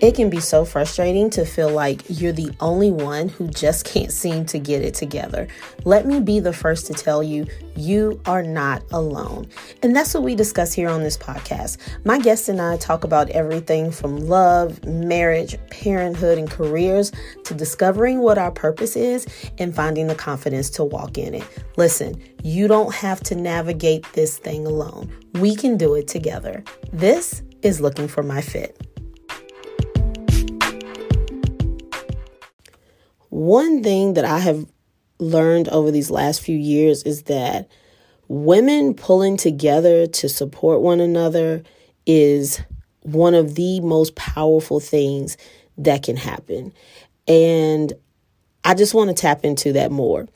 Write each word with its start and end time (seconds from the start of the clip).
It 0.00 0.14
can 0.14 0.30
be 0.30 0.38
so 0.38 0.64
frustrating 0.64 1.28
to 1.30 1.44
feel 1.44 1.70
like 1.70 2.02
you're 2.06 2.30
the 2.30 2.52
only 2.60 2.92
one 2.92 3.28
who 3.28 3.48
just 3.48 3.84
can't 3.84 4.12
seem 4.12 4.46
to 4.46 4.60
get 4.60 4.80
it 4.80 4.94
together. 4.94 5.48
Let 5.84 6.06
me 6.06 6.20
be 6.20 6.38
the 6.38 6.52
first 6.52 6.86
to 6.86 6.94
tell 6.94 7.20
you, 7.20 7.48
you 7.74 8.20
are 8.24 8.44
not 8.44 8.84
alone. 8.92 9.48
And 9.82 9.96
that's 9.96 10.14
what 10.14 10.22
we 10.22 10.36
discuss 10.36 10.72
here 10.72 10.88
on 10.88 11.02
this 11.02 11.16
podcast. 11.16 11.78
My 12.04 12.20
guests 12.20 12.48
and 12.48 12.60
I 12.60 12.76
talk 12.76 13.02
about 13.02 13.28
everything 13.30 13.90
from 13.90 14.28
love, 14.28 14.84
marriage, 14.84 15.56
parenthood, 15.70 16.38
and 16.38 16.48
careers 16.48 17.10
to 17.42 17.54
discovering 17.54 18.20
what 18.20 18.38
our 18.38 18.52
purpose 18.52 18.94
is 18.94 19.26
and 19.58 19.74
finding 19.74 20.06
the 20.06 20.14
confidence 20.14 20.70
to 20.70 20.84
walk 20.84 21.18
in 21.18 21.34
it. 21.34 21.64
Listen, 21.76 22.22
you 22.44 22.68
don't 22.68 22.94
have 22.94 23.18
to 23.24 23.34
navigate 23.34 24.06
this 24.12 24.38
thing 24.38 24.64
alone. 24.64 25.12
We 25.40 25.56
can 25.56 25.76
do 25.76 25.96
it 25.96 26.06
together. 26.06 26.62
This 26.92 27.42
is 27.62 27.80
Looking 27.80 28.06
for 28.06 28.22
My 28.22 28.40
Fit. 28.40 28.87
One 33.38 33.84
thing 33.84 34.14
that 34.14 34.24
I 34.24 34.40
have 34.40 34.66
learned 35.20 35.68
over 35.68 35.92
these 35.92 36.10
last 36.10 36.40
few 36.40 36.56
years 36.56 37.04
is 37.04 37.22
that 37.22 37.68
women 38.26 38.94
pulling 38.94 39.36
together 39.36 40.08
to 40.08 40.28
support 40.28 40.80
one 40.80 40.98
another 40.98 41.62
is 42.04 42.60
one 43.02 43.34
of 43.34 43.54
the 43.54 43.78
most 43.78 44.16
powerful 44.16 44.80
things 44.80 45.36
that 45.76 46.02
can 46.02 46.16
happen. 46.16 46.72
And 47.28 47.92
I 48.64 48.74
just 48.74 48.92
want 48.92 49.10
to 49.10 49.14
tap 49.14 49.44
into 49.44 49.72
that 49.74 49.92
more. 49.92 50.26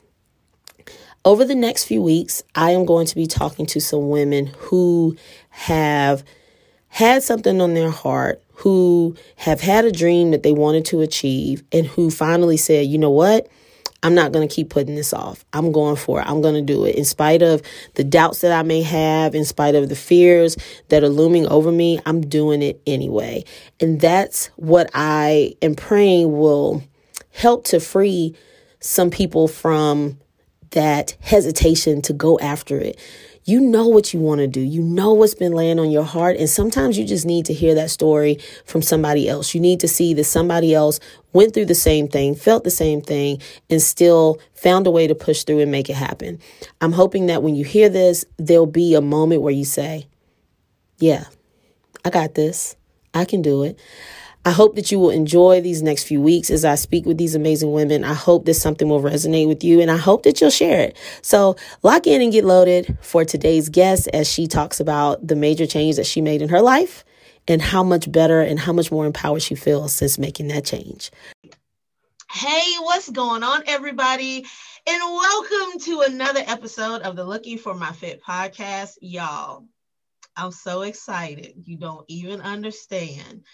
Over 1.25 1.45
the 1.45 1.57
next 1.57 1.87
few 1.87 2.01
weeks, 2.01 2.45
I 2.55 2.71
am 2.71 2.85
going 2.85 3.07
to 3.09 3.17
be 3.17 3.27
talking 3.27 3.67
to 3.67 3.81
some 3.81 4.11
women 4.11 4.47
who 4.47 5.17
have 5.49 6.23
had 6.93 7.23
something 7.23 7.59
on 7.63 7.73
their 7.73 7.91
heart, 7.91 8.43
who 8.57 9.17
have 9.37 9.63
had 9.63 9.87
a 9.87 9.91
dream 9.91 10.31
that 10.31 10.43
they 10.43 10.53
wanted 10.53 10.85
to 10.85 11.01
achieve, 11.01 11.65
and 11.73 11.87
who 11.87 12.11
finally 12.11 12.59
said, 12.59 12.87
you 12.87 12.99
know 12.99 13.11
what? 13.11 13.49
I'm 14.03 14.15
not 14.15 14.31
going 14.31 14.47
to 14.47 14.55
keep 14.55 14.69
putting 14.69 14.95
this 14.95 15.15
off. 15.15 15.43
I'm 15.55 15.73
going 15.73 15.97
for 15.97 16.21
it. 16.21 16.27
I'm 16.27 16.43
going 16.43 16.55
to 16.55 16.61
do 16.61 16.85
it. 16.85 16.97
In 16.97 17.07
spite 17.07 17.41
of 17.41 17.63
the 17.95 18.05
doubts 18.05 18.41
that 18.43 18.53
I 18.53 18.63
may 18.63 18.83
have, 18.83 19.35
in 19.35 19.47
spite 19.47 19.75
of 19.75 19.89
the 19.89 19.97
fears 19.97 20.59
that 20.91 21.03
are 21.03 21.09
looming 21.09 21.47
over 21.47 21.73
me, 21.73 21.99
I'm 22.05 22.21
doing 22.21 22.61
it 22.63 22.79
anyway. 22.87 23.45
And 23.81 23.99
that's 23.99 24.49
what 24.57 24.91
I 24.93 25.55
am 25.63 25.75
praying 25.75 26.37
will 26.37 26.83
help 27.31 27.65
to 27.67 27.81
free 27.81 28.37
some 28.81 29.11
people 29.11 29.49
from 29.49 30.19
that 30.73 31.17
hesitation 31.21 32.03
to 32.03 32.13
go 32.13 32.39
after 32.39 32.77
it 32.77 32.99
you 33.45 33.61
know 33.61 33.89
what 33.89 34.15
you 34.15 34.21
want 34.21 34.41
to 34.41 34.47
do. 34.47 34.61
You 34.61 34.83
know 34.83 35.13
what's 35.13 35.35
been 35.35 35.53
laying 35.53 35.81
on 35.81 35.91
your 35.91 36.05
heart. 36.05 36.37
And 36.37 36.49
sometimes 36.49 36.97
you 36.97 37.05
just 37.05 37.27
need 37.27 37.47
to 37.47 37.53
hear 37.53 37.75
that 37.75 37.91
story 37.91 38.39
from 38.65 38.83
somebody 38.83 39.29
else. 39.29 39.55
You 39.55 39.61
need 39.61 39.81
to 39.81 39.89
see 39.89 40.15
that 40.15 40.25
somebody 40.25 40.75
else 40.75 41.01
went 41.33 41.53
through 41.55 41.67
the 41.67 41.75
same 41.75 42.07
thing, 42.07 42.35
felt 42.35 42.63
the 42.63 42.71
same 42.71 43.01
thing, 43.01 43.41
and 43.69 43.83
still 43.83 44.39
found 44.55 44.87
a 44.87 44.91
way 44.91 45.07
to 45.07 45.15
push 45.15 45.43
through 45.43 45.61
and 45.61 45.73
make 45.73 45.91
it 45.91 45.97
happen. 45.97 46.39
I'm 46.81 46.93
hoping 46.93 47.27
that 47.27 47.43
when 47.43 47.57
you 47.57 47.65
hear 47.65 47.89
this, 47.89 48.25
there'll 48.37 48.67
be 48.67 48.95
a 48.95 49.01
moment 49.01 49.43
where 49.43 49.53
you 49.53 49.65
say, 49.65 50.07
Yeah, 50.99 51.25
I 52.05 52.11
got 52.11 52.35
this. 52.35 52.77
I 53.15 53.25
can 53.25 53.43
do 53.43 53.65
it. 53.65 53.79
I 54.45 54.51
hope 54.51 54.75
that 54.75 54.91
you 54.91 54.99
will 54.99 55.11
enjoy 55.11 55.61
these 55.61 55.83
next 55.83 56.05
few 56.05 56.21
weeks 56.21 56.51
as 56.51 56.65
I 56.65 56.75
speak 56.75 57.07
with 57.07 57.17
these 57.17 57.37
amazing 57.37 57.71
women. 57.71 58.03
I 58.03 58.15
hope 58.15 58.45
that 58.47 58.55
something 58.55 58.89
will 58.89 59.01
resonate 59.01 59.47
with 59.47 59.63
you 59.63 59.81
and 59.81 59.89
I 59.89 59.97
hope 59.97 60.25
that 60.25 60.41
you'll 60.41 60.51
share 60.51 60.81
it. 60.81 60.97
So 61.23 61.55
lock 61.85 62.09
in 62.09 62.21
and 62.21 62.33
get 62.33 62.45
loaded 62.45 62.99
for 63.03 63.25
today's 63.25 63.69
guest 63.69 64.09
as 64.13 64.29
she 64.29 64.49
talks 64.49 64.81
about 64.81 65.25
the 65.25 65.37
major 65.37 65.65
change 65.65 65.95
that 65.95 66.07
she 66.07 66.21
made 66.21 66.43
in 66.43 66.49
her 66.49 66.61
life 66.61 67.05
and 67.47 67.63
how 67.63 67.85
much 67.85 68.11
better 68.11 68.41
and 68.41 68.59
how 68.59 68.73
much 68.73 68.91
more 68.91 69.07
empowered 69.07 69.43
she 69.43 69.55
feels 69.55 69.93
since 69.93 70.19
making 70.19 70.49
that 70.49 70.65
change. 70.65 71.13
Hey, 72.29 72.75
what's 72.81 73.11
going 73.11 73.45
on, 73.45 73.63
everybody? 73.67 74.45
And 74.89 75.03
welcome 75.03 75.79
to 75.83 76.01
another 76.09 76.43
episode 76.49 77.03
of 77.03 77.15
the 77.15 77.25
Looking 77.25 77.59
for 77.59 77.75
My 77.75 77.93
Fit 77.93 78.21
podcast. 78.21 78.95
Y'all, 79.01 79.67
I'm 80.37 80.51
so 80.51 80.83
excited. 80.83 81.63
You 81.65 81.77
don't 81.77 82.05
even 82.09 82.41
understand. 82.41 83.45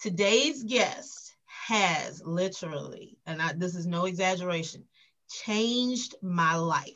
Today's 0.00 0.62
guest 0.64 1.34
has 1.46 2.22
literally, 2.24 3.18
and 3.26 3.40
I, 3.40 3.52
this 3.54 3.74
is 3.74 3.86
no 3.86 4.04
exaggeration, 4.04 4.84
changed 5.28 6.14
my 6.22 6.56
life. 6.56 6.92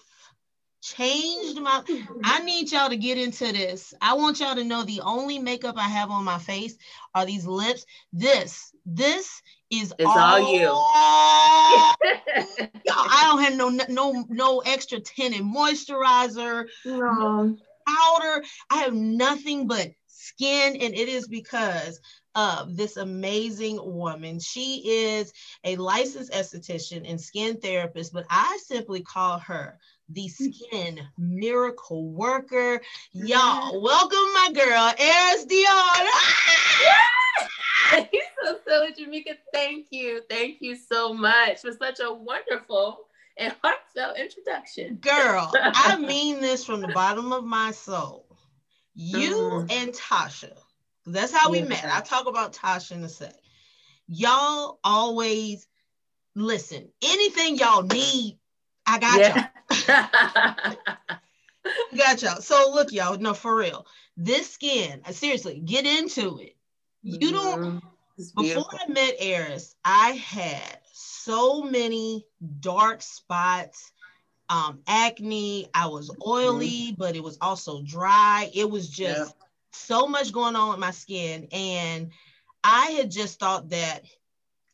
Changed 0.83 1.61
my. 1.61 1.83
I 2.25 2.43
need 2.43 2.73
y'all 2.73 2.89
to 2.89 2.97
get 2.97 3.19
into 3.19 3.53
this. 3.53 3.93
I 4.01 4.15
want 4.15 4.41
y'all 4.41 4.55
to 4.55 4.65
know 4.65 4.83
the 4.83 5.03
only 5.03 5.39
makeup 5.39 5.77
I 5.77 5.89
have 5.89 6.11
on 6.11 6.25
my 6.25 6.39
face 6.39 6.75
are 7.15 7.27
these 7.27 7.47
lips. 7.47 7.85
This, 8.15 8.73
this 8.87 9.43
is 9.71 9.93
it's 9.99 10.09
all, 10.09 10.17
all 10.17 10.41
Y'all, 12.87 12.97
I 12.97 13.25
don't 13.29 13.43
have 13.43 13.57
no 13.57 13.69
no 13.89 14.25
no 14.31 14.61
extra 14.61 15.01
tinted 15.01 15.43
moisturizer, 15.43 16.67
no. 16.87 17.57
powder. 17.87 18.45
I 18.71 18.77
have 18.79 18.95
nothing 18.95 19.67
but 19.67 19.91
skin, 20.07 20.77
and 20.77 20.95
it 20.95 21.09
is 21.09 21.29
because 21.29 22.01
of 22.35 22.77
this 22.77 22.97
amazing 22.97 23.79
woman. 23.83 24.39
She 24.41 24.83
is 24.87 25.33
a 25.65 25.77
licensed 25.77 26.33
esthetician 26.33 27.09
and 27.09 27.21
skin 27.21 27.59
therapist, 27.61 28.13
but 28.13 28.27
I 28.31 28.59
simply 28.65 29.03
call 29.03 29.39
her 29.41 29.79
the 30.09 30.29
skin 30.29 31.01
miracle 31.19 32.11
worker. 32.11 32.81
Y'all, 33.13 33.81
welcome 33.83 34.33
my 34.35 34.51
girl, 34.55 34.93
Eris 34.99 35.45
Dion. 35.45 36.09
You're 38.13 38.23
so 38.45 38.59
silly, 38.67 38.93
Jamika. 38.93 39.37
Thank 39.53 39.87
you. 39.91 40.23
Thank 40.29 40.59
you 40.61 40.77
so 40.77 41.13
much 41.13 41.61
for 41.61 41.73
such 41.73 42.01
a 42.01 42.13
wonderful 42.13 43.07
and 43.37 43.55
heartfelt 43.63 44.19
introduction. 44.19 44.97
Girl, 44.97 45.51
I 45.55 45.97
mean 46.01 46.41
this 46.41 46.65
from 46.65 46.81
the 46.81 46.89
bottom 46.89 47.33
of 47.33 47.45
my 47.45 47.71
soul. 47.73 48.27
You 48.95 49.35
mm. 49.35 49.73
and 49.73 49.93
Tasha 49.93 50.53
that's 51.07 51.33
how 51.33 51.51
we 51.51 51.63
met. 51.63 51.85
I 51.85 52.01
talk 52.01 52.27
about 52.27 52.53
Tasha 52.53 52.93
in 52.93 53.03
a 53.03 53.09
sec. 53.09 53.35
Y'all 54.07 54.79
always 54.85 55.67
listen. 56.35 56.89
Anything 57.03 57.57
y'all 57.57 57.83
need, 57.83 58.39
I 58.87 58.99
got 58.99 59.19
yeah. 59.19 59.49
y'all. 59.89 60.77
got 61.97 62.23
y'all. 62.23 62.41
So 62.41 62.73
look, 62.75 62.93
y'all. 62.93 63.19
No, 63.19 63.35
for 63.35 63.57
real. 63.57 63.87
This 64.17 64.51
skin. 64.53 65.03
Seriously, 65.11 65.61
get 65.65 65.87
into 65.87 66.39
it. 66.39 66.57
You 67.03 67.33
don't. 67.33 67.61
Mm-hmm. 67.61 67.87
Before 68.43 68.67
I 68.73 68.93
met 68.93 69.15
Eris, 69.19 69.75
I 69.83 70.11
had 70.11 70.81
so 70.93 71.63
many 71.63 72.27
dark 72.61 73.01
spots, 73.01 73.93
um, 74.51 74.81
acne. 74.87 75.69
I 75.73 75.87
was 75.87 76.15
oily, 76.27 76.69
mm-hmm. 76.69 76.95
but 76.99 77.17
it 77.17 77.23
was 77.23 77.39
also 77.41 77.81
dry. 77.83 78.51
It 78.55 78.69
was 78.69 78.89
just. 78.89 79.31
Yeah 79.31 79.47
so 79.73 80.07
much 80.07 80.33
going 80.33 80.57
on 80.57 80.71
with 80.71 80.79
my 80.79 80.91
skin 80.91 81.47
and 81.53 82.11
i 82.65 82.87
had 82.91 83.11
just 83.11 83.39
thought 83.39 83.69
that 83.71 84.05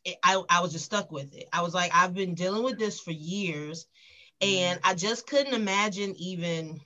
it, 0.05 0.17
I, 0.23 0.41
I 0.49 0.61
was 0.61 0.71
just 0.71 0.85
stuck 0.85 1.11
with 1.11 1.33
it. 1.35 1.47
I 1.51 1.61
was 1.61 1.73
like 1.73 1.91
i've 1.93 2.13
been 2.13 2.33
dealing 2.33 2.63
with 2.63 2.79
this 2.79 2.99
for 2.99 3.11
years 3.11 3.87
and 4.41 4.79
i 4.83 4.93
just 4.93 5.27
couldn't 5.27 5.53
imagine 5.53 6.15
even 6.17 6.79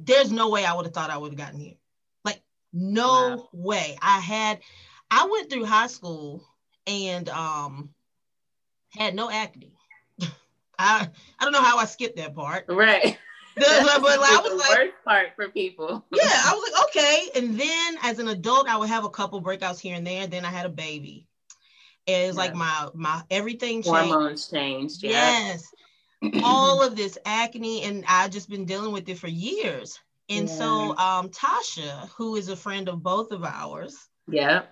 there's 0.00 0.30
no 0.30 0.50
way 0.50 0.64
i 0.64 0.72
would 0.72 0.86
have 0.86 0.94
thought 0.94 1.10
i 1.10 1.18
would 1.18 1.32
have 1.32 1.38
gotten 1.38 1.60
here. 1.60 1.74
Like 2.24 2.42
no 2.72 3.36
wow. 3.36 3.48
way. 3.52 3.98
I 4.00 4.20
had 4.20 4.60
i 5.10 5.28
went 5.30 5.50
through 5.50 5.64
high 5.64 5.88
school 5.88 6.44
and 6.86 7.28
um 7.28 7.90
had 8.90 9.14
no 9.14 9.30
acne. 9.30 9.76
I 10.78 11.08
i 11.38 11.44
don't 11.44 11.52
know 11.52 11.62
how 11.62 11.78
i 11.78 11.84
skipped 11.84 12.16
that 12.16 12.34
part. 12.34 12.64
Right 12.68 13.18
but 14.02 14.18
I 14.18 14.40
was 14.42 14.50
the 14.50 14.56
like, 14.56 14.78
worst 14.78 14.94
part 15.04 15.28
for 15.36 15.48
people. 15.48 16.04
yeah, 16.12 16.22
I 16.24 16.52
was 16.54 16.72
like, 16.72 16.84
okay. 16.88 17.28
And 17.36 17.58
then 17.58 17.96
as 18.02 18.18
an 18.18 18.28
adult, 18.28 18.68
I 18.68 18.76
would 18.76 18.88
have 18.88 19.04
a 19.04 19.10
couple 19.10 19.42
breakouts 19.42 19.78
here 19.78 19.96
and 19.96 20.06
there. 20.06 20.22
And 20.22 20.32
Then 20.32 20.44
I 20.44 20.50
had 20.50 20.66
a 20.66 20.70
baby. 20.70 21.26
And 22.06 22.28
it's 22.28 22.36
yeah. 22.36 22.42
like 22.42 22.54
my 22.54 22.88
my 22.94 23.22
everything 23.30 23.82
changed. 23.82 23.88
Hormones 23.88 24.48
changed. 24.48 25.02
Yeah. 25.02 25.10
Yes. 25.10 25.72
All 26.42 26.82
of 26.82 26.96
this 26.96 27.16
acne, 27.24 27.82
and 27.84 28.04
I've 28.08 28.30
just 28.30 28.48
been 28.48 28.64
dealing 28.64 28.92
with 28.92 29.08
it 29.08 29.18
for 29.18 29.28
years. 29.28 29.98
And 30.28 30.48
yeah. 30.48 30.54
so 30.54 30.96
um 30.96 31.28
Tasha, 31.28 32.08
who 32.10 32.36
is 32.36 32.48
a 32.48 32.56
friend 32.56 32.88
of 32.88 33.02
both 33.02 33.32
of 33.32 33.44
ours, 33.44 34.08
yeah, 34.28 34.62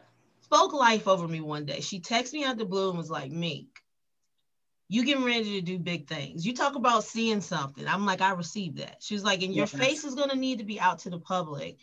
spoke 0.40 0.72
life 0.72 1.06
over 1.06 1.28
me 1.28 1.40
one 1.40 1.64
day. 1.64 1.80
She 1.80 2.00
texted 2.00 2.34
me 2.34 2.44
out 2.44 2.56
the 2.56 2.64
blue 2.64 2.88
and 2.88 2.98
was 2.98 3.10
like, 3.10 3.30
Meek, 3.30 3.77
you 4.88 5.04
getting 5.04 5.24
ready 5.24 5.60
to 5.60 5.60
do 5.60 5.78
big 5.78 6.08
things. 6.08 6.46
You 6.46 6.54
talk 6.54 6.74
about 6.74 7.04
seeing 7.04 7.42
something. 7.42 7.86
I'm 7.86 8.06
like, 8.06 8.22
I 8.22 8.32
received 8.32 8.78
that. 8.78 8.96
She 9.00 9.14
was 9.14 9.22
like, 9.22 9.42
and 9.42 9.54
your 9.54 9.66
yes. 9.66 9.76
face 9.76 10.04
is 10.04 10.14
going 10.14 10.30
to 10.30 10.36
need 10.36 10.58
to 10.58 10.64
be 10.64 10.80
out 10.80 11.00
to 11.00 11.10
the 11.10 11.18
public. 11.18 11.76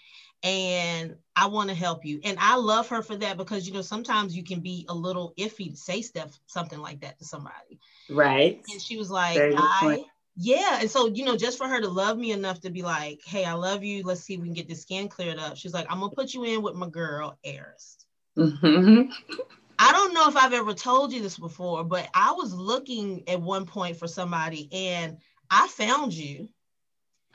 And 0.43 1.15
I 1.35 1.47
want 1.47 1.69
to 1.69 1.75
help 1.75 2.03
you. 2.03 2.19
And 2.23 2.37
I 2.39 2.55
love 2.57 2.87
her 2.89 3.01
for 3.01 3.15
that 3.17 3.37
because, 3.37 3.67
you 3.67 3.73
know, 3.73 3.81
sometimes 3.81 4.35
you 4.35 4.43
can 4.43 4.59
be 4.59 4.85
a 4.89 4.93
little 4.93 5.33
iffy 5.37 5.71
to 5.71 5.77
say 5.77 6.01
stuff, 6.01 6.39
something 6.47 6.79
like 6.79 7.01
that 7.01 7.19
to 7.19 7.25
somebody. 7.25 7.79
Right. 8.09 8.61
And 8.71 8.81
she 8.81 8.97
was 8.97 9.09
like, 9.09 9.37
I, 9.39 10.03
yeah. 10.35 10.79
And 10.81 10.89
so, 10.89 11.07
you 11.07 11.25
know, 11.25 11.37
just 11.37 11.57
for 11.57 11.67
her 11.67 11.79
to 11.79 11.87
love 11.87 12.17
me 12.17 12.31
enough 12.31 12.61
to 12.61 12.69
be 12.69 12.81
like, 12.81 13.21
hey, 13.25 13.45
I 13.45 13.53
love 13.53 13.83
you. 13.83 14.03
Let's 14.03 14.21
see 14.21 14.33
if 14.33 14.41
we 14.41 14.47
can 14.47 14.55
get 14.55 14.67
this 14.67 14.81
skin 14.81 15.07
cleared 15.09 15.39
up. 15.39 15.57
She's 15.57 15.73
like, 15.73 15.87
I'm 15.89 15.99
going 15.99 16.09
to 16.11 16.15
put 16.15 16.33
you 16.33 16.43
in 16.43 16.61
with 16.61 16.75
my 16.75 16.89
girl, 16.89 17.37
Eris. 17.43 18.05
Mm-hmm. 18.37 19.11
I 19.77 19.91
don't 19.91 20.13
know 20.13 20.27
if 20.27 20.35
I've 20.35 20.53
ever 20.53 20.73
told 20.73 21.13
you 21.13 21.21
this 21.21 21.37
before, 21.37 21.83
but 21.83 22.07
I 22.13 22.33
was 22.33 22.53
looking 22.53 23.23
at 23.27 23.41
one 23.41 23.65
point 23.65 23.97
for 23.97 24.07
somebody 24.07 24.69
and 24.71 25.17
I 25.49 25.67
found 25.67 26.13
you. 26.13 26.49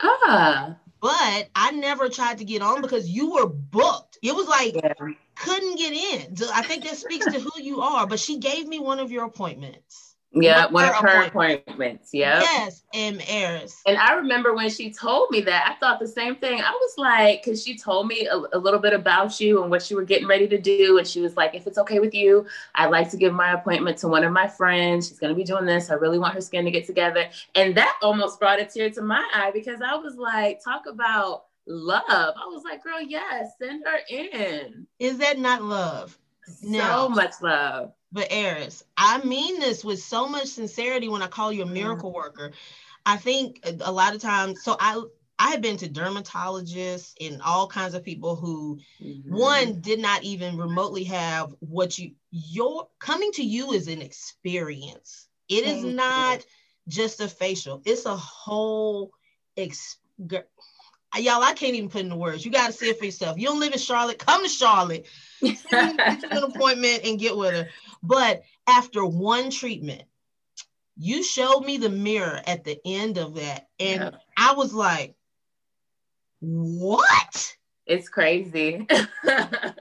Ah. 0.01 0.77
But 0.99 1.49
I 1.55 1.71
never 1.71 2.09
tried 2.09 2.39
to 2.39 2.45
get 2.45 2.61
on 2.61 2.81
because 2.81 3.09
you 3.09 3.33
were 3.33 3.47
booked. 3.47 4.19
It 4.21 4.35
was 4.35 4.47
like 4.47 4.75
yeah. 4.75 4.93
couldn't 5.35 5.77
get 5.77 5.93
in. 5.93 6.35
I 6.53 6.61
think 6.61 6.83
that 6.83 6.97
speaks 6.97 7.25
to 7.25 7.39
who 7.39 7.61
you 7.61 7.81
are. 7.81 8.05
But 8.05 8.19
she 8.19 8.37
gave 8.37 8.67
me 8.67 8.79
one 8.79 8.99
of 8.99 9.11
your 9.11 9.25
appointments. 9.25 10.10
Yeah, 10.33 10.67
one 10.67 10.87
of 10.87 10.95
her 10.95 11.23
appointments. 11.25 12.11
Yeah. 12.13 12.39
Yes, 12.39 12.83
M. 12.93 13.19
Aris. 13.29 13.81
And 13.85 13.97
I 13.97 14.13
remember 14.13 14.53
when 14.55 14.69
she 14.69 14.91
told 14.91 15.29
me 15.29 15.41
that, 15.41 15.69
I 15.69 15.77
thought 15.79 15.99
the 15.99 16.07
same 16.07 16.37
thing. 16.37 16.61
I 16.61 16.71
was 16.71 16.93
like, 16.97 17.43
because 17.43 17.61
she 17.63 17.77
told 17.77 18.07
me 18.07 18.27
a, 18.27 18.37
a, 18.53 18.57
little 18.57 18.79
bit 18.79 18.93
about 18.93 19.41
you 19.41 19.61
and 19.61 19.69
what 19.69 19.89
you 19.91 19.97
were 19.97 20.05
getting 20.05 20.27
ready 20.27 20.47
to 20.47 20.57
do. 20.57 20.97
And 20.97 21.05
she 21.05 21.19
was 21.19 21.35
like, 21.35 21.53
if 21.53 21.67
it's 21.67 21.77
okay 21.79 21.99
with 21.99 22.13
you, 22.13 22.45
I'd 22.75 22.91
like 22.91 23.11
to 23.11 23.17
give 23.17 23.33
my 23.33 23.51
appointment 23.51 23.97
to 23.99 24.07
one 24.07 24.23
of 24.23 24.31
my 24.31 24.47
friends. 24.47 25.09
She's 25.09 25.19
going 25.19 25.33
to 25.33 25.37
be 25.37 25.43
doing 25.43 25.65
this. 25.65 25.91
I 25.91 25.95
really 25.95 26.19
want 26.19 26.33
her 26.33 26.41
skin 26.41 26.63
to 26.63 26.71
get 26.71 26.85
together. 26.85 27.29
And 27.55 27.75
that 27.75 27.97
almost 28.01 28.39
brought 28.39 28.61
a 28.61 28.65
tear 28.65 28.89
to 28.91 29.01
my 29.01 29.27
eye 29.33 29.51
because 29.53 29.81
I 29.81 29.95
was 29.95 30.15
like, 30.15 30.63
talk 30.63 30.83
about 30.87 31.45
love. 31.67 32.35
I 32.37 32.45
was 32.47 32.63
like, 32.63 32.83
girl, 32.83 33.01
yes, 33.01 33.51
send 33.59 33.83
her 33.85 33.99
in. 34.09 34.87
Is 34.99 35.17
that 35.17 35.39
not 35.39 35.61
love? 35.61 36.17
No. 36.61 36.79
So 36.79 37.09
much 37.09 37.33
love. 37.41 37.93
But 38.11 38.27
Eris, 38.29 38.83
I 38.97 39.23
mean 39.23 39.59
this 39.59 39.83
with 39.83 40.01
so 40.01 40.27
much 40.27 40.47
sincerity 40.47 41.07
when 41.07 41.21
I 41.21 41.27
call 41.27 41.51
you 41.51 41.61
a 41.61 41.65
mm-hmm. 41.65 41.73
miracle 41.73 42.11
worker. 42.11 42.51
I 43.05 43.17
think 43.17 43.65
a 43.81 43.91
lot 43.91 44.13
of 44.13 44.21
times, 44.21 44.63
so 44.63 44.75
I 44.79 45.01
I 45.39 45.49
have 45.49 45.61
been 45.61 45.77
to 45.77 45.89
dermatologists 45.89 47.13
and 47.19 47.41
all 47.41 47.67
kinds 47.67 47.95
of 47.95 48.03
people 48.03 48.35
who 48.35 48.79
mm-hmm. 49.01 49.35
one 49.35 49.81
did 49.81 49.99
not 49.99 50.23
even 50.23 50.55
remotely 50.57 51.03
have 51.05 51.55
what 51.59 51.97
you 51.97 52.11
your 52.29 52.87
coming 52.99 53.31
to 53.33 53.43
you 53.43 53.71
is 53.71 53.87
an 53.87 54.01
experience. 54.01 55.27
It 55.49 55.65
is 55.65 55.81
Thank 55.81 55.95
not 55.95 56.39
you. 56.39 56.45
just 56.89 57.21
a 57.21 57.27
facial. 57.27 57.81
It's 57.85 58.05
a 58.05 58.15
whole 58.15 59.11
ex- 59.57 59.97
y'all, 61.19 61.43
I 61.43 61.53
can't 61.53 61.75
even 61.75 61.89
put 61.89 62.01
in 62.01 62.09
the 62.09 62.15
words. 62.15 62.45
You 62.45 62.51
got 62.51 62.67
to 62.67 62.73
see 62.73 62.89
it 62.89 62.99
for 62.99 63.05
yourself. 63.05 63.37
You 63.37 63.47
don't 63.47 63.59
live 63.59 63.73
in 63.73 63.79
Charlotte, 63.79 64.19
come 64.19 64.43
to 64.43 64.49
Charlotte, 64.49 65.05
get 65.41 65.73
an 65.73 66.43
appointment 66.43 67.01
and 67.05 67.19
get 67.19 67.35
with 67.35 67.53
her. 67.53 67.69
But 68.01 68.43
after 68.67 69.05
one 69.05 69.49
treatment, 69.49 70.03
you 70.97 71.23
showed 71.23 71.61
me 71.61 71.77
the 71.77 71.89
mirror 71.89 72.39
at 72.45 72.63
the 72.63 72.79
end 72.85 73.17
of 73.17 73.35
that. 73.35 73.67
And 73.79 74.01
yeah. 74.01 74.11
I 74.37 74.53
was 74.53 74.73
like, 74.73 75.15
what? 76.39 77.55
It's 77.85 78.07
crazy. 78.07 78.87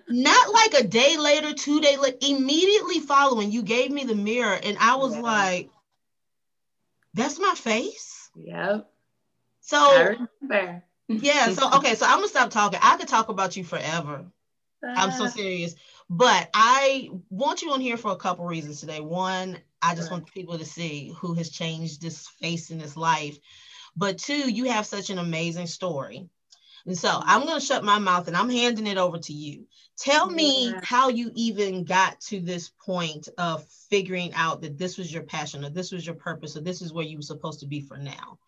Not 0.08 0.52
like 0.52 0.74
a 0.74 0.84
day 0.84 1.16
later, 1.16 1.52
two 1.52 1.80
day 1.80 1.96
later, 1.96 2.16
immediately 2.22 3.00
following, 3.00 3.52
you 3.52 3.62
gave 3.62 3.90
me 3.90 4.04
the 4.04 4.14
mirror, 4.14 4.58
and 4.62 4.76
I 4.78 4.96
was 4.96 5.14
yeah. 5.14 5.20
like, 5.20 5.70
that's 7.14 7.38
my 7.38 7.54
face. 7.54 8.30
Yep. 8.34 8.90
So 9.60 10.16
yeah. 11.10 11.52
So 11.52 11.68
okay. 11.76 11.94
So 11.94 12.06
I'm 12.06 12.16
gonna 12.16 12.28
stop 12.28 12.50
talking. 12.50 12.80
I 12.82 12.96
could 12.96 13.08
talk 13.08 13.28
about 13.28 13.56
you 13.56 13.64
forever. 13.64 14.24
Uh, 14.82 14.94
I'm 14.96 15.10
so 15.12 15.26
serious. 15.26 15.74
But 16.08 16.50
I 16.54 17.10
want 17.28 17.62
you 17.62 17.70
on 17.72 17.80
here 17.80 17.96
for 17.96 18.10
a 18.10 18.16
couple 18.16 18.44
reasons 18.44 18.80
today. 18.80 19.00
One, 19.00 19.58
I 19.80 19.94
just 19.94 20.10
want 20.10 20.32
people 20.32 20.58
to 20.58 20.64
see 20.64 21.14
who 21.18 21.34
has 21.34 21.50
changed 21.50 22.02
this 22.02 22.26
face 22.26 22.70
in 22.70 22.78
this 22.78 22.96
life. 22.96 23.38
But 23.96 24.18
two, 24.18 24.50
you 24.50 24.64
have 24.64 24.86
such 24.86 25.10
an 25.10 25.18
amazing 25.18 25.66
story. 25.66 26.28
And 26.86 26.96
so 26.96 27.10
I'm 27.12 27.44
going 27.44 27.60
to 27.60 27.64
shut 27.64 27.84
my 27.84 27.98
mouth 27.98 28.26
and 28.26 28.36
I'm 28.36 28.48
handing 28.48 28.86
it 28.86 28.96
over 28.96 29.18
to 29.18 29.32
you. 29.32 29.66
Tell 29.98 30.28
me 30.30 30.70
yeah. 30.70 30.80
how 30.82 31.08
you 31.08 31.30
even 31.34 31.84
got 31.84 32.20
to 32.22 32.40
this 32.40 32.70
point 32.70 33.28
of 33.36 33.64
figuring 33.90 34.32
out 34.34 34.62
that 34.62 34.78
this 34.78 34.96
was 34.96 35.12
your 35.12 35.22
passion 35.22 35.64
or 35.64 35.70
this 35.70 35.92
was 35.92 36.06
your 36.06 36.14
purpose 36.14 36.56
or 36.56 36.60
this 36.60 36.80
is 36.80 36.92
where 36.92 37.04
you 37.04 37.18
were 37.18 37.22
supposed 37.22 37.60
to 37.60 37.66
be 37.66 37.80
for 37.80 37.98
now. 37.98 38.38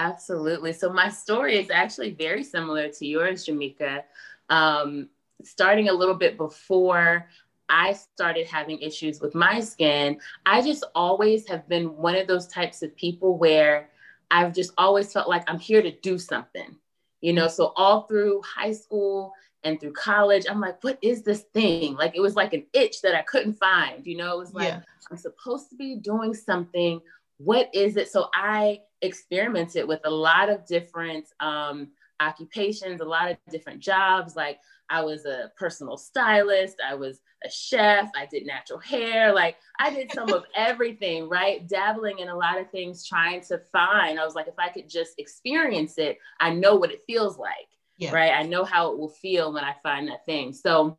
Absolutely. 0.00 0.72
So 0.72 0.90
my 0.90 1.10
story 1.10 1.58
is 1.58 1.68
actually 1.68 2.12
very 2.12 2.42
similar 2.42 2.88
to 2.88 3.06
yours, 3.06 3.46
Jamika. 3.46 4.02
Um, 4.48 5.10
starting 5.44 5.90
a 5.90 5.92
little 5.92 6.14
bit 6.14 6.38
before 6.38 7.28
I 7.68 7.92
started 7.92 8.46
having 8.46 8.80
issues 8.80 9.20
with 9.20 9.34
my 9.34 9.60
skin, 9.60 10.18
I 10.46 10.62
just 10.62 10.84
always 10.94 11.46
have 11.48 11.68
been 11.68 11.98
one 11.98 12.16
of 12.16 12.26
those 12.26 12.46
types 12.46 12.82
of 12.82 12.96
people 12.96 13.36
where 13.36 13.90
I've 14.30 14.54
just 14.54 14.72
always 14.78 15.12
felt 15.12 15.28
like 15.28 15.44
I'm 15.48 15.58
here 15.58 15.82
to 15.82 15.90
do 15.90 16.18
something. 16.18 16.76
You 17.20 17.34
know, 17.34 17.48
so 17.48 17.74
all 17.76 18.06
through 18.06 18.40
high 18.42 18.72
school 18.72 19.34
and 19.64 19.78
through 19.78 19.92
college, 19.92 20.46
I'm 20.48 20.60
like, 20.60 20.82
what 20.82 20.98
is 21.02 21.22
this 21.22 21.42
thing? 21.52 21.94
Like 21.94 22.16
it 22.16 22.20
was 22.20 22.36
like 22.36 22.54
an 22.54 22.64
itch 22.72 23.02
that 23.02 23.14
I 23.14 23.20
couldn't 23.20 23.58
find. 23.58 24.06
You 24.06 24.16
know, 24.16 24.32
it 24.32 24.38
was 24.38 24.54
like, 24.54 24.68
yeah. 24.68 24.80
I'm 25.10 25.18
supposed 25.18 25.68
to 25.68 25.76
be 25.76 25.96
doing 25.96 26.32
something. 26.32 27.02
What 27.42 27.70
is 27.74 27.96
it? 27.96 28.10
So 28.10 28.28
I 28.34 28.80
experimented 29.00 29.88
with 29.88 30.00
a 30.04 30.10
lot 30.10 30.50
of 30.50 30.66
different 30.66 31.24
um, 31.40 31.88
occupations, 32.20 33.00
a 33.00 33.04
lot 33.04 33.30
of 33.30 33.38
different 33.50 33.80
jobs. 33.80 34.36
Like 34.36 34.58
I 34.90 35.00
was 35.00 35.24
a 35.24 35.50
personal 35.56 35.96
stylist, 35.96 36.76
I 36.86 36.94
was 36.94 37.20
a 37.42 37.50
chef, 37.50 38.10
I 38.14 38.26
did 38.26 38.46
natural 38.46 38.78
hair. 38.78 39.32
Like 39.32 39.56
I 39.78 39.88
did 39.88 40.12
some 40.12 40.30
of 40.30 40.44
everything, 40.54 41.30
right? 41.30 41.66
Dabbling 41.66 42.18
in 42.18 42.28
a 42.28 42.36
lot 42.36 42.60
of 42.60 42.70
things, 42.70 43.06
trying 43.06 43.40
to 43.44 43.58
find. 43.72 44.20
I 44.20 44.24
was 44.26 44.34
like, 44.34 44.46
if 44.46 44.58
I 44.58 44.68
could 44.68 44.90
just 44.90 45.18
experience 45.18 45.96
it, 45.96 46.18
I 46.40 46.52
know 46.52 46.74
what 46.74 46.92
it 46.92 47.04
feels 47.06 47.38
like, 47.38 47.68
yeah. 47.96 48.12
right? 48.12 48.32
I 48.32 48.42
know 48.42 48.64
how 48.64 48.92
it 48.92 48.98
will 48.98 49.08
feel 49.08 49.50
when 49.54 49.64
I 49.64 49.74
find 49.82 50.08
that 50.08 50.26
thing. 50.26 50.52
So 50.52 50.98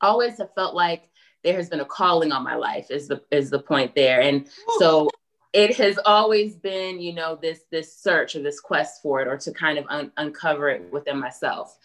always 0.00 0.38
have 0.38 0.54
felt 0.54 0.74
like 0.74 1.10
there 1.44 1.56
has 1.56 1.68
been 1.68 1.80
a 1.80 1.84
calling 1.84 2.32
on 2.32 2.42
my 2.42 2.54
life 2.54 2.90
is 2.90 3.08
the 3.08 3.22
is 3.30 3.50
the 3.50 3.58
point 3.58 3.94
there 3.94 4.20
and 4.20 4.48
so 4.78 5.08
it 5.56 5.74
has 5.74 5.98
always 6.04 6.54
been 6.54 7.00
you 7.00 7.14
know 7.14 7.34
this 7.34 7.60
this 7.70 7.96
search 7.96 8.36
or 8.36 8.42
this 8.42 8.60
quest 8.60 9.00
for 9.00 9.22
it 9.22 9.26
or 9.26 9.38
to 9.38 9.50
kind 9.52 9.78
of 9.78 9.86
un- 9.88 10.12
uncover 10.18 10.68
it 10.68 10.92
within 10.92 11.18
myself 11.18 11.78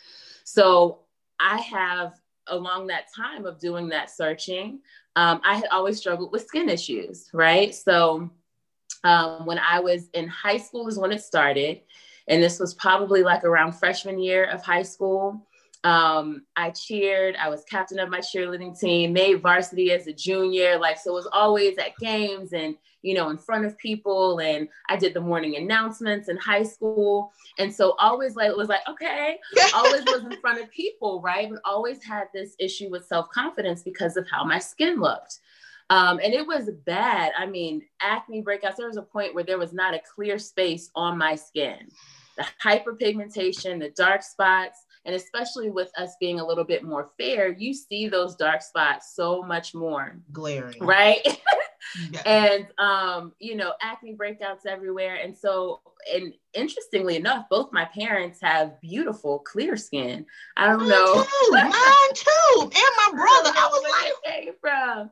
so 0.43 0.99
i 1.39 1.57
have 1.57 2.19
along 2.47 2.85
that 2.85 3.05
time 3.15 3.45
of 3.45 3.57
doing 3.59 3.87
that 3.87 4.11
searching 4.11 4.81
um, 5.15 5.39
i 5.45 5.55
had 5.55 5.67
always 5.71 5.97
struggled 5.97 6.33
with 6.33 6.45
skin 6.45 6.67
issues 6.67 7.29
right 7.33 7.73
so 7.73 8.29
um, 9.05 9.45
when 9.45 9.57
i 9.59 9.79
was 9.79 10.09
in 10.13 10.27
high 10.27 10.57
school 10.57 10.89
is 10.89 10.99
when 10.99 11.13
it 11.13 11.21
started 11.21 11.79
and 12.27 12.43
this 12.43 12.59
was 12.59 12.73
probably 12.73 13.23
like 13.23 13.45
around 13.45 13.71
freshman 13.71 14.19
year 14.19 14.45
of 14.45 14.61
high 14.61 14.83
school 14.83 15.47
um, 15.83 16.43
I 16.55 16.69
cheered. 16.69 17.35
I 17.37 17.49
was 17.49 17.63
captain 17.63 17.97
of 17.97 18.07
my 18.07 18.19
cheerleading 18.19 18.79
team, 18.79 19.13
made 19.13 19.41
varsity 19.41 19.91
as 19.91 20.05
a 20.05 20.13
junior. 20.13 20.77
Like, 20.77 20.99
so 20.99 21.09
it 21.09 21.15
was 21.15 21.27
always 21.33 21.79
at 21.79 21.97
games 21.97 22.53
and, 22.53 22.75
you 23.01 23.13
know, 23.13 23.29
in 23.29 23.37
front 23.37 23.65
of 23.65 23.77
people. 23.77 24.39
And 24.39 24.67
I 24.89 24.95
did 24.95 25.13
the 25.13 25.21
morning 25.21 25.55
announcements 25.55 26.29
in 26.29 26.37
high 26.37 26.63
school. 26.63 27.31
And 27.57 27.73
so 27.73 27.95
always 27.99 28.35
like, 28.35 28.49
it 28.49 28.57
was 28.57 28.69
like, 28.69 28.87
okay, 28.87 29.37
always 29.73 30.03
was 30.05 30.23
in 30.23 30.39
front 30.39 30.61
of 30.61 30.69
people, 30.71 31.21
right? 31.21 31.49
But 31.49 31.61
always 31.65 32.03
had 32.03 32.27
this 32.33 32.55
issue 32.59 32.89
with 32.89 33.05
self 33.05 33.29
confidence 33.29 33.83
because 33.83 34.17
of 34.17 34.27
how 34.29 34.43
my 34.43 34.59
skin 34.59 34.99
looked. 34.99 35.39
Um, 35.89 36.19
and 36.23 36.33
it 36.33 36.47
was 36.47 36.69
bad. 36.85 37.33
I 37.37 37.45
mean, 37.45 37.81
acne 37.99 38.41
breakouts, 38.41 38.77
there 38.77 38.87
was 38.87 38.97
a 38.97 39.01
point 39.01 39.35
where 39.35 39.43
there 39.43 39.57
was 39.57 39.73
not 39.73 39.93
a 39.93 40.01
clear 40.15 40.39
space 40.39 40.89
on 40.95 41.17
my 41.17 41.35
skin. 41.35 41.89
The 42.37 42.45
hyperpigmentation, 42.63 43.79
the 43.79 43.89
dark 43.89 44.23
spots, 44.23 44.85
and 45.03 45.13
especially 45.15 45.69
with 45.69 45.91
us 45.97 46.15
being 46.19 46.39
a 46.39 46.45
little 46.45 46.63
bit 46.63 46.83
more 46.83 47.09
fair, 47.17 47.51
you 47.51 47.73
see 47.73 48.07
those 48.07 48.35
dark 48.35 48.61
spots 48.61 49.13
so 49.15 49.41
much 49.41 49.73
more 49.73 50.15
glaring. 50.31 50.81
Right. 50.81 51.25
And 52.25 52.67
um, 52.77 53.33
you 53.39 53.55
know, 53.55 53.73
acne 53.81 54.15
breakouts 54.15 54.65
everywhere. 54.67 55.15
And 55.15 55.37
so, 55.37 55.81
and 56.13 56.33
interestingly 56.53 57.15
enough, 57.15 57.47
both 57.49 57.71
my 57.71 57.85
parents 57.85 58.39
have 58.41 58.79
beautiful 58.81 59.39
clear 59.39 59.77
skin. 59.77 60.25
I 60.57 60.67
don't 60.67 60.79
mine 60.79 60.89
know. 60.89 61.23
Too, 61.23 61.51
mine 61.51 61.71
too. 62.13 62.61
And 62.61 62.71
my 62.73 63.09
brother. 63.11 63.51
I, 63.55 63.65
I 63.65 63.69
was 63.71 64.13
like, 64.23 64.33
came 64.33 64.53
from. 64.59 65.11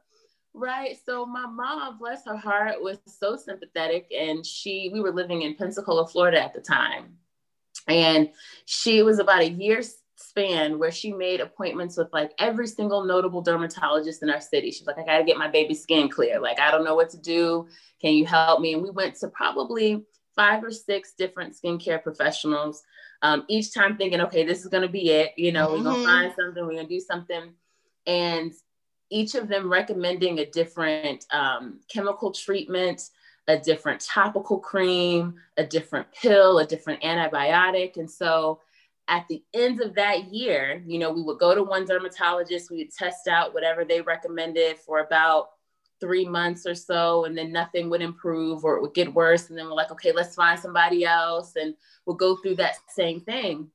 Right. 0.53 0.97
So 1.05 1.25
my 1.25 1.45
mom, 1.45 1.99
bless 1.99 2.25
her 2.25 2.35
heart, 2.35 2.81
was 2.81 2.97
so 3.05 3.35
sympathetic. 3.35 4.11
And 4.17 4.45
she, 4.45 4.89
we 4.91 4.99
were 4.99 5.11
living 5.11 5.43
in 5.43 5.55
Pensacola, 5.55 6.07
Florida 6.07 6.41
at 6.41 6.53
the 6.53 6.61
time. 6.61 7.17
And 7.87 8.29
she 8.65 9.03
was 9.03 9.19
about 9.19 9.41
a 9.41 9.49
year 9.49 9.81
span 10.21 10.77
where 10.77 10.91
she 10.91 11.13
made 11.13 11.39
appointments 11.39 11.97
with 11.97 12.09
like 12.11 12.31
every 12.39 12.67
single 12.67 13.05
notable 13.05 13.41
dermatologist 13.41 14.21
in 14.21 14.29
our 14.29 14.41
city. 14.41 14.69
She's 14.69 14.85
like, 14.85 14.97
I 14.97 15.05
got 15.05 15.17
to 15.19 15.23
get 15.23 15.37
my 15.37 15.47
baby 15.47 15.73
skin 15.73 16.09
clear. 16.09 16.39
Like, 16.39 16.59
I 16.59 16.71
don't 16.71 16.83
know 16.83 16.95
what 16.95 17.09
to 17.11 17.17
do. 17.17 17.67
Can 18.01 18.13
you 18.13 18.25
help 18.25 18.59
me? 18.59 18.73
And 18.73 18.83
we 18.83 18.89
went 18.89 19.15
to 19.15 19.29
probably 19.29 20.03
five 20.35 20.63
or 20.63 20.71
six 20.71 21.13
different 21.13 21.55
skincare 21.55 22.03
professionals. 22.03 22.83
Um, 23.21 23.45
each 23.47 23.73
time 23.73 23.97
thinking, 23.97 24.21
okay, 24.21 24.45
this 24.45 24.61
is 24.61 24.67
going 24.67 24.83
to 24.83 24.89
be 24.89 25.09
it. 25.09 25.31
You 25.37 25.51
know, 25.51 25.67
mm-hmm. 25.67 25.77
we're 25.77 25.91
going 25.91 26.01
to 26.01 26.05
find 26.05 26.33
something, 26.35 26.65
we're 26.65 26.73
going 26.73 26.87
to 26.87 26.93
do 26.93 26.99
something. 26.99 27.53
And 28.05 28.53
each 29.09 29.35
of 29.35 29.47
them 29.47 29.71
recommending 29.71 30.39
a 30.39 30.45
different 30.45 31.25
um, 31.31 31.79
chemical 31.91 32.31
treatment, 32.31 33.09
a 33.47 33.57
different 33.57 34.01
topical 34.01 34.59
cream, 34.59 35.35
a 35.57 35.65
different 35.65 36.07
pill, 36.13 36.59
a 36.59 36.65
different 36.65 37.01
antibiotic. 37.03 37.97
And 37.97 38.09
so 38.09 38.59
at 39.09 39.27
the 39.27 39.43
end 39.53 39.81
of 39.81 39.95
that 39.95 40.31
year, 40.31 40.83
you 40.85 40.99
know, 40.99 41.11
we 41.11 41.23
would 41.23 41.39
go 41.39 41.55
to 41.55 41.63
one 41.63 41.85
dermatologist, 41.85 42.69
we 42.69 42.77
would 42.77 42.93
test 42.93 43.27
out 43.27 43.53
whatever 43.53 43.83
they 43.83 44.01
recommended 44.01 44.77
for 44.77 44.99
about 44.99 45.49
three 45.99 46.25
months 46.25 46.65
or 46.65 46.75
so, 46.75 47.25
and 47.25 47.37
then 47.37 47.51
nothing 47.51 47.89
would 47.89 48.01
improve 48.01 48.63
or 48.63 48.77
it 48.77 48.81
would 48.81 48.93
get 48.93 49.13
worse. 49.13 49.49
And 49.49 49.57
then 49.57 49.65
we're 49.65 49.73
like, 49.73 49.91
okay, 49.91 50.13
let's 50.13 50.35
find 50.35 50.59
somebody 50.59 51.05
else. 51.05 51.55
And 51.55 51.75
we'll 52.05 52.15
go 52.15 52.37
through 52.37 52.55
that 52.57 52.75
same 52.87 53.19
thing. 53.19 53.69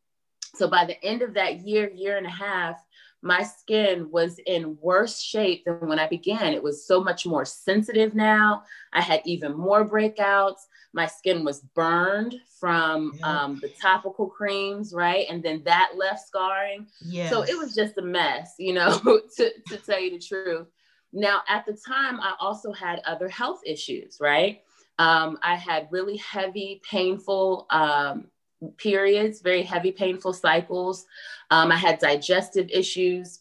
So 0.55 0.69
by 0.69 0.85
the 0.85 1.03
end 1.05 1.23
of 1.23 1.35
that 1.35 1.61
year, 1.61 1.91
year 1.91 2.17
and 2.17 2.27
a 2.27 2.31
half, 2.31 2.83
my 3.21 3.43
skin 3.43 4.11
was 4.11 4.39
in 4.47 4.77
worse 4.81 5.21
shape 5.21 5.65
than 5.65 5.89
when 5.89 5.99
I 5.99 6.07
began. 6.07 6.53
It 6.53 6.63
was 6.63 6.87
so 6.87 7.03
much 7.03 7.27
more 7.27 7.45
sensitive 7.45 8.15
now. 8.15 8.63
I 8.93 9.01
had 9.01 9.23
even 9.25 9.57
more 9.57 9.89
breakouts. 9.89 10.67
My 10.95 11.07
skin 11.07 11.45
was 11.45 11.61
burned 11.61 12.37
from 12.61 13.13
yeah. 13.19 13.43
um, 13.43 13.59
the 13.61 13.69
topical 13.69 14.29
creams, 14.29 14.95
right? 14.95 15.27
And 15.29 15.43
then 15.43 15.63
that 15.65 15.93
left 15.97 16.27
scarring. 16.27 16.87
Yes. 17.05 17.31
So 17.31 17.43
it 17.43 17.59
was 17.59 17.75
just 17.75 17.99
a 17.99 18.03
mess, 18.03 18.55
you 18.59 18.73
know, 18.73 18.99
to, 19.37 19.51
to 19.69 19.77
tell 19.79 20.01
you 20.01 20.13
the 20.13 20.19
truth. 20.19 20.69
Now, 21.13 21.43
at 21.49 21.67
the 21.67 21.73
time, 21.73 22.21
I 22.21 22.35
also 22.41 22.73
had 22.73 23.01
other 23.07 23.29
health 23.29 23.61
issues, 23.67 24.19
right? 24.21 24.63
Um, 24.99 25.39
I 25.43 25.57
had 25.57 25.89
really 25.91 26.17
heavy, 26.19 26.81
painful 26.89 27.67
um, 27.71 28.29
periods, 28.77 29.41
very 29.41 29.63
heavy, 29.63 29.93
painful 29.93 30.33
cycles. 30.33 31.07
Um, 31.51 31.73
I 31.73 31.77
had 31.77 31.99
digestive 31.99 32.69
issues. 32.71 33.41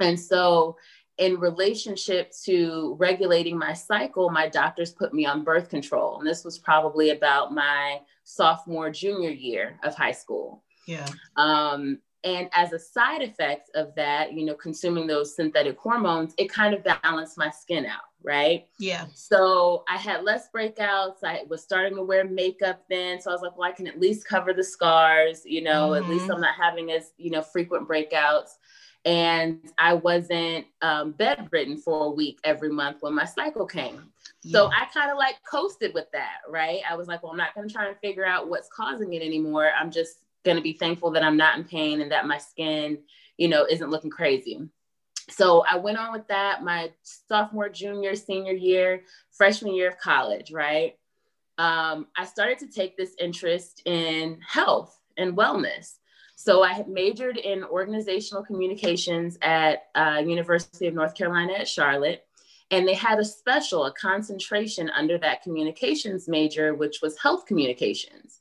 And 0.00 0.18
so, 0.18 0.76
in 1.22 1.38
relationship 1.38 2.32
to 2.44 2.96
regulating 2.98 3.56
my 3.56 3.72
cycle, 3.72 4.28
my 4.28 4.48
doctors 4.48 4.90
put 4.90 5.14
me 5.14 5.24
on 5.24 5.44
birth 5.44 5.68
control. 5.68 6.18
And 6.18 6.26
this 6.26 6.44
was 6.44 6.58
probably 6.58 7.10
about 7.10 7.54
my 7.54 8.00
sophomore, 8.24 8.90
junior 8.90 9.30
year 9.30 9.78
of 9.84 9.94
high 9.94 10.10
school. 10.10 10.64
Yeah. 10.88 11.06
Um, 11.36 12.00
and 12.24 12.48
as 12.52 12.72
a 12.72 12.78
side 12.78 13.22
effect 13.22 13.70
of 13.76 13.94
that, 13.94 14.32
you 14.32 14.44
know, 14.44 14.54
consuming 14.54 15.06
those 15.06 15.36
synthetic 15.36 15.78
hormones, 15.78 16.34
it 16.38 16.52
kind 16.52 16.74
of 16.74 16.82
balanced 16.82 17.38
my 17.38 17.50
skin 17.50 17.86
out, 17.86 18.02
right? 18.24 18.66
Yeah. 18.80 19.06
So 19.14 19.84
I 19.88 19.98
had 19.98 20.24
less 20.24 20.48
breakouts. 20.52 21.22
I 21.24 21.42
was 21.48 21.62
starting 21.62 21.94
to 21.96 22.02
wear 22.02 22.24
makeup 22.24 22.82
then. 22.90 23.20
So 23.20 23.30
I 23.30 23.32
was 23.32 23.42
like, 23.42 23.56
well, 23.56 23.68
I 23.68 23.72
can 23.72 23.86
at 23.86 24.00
least 24.00 24.26
cover 24.26 24.52
the 24.52 24.64
scars, 24.64 25.42
you 25.44 25.62
know, 25.62 25.90
mm-hmm. 25.90 26.04
at 26.04 26.10
least 26.10 26.24
mm-hmm. 26.24 26.32
I'm 26.32 26.40
not 26.40 26.54
having 26.60 26.90
as, 26.90 27.12
you 27.16 27.30
know, 27.30 27.42
frequent 27.42 27.88
breakouts. 27.88 28.56
And 29.04 29.58
I 29.78 29.94
wasn't 29.94 30.66
um, 30.80 31.12
bedridden 31.12 31.76
for 31.76 32.06
a 32.06 32.10
week 32.10 32.38
every 32.44 32.70
month 32.70 32.98
when 33.00 33.14
my 33.14 33.24
cycle 33.24 33.66
came. 33.66 34.12
Yeah. 34.42 34.52
So 34.52 34.66
I 34.68 34.86
kind 34.94 35.10
of 35.10 35.18
like 35.18 35.36
coasted 35.48 35.92
with 35.92 36.06
that, 36.12 36.38
right? 36.48 36.80
I 36.88 36.94
was 36.94 37.08
like, 37.08 37.22
well, 37.22 37.32
I'm 37.32 37.38
not 37.38 37.54
going 37.54 37.66
to 37.66 37.74
try 37.74 37.88
and 37.88 37.96
figure 37.98 38.26
out 38.26 38.48
what's 38.48 38.68
causing 38.68 39.12
it 39.14 39.22
anymore. 39.22 39.70
I'm 39.78 39.90
just 39.90 40.18
going 40.44 40.56
to 40.56 40.62
be 40.62 40.72
thankful 40.72 41.10
that 41.12 41.22
I'm 41.22 41.36
not 41.36 41.58
in 41.58 41.64
pain 41.64 42.00
and 42.00 42.12
that 42.12 42.26
my 42.26 42.38
skin, 42.38 42.98
you 43.36 43.48
know, 43.48 43.66
isn't 43.68 43.90
looking 43.90 44.10
crazy. 44.10 44.68
So 45.30 45.64
I 45.68 45.76
went 45.76 45.98
on 45.98 46.12
with 46.12 46.26
that 46.28 46.62
my 46.62 46.90
sophomore, 47.02 47.68
junior, 47.68 48.14
senior 48.14 48.52
year, 48.52 49.02
freshman 49.30 49.74
year 49.74 49.88
of 49.88 49.98
college, 49.98 50.52
right? 50.52 50.96
Um, 51.58 52.06
I 52.16 52.24
started 52.24 52.58
to 52.60 52.66
take 52.66 52.96
this 52.96 53.14
interest 53.20 53.82
in 53.84 54.40
health 54.46 54.98
and 55.16 55.36
wellness. 55.36 55.94
So 56.44 56.64
I 56.64 56.84
majored 56.88 57.36
in 57.36 57.62
organizational 57.62 58.42
communications 58.42 59.38
at 59.42 59.84
uh, 59.94 60.20
University 60.26 60.88
of 60.88 60.94
North 60.94 61.14
Carolina 61.14 61.52
at 61.52 61.68
Charlotte. 61.68 62.26
And 62.72 62.88
they 62.88 62.94
had 62.94 63.20
a 63.20 63.24
special, 63.24 63.84
a 63.84 63.92
concentration 63.92 64.90
under 64.90 65.18
that 65.18 65.42
communications 65.42 66.26
major, 66.26 66.74
which 66.74 66.98
was 67.00 67.16
health 67.16 67.46
communications. 67.46 68.40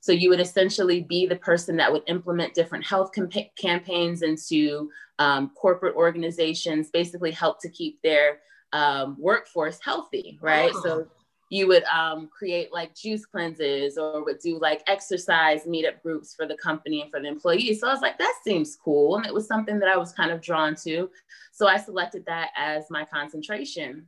So 0.00 0.12
you 0.12 0.28
would 0.28 0.40
essentially 0.40 1.00
be 1.00 1.24
the 1.24 1.36
person 1.36 1.74
that 1.78 1.90
would 1.90 2.02
implement 2.06 2.52
different 2.52 2.84
health 2.84 3.12
campaigns 3.56 4.20
into 4.20 4.90
um, 5.18 5.50
corporate 5.54 5.96
organizations, 5.96 6.90
basically 6.90 7.30
help 7.30 7.62
to 7.62 7.70
keep 7.70 8.02
their 8.02 8.40
um, 8.74 9.16
workforce 9.18 9.78
healthy, 9.82 10.38
right? 10.42 10.72
Oh. 10.74 10.82
So 10.82 11.06
you 11.50 11.66
would 11.66 11.84
um, 11.84 12.28
create 12.28 12.72
like 12.72 12.94
juice 12.94 13.24
cleanses 13.24 13.96
or 13.96 14.24
would 14.24 14.38
do 14.38 14.58
like 14.58 14.82
exercise 14.86 15.64
meetup 15.64 16.02
groups 16.02 16.34
for 16.34 16.46
the 16.46 16.56
company 16.56 17.02
and 17.02 17.10
for 17.10 17.20
the 17.20 17.28
employees. 17.28 17.80
So 17.80 17.88
I 17.88 17.92
was 17.92 18.02
like, 18.02 18.18
that 18.18 18.34
seems 18.44 18.76
cool. 18.76 19.16
And 19.16 19.26
it 19.26 19.32
was 19.32 19.46
something 19.46 19.78
that 19.78 19.88
I 19.88 19.96
was 19.96 20.12
kind 20.12 20.30
of 20.30 20.40
drawn 20.42 20.74
to. 20.84 21.10
So 21.52 21.66
I 21.66 21.78
selected 21.78 22.26
that 22.26 22.50
as 22.56 22.90
my 22.90 23.04
concentration 23.04 24.06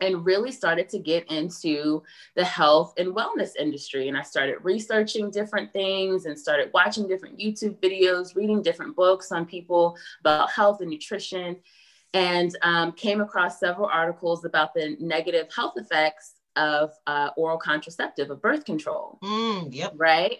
and 0.00 0.24
really 0.24 0.52
started 0.52 0.88
to 0.88 0.98
get 0.98 1.28
into 1.30 2.02
the 2.36 2.44
health 2.44 2.94
and 2.98 3.14
wellness 3.14 3.56
industry. 3.58 4.06
And 4.06 4.16
I 4.16 4.22
started 4.22 4.58
researching 4.62 5.30
different 5.30 5.72
things 5.72 6.26
and 6.26 6.38
started 6.38 6.70
watching 6.72 7.08
different 7.08 7.38
YouTube 7.38 7.80
videos, 7.80 8.36
reading 8.36 8.62
different 8.62 8.94
books 8.94 9.32
on 9.32 9.44
people 9.44 9.96
about 10.20 10.52
health 10.52 10.80
and 10.80 10.90
nutrition, 10.90 11.56
and 12.14 12.56
um, 12.62 12.92
came 12.92 13.20
across 13.20 13.58
several 13.58 13.88
articles 13.92 14.44
about 14.44 14.72
the 14.72 14.96
negative 15.00 15.48
health 15.52 15.74
effects 15.76 16.37
of 16.56 16.92
uh, 17.06 17.30
oral 17.36 17.58
contraceptive, 17.58 18.30
of 18.30 18.42
birth 18.42 18.64
control. 18.64 19.18
Mm, 19.22 19.72
yep. 19.72 19.92
Right. 19.96 20.38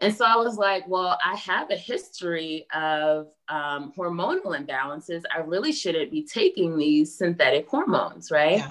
And 0.00 0.14
so 0.14 0.26
I 0.26 0.36
was 0.36 0.58
like, 0.58 0.86
well, 0.86 1.18
I 1.24 1.36
have 1.36 1.70
a 1.70 1.76
history 1.76 2.66
of 2.74 3.28
um, 3.48 3.92
hormonal 3.96 4.58
imbalances. 4.58 5.22
I 5.34 5.38
really 5.38 5.72
shouldn't 5.72 6.10
be 6.10 6.22
taking 6.22 6.76
these 6.76 7.16
synthetic 7.16 7.66
hormones, 7.68 8.30
right? 8.30 8.58
Yeah. 8.58 8.70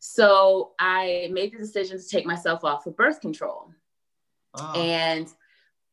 So 0.00 0.72
I 0.80 1.28
made 1.30 1.52
the 1.52 1.58
decision 1.58 1.98
to 1.98 2.08
take 2.08 2.26
myself 2.26 2.64
off 2.64 2.86
of 2.86 2.96
birth 2.96 3.20
control. 3.20 3.70
Oh. 4.54 4.72
And 4.72 5.28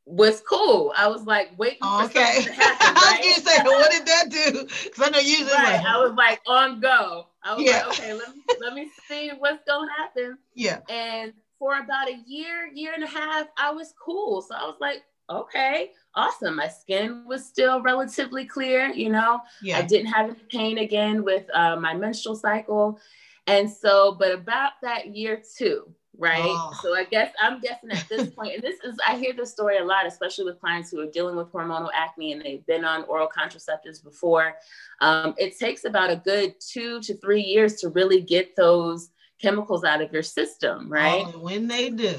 was 0.08 0.42
cool. 0.42 0.94
I 0.96 1.08
was 1.08 1.26
like 1.26 1.52
waiting 1.58 1.80
okay. 1.84 2.42
to 2.42 2.52
happen. 2.54 2.96
Right? 2.96 3.20
I 3.22 3.34
was 3.36 3.44
gonna 3.44 3.58
say, 3.58 3.64
what 3.64 3.92
did 3.92 4.06
that 4.06 4.30
do? 4.30 4.68
Because 4.84 5.04
I 5.04 5.10
know 5.10 5.20
usually 5.20 5.52
right. 5.52 5.78
like, 5.78 5.86
I 5.86 5.98
was 5.98 6.14
like 6.14 6.42
on 6.48 6.80
go. 6.80 7.28
I 7.44 7.56
was 7.56 7.66
yeah. 7.66 7.86
like, 7.86 8.00
okay, 8.00 8.14
let 8.14 8.36
me 8.36 8.42
let 8.62 8.74
me 8.74 8.90
see 9.08 9.32
what's 9.38 9.64
gonna 9.68 9.92
happen. 9.98 10.38
Yeah. 10.56 10.80
And 10.90 11.34
for 11.60 11.80
about 11.80 12.08
a 12.08 12.18
year, 12.26 12.68
year 12.74 12.94
and 12.94 13.04
a 13.04 13.08
half, 13.08 13.48
I 13.58 13.72
was 13.72 13.94
cool. 14.04 14.42
So 14.42 14.56
I 14.56 14.64
was 14.64 14.78
like, 14.80 15.04
okay, 15.30 15.92
awesome. 16.16 16.56
My 16.56 16.70
skin 16.70 17.26
was 17.28 17.46
still 17.46 17.82
relatively 17.82 18.46
clear, 18.46 18.88
you 18.88 19.10
know. 19.10 19.42
Yeah. 19.62 19.80
I 19.80 19.82
didn't 19.82 20.08
have 20.08 20.30
any 20.30 20.40
pain 20.50 20.78
again 20.78 21.24
with 21.24 21.46
uh, 21.54 21.76
my 21.76 21.94
menstrual 21.94 22.36
cycle. 22.36 23.00
And 23.46 23.70
so, 23.70 24.16
but 24.18 24.32
about 24.32 24.74
that 24.84 25.16
year 25.16 25.42
two, 25.58 25.94
right? 26.18 26.42
Oh. 26.44 26.78
So 26.82 26.96
I 26.96 27.04
guess 27.04 27.32
I'm 27.42 27.60
guessing 27.60 27.92
at 27.92 28.08
this 28.10 28.30
point, 28.30 28.56
and 28.56 28.64
this 28.64 28.80
is 28.84 28.98
I 29.08 29.18
hear 29.18 29.34
this 29.34 29.52
story 29.52 29.78
a 29.78 29.84
lot, 29.84 30.06
especially 30.06 30.46
with 30.46 30.60
clients 30.60 30.92
who 30.92 31.00
are 31.00 31.12
dealing 31.12 31.36
with 31.36 31.52
hormonal 31.52 31.90
acne 31.94 32.34
and 32.34 32.42
they've 32.42 32.66
been 32.66 32.86
on 32.86 33.04
oral 33.04 33.28
contraceptives 33.28 34.04
before. 34.04 34.56
Um, 35.02 35.36
it 35.38 35.58
takes 35.58 35.86
about 35.86 36.10
a 36.10 36.16
good 36.16 36.56
two 36.60 37.00
to 37.02 37.16
three 37.18 37.42
years 37.42 37.76
to 37.82 37.90
really 37.90 38.22
get 38.22 38.56
those 38.56 39.10
chemicals 39.42 39.84
out 39.84 40.02
of 40.02 40.12
your 40.12 40.24
system, 40.24 40.92
right? 40.92 41.26
Oh, 41.28 41.40
when 41.40 41.68
they 41.68 41.90
do, 41.90 42.16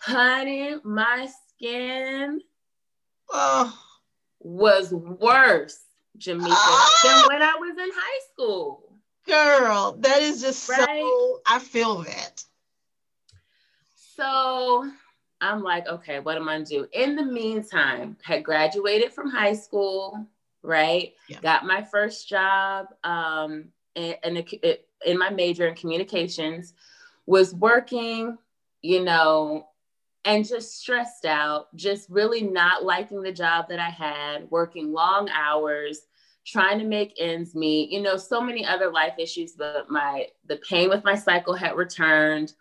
honey, 0.00 0.76
my 0.84 1.28
skin 1.48 2.40
oh. 3.30 3.78
was 4.40 4.92
worse, 4.92 5.78
Jamika, 6.18 6.48
ah. 6.50 7.00
than 7.02 7.38
when 7.38 7.42
I 7.42 7.54
was 7.58 7.76
in 7.78 7.90
high 7.94 8.20
school. 8.32 8.82
Girl, 9.26 9.96
that 10.00 10.22
is 10.22 10.40
just 10.40 10.68
right? 10.68 10.86
so, 10.86 11.40
I 11.46 11.58
feel 11.58 12.02
that. 12.04 12.44
So 14.16 14.90
I'm 15.40 15.62
like, 15.62 15.86
okay, 15.86 16.20
what 16.20 16.36
am 16.36 16.48
I 16.48 16.54
gonna 16.54 16.64
do? 16.64 16.86
In 16.92 17.16
the 17.16 17.24
meantime, 17.24 18.16
had 18.22 18.42
graduated 18.44 19.12
from 19.12 19.30
high 19.30 19.54
school, 19.54 20.26
right? 20.62 21.12
Yeah. 21.28 21.40
Got 21.40 21.66
my 21.66 21.82
first 21.82 22.28
job 22.28 22.86
um, 23.04 23.66
in, 23.94 24.14
in, 24.24 24.36
a, 24.38 24.78
in 25.04 25.18
my 25.18 25.30
major 25.30 25.66
in 25.68 25.74
communications, 25.74 26.74
was 27.26 27.54
working, 27.54 28.38
you 28.82 29.04
know, 29.04 29.68
and 30.24 30.46
just 30.46 30.78
stressed 30.80 31.24
out, 31.24 31.74
just 31.76 32.08
really 32.10 32.42
not 32.42 32.84
liking 32.84 33.22
the 33.22 33.32
job 33.32 33.68
that 33.68 33.78
I 33.78 33.90
had, 33.90 34.50
working 34.50 34.92
long 34.92 35.28
hours, 35.30 36.00
trying 36.44 36.78
to 36.78 36.84
make 36.84 37.14
ends 37.18 37.54
meet, 37.54 37.90
you 37.90 38.00
know, 38.00 38.16
so 38.16 38.40
many 38.40 38.64
other 38.64 38.90
life 38.90 39.14
issues, 39.18 39.52
but 39.52 39.90
my 39.90 40.26
the 40.46 40.56
pain 40.68 40.88
with 40.88 41.04
my 41.04 41.14
cycle 41.14 41.54
had 41.54 41.76
returned. 41.76 42.54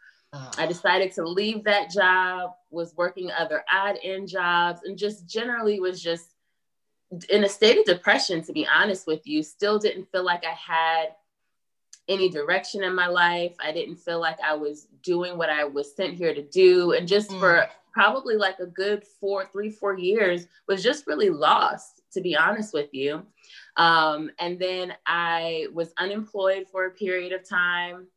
I 0.57 0.65
decided 0.65 1.11
to 1.13 1.27
leave 1.27 1.63
that 1.63 1.91
job, 1.91 2.51
was 2.71 2.95
working 2.95 3.31
other 3.31 3.63
odd 3.71 3.97
end 4.03 4.27
jobs, 4.27 4.81
and 4.83 4.97
just 4.97 5.27
generally 5.27 5.79
was 5.79 6.01
just 6.01 6.31
in 7.29 7.43
a 7.43 7.49
state 7.49 7.77
of 7.77 7.85
depression, 7.85 8.41
to 8.43 8.53
be 8.53 8.67
honest 8.67 9.07
with 9.07 9.25
you. 9.25 9.43
Still 9.43 9.79
didn't 9.79 10.11
feel 10.11 10.23
like 10.23 10.43
I 10.45 10.53
had 10.53 11.09
any 12.07 12.29
direction 12.29 12.83
in 12.83 12.93
my 12.93 13.07
life. 13.07 13.55
I 13.63 13.71
didn't 13.71 13.97
feel 13.97 14.19
like 14.19 14.39
I 14.41 14.53
was 14.53 14.87
doing 15.03 15.37
what 15.37 15.49
I 15.49 15.63
was 15.63 15.95
sent 15.95 16.15
here 16.15 16.33
to 16.33 16.43
do. 16.43 16.91
And 16.91 17.07
just 17.07 17.29
mm. 17.29 17.39
for 17.39 17.67
probably 17.91 18.35
like 18.35 18.59
a 18.59 18.65
good 18.65 19.03
four, 19.19 19.45
three, 19.51 19.69
four 19.69 19.97
years, 19.97 20.47
was 20.67 20.83
just 20.83 21.07
really 21.07 21.29
lost, 21.29 22.01
to 22.13 22.21
be 22.21 22.35
honest 22.35 22.73
with 22.73 22.93
you. 22.93 23.23
Um, 23.77 24.31
and 24.39 24.59
then 24.59 24.93
I 25.07 25.67
was 25.73 25.93
unemployed 25.97 26.67
for 26.71 26.85
a 26.85 26.91
period 26.91 27.31
of 27.31 27.47
time 27.47 28.07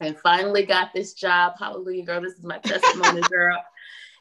and 0.00 0.18
finally 0.18 0.64
got 0.64 0.92
this 0.94 1.14
job. 1.14 1.54
Hallelujah, 1.58 2.04
girl. 2.04 2.20
This 2.20 2.34
is 2.34 2.44
my 2.44 2.58
testimony, 2.58 3.20
girl. 3.30 3.62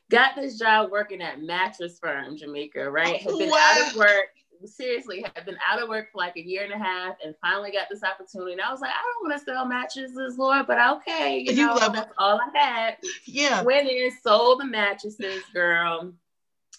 got 0.09 0.35
this 0.35 0.57
job 0.57 0.91
working 0.91 1.21
at 1.21 1.41
Mattress 1.41 1.99
Firm, 1.99 2.37
Jamika, 2.37 2.91
right? 2.91 3.21
Had 3.21 3.37
been 3.37 3.49
wow. 3.49 3.73
out 3.73 3.91
of 3.91 3.95
work, 3.97 4.29
seriously, 4.65 5.25
had 5.35 5.45
been 5.45 5.57
out 5.67 5.81
of 5.81 5.89
work 5.89 6.11
for 6.11 6.19
like 6.19 6.37
a 6.37 6.45
year 6.45 6.63
and 6.63 6.73
a 6.73 6.77
half 6.77 7.15
and 7.23 7.35
finally 7.41 7.71
got 7.71 7.87
this 7.89 8.03
opportunity. 8.03 8.53
And 8.53 8.61
I 8.61 8.71
was 8.71 8.81
like, 8.81 8.91
I 8.91 9.01
don't 9.01 9.29
want 9.29 9.39
to 9.39 9.45
sell 9.45 9.65
mattresses, 9.65 10.37
Lord, 10.37 10.67
but 10.67 10.97
okay, 10.97 11.39
you, 11.39 11.53
you 11.53 11.67
know, 11.67 11.77
that's 11.77 12.13
all 12.17 12.39
I 12.39 12.57
had. 12.57 12.97
Yeah. 13.25 13.61
Went 13.63 13.89
in, 13.89 14.11
sold 14.23 14.61
the 14.61 14.65
mattresses, 14.65 15.43
girl. 15.53 16.13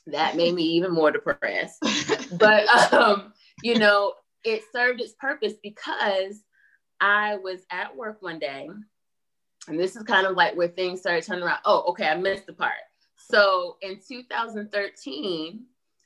That 0.08 0.36
made 0.36 0.54
me 0.54 0.62
even 0.62 0.92
more 0.92 1.10
depressed. 1.10 1.82
but 2.38 2.68
um, 2.92 3.32
you 3.62 3.78
know, 3.78 4.14
it 4.44 4.62
served 4.72 5.00
its 5.00 5.14
purpose 5.14 5.54
because 5.60 6.40
I 7.00 7.36
was 7.36 7.60
at 7.70 7.94
work 7.94 8.22
one 8.22 8.38
day, 8.38 8.68
and 9.68 9.78
this 9.78 9.96
is 9.96 10.02
kind 10.02 10.26
of 10.26 10.36
like 10.36 10.56
where 10.56 10.68
things 10.68 11.00
started 11.00 11.24
turning 11.24 11.44
around. 11.44 11.60
Oh, 11.64 11.84
okay, 11.88 12.08
I 12.08 12.14
missed 12.16 12.46
the 12.46 12.52
part. 12.52 12.74
So 13.16 13.76
in 13.82 13.98
2013, 14.06 15.64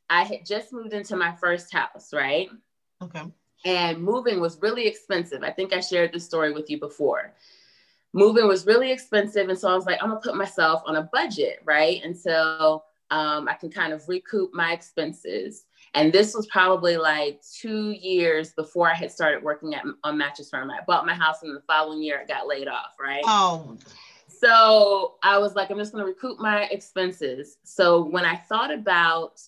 I 0.08 0.24
had 0.24 0.46
just 0.46 0.72
moved 0.72 0.92
into 0.92 1.16
my 1.16 1.32
first 1.32 1.72
house, 1.72 2.12
right? 2.12 2.48
Okay. 3.02 3.22
And 3.64 4.02
moving 4.02 4.40
was 4.40 4.60
really 4.60 4.86
expensive. 4.86 5.42
I 5.42 5.50
think 5.50 5.72
I 5.72 5.80
shared 5.80 6.12
this 6.12 6.24
story 6.24 6.52
with 6.52 6.70
you 6.70 6.80
before. 6.80 7.34
Moving 8.12 8.48
was 8.48 8.66
really 8.66 8.90
expensive. 8.90 9.48
And 9.48 9.58
so 9.58 9.68
I 9.68 9.74
was 9.74 9.86
like, 9.86 10.02
I'm 10.02 10.08
gonna 10.08 10.20
put 10.20 10.34
myself 10.34 10.82
on 10.86 10.96
a 10.96 11.08
budget, 11.12 11.60
right? 11.64 12.02
Until 12.02 12.84
um, 13.10 13.48
I 13.48 13.54
can 13.54 13.70
kind 13.70 13.92
of 13.92 14.08
recoup 14.08 14.52
my 14.54 14.72
expenses. 14.72 15.64
And 15.94 16.12
this 16.12 16.34
was 16.34 16.46
probably 16.46 16.96
like 16.96 17.42
two 17.42 17.90
years 17.90 18.52
before 18.52 18.88
I 18.90 18.94
had 18.94 19.10
started 19.10 19.42
working 19.42 19.74
at 19.74 19.84
on 20.04 20.18
Mattress 20.18 20.50
Firm. 20.50 20.70
I 20.70 20.80
bought 20.86 21.06
my 21.06 21.14
house, 21.14 21.42
and 21.42 21.54
the 21.54 21.62
following 21.62 22.02
year 22.02 22.20
it 22.20 22.28
got 22.28 22.46
laid 22.46 22.68
off. 22.68 22.94
Right. 23.00 23.22
Oh. 23.24 23.76
So 24.28 25.16
I 25.22 25.38
was 25.38 25.54
like, 25.54 25.70
I'm 25.70 25.78
just 25.78 25.92
going 25.92 26.02
to 26.04 26.08
recoup 26.08 26.38
my 26.38 26.64
expenses. 26.64 27.58
So 27.64 28.04
when 28.04 28.24
I 28.24 28.36
thought 28.36 28.72
about 28.72 29.42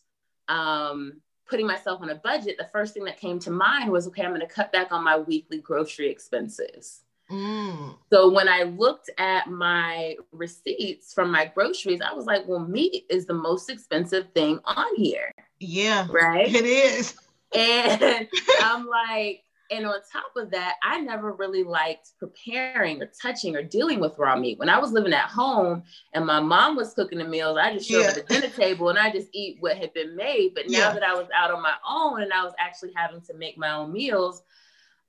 um, 0.49 1.21
putting 1.49 1.67
myself 1.67 2.03
on 2.03 2.11
a 2.11 2.17
budget, 2.17 2.57
the 2.59 2.69
first 2.73 2.93
thing 2.93 3.05
that 3.05 3.19
came 3.19 3.39
to 3.41 3.51
mind 3.51 3.91
was, 3.91 4.07
okay, 4.09 4.23
I'm 4.23 4.31
going 4.31 4.41
to 4.41 4.47
cut 4.47 4.73
back 4.73 4.93
on 4.93 5.03
my 5.03 5.17
weekly 5.17 5.59
grocery 5.59 6.11
expenses. 6.11 7.05
Mm. 7.31 7.97
So 8.13 8.31
when 8.31 8.49
I 8.49 8.63
looked 8.65 9.11
at 9.19 9.49
my 9.49 10.17
receipts 10.33 11.15
from 11.15 11.31
my 11.31 11.47
groceries, 11.55 12.01
I 12.01 12.13
was 12.13 12.27
like, 12.27 12.47
well, 12.47 12.61
meat 12.61 13.05
is 13.09 13.27
the 13.27 13.35
most 13.35 13.71
expensive 13.71 14.29
thing 14.35 14.61
on 14.65 14.95
here. 14.97 15.33
Yeah. 15.59 16.07
Right. 16.11 16.55
It 16.55 16.65
is. 16.65 17.15
And 17.55 18.29
I'm 18.63 18.87
like, 18.87 19.43
and 19.73 19.87
on 19.87 19.95
top 20.13 20.37
of 20.37 20.51
that, 20.51 20.77
I 20.83 21.01
never 21.01 21.33
really 21.33 21.65
liked 21.65 22.11
preparing 22.19 23.03
or 23.03 23.11
touching 23.21 23.57
or 23.57 23.63
dealing 23.63 24.01
with 24.01 24.19
raw 24.19 24.37
meat. 24.37 24.59
When 24.59 24.69
I 24.69 24.79
was 24.79 24.93
living 24.93 25.15
at 25.15 25.31
home 25.31 25.83
and 26.13 26.27
my 26.27 26.41
mom 26.41 26.77
was 26.77 26.93
cooking 26.93 27.19
the 27.19 27.25
meals, 27.25 27.57
I 27.57 27.73
just 27.73 27.89
show 27.89 28.01
yeah. 28.01 28.09
up 28.09 28.17
at 28.17 28.29
the 28.29 28.35
dinner 28.35 28.53
table 28.53 28.91
and 28.91 28.99
I 28.99 29.11
just 29.11 29.29
eat 29.33 29.57
what 29.61 29.79
had 29.79 29.95
been 29.95 30.15
made. 30.15 30.53
But 30.55 30.69
now 30.69 30.79
yeah. 30.79 30.93
that 30.93 31.03
I 31.03 31.15
was 31.15 31.27
out 31.35 31.51
on 31.51 31.63
my 31.63 31.75
own 31.89 32.23
and 32.23 32.33
I 32.33 32.45
was 32.45 32.53
actually 32.59 32.93
having 32.95 33.23
to 33.23 33.35
make 33.35 33.57
my 33.57 33.73
own 33.73 33.93
meals, 33.93 34.43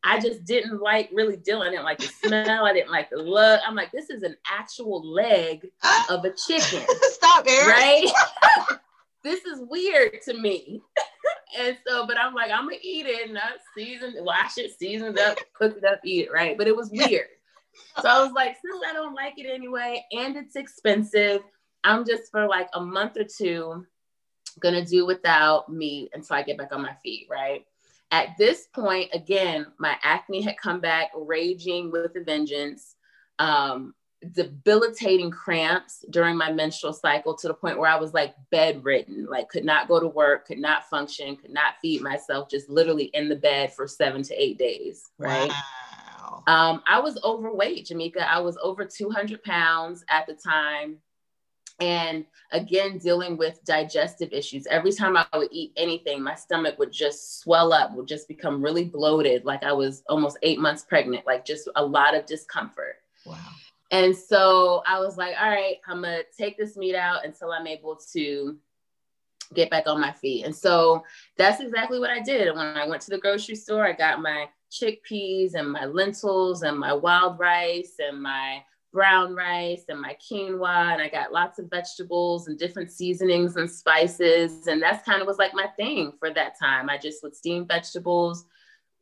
I 0.03 0.19
just 0.19 0.43
didn't 0.43 0.81
like 0.81 1.09
really 1.13 1.37
dealing. 1.37 1.69
I 1.69 1.71
didn't 1.71 1.85
like 1.85 1.99
the 1.99 2.07
smell. 2.27 2.65
I 2.65 2.73
didn't 2.73 2.91
like 2.91 3.09
the 3.09 3.17
look. 3.17 3.61
I'm 3.65 3.75
like, 3.75 3.91
this 3.91 4.09
is 4.09 4.23
an 4.23 4.35
actual 4.51 5.01
leg 5.03 5.69
of 6.09 6.25
a 6.25 6.31
chicken. 6.31 6.85
Stop. 7.01 7.45
Right? 7.45 8.11
this 9.23 9.45
is 9.45 9.61
weird 9.61 10.21
to 10.23 10.33
me. 10.33 10.81
and 11.57 11.77
so, 11.87 12.05
but 12.05 12.19
I'm 12.19 12.33
like, 12.33 12.51
I'm 12.51 12.65
gonna 12.65 12.77
eat 12.81 13.05
it 13.05 13.29
and 13.29 13.37
I 13.37 13.51
season, 13.75 14.15
wash 14.19 14.57
it, 14.57 14.77
season 14.77 15.17
it 15.17 15.19
up, 15.19 15.37
cook 15.53 15.77
it 15.77 15.85
up, 15.85 15.99
eat 16.03 16.27
it, 16.27 16.33
right? 16.33 16.57
But 16.57 16.67
it 16.67 16.75
was 16.75 16.89
weird. 16.91 17.27
So 18.01 18.07
I 18.07 18.21
was 18.21 18.33
like, 18.33 18.57
since 18.61 18.83
I 18.87 18.93
don't 18.93 19.15
like 19.15 19.33
it 19.37 19.49
anyway, 19.49 20.05
and 20.11 20.35
it's 20.35 20.55
expensive, 20.55 21.41
I'm 21.83 22.05
just 22.05 22.29
for 22.31 22.47
like 22.47 22.69
a 22.73 22.81
month 22.81 23.17
or 23.17 23.23
two 23.23 23.85
gonna 24.59 24.85
do 24.85 25.05
without 25.05 25.71
meat 25.71 26.11
until 26.13 26.35
I 26.35 26.43
get 26.43 26.57
back 26.57 26.71
on 26.71 26.81
my 26.81 26.95
feet, 27.03 27.27
right? 27.29 27.65
At 28.13 28.37
this 28.37 28.67
point, 28.67 29.09
again, 29.11 29.65
my 29.79 29.97
acne 30.03 30.43
had 30.43 30.55
come 30.57 30.79
back 30.79 31.09
raging 31.15 31.91
with 31.91 32.15
a 32.15 32.23
vengeance. 32.23 32.95
Um, 33.39 33.95
debilitating 34.31 35.31
cramps 35.31 36.05
during 36.11 36.37
my 36.37 36.51
menstrual 36.51 36.93
cycle 36.93 37.35
to 37.35 37.47
the 37.47 37.53
point 37.53 37.77
where 37.77 37.89
I 37.89 37.97
was 37.97 38.13
like 38.13 38.35
bedridden, 38.51 39.25
like 39.25 39.49
could 39.49 39.65
not 39.65 39.87
go 39.87 39.99
to 39.99 40.07
work, 40.07 40.45
could 40.45 40.59
not 40.59 40.87
function, 40.89 41.35
could 41.35 41.51
not 41.51 41.73
feed 41.81 42.01
myself, 42.01 42.49
just 42.49 42.69
literally 42.69 43.05
in 43.15 43.27
the 43.29 43.35
bed 43.35 43.73
for 43.73 43.87
seven 43.87 44.21
to 44.23 44.41
eight 44.41 44.59
days. 44.59 45.09
Right. 45.17 45.49
Wow. 45.49 46.43
Um, 46.45 46.83
I 46.87 46.99
was 46.99 47.19
overweight, 47.23 47.87
Jamika. 47.87 48.21
I 48.21 48.39
was 48.39 48.57
over 48.61 48.85
200 48.85 49.43
pounds 49.43 50.05
at 50.07 50.27
the 50.27 50.35
time. 50.35 50.97
And 51.79 52.25
again, 52.51 52.97
dealing 52.97 53.35
with 53.35 53.63
digestive 53.65 54.31
issues. 54.31 54.67
Every 54.67 54.91
time 54.91 55.17
I 55.17 55.25
would 55.35 55.49
eat 55.51 55.73
anything, 55.75 56.21
my 56.21 56.35
stomach 56.35 56.77
would 56.79 56.91
just 56.91 57.39
swell 57.39 57.73
up, 57.73 57.93
would 57.95 58.07
just 58.07 58.27
become 58.27 58.61
really 58.61 58.85
bloated, 58.85 59.43
like 59.43 59.63
I 59.63 59.73
was 59.73 60.03
almost 60.07 60.37
eight 60.43 60.59
months 60.59 60.83
pregnant, 60.83 61.25
like 61.25 61.45
just 61.45 61.67
a 61.75 61.83
lot 61.85 62.15
of 62.15 62.25
discomfort. 62.25 62.97
Wow. 63.25 63.37
And 63.91 64.15
so 64.15 64.81
I 64.87 64.99
was 64.99 65.17
like, 65.17 65.35
all 65.39 65.49
right, 65.49 65.77
I'm 65.87 66.01
gonna 66.01 66.21
take 66.37 66.57
this 66.57 66.77
meat 66.77 66.95
out 66.95 67.25
until 67.25 67.51
I'm 67.51 67.67
able 67.67 67.99
to 68.13 68.57
get 69.53 69.69
back 69.69 69.87
on 69.87 70.01
my 70.01 70.11
feet. 70.11 70.45
And 70.45 70.55
so 70.55 71.03
that's 71.37 71.61
exactly 71.61 71.99
what 71.99 72.09
I 72.09 72.19
did. 72.19 72.47
And 72.47 72.57
when 72.57 72.77
I 72.77 72.87
went 72.87 73.01
to 73.03 73.11
the 73.11 73.19
grocery 73.19 73.55
store, 73.55 73.85
I 73.85 73.93
got 73.93 74.21
my 74.21 74.47
chickpeas 74.71 75.53
and 75.53 75.71
my 75.71 75.85
lentils 75.85 76.63
and 76.63 76.77
my 76.77 76.93
wild 76.93 77.37
rice 77.39 77.95
and 77.99 78.21
my 78.21 78.63
brown 78.93 79.35
rice 79.35 79.85
and 79.89 79.99
my 79.99 80.15
quinoa 80.21 80.93
and 80.93 81.01
I 81.01 81.09
got 81.09 81.33
lots 81.33 81.57
of 81.57 81.69
vegetables 81.69 82.47
and 82.47 82.57
different 82.57 82.91
seasonings 82.91 83.55
and 83.55 83.69
spices 83.69 84.67
and 84.67 84.81
that's 84.81 85.03
kind 85.03 85.19
of 85.19 85.27
was 85.27 85.39
like 85.39 85.53
my 85.53 85.67
thing 85.75 86.13
for 86.19 86.31
that 86.31 86.57
time. 86.59 86.89
I 86.89 86.97
just 86.97 87.23
would 87.23 87.35
steam 87.35 87.67
vegetables, 87.67 88.45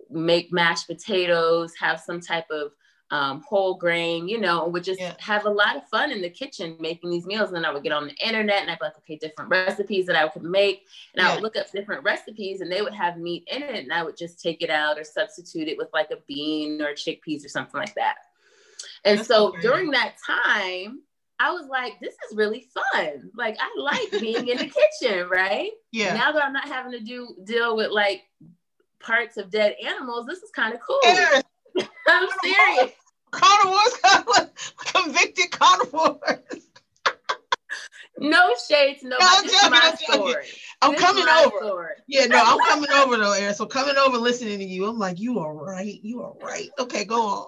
make 0.09 0.51
mashed 0.51 0.87
potatoes, 0.87 1.73
have 1.79 1.99
some 1.99 2.21
type 2.21 2.49
of 2.49 2.71
um, 3.11 3.43
whole 3.45 3.75
grain, 3.75 4.29
you 4.29 4.39
know, 4.39 4.65
would 4.69 4.85
just 4.85 5.01
yeah. 5.01 5.13
have 5.19 5.45
a 5.45 5.49
lot 5.49 5.75
of 5.75 5.85
fun 5.89 6.11
in 6.11 6.21
the 6.21 6.29
kitchen 6.29 6.77
making 6.79 7.09
these 7.09 7.25
meals. 7.25 7.49
And 7.49 7.57
then 7.57 7.65
I 7.65 7.73
would 7.73 7.83
get 7.83 7.91
on 7.91 8.07
the 8.07 8.15
internet 8.25 8.61
and 8.61 8.71
I'd 8.71 8.79
be 8.79 8.85
like, 8.85 8.97
okay, 8.99 9.17
different 9.17 9.49
recipes 9.49 10.05
that 10.05 10.15
I 10.15 10.25
could 10.29 10.43
make. 10.43 10.87
And 11.13 11.21
yeah. 11.21 11.29
I 11.29 11.33
would 11.33 11.43
look 11.43 11.57
up 11.57 11.69
different 11.71 12.05
recipes 12.05 12.61
and 12.61 12.71
they 12.71 12.81
would 12.81 12.93
have 12.93 13.17
meat 13.17 13.45
in 13.51 13.63
it. 13.63 13.83
And 13.83 13.91
I 13.91 14.03
would 14.03 14.15
just 14.15 14.41
take 14.41 14.61
it 14.61 14.69
out 14.69 14.97
or 14.97 15.03
substitute 15.03 15.67
it 15.67 15.77
with 15.77 15.89
like 15.93 16.09
a 16.11 16.19
bean 16.25 16.81
or 16.81 16.93
chickpeas 16.93 17.43
or 17.43 17.49
something 17.49 17.79
like 17.79 17.95
that. 17.95 18.15
And 19.03 19.19
That's 19.19 19.27
so 19.27 19.53
during 19.61 19.91
that 19.91 20.15
time, 20.25 21.01
I 21.39 21.51
was 21.53 21.67
like, 21.67 21.99
this 21.99 22.13
is 22.29 22.37
really 22.37 22.67
fun. 22.73 23.31
Like 23.35 23.57
I 23.59 23.69
like 23.77 24.21
being 24.21 24.47
in 24.47 24.57
the 24.57 24.71
kitchen, 25.01 25.27
right? 25.29 25.71
Yeah. 25.91 26.13
Now 26.13 26.31
that 26.31 26.43
I'm 26.43 26.53
not 26.53 26.67
having 26.67 26.91
to 26.91 26.99
do 26.99 27.35
deal 27.43 27.75
with 27.75 27.91
like 27.91 28.21
parts 28.99 29.37
of 29.37 29.49
dead 29.49 29.75
animals, 29.83 30.27
this 30.27 30.39
is 30.39 30.51
kind 30.51 30.73
of 30.73 30.79
cool. 30.81 30.99
I'm 32.07 32.29
serious 32.43 32.91
carnivores, 33.31 34.51
convicted 34.77 35.51
carnivores. 35.51 36.67
no 38.17 38.53
shades, 38.69 39.03
no. 39.03 39.17
I'm 39.19 39.45
joking, 39.45 39.59
I'm 39.73 39.97
joking. 40.07 40.35
I'm 40.81 40.91
this 40.91 41.01
coming 41.01 41.25
over. 41.27 41.57
Story. 41.57 41.93
Yeah, 42.07 42.25
no, 42.25 42.43
I'm 42.45 42.59
coming 42.59 42.91
over 42.93 43.17
though, 43.17 43.33
Erin. 43.33 43.53
So 43.53 43.65
coming 43.65 43.95
over, 43.97 44.17
listening 44.17 44.59
to 44.59 44.65
you, 44.65 44.85
I'm 44.87 44.99
like, 44.99 45.19
you 45.19 45.39
are 45.39 45.53
right. 45.53 45.99
You 46.03 46.21
are 46.21 46.33
right. 46.41 46.69
Okay, 46.79 47.05
go 47.05 47.21
on. 47.21 47.47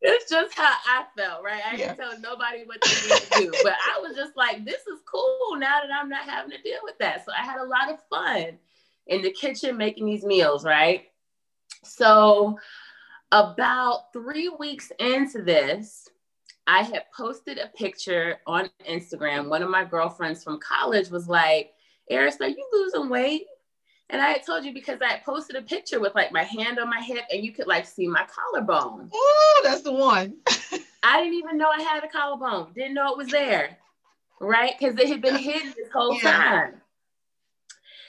It's 0.00 0.30
just 0.30 0.54
how 0.54 0.72
I 0.86 1.04
felt, 1.16 1.42
right? 1.42 1.62
I 1.64 1.76
yeah. 1.76 1.94
didn't 1.94 1.96
tell 1.96 2.20
nobody 2.20 2.64
what 2.64 2.78
they 2.82 3.08
need 3.08 3.22
to 3.22 3.40
do, 3.40 3.52
but 3.62 3.72
I 3.72 4.00
was 4.00 4.16
just 4.16 4.36
like, 4.36 4.64
this 4.64 4.86
is 4.86 5.00
cool 5.06 5.56
now 5.56 5.80
that 5.80 5.90
I'm 5.92 6.08
not 6.08 6.28
having 6.28 6.50
to 6.50 6.62
deal 6.62 6.80
with 6.82 6.98
that. 6.98 7.24
So 7.24 7.32
I 7.32 7.44
had 7.44 7.60
a 7.60 7.64
lot 7.64 7.90
of 7.90 7.98
fun 8.10 8.58
in 9.06 9.22
the 9.22 9.30
kitchen 9.30 9.76
making 9.76 10.06
these 10.06 10.24
meals, 10.24 10.64
right? 10.64 11.04
So 11.82 12.58
about 13.32 14.12
three 14.12 14.48
weeks 14.48 14.92
into 14.98 15.42
this, 15.42 16.08
I 16.66 16.82
had 16.82 17.04
posted 17.16 17.58
a 17.58 17.68
picture 17.68 18.38
on 18.46 18.68
Instagram. 18.88 19.48
One 19.48 19.62
of 19.62 19.70
my 19.70 19.84
girlfriends 19.84 20.42
from 20.42 20.58
college 20.58 21.10
was 21.10 21.28
like, 21.28 21.72
Eris, 22.10 22.36
are 22.40 22.48
you 22.48 22.68
losing 22.72 23.08
weight? 23.08 23.46
And 24.08 24.22
I 24.22 24.30
had 24.30 24.46
told 24.46 24.64
you 24.64 24.72
because 24.72 25.00
I 25.02 25.12
had 25.12 25.24
posted 25.24 25.56
a 25.56 25.62
picture 25.62 25.98
with 25.98 26.14
like 26.14 26.30
my 26.30 26.44
hand 26.44 26.78
on 26.78 26.88
my 26.88 27.00
hip 27.00 27.24
and 27.32 27.44
you 27.44 27.52
could 27.52 27.66
like 27.66 27.86
see 27.86 28.06
my 28.06 28.24
collarbone. 28.26 29.10
Oh, 29.12 29.60
that's 29.64 29.82
the 29.82 29.92
one. 29.92 30.36
I 31.02 31.22
didn't 31.22 31.38
even 31.38 31.58
know 31.58 31.68
I 31.68 31.82
had 31.82 32.04
a 32.04 32.08
collarbone. 32.08 32.72
Didn't 32.74 32.94
know 32.94 33.10
it 33.10 33.18
was 33.18 33.28
there. 33.28 33.78
Right? 34.40 34.74
Because 34.78 34.98
it 34.98 35.08
had 35.08 35.22
been 35.22 35.36
hidden 35.36 35.74
this 35.76 35.90
whole 35.92 36.14
yeah. 36.14 36.20
time. 36.20 36.74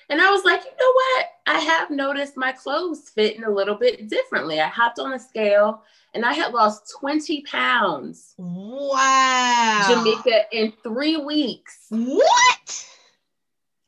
And 0.09 0.21
I 0.21 0.31
was 0.31 0.45
like, 0.45 0.63
you 0.63 0.71
know 0.71 0.93
what? 0.93 1.25
I 1.47 1.59
have 1.59 1.89
noticed 1.89 2.37
my 2.37 2.51
clothes 2.51 3.09
fitting 3.09 3.43
a 3.43 3.49
little 3.49 3.75
bit 3.75 4.07
differently. 4.07 4.59
I 4.61 4.67
hopped 4.67 4.99
on 4.99 5.13
a 5.13 5.19
scale 5.19 5.83
and 6.13 6.25
I 6.25 6.33
had 6.33 6.53
lost 6.53 6.93
20 6.99 7.41
pounds. 7.41 8.33
Wow. 8.37 9.83
Jamika 9.87 10.43
in 10.51 10.73
three 10.83 11.17
weeks. 11.17 11.87
What? 11.89 12.85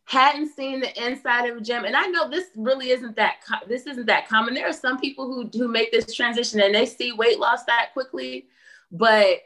Hadn't 0.09 0.55
seen 0.55 0.79
the 0.79 1.05
inside 1.05 1.47
of 1.47 1.57
a 1.57 1.61
gym. 1.61 1.85
And 1.85 1.95
I 1.95 2.07
know 2.07 2.27
this 2.27 2.47
really 2.55 2.89
isn't 2.89 3.15
that 3.15 3.35
this 3.67 3.85
isn't 3.85 4.07
that 4.07 4.27
common. 4.27 4.55
There 4.55 4.67
are 4.67 4.73
some 4.73 4.99
people 4.99 5.27
who 5.27 5.47
who 5.55 5.67
make 5.67 5.91
this 5.91 6.15
transition 6.15 6.59
and 6.61 6.73
they 6.73 6.87
see 6.87 7.11
weight 7.11 7.39
loss 7.39 7.63
that 7.65 7.89
quickly, 7.93 8.47
but 8.91 9.37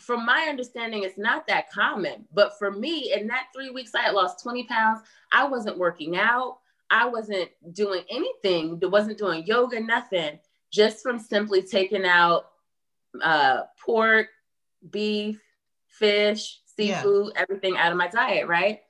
from 0.00 0.26
my 0.26 0.46
understanding, 0.48 1.04
it's 1.04 1.18
not 1.18 1.46
that 1.46 1.70
common. 1.70 2.26
But 2.34 2.58
for 2.58 2.72
me, 2.72 3.12
in 3.16 3.28
that 3.28 3.46
three 3.54 3.70
weeks, 3.70 3.94
I 3.94 4.02
had 4.02 4.14
lost 4.14 4.42
20 4.42 4.64
pounds. 4.64 5.02
I 5.30 5.46
wasn't 5.46 5.78
working 5.78 6.16
out. 6.16 6.58
I 6.90 7.06
wasn't 7.06 7.50
doing 7.72 8.02
anything. 8.10 8.80
I 8.82 8.86
wasn't 8.86 9.18
doing 9.18 9.46
yoga, 9.46 9.78
nothing. 9.78 10.40
Just 10.72 11.02
from 11.02 11.20
simply 11.20 11.62
taking 11.62 12.04
out 12.04 12.46
uh, 13.22 13.62
pork, 13.78 14.28
beef, 14.90 15.40
fish, 15.86 16.60
seafood, 16.76 17.32
yeah. 17.34 17.42
everything 17.42 17.76
out 17.76 17.92
of 17.92 17.98
my 17.98 18.08
diet, 18.08 18.48
right? 18.48 18.80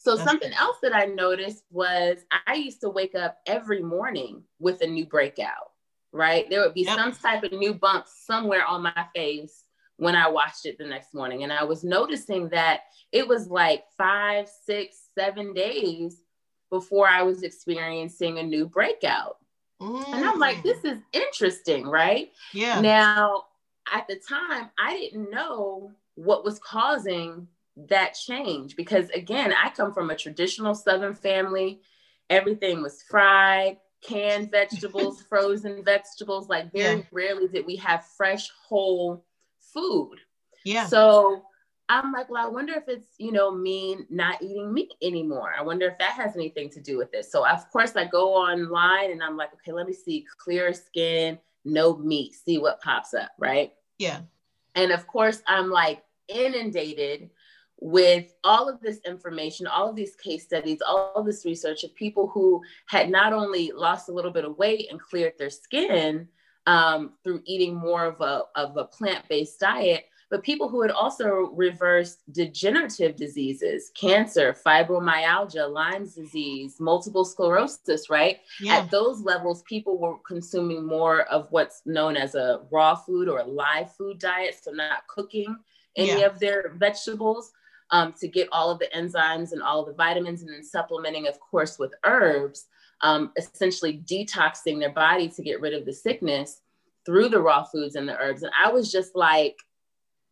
So 0.00 0.16
That's 0.16 0.26
something 0.26 0.52
else 0.54 0.78
that 0.82 0.96
I 0.96 1.04
noticed 1.04 1.64
was 1.70 2.24
I 2.46 2.54
used 2.54 2.80
to 2.80 2.88
wake 2.88 3.14
up 3.14 3.38
every 3.46 3.82
morning 3.82 4.42
with 4.58 4.80
a 4.80 4.86
new 4.86 5.04
breakout, 5.04 5.72
right? 6.10 6.48
There 6.48 6.62
would 6.62 6.72
be 6.72 6.84
yep. 6.84 6.96
some 6.96 7.12
type 7.12 7.44
of 7.44 7.52
new 7.52 7.74
bump 7.74 8.06
somewhere 8.08 8.64
on 8.64 8.82
my 8.82 9.06
face 9.14 9.64
when 9.98 10.16
I 10.16 10.26
watched 10.26 10.64
it 10.64 10.78
the 10.78 10.86
next 10.86 11.12
morning. 11.12 11.42
And 11.42 11.52
I 11.52 11.64
was 11.64 11.84
noticing 11.84 12.48
that 12.48 12.84
it 13.12 13.28
was 13.28 13.48
like 13.48 13.84
five, 13.98 14.48
six, 14.64 14.96
seven 15.14 15.52
days 15.52 16.22
before 16.70 17.06
I 17.06 17.20
was 17.20 17.42
experiencing 17.42 18.38
a 18.38 18.42
new 18.42 18.64
breakout. 18.64 19.36
Mm. 19.82 20.14
And 20.14 20.24
I'm 20.24 20.38
like, 20.38 20.62
this 20.62 20.82
is 20.82 20.98
interesting, 21.12 21.86
right? 21.86 22.32
Yeah. 22.54 22.80
Now, 22.80 23.44
at 23.92 24.08
the 24.08 24.16
time, 24.16 24.70
I 24.78 24.96
didn't 24.96 25.30
know 25.30 25.92
what 26.14 26.42
was 26.42 26.58
causing 26.58 27.48
that 27.76 28.14
change 28.14 28.76
because, 28.76 29.08
again, 29.10 29.52
I 29.52 29.70
come 29.70 29.92
from 29.92 30.10
a 30.10 30.16
traditional 30.16 30.74
Southern 30.74 31.14
family. 31.14 31.80
Everything 32.28 32.82
was 32.82 33.02
fried, 33.02 33.78
canned 34.02 34.50
vegetables, 34.52 35.22
frozen 35.22 35.84
vegetables. 35.84 36.48
Like, 36.48 36.72
very 36.72 36.98
yeah. 36.98 37.04
rarely 37.12 37.48
did 37.48 37.66
we 37.66 37.76
have 37.76 38.04
fresh, 38.16 38.50
whole 38.68 39.24
food. 39.72 40.18
Yeah. 40.64 40.86
So 40.86 41.42
I'm 41.90 42.12
like, 42.12 42.30
well, 42.30 42.46
I 42.46 42.48
wonder 42.48 42.74
if 42.74 42.88
it's, 42.88 43.14
you 43.18 43.32
know, 43.32 43.50
me 43.50 43.98
not 44.10 44.40
eating 44.40 44.72
meat 44.72 44.94
anymore. 45.02 45.52
I 45.58 45.62
wonder 45.62 45.88
if 45.88 45.98
that 45.98 46.12
has 46.12 46.36
anything 46.36 46.70
to 46.70 46.80
do 46.80 46.96
with 46.96 47.10
this. 47.10 47.32
So 47.32 47.44
of 47.44 47.68
course 47.70 47.96
I 47.96 48.04
go 48.04 48.34
online 48.34 49.10
and 49.10 49.22
I'm 49.22 49.36
like, 49.36 49.52
okay, 49.54 49.72
let 49.72 49.88
me 49.88 49.92
see 49.92 50.24
clear 50.38 50.72
skin, 50.72 51.36
no 51.64 51.96
meat, 51.96 52.34
see 52.34 52.58
what 52.58 52.80
pops 52.80 53.12
up, 53.12 53.32
right? 53.38 53.72
Yeah. 53.98 54.20
And 54.76 54.92
of 54.92 55.06
course 55.08 55.42
I'm 55.48 55.68
like 55.68 56.04
inundated 56.28 57.30
with 57.80 58.34
all 58.44 58.68
of 58.68 58.80
this 58.80 58.98
information, 59.06 59.66
all 59.66 59.88
of 59.88 59.96
these 59.96 60.14
case 60.16 60.44
studies, 60.44 60.78
all 60.86 61.12
of 61.14 61.26
this 61.26 61.44
research 61.44 61.82
of 61.82 61.94
people 61.94 62.28
who 62.28 62.62
had 62.86 63.10
not 63.10 63.32
only 63.32 63.72
lost 63.74 64.08
a 64.08 64.12
little 64.12 64.30
bit 64.30 64.44
of 64.44 64.58
weight 64.58 64.88
and 64.90 65.00
cleared 65.00 65.32
their 65.38 65.50
skin, 65.50 66.28
um, 66.66 67.14
through 67.24 67.42
eating 67.46 67.74
more 67.74 68.04
of 68.04 68.20
a, 68.20 68.42
of 68.54 68.76
a 68.76 68.84
plant-based 68.84 69.58
diet, 69.58 70.04
but 70.30 70.44
people 70.44 70.68
who 70.68 70.80
had 70.80 70.92
also 70.92 71.50
reversed 71.54 72.20
degenerative 72.32 73.16
diseases, 73.16 73.90
cancer, 74.00 74.54
fibromyalgia, 74.64 75.68
Lyme's 75.68 76.14
disease, 76.14 76.76
multiple 76.78 77.24
sclerosis, 77.24 78.08
right? 78.08 78.38
Yeah. 78.60 78.78
At 78.78 78.90
those 78.92 79.22
levels, 79.22 79.62
people 79.62 79.98
were 79.98 80.18
consuming 80.24 80.86
more 80.86 81.22
of 81.22 81.48
what's 81.50 81.82
known 81.84 82.16
as 82.16 82.36
a 82.36 82.60
raw 82.70 82.94
food 82.94 83.28
or 83.28 83.40
a 83.40 83.44
live 83.44 83.92
food 83.96 84.20
diet, 84.20 84.54
so 84.62 84.70
not 84.70 85.06
cooking 85.08 85.56
any 85.96 86.20
yeah. 86.20 86.26
of 86.26 86.38
their 86.38 86.74
vegetables. 86.76 87.50
Um, 87.92 88.14
to 88.20 88.28
get 88.28 88.48
all 88.52 88.70
of 88.70 88.78
the 88.78 88.88
enzymes 88.94 89.50
and 89.50 89.60
all 89.60 89.80
of 89.80 89.86
the 89.86 89.92
vitamins, 89.94 90.42
and 90.42 90.50
then 90.50 90.62
supplementing, 90.62 91.26
of 91.26 91.40
course, 91.40 91.76
with 91.76 91.92
herbs 92.04 92.66
um, 93.02 93.32
essentially 93.36 94.02
detoxing 94.04 94.78
their 94.78 94.92
body 94.92 95.28
to 95.28 95.42
get 95.42 95.60
rid 95.60 95.74
of 95.74 95.86
the 95.86 95.92
sickness 95.92 96.60
through 97.06 97.28
the 97.28 97.40
raw 97.40 97.64
foods 97.64 97.96
and 97.96 98.08
the 98.08 98.16
herbs. 98.18 98.42
And 98.42 98.52
I 98.58 98.70
was 98.70 98.92
just 98.92 99.16
like, 99.16 99.58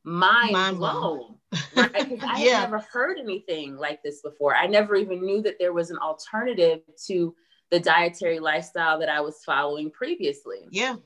mind, 0.04 0.52
mind 0.52 0.76
blown. 0.76 1.36
Right? 1.74 2.22
I 2.22 2.42
yeah. 2.42 2.60
had 2.60 2.70
never 2.70 2.84
heard 2.92 3.18
anything 3.18 3.76
like 3.76 4.02
this 4.02 4.20
before. 4.20 4.54
I 4.54 4.66
never 4.66 4.96
even 4.96 5.24
knew 5.24 5.42
that 5.42 5.58
there 5.58 5.72
was 5.72 5.90
an 5.90 5.98
alternative 5.98 6.80
to 7.06 7.34
the 7.70 7.80
dietary 7.80 8.38
lifestyle 8.38 8.98
that 8.98 9.08
I 9.08 9.20
was 9.20 9.42
following 9.44 9.90
previously. 9.90 10.68
Yeah. 10.70 10.96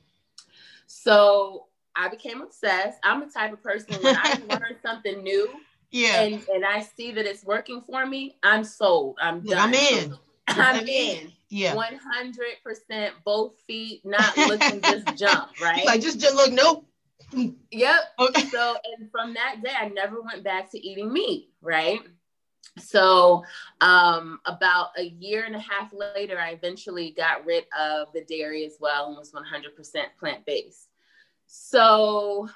So 0.87 1.67
I 1.95 2.09
became 2.09 2.43
obsessed. 2.43 2.99
I'm 3.03 3.21
the 3.21 3.27
type 3.27 3.53
of 3.53 3.63
person 3.63 3.95
when 4.03 4.17
I 4.17 4.41
learn 4.49 4.77
something 4.83 5.23
new, 5.23 5.49
yeah, 5.93 6.23
and, 6.23 6.43
and 6.49 6.65
I 6.65 6.81
see 6.81 7.13
that 7.13 7.27
it's 7.27 7.45
working 7.45 7.81
for 7.83 8.05
me, 8.07 8.37
I'm 8.43 8.65
sold. 8.65 9.19
I'm 9.21 9.41
done. 9.41 9.59
I'm 9.69 9.75
in. 9.75 10.15
I'm 10.49 10.89
in. 10.89 11.33
Yeah. 11.51 11.75
100% 11.75 13.11
both 13.25 13.55
feet 13.67 14.01
not 14.05 14.37
looking 14.39 14.81
just 14.81 15.07
jump, 15.17 15.51
right? 15.61 15.85
Like 15.85 16.01
just 16.01 16.19
just 16.19 16.35
look 16.35 16.51
nope. 16.51 16.87
Yep. 17.71 18.01
Okay. 18.19 18.45
So 18.47 18.77
and 18.99 19.11
from 19.11 19.35
that 19.35 19.57
day 19.63 19.73
I 19.79 19.89
never 19.89 20.23
went 20.23 20.43
back 20.43 20.71
to 20.71 20.81
eating 20.81 21.13
meat, 21.13 21.51
right? 21.61 22.01
So 22.79 23.45
um 23.83 24.41
about 24.47 24.93
a 24.97 25.05
year 25.05 25.45
and 25.45 25.55
a 25.55 25.61
half 25.61 25.93
later 25.93 26.39
I 26.39 26.53
eventually 26.53 27.11
got 27.11 27.45
rid 27.45 27.65
of 27.79 28.09
the 28.15 28.25
dairy 28.25 28.65
as 28.65 28.79
well 28.81 29.09
and 29.09 29.17
was 29.17 29.33
100% 29.33 30.05
plant-based. 30.19 30.89
So 31.47 32.49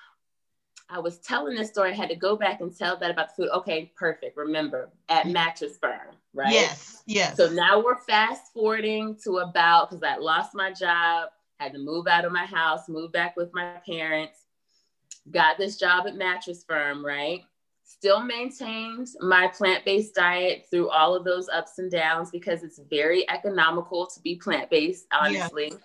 I 0.89 1.01
was 1.01 1.19
telling 1.19 1.57
this 1.57 1.69
story. 1.69 1.91
I 1.91 1.95
had 1.95 2.11
to 2.11 2.17
go 2.17 2.37
back 2.37 2.61
and 2.61 2.77
tell 2.77 2.97
that 2.99 3.11
about 3.11 3.29
the 3.35 3.43
food. 3.43 3.51
Okay, 3.53 3.93
perfect. 3.97 4.37
Remember 4.37 4.91
at 5.09 5.27
Mattress 5.27 5.77
Firm, 5.79 6.15
right? 6.33 6.53
Yes, 6.53 7.03
yes. 7.07 7.37
So 7.37 7.51
now 7.51 7.83
we're 7.83 7.99
fast 7.99 8.53
forwarding 8.53 9.17
to 9.25 9.39
about 9.39 9.91
because 9.91 10.03
I 10.03 10.17
lost 10.17 10.55
my 10.55 10.73
job, 10.73 11.31
had 11.59 11.73
to 11.73 11.79
move 11.79 12.07
out 12.07 12.25
of 12.25 12.33
my 12.33 12.47
house, 12.47 12.89
move 12.89 13.11
back 13.11 13.37
with 13.37 13.53
my 13.53 13.79
parents, 13.85 14.39
got 15.31 15.59
this 15.59 15.77
job 15.77 16.07
at 16.07 16.15
Mattress 16.15 16.65
Firm, 16.65 17.05
right? 17.05 17.41
Still 17.83 18.21
maintained 18.23 19.09
my 19.21 19.49
plant 19.49 19.85
based 19.85 20.15
diet 20.15 20.67
through 20.71 20.89
all 20.91 21.17
of 21.17 21.25
those 21.25 21.49
ups 21.49 21.79
and 21.79 21.91
downs 21.91 22.31
because 22.31 22.63
it's 22.63 22.81
very 22.91 23.29
economical 23.29 24.07
to 24.07 24.21
be 24.21 24.37
plant 24.37 24.71
based, 24.71 25.07
honestly. 25.13 25.73
Yeah. 25.73 25.79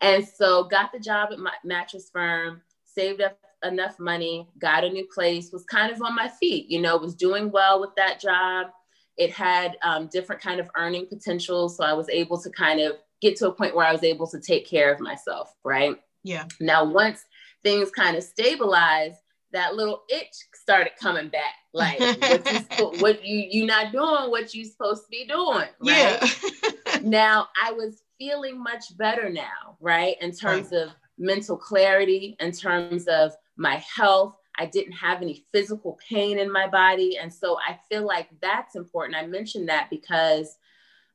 And 0.00 0.26
so 0.26 0.64
got 0.64 0.90
the 0.90 0.98
job 0.98 1.28
at 1.32 1.38
my 1.38 1.52
Mattress 1.62 2.10
Firm, 2.10 2.60
saved 2.84 3.20
up 3.20 3.38
enough 3.64 3.98
money, 3.98 4.48
got 4.58 4.84
a 4.84 4.88
new 4.88 5.06
place, 5.14 5.50
was 5.52 5.64
kind 5.64 5.92
of 5.92 6.00
on 6.02 6.14
my 6.14 6.28
feet, 6.28 6.70
you 6.70 6.80
know, 6.80 6.96
was 6.96 7.14
doing 7.14 7.50
well 7.50 7.80
with 7.80 7.90
that 7.96 8.20
job. 8.20 8.68
It 9.16 9.30
had 9.30 9.76
um, 9.82 10.08
different 10.10 10.42
kind 10.42 10.60
of 10.60 10.70
earning 10.76 11.06
potential. 11.06 11.68
So 11.68 11.84
I 11.84 11.92
was 11.92 12.08
able 12.08 12.40
to 12.40 12.50
kind 12.50 12.80
of 12.80 12.92
get 13.20 13.36
to 13.36 13.48
a 13.48 13.52
point 13.52 13.74
where 13.74 13.86
I 13.86 13.92
was 13.92 14.02
able 14.02 14.26
to 14.28 14.40
take 14.40 14.66
care 14.66 14.92
of 14.92 15.00
myself, 15.00 15.54
right? 15.64 15.96
Yeah. 16.24 16.46
Now, 16.60 16.84
once 16.84 17.24
things 17.62 17.90
kind 17.90 18.16
of 18.16 18.22
stabilized, 18.22 19.16
that 19.52 19.74
little 19.74 20.02
itch 20.08 20.34
started 20.54 20.92
coming 21.00 21.28
back. 21.28 21.54
Like 21.74 22.00
what 22.20 22.78
you 22.78 23.00
what 23.00 23.24
you 23.24 23.46
you 23.50 23.66
not 23.66 23.92
doing 23.92 24.30
what 24.30 24.54
you 24.54 24.64
supposed 24.64 25.04
to 25.04 25.08
be 25.10 25.26
doing, 25.26 25.46
right? 25.46 25.68
Yeah. 25.80 26.98
now 27.02 27.48
I 27.62 27.72
was 27.72 28.02
feeling 28.18 28.62
much 28.62 28.96
better 28.96 29.30
now, 29.30 29.76
right? 29.80 30.16
In 30.20 30.32
terms 30.32 30.68
right. 30.72 30.82
of 30.82 30.90
mental 31.18 31.56
clarity, 31.56 32.36
in 32.40 32.52
terms 32.52 33.06
of 33.06 33.32
my 33.56 33.82
health. 33.96 34.36
I 34.58 34.66
didn't 34.66 34.92
have 34.92 35.22
any 35.22 35.44
physical 35.52 35.98
pain 36.08 36.38
in 36.38 36.52
my 36.52 36.68
body. 36.68 37.16
And 37.16 37.32
so 37.32 37.56
I 37.66 37.78
feel 37.88 38.06
like 38.06 38.28
that's 38.40 38.76
important. 38.76 39.16
I 39.16 39.26
mentioned 39.26 39.68
that 39.68 39.88
because 39.90 40.56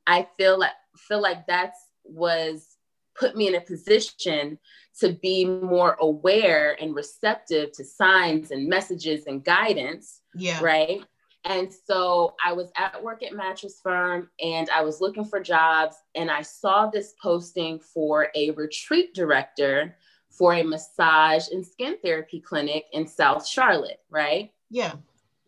I 0.06 0.26
feel 0.36 0.58
like 0.58 0.72
feel 0.96 1.22
like 1.22 1.46
that's 1.46 1.78
was 2.04 2.76
put 3.14 3.36
me 3.36 3.48
in 3.48 3.54
a 3.54 3.60
position 3.60 4.58
to 5.00 5.12
be 5.12 5.44
more 5.44 5.96
aware 6.00 6.76
and 6.80 6.94
receptive 6.94 7.72
to 7.72 7.84
signs 7.84 8.50
and 8.50 8.68
messages 8.68 9.26
and 9.26 9.44
guidance. 9.44 10.20
Yeah. 10.34 10.60
Right. 10.62 11.02
And 11.44 11.72
so 11.72 12.34
I 12.44 12.52
was 12.52 12.70
at 12.76 13.02
work 13.02 13.22
at 13.22 13.32
Mattress 13.32 13.80
Firm 13.82 14.28
and 14.40 14.68
I 14.70 14.82
was 14.82 15.00
looking 15.00 15.24
for 15.24 15.40
jobs 15.40 15.96
and 16.14 16.30
I 16.30 16.42
saw 16.42 16.88
this 16.88 17.14
posting 17.22 17.78
for 17.78 18.28
a 18.34 18.50
retreat 18.52 19.14
director 19.14 19.96
for 20.38 20.54
a 20.54 20.62
massage 20.62 21.48
and 21.48 21.66
skin 21.66 21.96
therapy 22.02 22.40
clinic 22.40 22.86
in 22.92 23.06
South 23.06 23.46
Charlotte, 23.46 24.00
right? 24.08 24.52
Yeah. 24.70 24.94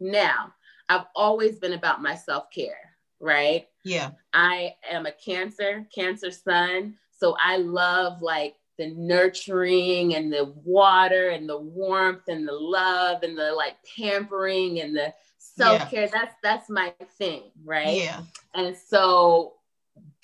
Now, 0.00 0.52
I've 0.88 1.06
always 1.14 1.60
been 1.60 1.74
about 1.74 2.02
my 2.02 2.16
self 2.16 2.50
care, 2.50 2.96
right? 3.20 3.68
Yeah. 3.84 4.10
I 4.34 4.74
am 4.90 5.06
a 5.06 5.12
Cancer, 5.12 5.86
Cancer 5.94 6.32
sun. 6.32 6.96
So 7.16 7.36
I 7.40 7.58
love 7.58 8.20
like 8.20 8.56
the 8.78 8.88
nurturing 8.96 10.16
and 10.16 10.32
the 10.32 10.52
water 10.64 11.28
and 11.28 11.48
the 11.48 11.58
warmth 11.58 12.28
and 12.28 12.48
the 12.48 12.52
love 12.52 13.22
and 13.22 13.38
the 13.38 13.52
like 13.52 13.76
pampering 13.96 14.80
and 14.80 14.96
the 14.96 15.14
self 15.38 15.88
care. 15.90 16.04
Yeah. 16.04 16.10
That's 16.12 16.34
that's 16.42 16.68
my 16.68 16.92
thing, 17.16 17.52
right? 17.64 17.96
Yeah. 17.96 18.22
And 18.54 18.76
so 18.76 19.54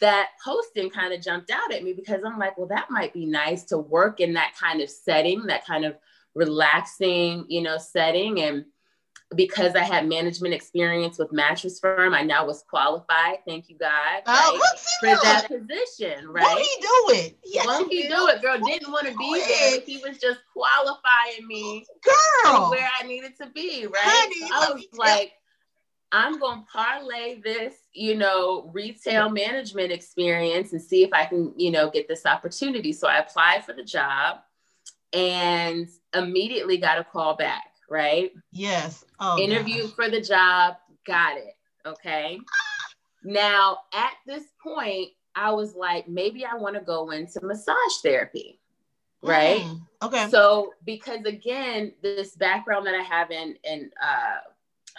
that 0.01 0.31
posting 0.45 0.91
kind 0.91 1.13
of 1.13 1.23
jumped 1.23 1.51
out 1.51 1.73
at 1.73 1.83
me 1.83 1.93
because 1.93 2.23
I'm 2.25 2.39
like, 2.39 2.59
well, 2.59 2.69
that 2.69 2.91
might 2.91 3.13
be 3.13 3.27
nice 3.27 3.65
to 3.65 3.79
work 3.79 4.21
in 4.21 4.35
that 4.35 4.55
kind 4.61 4.81
of 4.81 4.91
setting, 4.91 5.47
that 5.47 5.67
kind 5.67 5.85
of 5.85 5.97
relaxing, 6.35 7.47
you 7.49 7.63
know, 7.63 7.79
setting. 7.79 8.41
And 8.41 8.67
because 9.35 9.75
I 9.75 9.83
had 9.83 10.07
management 10.07 10.55
experience 10.55 11.19
with 11.19 11.33
Mattress 11.33 11.81
Firm, 11.81 12.15
I 12.15 12.23
now 12.23 12.47
was 12.47 12.63
qualified. 12.69 13.39
Thank 13.47 13.69
you, 13.69 13.77
God, 13.79 14.23
oh, 14.27 14.59
right, 14.61 14.79
for 15.01 15.07
doing? 15.07 15.19
that 15.23 15.49
position. 15.49 16.29
Right? 16.29 16.45
Won't 16.45 16.61
he 16.61 16.81
do 16.81 17.25
it? 17.25 17.39
Yes, 17.45 17.67
Won't 17.67 17.93
he 17.93 18.03
do 18.03 18.29
it, 18.29 18.43
girl? 18.43 18.59
Didn't 18.65 18.93
want 18.93 19.09
to 19.09 19.17
be 19.17 19.45
there. 19.49 19.81
He 19.81 19.97
was 20.07 20.19
just 20.19 20.41
qualifying 20.53 21.47
me, 21.47 21.85
girl, 22.05 22.71
where 22.71 22.89
I 23.01 23.07
needed 23.07 23.33
to 23.41 23.47
be. 23.49 23.87
Right? 23.87 24.03
Honey, 24.03 24.51
I 24.53 24.73
was 24.73 24.85
like. 24.93 25.33
I'm 26.13 26.39
going 26.39 26.61
to 26.61 26.67
parlay 26.73 27.41
this, 27.41 27.75
you 27.93 28.15
know, 28.15 28.71
retail 28.73 29.29
management 29.29 29.93
experience 29.93 30.73
and 30.73 30.81
see 30.81 31.03
if 31.03 31.13
I 31.13 31.27
can, 31.27 31.53
you 31.57 31.71
know, 31.71 31.91
get 31.91 32.09
this 32.09 32.27
opportunity. 32.27 32.93
So 32.93 33.09
I 33.09 33.19
applied 33.19 33.65
for 33.65 33.73
the 33.73 33.83
job 33.83 34.39
and 35.13 35.89
immediately 36.15 36.79
got 36.79 36.99
a 36.99 37.05
call 37.05 37.35
back 37.37 37.65
right? 37.89 38.33
Yes. 38.53 39.05
Oh, 39.21 39.39
Interviewed 39.39 39.93
for 39.93 40.09
the 40.09 40.21
job, 40.21 40.77
got 41.07 41.37
it. 41.37 41.55
Okay. 41.85 42.41
Now, 43.25 43.79
at 43.95 44.13
this 44.27 44.45
point, 44.63 45.11
I 45.35 45.53
was 45.53 45.75
like, 45.75 46.09
maybe 46.09 46.45
I 46.45 46.55
want 46.55 46.75
to 46.77 46.81
go 46.81 47.11
into 47.11 47.41
massage 47.43 47.75
therapy. 48.03 48.61
Right. 49.23 49.61
Mm, 49.61 49.81
okay. 50.03 50.29
So, 50.31 50.73
because 50.85 51.25
again, 51.25 51.93
this 52.03 52.37
background 52.37 52.87
that 52.87 52.95
I 52.95 53.03
have 53.03 53.31
in, 53.31 53.57
in, 53.65 53.91
uh, 54.03 54.39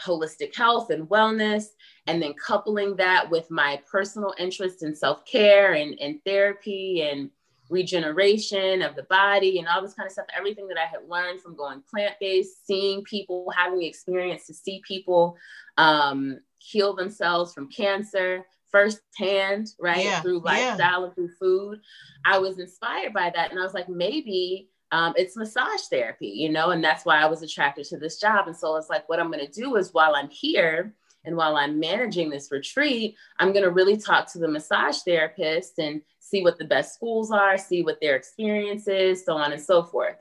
holistic 0.03 0.55
health 0.55 0.89
and 0.89 1.07
wellness, 1.09 1.65
and 2.05 2.21
then 2.21 2.33
coupling 2.33 2.95
that 2.97 3.29
with 3.29 3.49
my 3.51 3.81
personal 3.89 4.33
interest 4.37 4.83
in 4.83 4.95
self 4.95 5.25
care 5.25 5.73
and, 5.73 5.99
and 5.99 6.23
therapy 6.25 7.01
and 7.01 7.29
regeneration 7.69 8.81
of 8.81 8.95
the 8.95 9.03
body 9.03 9.59
and 9.59 9.67
all 9.67 9.81
this 9.81 9.93
kind 9.93 10.07
of 10.07 10.11
stuff 10.11 10.25
everything 10.37 10.67
that 10.67 10.77
i 10.77 10.85
had 10.85 11.01
learned 11.09 11.41
from 11.41 11.55
going 11.55 11.81
plant-based 11.89 12.65
seeing 12.65 13.03
people 13.03 13.51
having 13.55 13.79
the 13.79 13.85
experience 13.85 14.47
to 14.47 14.53
see 14.53 14.81
people 14.87 15.35
um, 15.77 16.39
heal 16.59 16.95
themselves 16.95 17.53
from 17.53 17.69
cancer 17.69 18.45
firsthand 18.71 19.67
right 19.79 20.05
yeah, 20.05 20.21
through 20.21 20.39
lifestyle 20.39 21.01
yeah. 21.01 21.05
and 21.05 21.15
through 21.15 21.29
food 21.39 21.79
i 22.25 22.37
was 22.37 22.59
inspired 22.59 23.13
by 23.13 23.29
that 23.33 23.51
and 23.51 23.59
i 23.59 23.63
was 23.63 23.73
like 23.73 23.89
maybe 23.89 24.69
um, 24.91 25.13
it's 25.17 25.35
massage 25.35 25.81
therapy 25.89 26.27
you 26.27 26.49
know 26.49 26.69
and 26.69 26.83
that's 26.83 27.05
why 27.05 27.19
i 27.19 27.25
was 27.25 27.43
attracted 27.43 27.85
to 27.85 27.97
this 27.97 28.19
job 28.19 28.47
and 28.47 28.55
so 28.55 28.75
it's 28.75 28.89
like 28.89 29.07
what 29.09 29.19
i'm 29.19 29.31
going 29.31 29.45
to 29.45 29.51
do 29.51 29.75
is 29.75 29.93
while 29.93 30.15
i'm 30.15 30.29
here 30.29 30.93
and 31.27 31.35
while 31.35 31.57
I'm 31.57 31.77
managing 31.77 32.29
this 32.29 32.51
retreat, 32.51 33.17
I'm 33.37 33.51
going 33.51 33.65
to 33.65 33.69
really 33.69 33.97
talk 33.97 34.31
to 34.31 34.39
the 34.39 34.47
massage 34.47 34.99
therapist 34.99 35.77
and 35.77 36.01
see 36.19 36.41
what 36.41 36.57
the 36.57 36.63
best 36.63 36.93
schools 36.95 37.31
are, 37.31 37.57
see 37.57 37.83
what 37.83 37.99
their 38.01 38.15
experience 38.15 38.87
is, 38.87 39.25
so 39.25 39.35
on 39.35 39.51
and 39.51 39.61
so 39.61 39.83
forth. 39.83 40.15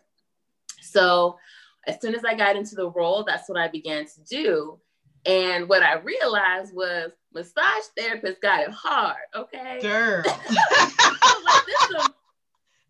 So, 0.82 1.38
as 1.86 2.00
soon 2.00 2.16
as 2.16 2.24
I 2.24 2.34
got 2.34 2.56
into 2.56 2.74
the 2.74 2.90
role, 2.90 3.22
that's 3.22 3.48
what 3.48 3.56
I 3.56 3.68
began 3.68 4.04
to 4.04 4.24
do. 4.28 4.80
And 5.24 5.68
what 5.68 5.84
I 5.84 5.94
realized 5.98 6.74
was 6.74 7.12
massage 7.32 7.84
therapists 7.96 8.40
got 8.40 8.62
it 8.62 8.70
hard, 8.70 9.16
okay? 9.34 9.78
Was 10.26 11.44
like, 11.44 11.66
this 11.66 12.02
some, 12.02 12.14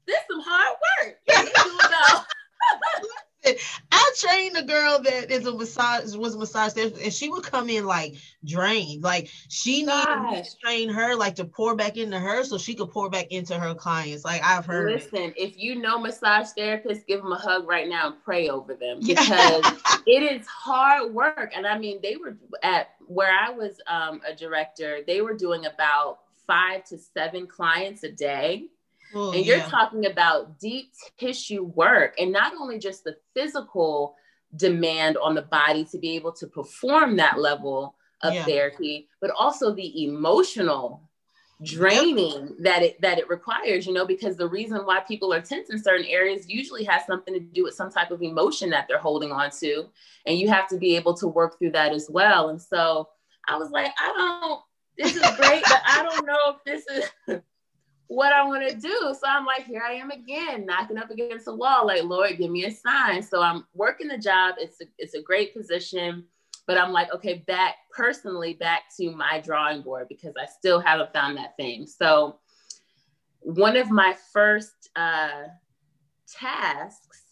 this 0.06 0.18
some 0.30 0.40
hard 0.44 0.76
work. 1.04 2.26
I 3.92 4.12
trained 4.16 4.56
a 4.56 4.62
girl 4.62 5.00
that 5.02 5.30
is 5.30 5.46
a 5.46 5.54
massage 5.54 6.14
was 6.16 6.34
a 6.34 6.38
massage 6.38 6.72
therapist, 6.72 7.02
and 7.02 7.12
she 7.12 7.28
would 7.28 7.44
come 7.44 7.68
in 7.68 7.86
like 7.86 8.16
drained. 8.44 9.02
Like 9.02 9.28
she 9.48 9.82
needed 9.82 10.44
to 10.44 10.44
train 10.62 10.88
her 10.88 11.14
like 11.14 11.36
to 11.36 11.44
pour 11.44 11.76
back 11.76 11.96
into 11.96 12.18
her 12.18 12.44
so 12.44 12.58
she 12.58 12.74
could 12.74 12.90
pour 12.90 13.08
back 13.08 13.28
into 13.30 13.58
her 13.58 13.74
clients. 13.74 14.24
Like 14.24 14.42
I've 14.42 14.66
heard. 14.66 14.92
Listen, 14.92 15.32
if 15.36 15.56
you 15.56 15.76
know 15.76 15.98
massage 15.98 16.48
therapists, 16.58 17.06
give 17.06 17.22
them 17.22 17.32
a 17.32 17.38
hug 17.38 17.68
right 17.68 17.88
now 17.88 18.08
and 18.08 18.16
pray 18.24 18.48
over 18.48 18.74
them 18.74 19.00
because 19.06 19.64
it 20.06 20.22
is 20.22 20.46
hard 20.46 21.12
work. 21.14 21.52
And 21.54 21.66
I 21.66 21.78
mean, 21.78 22.00
they 22.02 22.16
were 22.16 22.36
at 22.62 22.90
where 23.06 23.32
I 23.32 23.50
was 23.50 23.80
um, 23.86 24.20
a 24.26 24.34
director. 24.34 25.00
They 25.06 25.20
were 25.20 25.34
doing 25.34 25.66
about 25.66 26.18
five 26.46 26.84
to 26.84 26.98
seven 26.98 27.46
clients 27.46 28.02
a 28.04 28.10
day 28.10 28.68
Oh, 29.14 29.32
and 29.32 29.44
you're 29.44 29.58
yeah. 29.58 29.68
talking 29.68 30.06
about 30.06 30.58
deep 30.58 30.92
tissue 31.18 31.64
work 31.64 32.14
and 32.18 32.32
not 32.32 32.54
only 32.54 32.78
just 32.78 33.04
the 33.04 33.16
physical 33.34 34.16
demand 34.54 35.16
on 35.16 35.34
the 35.34 35.42
body 35.42 35.84
to 35.86 35.98
be 35.98 36.16
able 36.16 36.32
to 36.32 36.46
perform 36.46 37.16
that 37.16 37.38
level 37.38 37.94
of 38.22 38.34
yeah. 38.34 38.44
therapy, 38.44 39.08
but 39.20 39.30
also 39.30 39.74
the 39.74 40.04
emotional 40.04 41.02
draining 41.62 42.54
that 42.58 42.82
it 42.82 43.00
that 43.00 43.18
it 43.18 43.26
requires 43.30 43.86
you 43.86 43.92
know 43.94 44.04
because 44.04 44.36
the 44.36 44.46
reason 44.46 44.76
why 44.84 45.00
people 45.00 45.32
are 45.32 45.40
tense 45.40 45.70
in 45.70 45.82
certain 45.82 46.04
areas 46.04 46.46
usually 46.50 46.84
has 46.84 47.06
something 47.06 47.32
to 47.32 47.40
do 47.40 47.64
with 47.64 47.72
some 47.72 47.90
type 47.90 48.10
of 48.10 48.20
emotion 48.20 48.68
that 48.68 48.84
they're 48.86 48.98
holding 48.98 49.32
on 49.32 49.50
to 49.50 49.86
and 50.26 50.38
you 50.38 50.48
have 50.48 50.68
to 50.68 50.76
be 50.76 50.94
able 50.96 51.14
to 51.14 51.26
work 51.26 51.58
through 51.58 51.70
that 51.70 51.94
as 51.94 52.10
well 52.10 52.50
and 52.50 52.60
so 52.60 53.08
i 53.48 53.56
was 53.56 53.70
like 53.70 53.90
i 53.98 54.12
don't 54.12 54.60
this 54.98 55.16
is 55.16 55.36
great 55.36 55.62
but 55.62 55.80
i 55.86 56.02
don't 56.02 56.26
know 56.26 56.56
if 56.56 56.64
this 56.66 56.84
is 57.28 57.40
what 58.08 58.32
I 58.32 58.44
want 58.44 58.68
to 58.68 58.76
do. 58.76 59.14
So 59.18 59.26
I'm 59.28 59.44
like, 59.44 59.64
here 59.66 59.82
I 59.86 59.94
am 59.94 60.10
again, 60.10 60.66
knocking 60.66 60.98
up 60.98 61.10
against 61.10 61.46
the 61.46 61.54
wall. 61.54 61.86
Like, 61.86 62.04
Lord, 62.04 62.38
give 62.38 62.50
me 62.50 62.64
a 62.64 62.70
sign. 62.70 63.22
So 63.22 63.42
I'm 63.42 63.66
working 63.74 64.08
the 64.08 64.18
job. 64.18 64.56
It's 64.58 64.80
a, 64.80 64.84
it's 64.98 65.14
a 65.14 65.22
great 65.22 65.54
position, 65.54 66.24
but 66.66 66.78
I'm 66.78 66.92
like, 66.92 67.12
okay, 67.14 67.44
back 67.46 67.76
personally, 67.90 68.54
back 68.54 68.82
to 68.98 69.10
my 69.10 69.40
drawing 69.40 69.82
board 69.82 70.06
because 70.08 70.34
I 70.40 70.46
still 70.46 70.80
haven't 70.80 71.12
found 71.12 71.36
that 71.36 71.56
thing. 71.56 71.86
So 71.86 72.38
one 73.40 73.76
of 73.76 73.90
my 73.90 74.16
first 74.32 74.90
uh, 74.94 75.44
tasks 76.28 77.22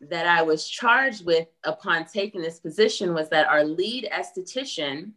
that 0.00 0.26
I 0.26 0.42
was 0.42 0.68
charged 0.68 1.24
with 1.24 1.48
upon 1.64 2.04
taking 2.04 2.42
this 2.42 2.60
position 2.60 3.14
was 3.14 3.30
that 3.30 3.46
our 3.46 3.64
lead 3.64 4.08
esthetician 4.12 5.12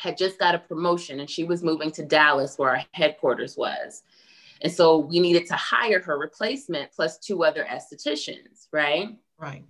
had 0.00 0.16
just 0.16 0.38
got 0.38 0.54
a 0.54 0.58
promotion 0.58 1.20
and 1.20 1.28
she 1.28 1.44
was 1.44 1.62
moving 1.62 1.90
to 1.90 2.02
Dallas 2.02 2.56
where 2.56 2.70
our 2.70 2.82
headquarters 2.92 3.54
was. 3.56 4.02
And 4.62 4.72
so 4.72 4.98
we 4.98 5.20
needed 5.20 5.46
to 5.48 5.54
hire 5.54 6.00
her 6.00 6.18
replacement 6.18 6.90
plus 6.92 7.18
two 7.18 7.44
other 7.44 7.64
estheticians, 7.64 8.66
right? 8.72 9.16
Right. 9.38 9.64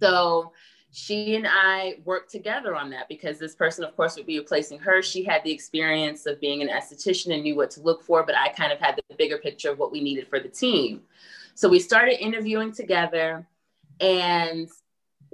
So 0.00 0.52
she 0.92 1.34
and 1.34 1.46
I 1.48 1.96
worked 2.04 2.30
together 2.30 2.76
on 2.76 2.88
that 2.90 3.08
because 3.08 3.40
this 3.40 3.56
person, 3.56 3.84
of 3.84 3.96
course, 3.96 4.14
would 4.16 4.26
be 4.26 4.38
replacing 4.38 4.78
her. 4.78 5.02
She 5.02 5.24
had 5.24 5.42
the 5.42 5.50
experience 5.50 6.24
of 6.26 6.40
being 6.40 6.62
an 6.62 6.68
esthetician 6.68 7.34
and 7.34 7.42
knew 7.42 7.56
what 7.56 7.72
to 7.72 7.80
look 7.80 8.04
for, 8.04 8.22
but 8.22 8.36
I 8.36 8.50
kind 8.50 8.72
of 8.72 8.78
had 8.78 8.96
the 8.96 9.16
bigger 9.16 9.38
picture 9.38 9.72
of 9.72 9.78
what 9.80 9.90
we 9.90 10.00
needed 10.00 10.28
for 10.28 10.38
the 10.38 10.48
team. 10.48 11.02
So 11.56 11.68
we 11.68 11.80
started 11.80 12.22
interviewing 12.22 12.72
together. 12.72 13.44
And 14.00 14.68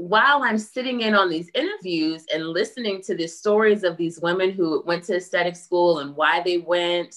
while 0.01 0.43
I'm 0.43 0.57
sitting 0.57 1.03
in 1.03 1.15
on 1.15 1.29
these 1.29 1.51
interviews 1.55 2.25
and 2.33 2.49
listening 2.49 3.03
to 3.03 3.15
the 3.15 3.27
stories 3.27 3.85
of 3.85 3.99
these 3.99 4.19
women 4.19 4.51
who 4.51 4.83
went 4.87 5.05
to 5.05 5.17
aesthetic 5.17 5.55
school 5.55 5.99
and 5.99 6.17
why 6.17 6.41
they 6.43 6.57
went 6.57 7.17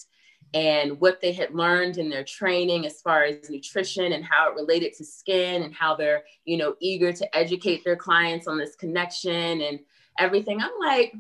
and 0.54 1.00
what 1.00 1.22
they 1.22 1.32
had 1.32 1.56
learned 1.56 1.98
in 1.98 2.10
their 2.10 2.26
training 2.26 2.86
as 2.86 3.00
far 3.00 3.24
as 3.24 3.50
nutrition 3.50 4.12
and 4.12 4.26
how 4.26 4.50
it 4.50 4.56
related 4.56 4.92
to 4.96 5.06
skin 5.06 5.64
and 5.64 5.74
how 5.74 5.96
they're, 5.96 6.24
you 6.44 6.58
know, 6.58 6.76
eager 6.82 7.14
to 7.14 7.38
educate 7.38 7.86
their 7.86 7.96
clients 7.96 8.48
on 8.48 8.58
this 8.58 8.76
connection 8.76 9.62
and 9.62 9.80
everything. 10.20 10.60
I'm 10.62 10.78
like, 10.82 11.16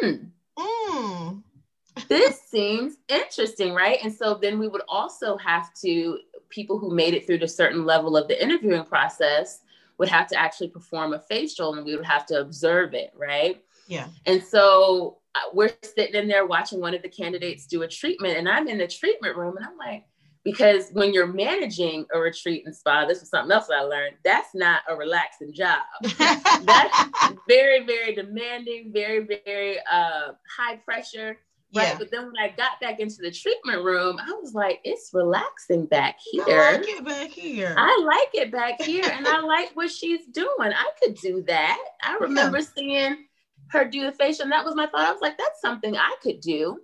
hmm. 0.00 0.14
Mm. 0.58 1.42
this 2.08 2.40
seems 2.40 2.94
interesting, 3.10 3.74
right? 3.74 3.98
And 4.02 4.12
so 4.12 4.38
then 4.40 4.58
we 4.58 4.66
would 4.66 4.82
also 4.88 5.36
have 5.36 5.74
to, 5.82 6.18
people 6.48 6.78
who 6.78 6.90
made 6.94 7.12
it 7.12 7.26
through 7.26 7.40
a 7.42 7.48
certain 7.48 7.84
level 7.84 8.16
of 8.16 8.28
the 8.28 8.42
interviewing 8.42 8.84
process, 8.84 9.60
would 9.98 10.08
have 10.08 10.28
to 10.28 10.36
actually 10.36 10.68
perform 10.68 11.12
a 11.12 11.18
facial 11.18 11.74
and 11.74 11.84
we 11.84 11.96
would 11.96 12.04
have 12.04 12.26
to 12.26 12.40
observe 12.40 12.94
it, 12.94 13.12
right? 13.16 13.62
Yeah. 13.88 14.06
And 14.26 14.42
so 14.42 15.18
uh, 15.34 15.50
we're 15.52 15.72
sitting 15.82 16.14
in 16.14 16.28
there 16.28 16.46
watching 16.46 16.80
one 16.80 16.94
of 16.94 17.02
the 17.02 17.08
candidates 17.08 17.66
do 17.66 17.82
a 17.82 17.88
treatment, 17.88 18.36
and 18.36 18.48
I'm 18.48 18.68
in 18.68 18.78
the 18.78 18.86
treatment 18.86 19.36
room, 19.36 19.56
and 19.56 19.66
I'm 19.66 19.76
like, 19.76 20.04
because 20.44 20.90
when 20.92 21.12
you're 21.12 21.26
managing 21.26 22.06
a 22.14 22.18
retreat 22.18 22.62
and 22.64 22.74
spa, 22.74 23.06
this 23.06 23.20
was 23.20 23.28
something 23.28 23.52
else 23.52 23.68
I 23.70 23.82
learned. 23.82 24.16
That's 24.24 24.54
not 24.54 24.82
a 24.88 24.96
relaxing 24.96 25.52
job. 25.52 25.82
that's 26.18 27.12
very, 27.46 27.84
very 27.84 28.14
demanding, 28.14 28.92
very, 28.92 29.26
very 29.44 29.78
uh, 29.80 30.32
high 30.56 30.76
pressure. 30.76 31.38
Right. 31.74 31.88
Yeah. 31.88 31.98
But 31.98 32.10
then 32.10 32.26
when 32.26 32.36
I 32.38 32.48
got 32.48 32.80
back 32.80 32.98
into 32.98 33.16
the 33.20 33.30
treatment 33.30 33.84
room, 33.84 34.18
I 34.18 34.32
was 34.32 34.54
like, 34.54 34.80
it's 34.84 35.10
relaxing 35.12 35.84
back 35.84 36.18
here. 36.18 36.44
I 36.46 36.72
like 36.76 36.88
it 36.88 37.04
back 37.04 37.28
here. 37.28 37.74
I 37.76 38.02
like 38.04 38.42
it 38.42 38.50
back 38.50 38.80
here. 38.80 39.04
and 39.04 39.26
I 39.26 39.40
like 39.44 39.70
what 39.74 39.90
she's 39.90 40.24
doing. 40.32 40.48
I 40.60 40.90
could 41.02 41.16
do 41.16 41.42
that. 41.46 41.78
I 42.02 42.16
remember 42.16 42.58
yeah. 42.58 42.64
seeing 42.74 43.24
her 43.70 43.84
do 43.84 44.04
the 44.04 44.12
facial. 44.12 44.44
And 44.44 44.52
that 44.52 44.64
was 44.64 44.74
my 44.74 44.86
thought. 44.86 45.06
I 45.08 45.12
was 45.12 45.20
like, 45.20 45.36
that's 45.36 45.60
something 45.60 45.94
I 45.94 46.16
could 46.22 46.40
do. 46.40 46.80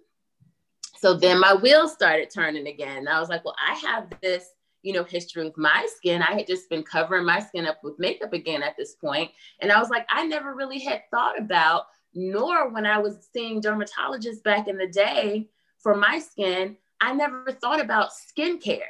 So 0.98 1.14
then 1.14 1.40
my 1.40 1.54
wheels 1.54 1.92
started 1.92 2.30
turning 2.30 2.66
again. 2.66 3.08
I 3.08 3.20
was 3.20 3.28
like, 3.28 3.44
well, 3.44 3.56
I 3.60 3.74
have 3.74 4.12
this, 4.22 4.48
you 4.82 4.92
know, 4.92 5.04
history 5.04 5.44
with 5.44 5.56
my 5.56 5.86
skin. 5.96 6.22
I 6.22 6.32
had 6.32 6.46
just 6.46 6.68
been 6.68 6.82
covering 6.82 7.24
my 7.24 7.40
skin 7.40 7.66
up 7.66 7.80
with 7.82 7.98
makeup 7.98 8.32
again 8.34 8.62
at 8.62 8.76
this 8.76 8.94
point. 8.94 9.30
And 9.60 9.72
I 9.72 9.78
was 9.78 9.88
like, 9.88 10.06
I 10.10 10.26
never 10.26 10.54
really 10.54 10.78
had 10.78 11.02
thought 11.10 11.38
about 11.38 11.84
nor 12.14 12.68
when 12.70 12.86
I 12.86 12.98
was 12.98 13.28
seeing 13.32 13.60
dermatologists 13.60 14.42
back 14.42 14.68
in 14.68 14.76
the 14.76 14.86
day 14.86 15.48
for 15.78 15.96
my 15.96 16.18
skin, 16.18 16.76
I 17.00 17.12
never 17.12 17.52
thought 17.52 17.80
about 17.80 18.10
skincare. 18.10 18.80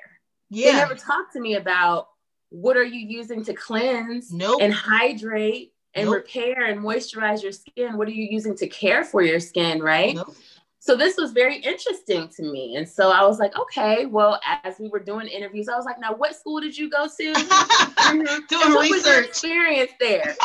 Yeah. 0.50 0.72
They 0.72 0.78
never 0.78 0.94
talked 0.94 1.32
to 1.32 1.40
me 1.40 1.54
about 1.56 2.08
what 2.50 2.76
are 2.76 2.84
you 2.84 3.00
using 3.00 3.44
to 3.44 3.54
cleanse 3.54 4.32
nope. 4.32 4.60
and 4.60 4.72
hydrate 4.72 5.72
and 5.94 6.06
nope. 6.06 6.16
repair 6.16 6.66
and 6.66 6.80
moisturize 6.80 7.42
your 7.42 7.52
skin? 7.52 7.96
What 7.96 8.08
are 8.08 8.12
you 8.12 8.28
using 8.30 8.56
to 8.56 8.66
care 8.66 9.04
for 9.04 9.22
your 9.22 9.40
skin, 9.40 9.82
right? 9.82 10.14
Nope. 10.14 10.34
So 10.78 10.94
this 10.94 11.16
was 11.16 11.32
very 11.32 11.56
interesting 11.56 12.28
to 12.28 12.42
me. 12.42 12.76
And 12.76 12.86
so 12.86 13.10
I 13.10 13.26
was 13.26 13.38
like, 13.38 13.58
okay, 13.58 14.04
well, 14.04 14.38
as 14.64 14.78
we 14.78 14.88
were 14.88 15.00
doing 15.00 15.28
interviews, 15.28 15.66
I 15.66 15.76
was 15.76 15.86
like, 15.86 15.98
now 15.98 16.14
what 16.14 16.36
school 16.36 16.60
did 16.60 16.76
you 16.76 16.90
go 16.90 17.06
to? 17.06 17.32
mm-hmm. 17.32 18.46
Doing 18.48 18.74
what 18.74 18.82
research. 18.82 18.90
was 18.90 19.06
your 19.06 19.22
experience 19.22 19.92
there? 19.98 20.36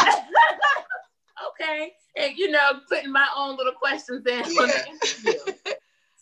okay. 1.48 1.94
And 2.16 2.38
you 2.38 2.52
know, 2.52 2.82
putting 2.88 3.12
my 3.12 3.28
own 3.36 3.58
little 3.58 3.74
questions 3.74 4.26
in 4.26 4.38
yeah. 4.38 4.44
the 4.44 4.88
interview. 4.88 5.54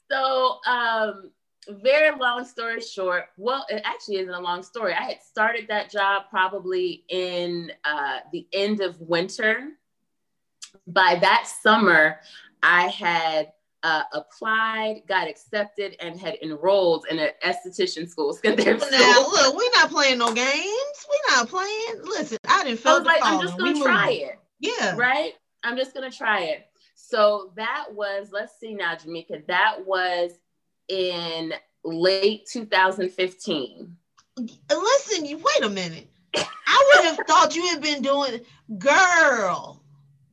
so 0.10 0.60
um 0.67 1.32
very 1.69 2.17
long 2.17 2.45
story 2.45 2.82
short, 2.82 3.25
well, 3.38 3.65
it 3.69 3.82
actually 3.84 4.17
isn't 4.17 4.34
a 4.34 4.39
long 4.39 4.63
story. 4.63 4.93
I 4.93 5.03
had 5.03 5.21
started 5.21 5.67
that 5.67 5.91
job 5.91 6.23
probably 6.30 7.03
in 7.10 7.71
uh, 7.84 8.19
the 8.32 8.47
end 8.53 8.82
of 8.82 8.99
winter. 9.01 9.69
By 10.88 11.17
that 11.21 11.47
summer, 11.62 12.19
I 12.63 12.88
had 12.88 13.51
uh, 13.84 14.03
applied, 14.13 15.01
got 15.08 15.27
accepted, 15.27 15.95
and 15.99 16.19
had 16.19 16.38
enrolled 16.41 17.06
in 17.10 17.19
an 17.19 17.30
esthetician 17.45 18.10
school. 18.10 18.38
Now, 18.43 18.56
look, 18.56 19.56
we're 19.56 19.71
not 19.73 19.89
playing 19.89 20.19
no 20.19 20.34
games. 20.34 21.06
We're 21.10 21.36
not 21.36 21.49
playing. 21.49 22.01
Listen, 22.03 22.38
I 22.47 22.63
didn't 22.63 22.80
feel. 22.80 22.93
I 22.93 22.97
was 22.99 23.06
like, 23.06 23.19
I'm 23.23 23.41
just 23.41 23.58
gonna 23.58 23.82
try 23.82 24.12
it. 24.12 24.39
Yeah. 24.60 24.96
Right. 24.96 25.34
I'm 25.63 25.78
just 25.78 25.93
gonna 25.93 26.12
try 26.12 26.41
it. 26.41 26.67
So 26.96 27.52
that 27.56 27.88
was, 27.91 28.30
let's 28.32 28.60
see 28.60 28.74
now, 28.74 28.96
Jamika. 28.96 29.46
That 29.48 29.86
was 29.86 30.32
in 30.88 31.54
late 31.84 32.48
2015. 32.52 33.96
Listen, 34.70 35.26
you 35.26 35.38
wait 35.38 35.63
a 35.63 35.70
minute. 35.70 36.08
I 36.36 36.93
would 36.96 37.06
have 37.06 37.17
thought 37.28 37.56
you 37.56 37.67
had 37.67 37.82
been 37.82 38.02
doing 38.02 38.41
girl. 38.78 39.82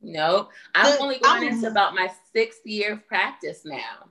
No, 0.01 0.49
I'm 0.75 1.01
only 1.01 1.17
going 1.17 1.47
I'm, 1.47 1.53
into 1.53 1.67
about 1.67 1.95
my 1.95 2.11
sixth 2.31 2.65
year 2.65 2.93
of 2.93 3.07
practice 3.07 3.61
now. 3.65 4.09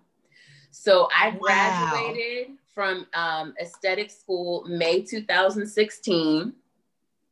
So 0.71 1.09
I 1.17 1.31
graduated 1.31 2.49
wow. 2.49 2.57
from 2.75 3.07
um, 3.15 3.55
aesthetic 3.61 4.11
school 4.11 4.65
May 4.67 5.03
2016. 5.03 6.53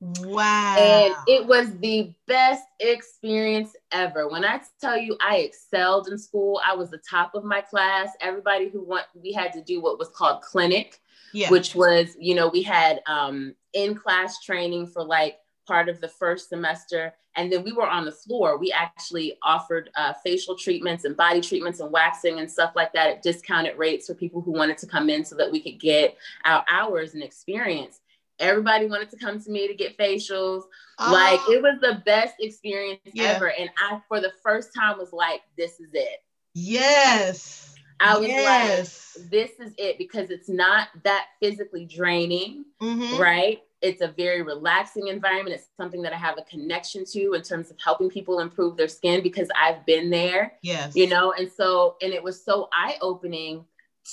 Wow. 0.03 0.77
And 0.79 1.15
it 1.29 1.47
was 1.47 1.79
the 1.79 2.13
best 2.27 2.65
experience 2.81 3.77
ever. 3.93 4.29
When 4.29 4.45
I 4.45 4.61
tell 4.81 4.99
you 4.99 5.17
I 5.21 5.37
excelled 5.37 6.09
in 6.09 6.19
school, 6.19 6.61
I 6.67 6.75
was 6.75 6.91
the 6.91 7.01
top 7.09 7.37
of 7.37 7.45
my 7.45 7.61
class. 7.61 8.09
Everybody 8.21 8.69
who 8.69 8.83
want 8.83 9.05
we 9.15 9.33
had 9.33 9.53
to 9.53 9.63
do 9.63 9.81
what 9.81 10.01
was 10.01 10.09
called 10.09 10.43
clinic, 10.43 10.99
yeah. 11.33 11.51
which 11.51 11.77
was, 11.77 12.17
you 12.19 12.35
know, 12.35 12.49
we 12.49 12.63
had 12.63 13.01
um, 13.07 13.55
in 13.75 13.95
class 13.95 14.43
training 14.43 14.89
for 14.89 15.05
like 15.05 15.37
part 15.69 15.89
of 15.89 16.01
the 16.01 16.09
first 16.09 16.49
semester. 16.49 17.15
And 17.37 17.51
then 17.51 17.63
we 17.63 17.71
were 17.71 17.89
on 17.89 18.05
the 18.05 18.13
floor. 18.13 18.59
We 18.59 18.73
actually 18.73 19.39
offered 19.43 19.89
uh, 19.97 20.15
facial 20.25 20.57
treatments 20.57 21.05
and 21.05 21.17
body 21.17 21.41
treatments 21.41 21.79
and 21.79 21.93
waxing 21.93 22.41
and 22.41 22.51
stuff 22.51 22.73
like 22.75 22.93
that 22.93 23.09
at 23.09 23.23
discounted 23.23 23.79
rates 23.79 24.09
for 24.09 24.15
people 24.15 24.43
who 24.43 24.51
wanted 24.51 24.79
to 24.79 24.87
come 24.87 25.09
in 25.09 25.25
so 25.25 25.37
that 25.37 25.51
we 25.51 25.61
could 25.61 25.81
get 25.81 26.17
our 26.45 26.65
hours 26.69 27.15
and 27.15 27.23
experience. 27.23 28.01
Everybody 28.43 28.87
wanted 28.87 29.09
to 29.11 29.17
come 29.17 29.41
to 29.41 29.51
me 29.51 29.69
to 29.69 29.75
get 29.75 29.97
facials. 29.97 30.65
Like 30.99 31.41
oh. 31.49 31.53
it 31.53 31.63
was 31.63 31.79
the 31.81 32.03
best 32.05 32.35
experience 32.41 33.01
yeah. 33.15 33.25
ever. 33.25 33.51
And 33.51 33.71
I, 33.79 34.01
for 34.09 34.21
the 34.21 34.33
first 34.43 34.71
time, 34.77 34.99
was 34.99 35.13
like, 35.13 35.43
this 35.57 35.81
is 35.81 35.91
it. 35.95 36.19
Yes. 36.55 37.75
I 38.01 38.19
was 38.19 38.29
yes. 38.29 39.17
like, 39.17 39.31
this 39.31 39.51
is 39.61 39.75
it 39.79 39.97
because 39.97 40.31
it's 40.31 40.49
not 40.49 40.89
that 41.05 41.27
physically 41.41 41.87
draining, 41.87 42.65
mm-hmm. 42.83 43.21
right? 43.21 43.63
It's 43.81 44.03
a 44.03 44.09
very 44.09 44.43
relaxing 44.43 45.09
environment. 45.09 45.57
It's 45.57 45.69
something 45.77 46.03
that 46.03 46.13
I 46.13 46.17
have 46.17 46.37
a 46.37 46.43
connection 46.43 47.05
to 47.13 47.35
in 47.35 47.43
terms 47.43 47.71
of 47.71 47.77
helping 47.83 48.11
people 48.11 48.41
improve 48.41 48.77
their 48.77 48.89
skin 48.89 49.23
because 49.23 49.49
I've 49.61 49.87
been 49.87 50.11
there. 50.11 50.55
Yes. 50.63 50.97
You 50.97 51.09
know, 51.09 51.33
and 51.33 51.51
so, 51.51 51.97
and 52.03 52.13
it 52.13 52.23
was 52.23 52.45
so 52.45 52.69
eye 52.73 52.97
opening 53.01 53.65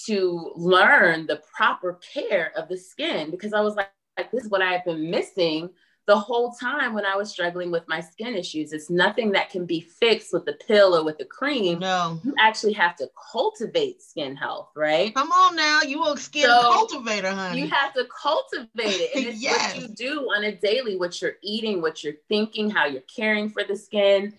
to 0.06 0.54
learn 0.56 1.26
the 1.26 1.42
proper 1.56 2.00
care 2.13 2.52
of 2.56 2.70
the 2.70 2.78
skin 2.78 3.32
because 3.32 3.54
I 3.54 3.62
was 3.62 3.76
like, 3.76 3.89
like 4.20 4.32
this 4.32 4.44
is 4.44 4.50
what 4.50 4.62
I've 4.62 4.86
been 4.86 5.10
missing 5.10 5.70
the 6.10 6.18
whole 6.18 6.52
time 6.54 6.96
when 6.96 7.06
I 7.06 7.16
was 7.16 7.30
struggling 7.30 7.70
with 7.70 7.88
my 7.88 8.02
skin 8.02 8.34
issues. 8.36 8.74
It's 8.74 8.90
nothing 8.90 9.32
that 9.34 9.52
can 9.52 9.68
be 9.68 9.80
fixed 9.80 10.34
with 10.34 10.44
the 10.44 10.54
pill 10.54 10.98
or 10.98 11.04
with 11.06 11.20
the 11.20 11.26
cream. 11.26 11.78
No. 11.78 12.20
You 12.24 12.34
actually 12.40 12.74
have 12.74 12.96
to 12.96 13.08
cultivate 13.32 14.02
skin 14.02 14.36
health, 14.36 14.72
right? 14.76 15.14
Come 15.14 15.32
on 15.32 15.56
now. 15.56 15.82
You 15.82 16.04
a 16.06 16.18
skin 16.18 16.46
so 16.46 16.62
cultivator, 16.62 17.30
honey. 17.30 17.62
You 17.62 17.68
have 17.68 17.94
to 17.94 18.06
cultivate 18.06 18.70
it. 18.78 19.16
And 19.16 19.26
it's 19.28 19.40
yes. 19.42 19.76
what 19.76 19.84
you 19.84 19.88
do 19.90 20.22
on 20.36 20.46
a 20.46 20.56
daily, 20.56 20.98
what 20.98 21.22
you're 21.22 21.36
eating, 21.44 21.80
what 21.80 22.04
you're 22.04 22.18
thinking, 22.28 22.72
how 22.72 22.88
you're 22.88 23.04
caring 23.04 23.48
for 23.48 23.64
the 23.64 23.76
skin. 23.76 24.34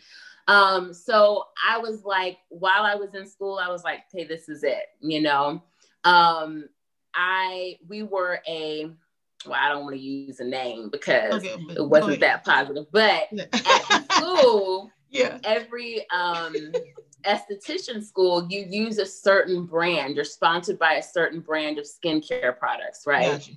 Um, 0.48 0.92
so 0.92 1.44
I 1.64 1.78
was 1.78 2.04
like, 2.04 2.38
while 2.48 2.82
I 2.82 2.96
was 2.96 3.14
in 3.14 3.28
school, 3.28 3.60
I 3.62 3.68
was 3.68 3.84
like, 3.84 4.00
hey, 4.12 4.24
this 4.24 4.48
is 4.48 4.64
it, 4.64 4.86
you 5.00 5.22
know. 5.22 5.62
Um, 6.02 6.68
I 7.14 7.78
we 7.88 8.02
were 8.02 8.40
a 8.48 8.90
well, 9.46 9.58
I 9.58 9.68
don't 9.68 9.84
want 9.84 9.96
to 9.96 10.00
use 10.00 10.40
a 10.40 10.44
name 10.44 10.90
because 10.90 11.34
okay, 11.34 11.56
it 11.70 11.88
wasn't 11.88 12.20
that 12.20 12.44
positive. 12.44 12.86
But 12.92 13.28
at 13.32 14.12
school, 14.12 14.90
yeah, 15.10 15.38
every 15.44 16.08
um 16.10 16.54
esthetician 17.24 18.02
school, 18.02 18.46
you 18.48 18.66
use 18.68 18.98
a 18.98 19.06
certain 19.06 19.66
brand. 19.66 20.16
You're 20.16 20.24
sponsored 20.24 20.78
by 20.78 20.94
a 20.94 21.02
certain 21.02 21.40
brand 21.40 21.78
of 21.78 21.86
skincare 21.86 22.58
products, 22.58 23.04
right? 23.06 23.32
Gotcha. 23.32 23.52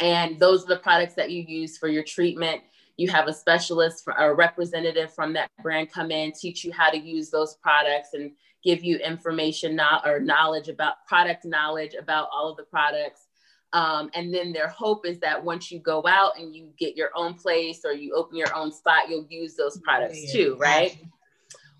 And 0.00 0.38
those 0.38 0.64
are 0.64 0.68
the 0.68 0.78
products 0.78 1.14
that 1.14 1.30
you 1.30 1.44
use 1.46 1.78
for 1.78 1.88
your 1.88 2.02
treatment. 2.02 2.62
You 2.96 3.08
have 3.10 3.28
a 3.28 3.32
specialist, 3.32 4.04
for, 4.04 4.12
a 4.12 4.32
representative 4.32 5.12
from 5.14 5.32
that 5.34 5.50
brand 5.62 5.90
come 5.90 6.10
in, 6.10 6.32
teach 6.32 6.64
you 6.64 6.72
how 6.72 6.90
to 6.90 6.98
use 6.98 7.30
those 7.30 7.54
products 7.62 8.10
and 8.14 8.32
give 8.62 8.82
you 8.82 8.96
information 8.98 9.76
not 9.76 10.06
or 10.08 10.18
knowledge 10.18 10.68
about 10.68 11.04
product 11.06 11.44
knowledge 11.44 11.94
about 11.94 12.28
all 12.32 12.50
of 12.50 12.56
the 12.56 12.64
products 12.64 13.26
um, 13.74 14.08
and 14.14 14.32
then 14.32 14.52
their 14.52 14.68
hope 14.68 15.04
is 15.04 15.18
that 15.18 15.44
once 15.44 15.72
you 15.72 15.80
go 15.80 16.06
out 16.06 16.38
and 16.38 16.54
you 16.54 16.70
get 16.78 16.96
your 16.96 17.10
own 17.16 17.34
place 17.34 17.84
or 17.84 17.92
you 17.92 18.14
open 18.14 18.36
your 18.36 18.54
own 18.54 18.70
spot, 18.70 19.10
you'll 19.10 19.26
use 19.28 19.56
those 19.56 19.78
products 19.80 20.32
too, 20.32 20.56
right? 20.60 20.96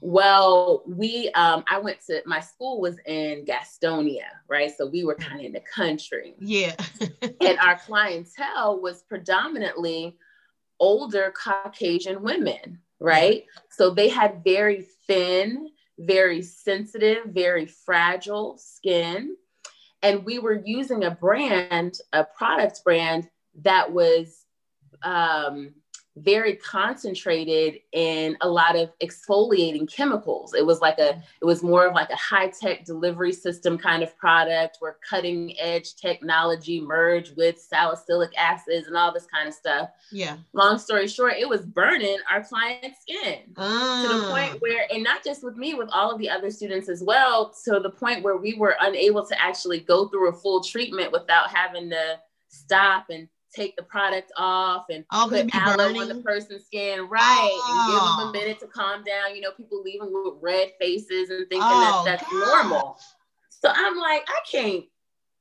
Well, 0.01 0.83
we, 0.89 1.31
um, 1.37 1.63
I 1.71 1.79
went 1.79 2.05
to 2.09 2.21
my 2.27 2.41
school 2.41 2.81
was 2.81 2.99
in 3.07 3.45
Gastonia, 3.45 4.27
right? 4.49 4.73
So 4.77 4.87
we 4.87 5.05
were 5.05 5.15
kind 5.15 5.39
of 5.39 5.47
in 5.47 5.53
the 5.53 5.61
country. 5.61 6.35
Yeah. 6.41 6.75
and 7.41 7.59
our 7.61 7.79
clientele 7.79 8.83
was 8.83 9.03
predominantly 9.03 10.19
older 10.81 11.33
Caucasian 11.33 12.23
women, 12.23 12.81
right? 12.99 13.45
Yeah. 13.47 13.61
So 13.71 13.91
they 13.91 14.09
had 14.09 14.43
very 14.43 14.89
thin, 15.07 15.71
very 15.97 16.43
sensitive, 16.43 17.27
very 17.27 17.67
fragile 17.67 18.59
skin 18.59 19.37
and 20.05 20.23
we 20.25 20.39
were 20.39 20.63
using 20.65 21.05
a 21.05 21.11
brand, 21.11 21.99
a 22.13 22.25
product 22.25 22.85
brand 22.85 23.27
that 23.63 23.91
was 23.91 24.45
um, 25.03 25.73
very 26.17 26.55
concentrated 26.57 27.81
in 27.93 28.37
a 28.41 28.49
lot 28.49 28.77
of 28.77 28.91
exfoliating 29.03 29.93
chemicals. 29.93 30.55
It 30.55 30.65
was 30.65 30.81
like 30.81 30.99
a, 30.99 31.23
it 31.41 31.45
was 31.45 31.63
more 31.63 31.87
of 31.87 31.95
like 31.95 32.11
a 32.11 32.17
high 32.17 32.49
tech 32.49 32.85
delivery 32.85 33.33
system 33.33 33.77
kind 33.77 34.03
of 34.03 34.17
product 34.17 34.77
where 34.81 34.99
cutting 35.09 35.59
edge 35.59 35.97
technology 35.97 36.81
merged 36.81 37.37
with 37.37 37.59
salicylic 37.59 38.31
acids 38.37 38.87
and 38.87 38.97
all 38.97 39.13
this 39.13 39.27
kind 39.27 39.49
of 39.49 39.55
stuff. 39.55 39.91
Yeah. 40.13 40.37
Long 40.53 40.79
story 40.79 41.09
short, 41.09 41.35
it 41.39 41.49
was 41.49 41.63
burning 41.63 42.19
our 42.31 42.45
client's 42.45 43.01
skin 43.01 43.41
to 43.57 44.09
the 44.09 44.29
point 44.31 44.53
ah. 44.55 44.57
where, 44.61 44.87
and 44.93 45.03
not 45.03 45.25
just 45.25 45.43
with 45.43 45.57
me, 45.57 45.75
with 45.75 45.89
all 45.93 46.13
of 46.13 46.19
the 46.19 46.31
other 46.31 46.51
students 46.51 46.89
as 46.89 47.03
well, 47.03 47.53
to 47.65 47.81
the 47.81 47.91
point 47.91 48.23
where 48.23 48.37
we 48.37 48.55
were 48.55 48.77
unable 48.81 49.27
to 49.27 49.43
actually 49.43 49.81
go 49.81 50.07
through 50.09 50.29
a 50.29 50.33
full 50.33 50.63
treatment 50.63 51.11
without 51.11 51.51
having 51.51 51.91
to 51.91 52.21
stop 52.49 53.07
and 53.11 53.29
take 53.55 53.77
the 53.77 53.83
product 53.83 54.33
off 54.37 54.87
and 54.91 55.05
oh, 55.13 55.27
put 55.31 55.55
aloe 55.55 55.77
burning. 55.77 56.03
on 56.03 56.09
the 56.09 56.23
person's 56.23 56.65
skin, 56.65 57.09
right? 57.09 57.23
Oh. 57.23 57.71
And 57.71 57.93
give 57.93 58.01
them 58.01 58.19
a 58.19 58.29
oh. 58.29 58.33
minute 58.33 58.61
to 58.61 58.67
calm 58.67 59.05
down. 59.05 59.35
You 59.35 59.43
know, 59.43 59.53
people 59.53 59.83
leaving 59.83 60.13
with 60.13 60.35
red 60.41 60.73
faces 60.81 61.31
and 61.31 61.49
thinking 61.49 61.61
oh, 61.63 62.03
that 62.05 62.19
that's 62.19 62.31
God. 62.31 62.65
normal. 62.65 62.99
So 63.49 63.71
I'm 63.75 63.97
like, 63.97 64.25
I 64.29 64.39
can't 64.51 64.85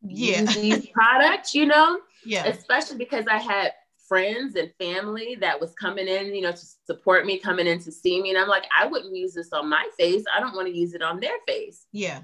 yeah. 0.02 0.42
use 0.42 0.56
these 0.56 0.88
products, 0.94 1.54
you 1.54 1.66
know? 1.66 2.00
Yeah. 2.26 2.46
Especially 2.46 2.98
because 2.98 3.26
I 3.28 3.38
had 3.38 3.74
friends 4.08 4.56
and 4.56 4.72
family 4.80 5.38
that 5.42 5.60
was 5.60 5.74
coming 5.74 6.08
in, 6.08 6.36
you 6.36 6.42
know, 6.42 6.52
to 6.52 6.66
support 6.86 7.26
me, 7.26 7.40
coming 7.40 7.68
in 7.68 7.80
to 7.80 7.92
see 7.92 8.22
me. 8.22 8.30
And 8.30 8.38
I'm 8.38 8.48
like, 8.48 8.66
I 8.78 8.86
wouldn't 8.86 9.16
use 9.16 9.34
this 9.34 9.52
on 9.54 9.70
my 9.70 9.88
face. 9.98 10.24
I 10.34 10.40
don't 10.40 10.56
want 10.56 10.68
to 10.68 10.78
use 10.78 10.94
it 10.94 11.02
on 11.02 11.20
their 11.20 11.38
face. 11.48 11.86
Yeah. 11.92 12.22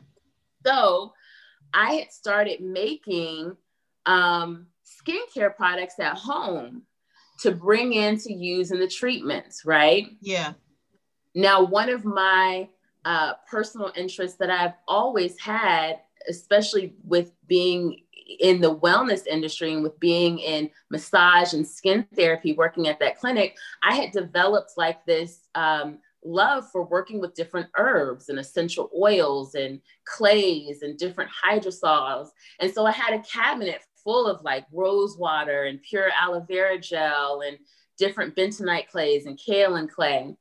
So 0.65 1.13
I 1.73 1.93
had 1.93 2.11
started 2.11 2.61
making 2.61 3.55
um, 4.05 4.67
skincare 5.09 5.55
products 5.55 5.99
at 5.99 6.15
home 6.15 6.83
to 7.39 7.51
bring 7.51 7.93
in 7.93 8.17
to 8.19 8.33
use 8.33 8.71
in 8.71 8.79
the 8.79 8.87
treatments, 8.87 9.63
right? 9.65 10.07
Yeah. 10.21 10.53
Now, 11.35 11.63
one 11.63 11.89
of 11.89 12.03
my 12.05 12.69
uh, 13.05 13.33
personal 13.49 13.91
interests 13.95 14.37
that 14.37 14.49
I've 14.49 14.73
always 14.87 15.39
had, 15.39 15.99
especially 16.27 16.95
with 17.03 17.31
being 17.47 18.01
in 18.39 18.61
the 18.61 18.75
wellness 18.75 19.25
industry 19.25 19.73
and 19.73 19.81
with 19.81 19.99
being 19.99 20.37
in 20.39 20.69
massage 20.91 21.53
and 21.53 21.65
skin 21.65 22.05
therapy, 22.15 22.53
working 22.53 22.87
at 22.87 22.99
that 22.99 23.17
clinic, 23.17 23.57
I 23.81 23.95
had 23.95 24.11
developed 24.11 24.73
like 24.77 25.05
this 25.05 25.47
um, 25.55 25.99
love 26.23 26.69
for 26.71 26.83
working 26.83 27.19
with 27.19 27.33
different 27.33 27.67
herbs 27.77 28.29
and 28.29 28.37
essential 28.37 28.89
oils 28.97 29.55
and 29.55 29.79
clays 30.05 30.81
and 30.81 30.97
different 30.97 31.31
hydrosols. 31.31 32.29
And 32.59 32.71
so 32.71 32.85
I 32.85 32.91
had 32.91 33.13
a 33.13 33.23
cabinet 33.23 33.81
full 34.03 34.27
of 34.27 34.43
like 34.43 34.65
rose 34.71 35.17
water 35.17 35.63
and 35.63 35.81
pure 35.81 36.09
aloe 36.19 36.45
vera 36.47 36.79
gel 36.79 37.41
and 37.45 37.57
different 37.97 38.35
bentonite 38.35 38.87
clays 38.87 39.25
and 39.25 39.37
kaolin 39.37 39.89
clay. 39.89 40.35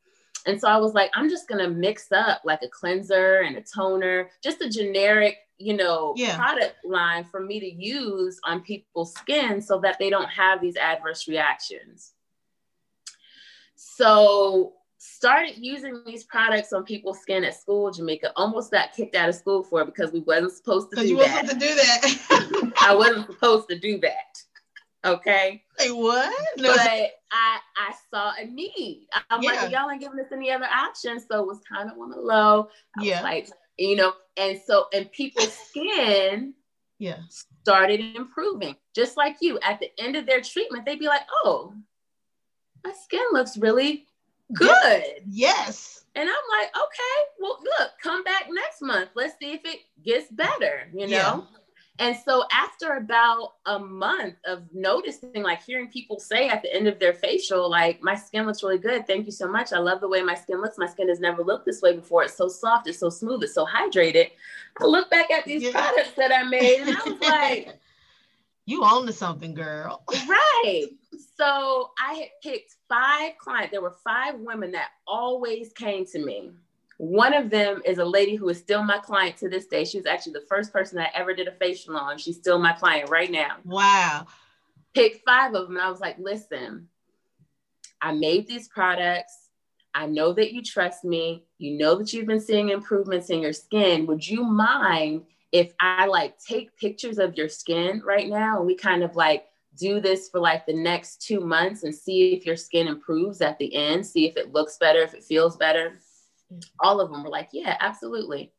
And 0.46 0.60
so 0.60 0.68
I 0.68 0.78
was 0.78 0.94
like, 0.94 1.10
I'm 1.14 1.28
just 1.28 1.48
gonna 1.48 1.68
mix 1.68 2.10
up 2.12 2.42
like 2.44 2.62
a 2.62 2.68
cleanser 2.68 3.40
and 3.40 3.56
a 3.56 3.62
toner, 3.62 4.30
just 4.42 4.62
a 4.62 4.68
generic, 4.68 5.36
you 5.58 5.76
know, 5.76 6.14
yeah. 6.16 6.36
product 6.36 6.76
line 6.84 7.24
for 7.24 7.40
me 7.40 7.60
to 7.60 7.70
use 7.70 8.40
on 8.44 8.60
people's 8.60 9.12
skin 9.14 9.60
so 9.60 9.80
that 9.80 9.98
they 9.98 10.08
don't 10.08 10.30
have 10.30 10.60
these 10.60 10.76
adverse 10.76 11.28
reactions. 11.28 12.12
So 13.74 14.74
started 15.08 15.54
using 15.56 16.02
these 16.06 16.24
products 16.24 16.72
on 16.72 16.84
people's 16.84 17.20
skin 17.20 17.44
at 17.44 17.54
school, 17.54 17.90
Jamika. 17.90 18.30
Almost 18.36 18.70
got 18.70 18.92
kicked 18.92 19.16
out 19.16 19.28
of 19.28 19.34
school 19.34 19.62
for 19.62 19.82
it 19.82 19.86
because 19.86 20.12
we 20.12 20.20
wasn't 20.20 20.52
supposed 20.52 20.90
to 20.90 20.96
do 20.96 21.08
you 21.08 21.18
that. 21.18 21.42
wasn't 21.42 21.60
to 21.60 21.66
do 21.66 21.74
that. 21.74 22.72
I 22.80 22.94
wasn't 22.94 23.26
supposed 23.26 23.68
to 23.68 23.78
do 23.78 23.98
that. 24.00 24.42
Okay. 25.04 25.62
Hey, 25.78 25.90
what? 25.90 26.32
No. 26.58 26.72
But 26.72 26.80
I 26.80 27.58
I 27.76 27.94
saw 28.10 28.32
a 28.38 28.44
need. 28.44 29.06
I'm 29.30 29.42
yeah. 29.42 29.52
like, 29.52 29.70
y'all 29.70 29.90
ain't 29.90 30.00
giving 30.00 30.18
us 30.18 30.32
any 30.32 30.50
other 30.50 30.66
options. 30.66 31.24
So 31.30 31.40
it 31.40 31.46
was 31.46 31.60
kind 31.70 31.90
of 31.90 31.98
on 31.98 32.10
the 32.10 32.20
low. 32.20 32.68
I 32.98 33.04
yeah. 33.04 33.22
like, 33.22 33.48
you 33.78 33.96
know, 33.96 34.12
and 34.36 34.58
so 34.66 34.86
and 34.92 35.10
people's 35.12 35.52
skin 35.52 36.54
yeah 36.98 37.18
started 37.62 38.00
improving. 38.16 38.76
Just 38.94 39.16
like 39.16 39.36
you. 39.40 39.58
At 39.60 39.78
the 39.78 39.90
end 39.98 40.16
of 40.16 40.26
their 40.26 40.40
treatment, 40.40 40.84
they'd 40.84 40.98
be 40.98 41.06
like, 41.06 41.26
oh, 41.44 41.72
my 42.84 42.92
skin 43.04 43.24
looks 43.32 43.56
really 43.56 44.07
good. 44.52 45.04
Yes. 45.26 46.04
And 46.14 46.28
I'm 46.28 46.60
like, 46.60 46.68
okay, 46.68 47.30
well, 47.38 47.58
look, 47.62 47.90
come 48.02 48.24
back 48.24 48.46
next 48.50 48.82
month. 48.82 49.10
Let's 49.14 49.38
see 49.38 49.52
if 49.52 49.60
it 49.64 49.80
gets 50.02 50.30
better, 50.30 50.88
you 50.92 51.06
know? 51.06 51.06
Yeah. 51.06 51.40
And 52.00 52.16
so 52.24 52.44
after 52.52 52.92
about 52.94 53.54
a 53.66 53.78
month 53.78 54.36
of 54.46 54.62
noticing, 54.72 55.42
like 55.42 55.62
hearing 55.64 55.88
people 55.88 56.20
say 56.20 56.48
at 56.48 56.62
the 56.62 56.72
end 56.72 56.86
of 56.86 57.00
their 57.00 57.12
facial, 57.12 57.68
like, 57.68 58.00
my 58.02 58.14
skin 58.14 58.46
looks 58.46 58.62
really 58.62 58.78
good. 58.78 59.06
Thank 59.06 59.26
you 59.26 59.32
so 59.32 59.48
much. 59.48 59.72
I 59.72 59.78
love 59.78 60.00
the 60.00 60.08
way 60.08 60.22
my 60.22 60.34
skin 60.34 60.60
looks. 60.60 60.78
My 60.78 60.86
skin 60.86 61.08
has 61.08 61.18
never 61.18 61.42
looked 61.42 61.66
this 61.66 61.82
way 61.82 61.96
before. 61.96 62.22
It's 62.22 62.36
so 62.36 62.48
soft, 62.48 62.88
it's 62.88 62.98
so 62.98 63.10
smooth, 63.10 63.42
it's 63.42 63.54
so 63.54 63.66
hydrated. 63.66 64.30
I 64.80 64.84
look 64.84 65.10
back 65.10 65.30
at 65.32 65.44
these 65.44 65.62
yeah. 65.62 65.72
products 65.72 66.12
that 66.16 66.32
I 66.32 66.44
made 66.44 66.80
and 66.82 66.96
I 66.96 67.02
was 67.04 67.20
like, 67.20 67.78
You 68.68 68.84
own 68.84 69.06
to 69.06 69.14
something, 69.14 69.54
girl. 69.54 70.02
Right. 70.28 70.88
So 71.38 71.90
I 71.98 72.14
had 72.14 72.28
picked 72.42 72.74
five 72.88 73.38
clients. 73.38 73.70
There 73.70 73.80
were 73.80 73.96
five 74.04 74.34
women 74.40 74.72
that 74.72 74.88
always 75.06 75.72
came 75.72 76.04
to 76.06 76.24
me. 76.24 76.50
One 76.96 77.32
of 77.32 77.48
them 77.48 77.80
is 77.84 77.98
a 77.98 78.04
lady 78.04 78.34
who 78.34 78.48
is 78.48 78.58
still 78.58 78.82
my 78.82 78.98
client 78.98 79.36
to 79.38 79.48
this 79.48 79.66
day. 79.66 79.84
She 79.84 79.98
was 79.98 80.06
actually 80.06 80.32
the 80.32 80.46
first 80.48 80.72
person 80.72 80.98
I 80.98 81.10
ever 81.14 81.32
did 81.32 81.46
a 81.46 81.52
facial 81.52 81.96
on. 81.96 82.18
She's 82.18 82.36
still 82.36 82.58
my 82.58 82.72
client 82.72 83.08
right 83.08 83.30
now. 83.30 83.58
Wow. 83.64 84.26
Picked 84.94 85.24
five 85.24 85.54
of 85.54 85.68
them. 85.68 85.76
And 85.76 85.84
I 85.84 85.90
was 85.90 86.00
like, 86.00 86.16
listen, 86.18 86.88
I 88.02 88.12
made 88.12 88.48
these 88.48 88.66
products. 88.66 89.48
I 89.94 90.06
know 90.06 90.32
that 90.32 90.52
you 90.52 90.60
trust 90.60 91.04
me. 91.04 91.44
You 91.58 91.78
know 91.78 91.98
that 91.98 92.12
you've 92.12 92.26
been 92.26 92.40
seeing 92.40 92.70
improvements 92.70 93.30
in 93.30 93.40
your 93.40 93.52
skin. 93.52 94.06
Would 94.06 94.26
you 94.26 94.42
mind 94.42 95.22
if 95.52 95.72
I 95.78 96.06
like 96.06 96.36
take 96.38 96.76
pictures 96.76 97.18
of 97.18 97.36
your 97.36 97.48
skin 97.48 98.02
right 98.04 98.28
now 98.28 98.58
and 98.58 98.66
we 98.66 98.74
kind 98.74 99.04
of 99.04 99.14
like 99.14 99.44
do 99.78 100.00
this 100.00 100.28
for 100.28 100.40
like 100.40 100.66
the 100.66 100.74
next 100.74 101.22
two 101.22 101.40
months 101.40 101.82
and 101.82 101.94
see 101.94 102.32
if 102.34 102.44
your 102.44 102.56
skin 102.56 102.88
improves 102.88 103.40
at 103.40 103.58
the 103.58 103.74
end, 103.74 104.04
see 104.04 104.26
if 104.26 104.36
it 104.36 104.52
looks 104.52 104.76
better, 104.78 105.00
if 105.00 105.14
it 105.14 105.24
feels 105.24 105.56
better. 105.56 105.98
All 106.80 107.00
of 107.00 107.10
them 107.10 107.22
were 107.22 107.30
like, 107.30 107.50
yeah, 107.52 107.76
absolutely. 107.80 108.52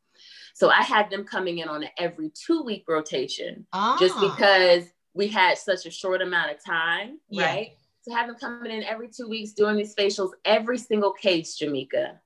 So 0.53 0.70
I 0.70 0.82
had 0.82 1.09
them 1.09 1.24
coming 1.24 1.59
in 1.59 1.70
on 1.70 1.84
an 1.84 1.89
every 1.97 2.32
two 2.32 2.63
week 2.63 2.84
rotation 2.88 3.65
ah. 3.74 3.97
just 3.99 4.20
because 4.20 4.86
we 5.13 5.28
had 5.28 5.57
such 5.57 5.86
a 5.86 5.91
short 5.91 6.22
amount 6.22 6.51
of 6.51 6.63
time, 6.63 7.20
yeah. 7.30 7.45
right? 7.45 7.72
To 8.07 8.13
have 8.13 8.28
them 8.28 8.36
coming 8.36 8.72
in 8.72 8.84
every 8.84 9.09
two 9.09 9.28
weeks 9.28 9.53
doing 9.53 9.76
these 9.76 9.95
facials, 9.95 10.32
every 10.45 10.78
single 10.78 11.13
case, 11.13 11.57
Jamika, 11.59 12.17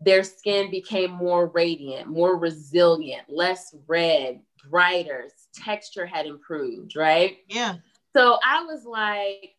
their 0.00 0.22
skin 0.22 0.70
became 0.70 1.10
more 1.10 1.46
radiant, 1.48 2.08
more 2.08 2.36
resilient, 2.36 3.22
less 3.28 3.74
red, 3.86 4.40
brighter, 4.70 5.28
texture 5.54 6.06
had 6.06 6.26
improved, 6.26 6.96
right? 6.96 7.38
Yeah. 7.48 7.76
So 8.14 8.38
I 8.44 8.64
was 8.64 8.84
like, 8.84 9.56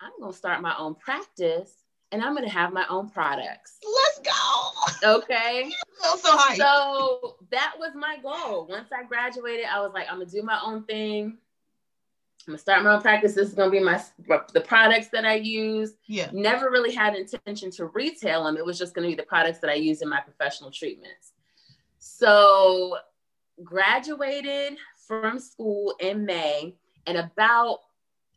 I'm 0.00 0.12
gonna 0.20 0.32
start 0.32 0.62
my 0.62 0.76
own 0.78 0.94
practice 0.94 1.72
and 2.12 2.22
I'm 2.22 2.34
gonna 2.34 2.48
have 2.48 2.72
my 2.72 2.86
own 2.88 3.08
products. 3.08 3.78
Let's 3.82 4.20
go. 4.20 5.16
Okay. 5.16 5.70
so 6.16 6.36
high. 6.36 6.56
So 6.56 7.36
that 7.50 7.74
was 7.78 7.92
my 7.94 8.18
goal. 8.22 8.66
Once 8.68 8.90
I 8.92 9.04
graduated, 9.04 9.66
I 9.66 9.80
was 9.80 9.92
like, 9.92 10.06
I'm 10.08 10.18
gonna 10.18 10.30
do 10.30 10.42
my 10.42 10.60
own 10.64 10.84
thing. 10.84 11.38
I'm 12.46 12.52
gonna 12.52 12.58
start 12.58 12.84
my 12.84 12.94
own 12.94 13.00
practice. 13.00 13.34
This 13.34 13.48
is 13.48 13.54
gonna 13.54 13.70
be 13.70 13.80
my 13.80 14.02
the 14.52 14.60
products 14.60 15.08
that 15.08 15.24
I 15.24 15.34
use. 15.34 15.94
Yeah. 16.06 16.30
Never 16.32 16.70
really 16.70 16.94
had 16.94 17.14
intention 17.14 17.70
to 17.72 17.86
retail 17.86 18.44
them. 18.44 18.56
It 18.56 18.64
was 18.64 18.78
just 18.78 18.94
gonna 18.94 19.08
be 19.08 19.14
the 19.14 19.22
products 19.22 19.58
that 19.60 19.70
I 19.70 19.74
use 19.74 20.02
in 20.02 20.08
my 20.08 20.20
professional 20.20 20.70
treatments. 20.70 21.32
So 21.98 22.98
graduated 23.62 24.78
from 25.06 25.38
school 25.38 25.94
in 26.00 26.24
May, 26.24 26.74
and 27.06 27.18
about 27.18 27.80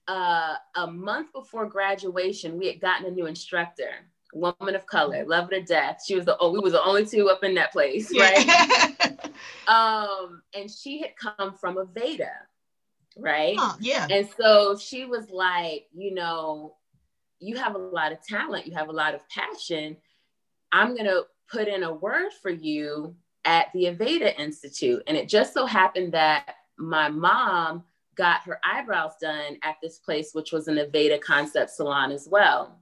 uh, 0.07 0.55
a 0.75 0.87
month 0.87 1.33
before 1.33 1.65
graduation, 1.65 2.57
we 2.57 2.67
had 2.67 2.79
gotten 2.79 3.07
a 3.07 3.11
new 3.11 3.25
instructor, 3.25 3.89
woman 4.33 4.75
of 4.75 4.85
color, 4.85 5.25
love 5.25 5.45
her 5.45 5.59
to 5.59 5.61
death. 5.61 6.01
She 6.05 6.15
was 6.15 6.25
the 6.25 6.37
oh, 6.39 6.51
we 6.51 6.59
was 6.59 6.73
the 6.73 6.83
only 6.83 7.05
two 7.05 7.29
up 7.29 7.43
in 7.43 7.55
that 7.55 7.71
place, 7.71 8.11
right? 8.17 9.29
um, 9.67 10.41
and 10.53 10.69
she 10.69 11.01
had 11.01 11.15
come 11.15 11.55
from 11.55 11.75
Aveda, 11.75 12.29
right? 13.17 13.55
Huh, 13.57 13.75
yeah. 13.79 14.07
And 14.09 14.27
so 14.39 14.77
she 14.77 15.05
was 15.05 15.29
like, 15.29 15.87
you 15.93 16.13
know, 16.13 16.75
you 17.39 17.57
have 17.57 17.75
a 17.75 17.79
lot 17.79 18.11
of 18.11 18.21
talent, 18.25 18.67
you 18.67 18.75
have 18.75 18.89
a 18.89 18.93
lot 18.93 19.13
of 19.13 19.21
passion. 19.29 19.97
I'm 20.71 20.95
gonna 20.95 21.21
put 21.49 21.67
in 21.67 21.83
a 21.83 21.93
word 21.93 22.31
for 22.41 22.49
you 22.49 23.15
at 23.47 23.71
the 23.73 23.85
Aveda 23.85 24.37
Institute. 24.37 25.01
And 25.07 25.15
it 25.15 25.29
just 25.29 25.53
so 25.53 25.65
happened 25.65 26.13
that 26.13 26.55
my 26.77 27.07
mom 27.09 27.83
got 28.15 28.41
her 28.41 28.59
eyebrows 28.63 29.13
done 29.21 29.57
at 29.63 29.77
this 29.81 29.99
place, 29.99 30.31
which 30.33 30.51
was 30.51 30.67
an 30.67 30.75
Aveda 30.75 31.19
concept 31.21 31.71
salon 31.71 32.11
as 32.11 32.27
well. 32.29 32.77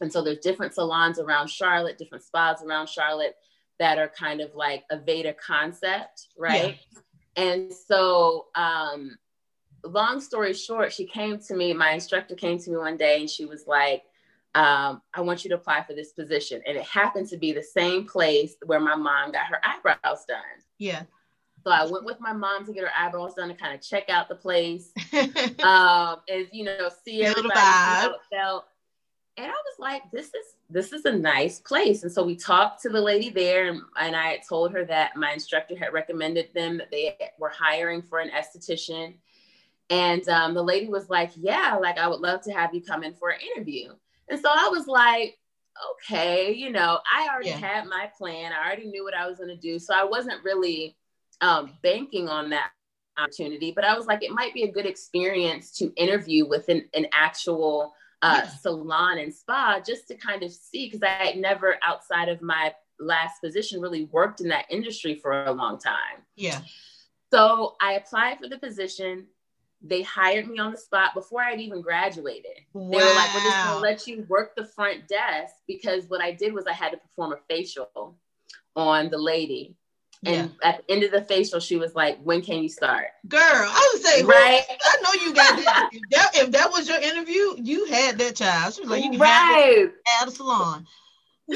And 0.00 0.12
so 0.12 0.22
there's 0.22 0.38
different 0.38 0.74
salons 0.74 1.18
around 1.18 1.48
Charlotte, 1.48 1.96
different 1.96 2.22
spas 2.22 2.62
around 2.62 2.88
Charlotte 2.88 3.34
that 3.78 3.96
are 3.96 4.08
kind 4.08 4.40
of 4.42 4.54
like 4.54 4.84
Aveda 4.92 5.34
concept, 5.38 6.28
right? 6.36 6.78
Yeah. 7.36 7.44
And 7.44 7.72
so, 7.72 8.46
um, 8.54 9.16
long 9.84 10.20
story 10.20 10.52
short, 10.52 10.92
she 10.92 11.06
came 11.06 11.38
to 11.38 11.56
me, 11.56 11.72
my 11.72 11.92
instructor 11.92 12.34
came 12.34 12.58
to 12.58 12.70
me 12.70 12.76
one 12.76 12.96
day 12.96 13.20
and 13.20 13.30
she 13.30 13.46
was 13.46 13.66
like, 13.66 14.02
um, 14.54 15.02
I 15.12 15.20
want 15.20 15.44
you 15.44 15.50
to 15.50 15.56
apply 15.56 15.82
for 15.82 15.94
this 15.94 16.12
position. 16.12 16.62
And 16.66 16.76
it 16.76 16.84
happened 16.84 17.28
to 17.30 17.36
be 17.36 17.52
the 17.52 17.62
same 17.62 18.06
place 18.06 18.56
where 18.64 18.80
my 18.80 18.94
mom 18.94 19.32
got 19.32 19.46
her 19.46 19.60
eyebrows 19.64 20.24
done. 20.26 20.38
Yeah. 20.78 21.02
So 21.64 21.70
I 21.70 21.86
went 21.86 22.04
with 22.04 22.20
my 22.20 22.32
mom 22.32 22.66
to 22.66 22.72
get 22.72 22.84
her 22.84 22.90
eyebrows 22.96 23.34
done 23.34 23.48
to 23.48 23.54
kind 23.54 23.74
of 23.74 23.80
check 23.80 24.10
out 24.10 24.28
the 24.28 24.34
place, 24.34 24.92
um, 25.62 26.16
and 26.28 26.46
you 26.52 26.64
know, 26.64 26.90
see 27.04 27.24
everybody, 27.24 27.58
how 27.58 28.10
it 28.10 28.20
felt. 28.30 28.66
And 29.38 29.46
I 29.46 29.50
was 29.50 29.78
like, 29.78 30.02
this 30.12 30.26
is 30.26 30.54
this 30.68 30.92
is 30.92 31.06
a 31.06 31.12
nice 31.12 31.60
place. 31.60 32.02
And 32.02 32.12
so 32.12 32.22
we 32.22 32.36
talked 32.36 32.82
to 32.82 32.90
the 32.90 33.00
lady 33.00 33.30
there, 33.30 33.68
and, 33.68 33.80
and 33.98 34.14
I 34.14 34.32
had 34.32 34.40
told 34.46 34.72
her 34.72 34.84
that 34.84 35.16
my 35.16 35.32
instructor 35.32 35.74
had 35.74 35.94
recommended 35.94 36.50
them 36.54 36.76
that 36.76 36.90
they 36.90 37.16
were 37.38 37.48
hiring 37.48 38.02
for 38.02 38.20
an 38.20 38.30
esthetician. 38.30 39.14
And 39.88 40.26
um, 40.28 40.52
the 40.52 40.62
lady 40.62 40.88
was 40.88 41.08
like, 41.08 41.30
yeah, 41.34 41.78
like 41.80 41.98
I 41.98 42.08
would 42.08 42.20
love 42.20 42.42
to 42.42 42.52
have 42.52 42.74
you 42.74 42.82
come 42.82 43.02
in 43.02 43.14
for 43.14 43.30
an 43.30 43.40
interview. 43.40 43.94
And 44.28 44.40
so 44.40 44.48
I 44.48 44.68
was 44.68 44.86
like, 44.86 45.38
okay, 45.92 46.52
you 46.52 46.70
know, 46.70 47.00
I 47.12 47.28
already 47.32 47.50
yeah. 47.50 47.58
had 47.58 47.86
my 47.86 48.10
plan. 48.16 48.52
I 48.52 48.66
already 48.66 48.86
knew 48.86 49.04
what 49.04 49.14
I 49.14 49.26
was 49.26 49.38
going 49.38 49.50
to 49.50 49.56
do. 49.56 49.78
So 49.78 49.94
I 49.94 50.04
wasn't 50.04 50.44
really 50.44 50.96
um, 51.40 51.72
banking 51.82 52.28
on 52.28 52.50
that 52.50 52.70
opportunity, 53.18 53.72
but 53.72 53.84
I 53.84 53.96
was 53.96 54.06
like, 54.06 54.22
it 54.22 54.30
might 54.30 54.54
be 54.54 54.62
a 54.62 54.72
good 54.72 54.86
experience 54.86 55.72
to 55.78 55.92
interview 55.96 56.46
with 56.46 56.68
an, 56.68 56.88
an 56.94 57.06
actual 57.12 57.92
uh, 58.22 58.42
yeah. 58.44 58.50
salon 58.50 59.18
and 59.18 59.34
spa 59.34 59.80
just 59.84 60.08
to 60.08 60.14
kind 60.14 60.42
of 60.42 60.52
see, 60.52 60.86
because 60.86 61.02
I 61.02 61.26
had 61.26 61.36
never 61.36 61.76
outside 61.82 62.28
of 62.28 62.40
my 62.40 62.72
last 63.00 63.40
position 63.40 63.80
really 63.80 64.04
worked 64.04 64.40
in 64.40 64.48
that 64.48 64.66
industry 64.70 65.16
for 65.16 65.44
a 65.44 65.52
long 65.52 65.78
time. 65.78 66.22
Yeah. 66.36 66.60
So 67.32 67.74
I 67.80 67.94
applied 67.94 68.38
for 68.38 68.48
the 68.48 68.58
position 68.58 69.26
they 69.86 70.02
hired 70.02 70.48
me 70.48 70.58
on 70.58 70.72
the 70.72 70.78
spot 70.78 71.14
before 71.14 71.42
I'd 71.42 71.60
even 71.60 71.82
graduated. 71.82 72.58
Wow. 72.72 72.90
They 72.90 73.04
were 73.04 73.14
like, 73.14 73.34
we're 73.34 73.40
just 73.40 73.64
gonna 73.66 73.80
let 73.80 74.06
you 74.06 74.24
work 74.28 74.56
the 74.56 74.64
front 74.64 75.06
desk 75.08 75.54
because 75.68 76.08
what 76.08 76.22
I 76.22 76.32
did 76.32 76.54
was 76.54 76.66
I 76.66 76.72
had 76.72 76.90
to 76.90 76.96
perform 76.96 77.32
a 77.32 77.36
facial 77.48 78.16
on 78.74 79.10
the 79.10 79.18
lady. 79.18 79.76
And 80.26 80.52
yeah. 80.62 80.70
at 80.70 80.78
the 80.78 80.94
end 80.94 81.02
of 81.04 81.10
the 81.10 81.20
facial, 81.22 81.60
she 81.60 81.76
was 81.76 81.94
like, 81.94 82.18
"When 82.22 82.40
can 82.40 82.62
you 82.62 82.68
start?" 82.70 83.08
Girl, 83.28 83.40
I 83.42 83.90
would 83.92 84.02
say, 84.02 84.22
right. 84.22 84.62
I 84.82 84.96
know 85.02 85.22
you 85.22 85.34
got 85.34 85.62
that. 85.64 85.90
if, 85.92 86.10
that. 86.10 86.30
if 86.34 86.50
that 86.52 86.70
was 86.72 86.88
your 86.88 86.98
interview, 86.98 87.56
you 87.58 87.84
had 87.84 88.16
that 88.18 88.36
child. 88.36 88.72
She 88.72 88.80
was 88.80 88.90
like, 88.90 89.04
"You 89.04 89.10
can 89.10 89.20
right. 89.20 89.90
have 90.06 90.30
the 90.30 90.34
salon." 90.34 90.86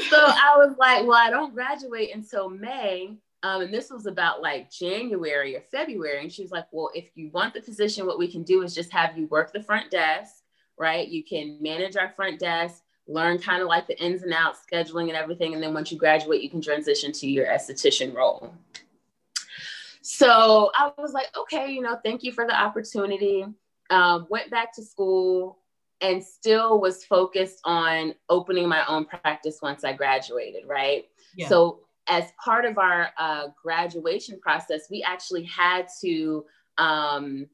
So 0.09 0.17
I 0.17 0.53
was 0.57 0.75
like, 0.77 1.07
"Well, 1.07 1.17
I 1.17 1.31
don't 1.31 1.55
graduate 1.55 2.11
until 2.13 2.47
May." 2.47 3.17
Um, 3.41 3.61
and 3.61 3.73
this 3.73 3.89
was 3.89 4.05
about 4.05 4.41
like 4.41 4.69
January 4.69 5.55
or 5.55 5.61
February. 5.61 6.21
And 6.21 6.31
she 6.31 6.41
was 6.41 6.51
like, 6.51 6.65
Well, 6.71 6.91
if 6.93 7.09
you 7.15 7.29
want 7.31 7.53
the 7.53 7.61
position, 7.61 8.05
what 8.05 8.19
we 8.19 8.27
can 8.27 8.43
do 8.43 8.63
is 8.63 8.75
just 8.75 8.91
have 8.91 9.17
you 9.17 9.27
work 9.27 9.53
the 9.53 9.63
front 9.63 9.91
desk, 9.91 10.43
right? 10.77 11.07
You 11.07 11.23
can 11.23 11.57
manage 11.61 11.95
our 11.95 12.09
front 12.09 12.39
desk, 12.39 12.83
learn 13.07 13.39
kind 13.39 13.61
of 13.61 13.67
like 13.67 13.87
the 13.87 14.01
ins 14.01 14.23
and 14.23 14.33
outs, 14.33 14.61
scheduling 14.71 15.07
and 15.07 15.15
everything. 15.15 15.53
And 15.53 15.63
then 15.63 15.73
once 15.73 15.91
you 15.91 15.97
graduate, 15.97 16.41
you 16.41 16.49
can 16.49 16.61
transition 16.61 17.11
to 17.13 17.27
your 17.27 17.47
esthetician 17.47 18.13
role. 18.13 18.53
So 20.01 20.71
I 20.75 20.91
was 20.97 21.13
like, 21.13 21.27
okay, 21.37 21.71
you 21.71 21.81
know, 21.81 21.97
thank 22.03 22.23
you 22.23 22.31
for 22.31 22.45
the 22.45 22.59
opportunity. 22.59 23.45
Um, 23.89 24.27
went 24.29 24.49
back 24.49 24.73
to 24.75 24.83
school 24.83 25.59
and 26.01 26.23
still 26.23 26.79
was 26.79 27.03
focused 27.03 27.59
on 27.63 28.15
opening 28.29 28.67
my 28.67 28.85
own 28.87 29.05
practice 29.05 29.59
once 29.61 29.83
I 29.83 29.93
graduated, 29.93 30.63
right? 30.67 31.05
Yeah. 31.35 31.47
So 31.47 31.81
as 32.09 32.25
part 32.43 32.65
of 32.65 32.77
our 32.77 33.09
uh, 33.17 33.47
graduation 33.61 34.39
process, 34.39 34.89
we 34.89 35.03
actually 35.03 35.43
had 35.43 35.87
to 36.01 36.45
um, 36.77 37.47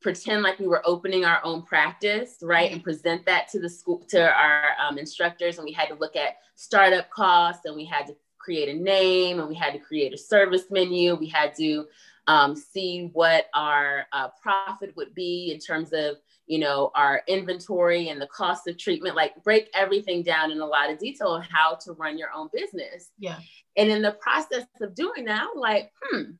pretend 0.00 0.42
like 0.42 0.58
we 0.58 0.66
were 0.66 0.82
opening 0.84 1.24
our 1.24 1.40
own 1.44 1.62
practice, 1.62 2.38
right? 2.42 2.72
And 2.72 2.82
present 2.82 3.24
that 3.26 3.48
to 3.48 3.60
the 3.60 3.68
school, 3.68 4.02
to 4.08 4.30
our 4.30 4.70
um, 4.80 4.98
instructors. 4.98 5.58
And 5.58 5.64
we 5.64 5.72
had 5.72 5.88
to 5.88 5.94
look 5.94 6.16
at 6.16 6.38
startup 6.54 7.10
costs 7.10 7.64
and 7.64 7.74
we 7.74 7.84
had 7.84 8.06
to 8.06 8.16
create 8.38 8.68
a 8.68 8.80
name 8.80 9.40
and 9.40 9.48
we 9.48 9.54
had 9.54 9.72
to 9.72 9.78
create 9.78 10.12
a 10.12 10.18
service 10.18 10.64
menu. 10.70 11.14
We 11.14 11.28
had 11.28 11.54
to 11.56 11.86
um, 12.26 12.54
see 12.54 13.10
what 13.12 13.46
our 13.54 14.06
uh, 14.12 14.28
profit 14.40 14.94
would 14.96 15.14
be 15.14 15.50
in 15.52 15.58
terms 15.58 15.92
of 15.92 16.16
you 16.48 16.58
know 16.58 16.90
our 16.94 17.22
inventory 17.28 18.08
and 18.08 18.20
the 18.20 18.26
cost 18.26 18.66
of 18.66 18.76
treatment 18.76 19.14
like 19.14 19.42
break 19.44 19.68
everything 19.74 20.22
down 20.22 20.50
in 20.50 20.60
a 20.60 20.66
lot 20.66 20.90
of 20.90 20.98
detail 20.98 21.28
on 21.28 21.42
how 21.42 21.74
to 21.74 21.92
run 21.92 22.18
your 22.18 22.30
own 22.34 22.48
business. 22.52 23.10
Yeah. 23.18 23.38
And 23.76 23.90
in 23.90 24.02
the 24.02 24.12
process 24.12 24.64
of 24.80 24.94
doing 24.96 25.26
that 25.26 25.46
i'm 25.52 25.60
like 25.60 25.92
hmm 26.02 26.32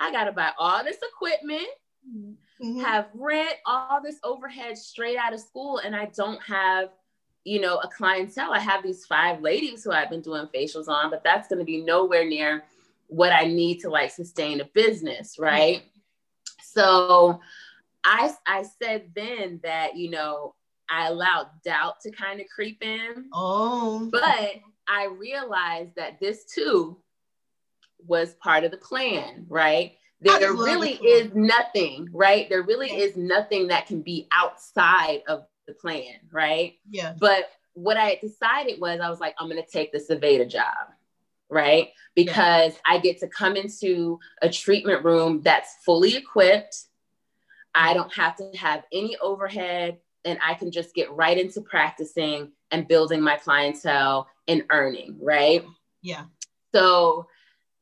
i 0.00 0.10
gotta 0.10 0.32
buy 0.32 0.50
all 0.58 0.82
this 0.82 0.98
equipment 1.14 1.68
mm-hmm. 2.08 2.80
have 2.80 3.06
rent 3.14 3.54
all 3.64 4.00
this 4.02 4.16
overhead 4.24 4.76
straight 4.76 5.16
out 5.16 5.32
of 5.32 5.38
school 5.38 5.78
and 5.78 5.94
i 5.94 6.06
don't 6.16 6.42
have 6.42 6.88
you 7.44 7.60
know 7.60 7.76
a 7.78 7.88
clientele. 7.88 8.52
I 8.52 8.58
have 8.58 8.82
these 8.82 9.06
five 9.06 9.40
ladies 9.40 9.84
who 9.84 9.92
i've 9.92 10.10
been 10.10 10.22
doing 10.22 10.48
facials 10.52 10.88
on 10.88 11.10
but 11.10 11.22
that's 11.22 11.46
going 11.46 11.60
to 11.60 11.64
be 11.64 11.80
nowhere 11.80 12.24
near 12.24 12.64
what 13.06 13.32
i 13.32 13.44
need 13.44 13.78
to 13.80 13.88
like 13.88 14.10
sustain 14.10 14.60
a 14.60 14.64
business 14.64 15.38
right? 15.38 15.82
So 16.76 17.40
I 18.06 18.32
I 18.46 18.64
said 18.80 19.10
then 19.14 19.60
that 19.64 19.96
you 19.96 20.10
know 20.10 20.54
I 20.88 21.08
allowed 21.08 21.48
doubt 21.64 22.00
to 22.02 22.10
kind 22.12 22.40
of 22.40 22.46
creep 22.54 22.82
in. 22.82 23.26
Oh. 23.32 24.08
But 24.10 24.52
I 24.88 25.06
realized 25.06 25.96
that 25.96 26.20
this 26.20 26.44
too 26.44 26.98
was 28.06 28.34
part 28.34 28.62
of 28.64 28.70
the 28.70 28.76
plan, 28.76 29.46
right? 29.48 29.96
There 30.20 30.54
really 30.54 30.92
is 30.92 31.34
nothing, 31.34 32.08
right? 32.12 32.48
There 32.48 32.62
really 32.62 32.88
yeah. 32.88 33.04
is 33.04 33.16
nothing 33.16 33.68
that 33.68 33.86
can 33.86 34.00
be 34.00 34.28
outside 34.32 35.22
of 35.28 35.44
the 35.66 35.74
plan, 35.74 36.14
right? 36.32 36.74
Yeah. 36.88 37.14
But 37.18 37.50
what 37.74 37.96
I 37.96 38.18
decided 38.22 38.80
was 38.80 39.00
I 39.00 39.10
was 39.10 39.20
like, 39.20 39.34
I'm 39.38 39.48
gonna 39.48 39.62
take 39.66 39.92
the 39.92 39.98
Aveda 39.98 40.48
job, 40.48 40.92
right? 41.50 41.88
Because 42.14 42.72
yeah. 42.72 42.94
I 42.94 42.98
get 42.98 43.18
to 43.20 43.28
come 43.28 43.56
into 43.56 44.18
a 44.40 44.48
treatment 44.48 45.04
room 45.04 45.42
that's 45.42 45.74
fully 45.84 46.16
equipped 46.16 46.84
I 47.76 47.92
don't 47.92 48.12
have 48.14 48.34
to 48.36 48.50
have 48.56 48.84
any 48.90 49.16
overhead 49.18 49.98
and 50.24 50.38
I 50.42 50.54
can 50.54 50.72
just 50.72 50.94
get 50.94 51.12
right 51.12 51.38
into 51.38 51.60
practicing 51.60 52.50
and 52.70 52.88
building 52.88 53.20
my 53.20 53.36
clientele 53.36 54.28
and 54.48 54.64
earning, 54.70 55.18
right? 55.20 55.64
Yeah. 56.02 56.24
So 56.74 57.26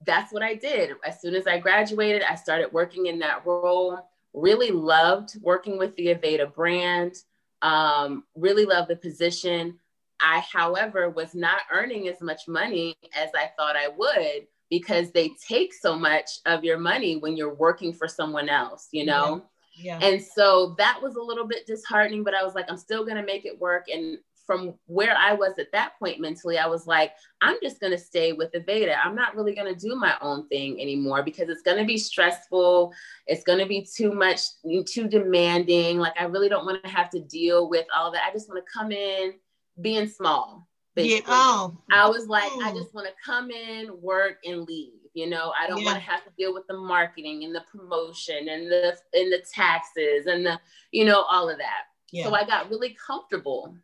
that's 0.05 0.33
what 0.33 0.43
I 0.43 0.55
did. 0.55 0.91
As 1.07 1.21
soon 1.21 1.35
as 1.35 1.47
I 1.47 1.59
graduated, 1.59 2.23
I 2.23 2.35
started 2.35 2.73
working 2.73 3.07
in 3.07 3.21
that 3.21 3.47
role. 3.47 3.99
Really 4.35 4.73
loved 4.73 5.37
working 5.41 5.79
with 5.79 5.95
the 5.97 6.09
Aveda 6.09 6.53
brand. 6.53 7.15
Um, 7.63 8.25
really 8.35 8.67
loved 8.67 8.91
the 8.91 8.97
position. 8.97 9.79
I, 10.21 10.41
however, 10.41 11.09
was 11.09 11.35
not 11.35 11.61
earning 11.73 12.09
as 12.09 12.21
much 12.21 12.49
money 12.49 12.97
as 13.17 13.31
I 13.35 13.51
thought 13.57 13.77
I 13.77 13.89
would 13.89 14.49
because 14.71 15.13
they 15.13 15.31
take 15.47 15.73
so 15.73 15.97
much 15.97 16.31
of 16.47 16.65
your 16.65 16.79
money 16.79 17.17
when 17.17 17.37
you're 17.37 17.55
working 17.55 17.93
for 17.93 18.09
someone 18.09 18.49
else, 18.49 18.89
you 18.91 19.07
know? 19.07 19.45
Yeah. 19.77 19.99
And 20.01 20.23
so 20.23 20.75
that 20.79 21.01
was 21.03 21.17
a 21.17 21.23
little 21.23 21.47
bit 21.47 21.67
disheartening, 21.67 22.25
but 22.25 22.35
I 22.35 22.43
was 22.45 22.55
like, 22.55 22.67
I'm 22.69 22.77
still 22.77 23.05
going 23.05 23.17
to 23.17 23.25
make 23.25 23.45
it 23.45 23.59
work. 23.59 23.87
And 23.93 24.19
from 24.47 24.75
where 24.87 25.17
I 25.17 25.33
was 25.33 25.59
at 25.59 25.73
that 25.73 25.99
point 25.99 26.21
mentally, 26.21 26.59
I 26.59 26.67
was 26.67 26.87
like, 26.87 27.13
I'm 27.41 27.57
just 27.63 27.81
going 27.81 27.93
to 27.93 27.99
stay 27.99 28.33
with 28.33 28.53
Aveda. 28.53 28.95
I'm 29.03 29.15
not 29.15 29.35
really 29.35 29.55
going 29.55 29.75
to 29.75 29.89
do 29.89 29.97
my 29.97 30.17
own 30.21 30.47
thing 30.49 30.81
anymore 30.81 31.23
because 31.23 31.49
it's 31.49 31.63
going 31.63 31.79
to 31.79 31.85
be 31.85 31.97
stressful. 31.97 32.93
It's 33.27 33.43
going 33.43 33.59
to 33.59 33.67
be 33.67 33.87
too 33.91 34.13
much, 34.13 34.41
too 34.87 35.09
demanding. 35.09 35.99
Like, 35.99 36.15
I 36.21 36.25
really 36.25 36.49
don't 36.49 36.67
want 36.67 36.85
to 36.85 36.91
have 36.91 37.11
to 37.11 37.21
deal 37.21 37.71
with 37.71 37.87
all 37.97 38.13
that. 38.13 38.23
I 38.29 38.33
just 38.33 38.49
want 38.49 38.63
to 38.65 38.73
come 38.73 38.93
in 38.93 39.35
being 39.81 40.09
small. 40.09 40.69
Basically. 40.95 41.17
Yeah. 41.17 41.23
Oh. 41.27 41.77
I 41.91 42.09
was 42.09 42.29
like, 42.29 42.53
I 42.63 42.71
mm. 42.71 42.77
just 42.77 42.95
want 42.95 43.09
to 43.09 43.15
come 43.25 43.51
in, 43.51 43.91
work, 44.01 44.39
and 44.45 44.63
leave. 44.63 44.93
You 45.15 45.29
know, 45.29 45.53
I 45.59 45.67
don't 45.67 45.79
yeah. 45.79 45.87
want 45.87 45.99
to 45.99 46.11
have 46.11 46.25
to 46.25 46.31
deal 46.37 46.53
with 46.53 46.67
the 46.67 46.77
marketing 46.77 47.45
and 47.45 47.55
the 47.55 47.65
promotion 47.71 48.49
and 48.49 48.71
the 48.71 48.97
and 49.15 49.33
the 49.33 49.43
taxes 49.53 50.27
and 50.27 50.45
the, 50.45 50.61
you 50.91 51.05
know, 51.05 51.23
all 51.23 51.49
of 51.49 51.59
that. 51.59 51.85
Yeah. 52.11 52.25
So 52.25 52.35
I 52.35 52.45
got 52.45 52.69
really 52.69 52.97
comfortable 53.07 53.77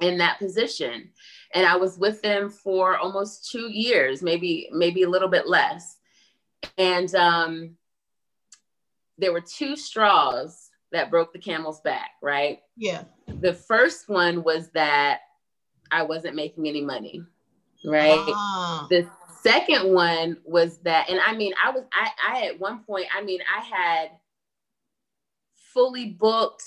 in 0.00 0.18
that 0.18 0.38
position. 0.38 1.10
And 1.54 1.66
I 1.66 1.76
was 1.76 1.98
with 1.98 2.22
them 2.22 2.50
for 2.50 2.96
almost 2.98 3.50
two 3.50 3.70
years, 3.70 4.22
maybe, 4.22 4.68
maybe 4.72 5.02
a 5.02 5.08
little 5.08 5.28
bit 5.28 5.48
less. 5.48 5.98
And 6.78 7.14
um, 7.14 7.76
there 9.18 9.32
were 9.32 9.40
two 9.40 9.76
straws 9.76 10.70
that 10.92 11.10
broke 11.10 11.32
the 11.32 11.38
camel's 11.38 11.80
back, 11.80 12.10
right? 12.22 12.60
Yeah. 12.76 13.04
The 13.26 13.52
first 13.52 14.08
one 14.08 14.42
was 14.42 14.70
that 14.70 15.20
I 15.90 16.02
wasn't 16.02 16.36
making 16.36 16.68
any 16.68 16.82
money, 16.82 17.22
right? 17.84 18.18
Ah. 18.18 18.86
The 18.90 19.08
second 19.44 19.92
one 19.92 20.38
was 20.44 20.78
that, 20.78 21.10
and 21.10 21.20
I 21.20 21.36
mean, 21.36 21.52
I 21.62 21.70
was, 21.70 21.84
I, 21.92 22.10
I 22.28 22.46
at 22.46 22.58
one 22.58 22.80
point, 22.80 23.06
I 23.16 23.22
mean, 23.22 23.40
I 23.54 23.60
had 23.60 24.10
fully 25.72 26.06
booked 26.06 26.64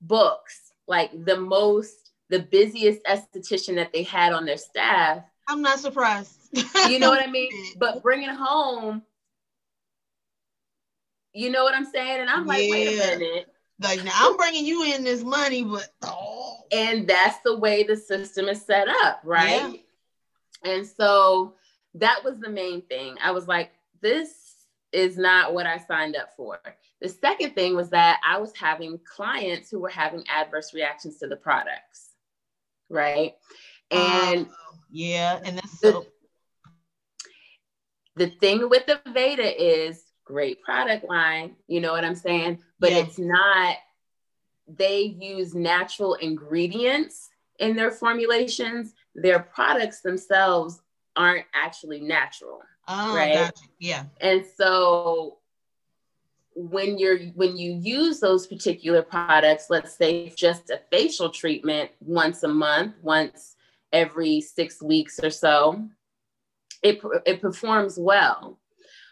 books, 0.00 0.72
like 0.86 1.24
the 1.24 1.36
most, 1.36 2.12
the 2.30 2.38
busiest 2.38 3.04
esthetician 3.04 3.74
that 3.74 3.92
they 3.92 4.04
had 4.04 4.32
on 4.32 4.46
their 4.46 4.56
staff. 4.56 5.24
I'm 5.48 5.62
not 5.62 5.80
surprised. 5.80 6.38
you 6.88 6.98
know 6.98 7.10
what 7.10 7.22
I 7.22 7.30
mean? 7.30 7.50
But 7.78 8.02
bringing 8.02 8.28
home, 8.30 9.02
you 11.32 11.50
know 11.50 11.64
what 11.64 11.74
I'm 11.74 11.86
saying? 11.86 12.20
And 12.20 12.30
I'm 12.30 12.46
like, 12.46 12.62
yeah. 12.64 12.70
wait 12.70 12.94
a 12.94 13.18
minute. 13.18 13.46
Like 13.80 14.04
now 14.04 14.12
I'm 14.14 14.36
bringing 14.36 14.64
you 14.64 14.84
in 14.94 15.02
this 15.02 15.24
money, 15.24 15.64
but 15.64 15.88
oh. 16.02 16.58
And 16.70 17.08
that's 17.08 17.38
the 17.44 17.56
way 17.58 17.82
the 17.82 17.96
system 17.96 18.48
is 18.48 18.64
set 18.64 18.86
up, 18.88 19.20
right? 19.24 19.82
Yeah. 20.64 20.72
And 20.72 20.86
so 20.86 21.54
that 21.94 22.22
was 22.24 22.38
the 22.38 22.50
main 22.50 22.82
thing. 22.82 23.16
I 23.22 23.30
was 23.30 23.46
like, 23.46 23.70
this 24.00 24.30
is 24.92 25.16
not 25.16 25.54
what 25.54 25.66
I 25.66 25.78
signed 25.78 26.16
up 26.16 26.30
for. 26.36 26.60
The 27.00 27.08
second 27.08 27.54
thing 27.54 27.74
was 27.74 27.90
that 27.90 28.20
I 28.26 28.38
was 28.38 28.52
having 28.54 29.00
clients 29.04 29.70
who 29.70 29.80
were 29.80 29.88
having 29.88 30.24
adverse 30.28 30.74
reactions 30.74 31.18
to 31.18 31.26
the 31.26 31.36
products, 31.36 32.10
right? 32.90 33.34
And 33.90 34.46
uh, 34.46 34.76
yeah, 34.90 35.40
and 35.44 35.56
that's 35.56 35.80
so. 35.80 36.06
The, 38.16 38.26
the 38.26 38.30
thing 38.36 38.68
with 38.68 38.84
the 38.84 39.00
Aveda 39.06 39.54
is 39.56 40.04
great 40.24 40.62
product 40.62 41.08
line, 41.08 41.56
you 41.66 41.80
know 41.80 41.92
what 41.92 42.04
I'm 42.04 42.14
saying? 42.14 42.58
But 42.78 42.90
yeah. 42.90 42.98
it's 42.98 43.18
not, 43.18 43.76
they 44.68 45.00
use 45.00 45.54
natural 45.54 46.14
ingredients 46.14 47.30
in 47.58 47.74
their 47.74 47.90
formulations. 47.90 48.92
Their 49.14 49.40
products 49.40 50.02
themselves 50.02 50.81
aren't 51.16 51.46
actually 51.54 52.00
natural. 52.00 52.60
Oh, 52.88 53.14
right. 53.14 53.34
Gotcha. 53.34 53.64
Yeah. 53.78 54.04
And 54.20 54.44
so 54.56 55.38
when 56.54 56.98
you're 56.98 57.18
when 57.34 57.56
you 57.56 57.78
use 57.80 58.20
those 58.20 58.46
particular 58.46 59.02
products, 59.02 59.66
let's 59.70 59.96
say 59.96 60.32
just 60.36 60.70
a 60.70 60.80
facial 60.90 61.30
treatment 61.30 61.90
once 62.00 62.42
a 62.42 62.48
month, 62.48 62.94
once 63.02 63.56
every 63.92 64.40
six 64.40 64.82
weeks 64.82 65.20
or 65.22 65.30
so, 65.30 65.88
it 66.82 67.00
it 67.26 67.40
performs 67.40 67.98
well. 67.98 68.58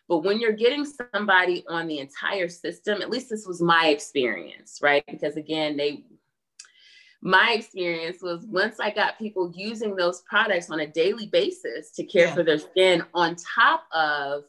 But 0.08 0.24
when 0.24 0.40
you're 0.40 0.52
getting 0.52 0.84
somebody 0.84 1.64
on 1.68 1.86
the 1.86 2.00
entire 2.00 2.48
system, 2.48 3.00
at 3.00 3.10
least 3.10 3.30
this 3.30 3.46
was 3.46 3.62
my 3.62 3.88
experience, 3.88 4.80
right? 4.82 5.04
Because 5.08 5.36
again, 5.36 5.76
they 5.76 6.02
my 7.22 7.54
experience 7.56 8.22
was 8.22 8.44
once 8.46 8.80
I 8.80 8.90
got 8.90 9.18
people 9.18 9.52
using 9.54 9.94
those 9.94 10.22
products 10.22 10.70
on 10.70 10.80
a 10.80 10.86
daily 10.86 11.26
basis 11.26 11.90
to 11.92 12.04
care 12.04 12.26
yeah. 12.26 12.34
for 12.34 12.42
their 12.42 12.58
skin, 12.58 13.04
on 13.12 13.36
top 13.36 13.84
of 13.92 14.44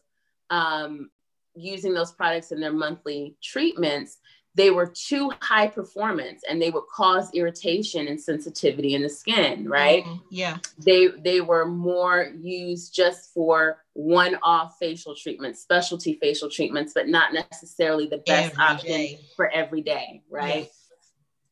um, 0.49 1.09
using 1.55 1.93
those 1.93 2.11
products 2.11 2.51
in 2.51 2.59
their 2.59 2.71
monthly 2.71 3.35
treatments, 3.41 4.19
they 4.55 4.69
were 4.69 4.87
too 4.87 5.31
high 5.41 5.67
performance 5.67 6.43
and 6.49 6.61
they 6.61 6.69
would 6.69 6.83
cause 6.93 7.29
irritation 7.33 8.07
and 8.07 8.19
sensitivity 8.19 8.95
in 8.95 9.01
the 9.01 9.09
skin 9.09 9.67
right 9.67 10.03
mm-hmm. 10.03 10.17
yeah 10.29 10.57
they 10.77 11.07
they 11.23 11.41
were 11.41 11.65
more 11.65 12.33
used 12.39 12.93
just 12.93 13.33
for 13.33 13.83
one-off 13.93 14.75
facial 14.79 15.15
treatments 15.15 15.61
specialty 15.61 16.17
facial 16.21 16.49
treatments 16.49 16.91
but 16.93 17.07
not 17.07 17.33
necessarily 17.33 18.07
the 18.07 18.17
best 18.19 18.51
every 18.51 18.63
option 18.63 18.89
day. 18.89 19.19
for 19.35 19.49
every 19.51 19.81
day 19.81 20.21
right 20.29 20.65
yes. 20.65 20.89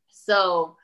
so 0.09 0.75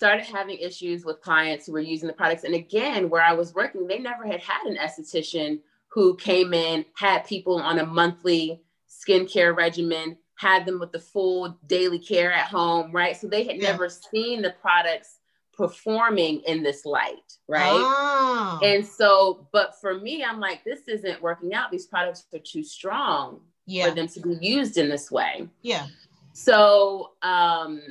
started 0.00 0.24
having 0.24 0.56
issues 0.56 1.04
with 1.04 1.20
clients 1.20 1.66
who 1.66 1.72
were 1.72 1.80
using 1.80 2.06
the 2.06 2.12
products 2.14 2.44
and 2.44 2.54
again 2.54 3.10
where 3.10 3.22
i 3.22 3.34
was 3.34 3.54
working 3.54 3.86
they 3.86 3.98
never 3.98 4.26
had 4.26 4.40
had 4.40 4.66
an 4.66 4.76
esthetician 4.76 5.58
who 5.88 6.16
came 6.16 6.54
in 6.54 6.84
had 6.94 7.26
people 7.26 7.56
on 7.60 7.78
a 7.78 7.84
monthly 7.84 8.62
skincare 8.88 9.54
regimen 9.54 10.16
had 10.40 10.64
them 10.64 10.80
with 10.80 10.90
the 10.90 10.98
full 10.98 11.58
daily 11.66 11.98
care 11.98 12.32
at 12.32 12.46
home, 12.46 12.90
right? 12.92 13.14
So 13.14 13.28
they 13.28 13.44
had 13.44 13.56
yeah. 13.56 13.72
never 13.72 13.90
seen 13.90 14.40
the 14.40 14.54
products 14.62 15.18
performing 15.52 16.40
in 16.46 16.62
this 16.62 16.86
light, 16.86 17.36
right? 17.46 17.74
Oh. 17.74 18.58
And 18.62 18.86
so, 18.86 19.46
but 19.52 19.78
for 19.78 20.00
me, 20.00 20.24
I'm 20.24 20.40
like, 20.40 20.64
this 20.64 20.88
isn't 20.88 21.20
working 21.20 21.52
out. 21.52 21.70
These 21.70 21.86
products 21.86 22.24
are 22.32 22.38
too 22.38 22.64
strong 22.64 23.40
yeah. 23.66 23.88
for 23.88 23.94
them 23.94 24.08
to 24.08 24.20
be 24.20 24.38
used 24.40 24.78
in 24.78 24.88
this 24.88 25.10
way. 25.10 25.46
Yeah. 25.60 25.86
So 26.32 27.10
um 27.22 27.82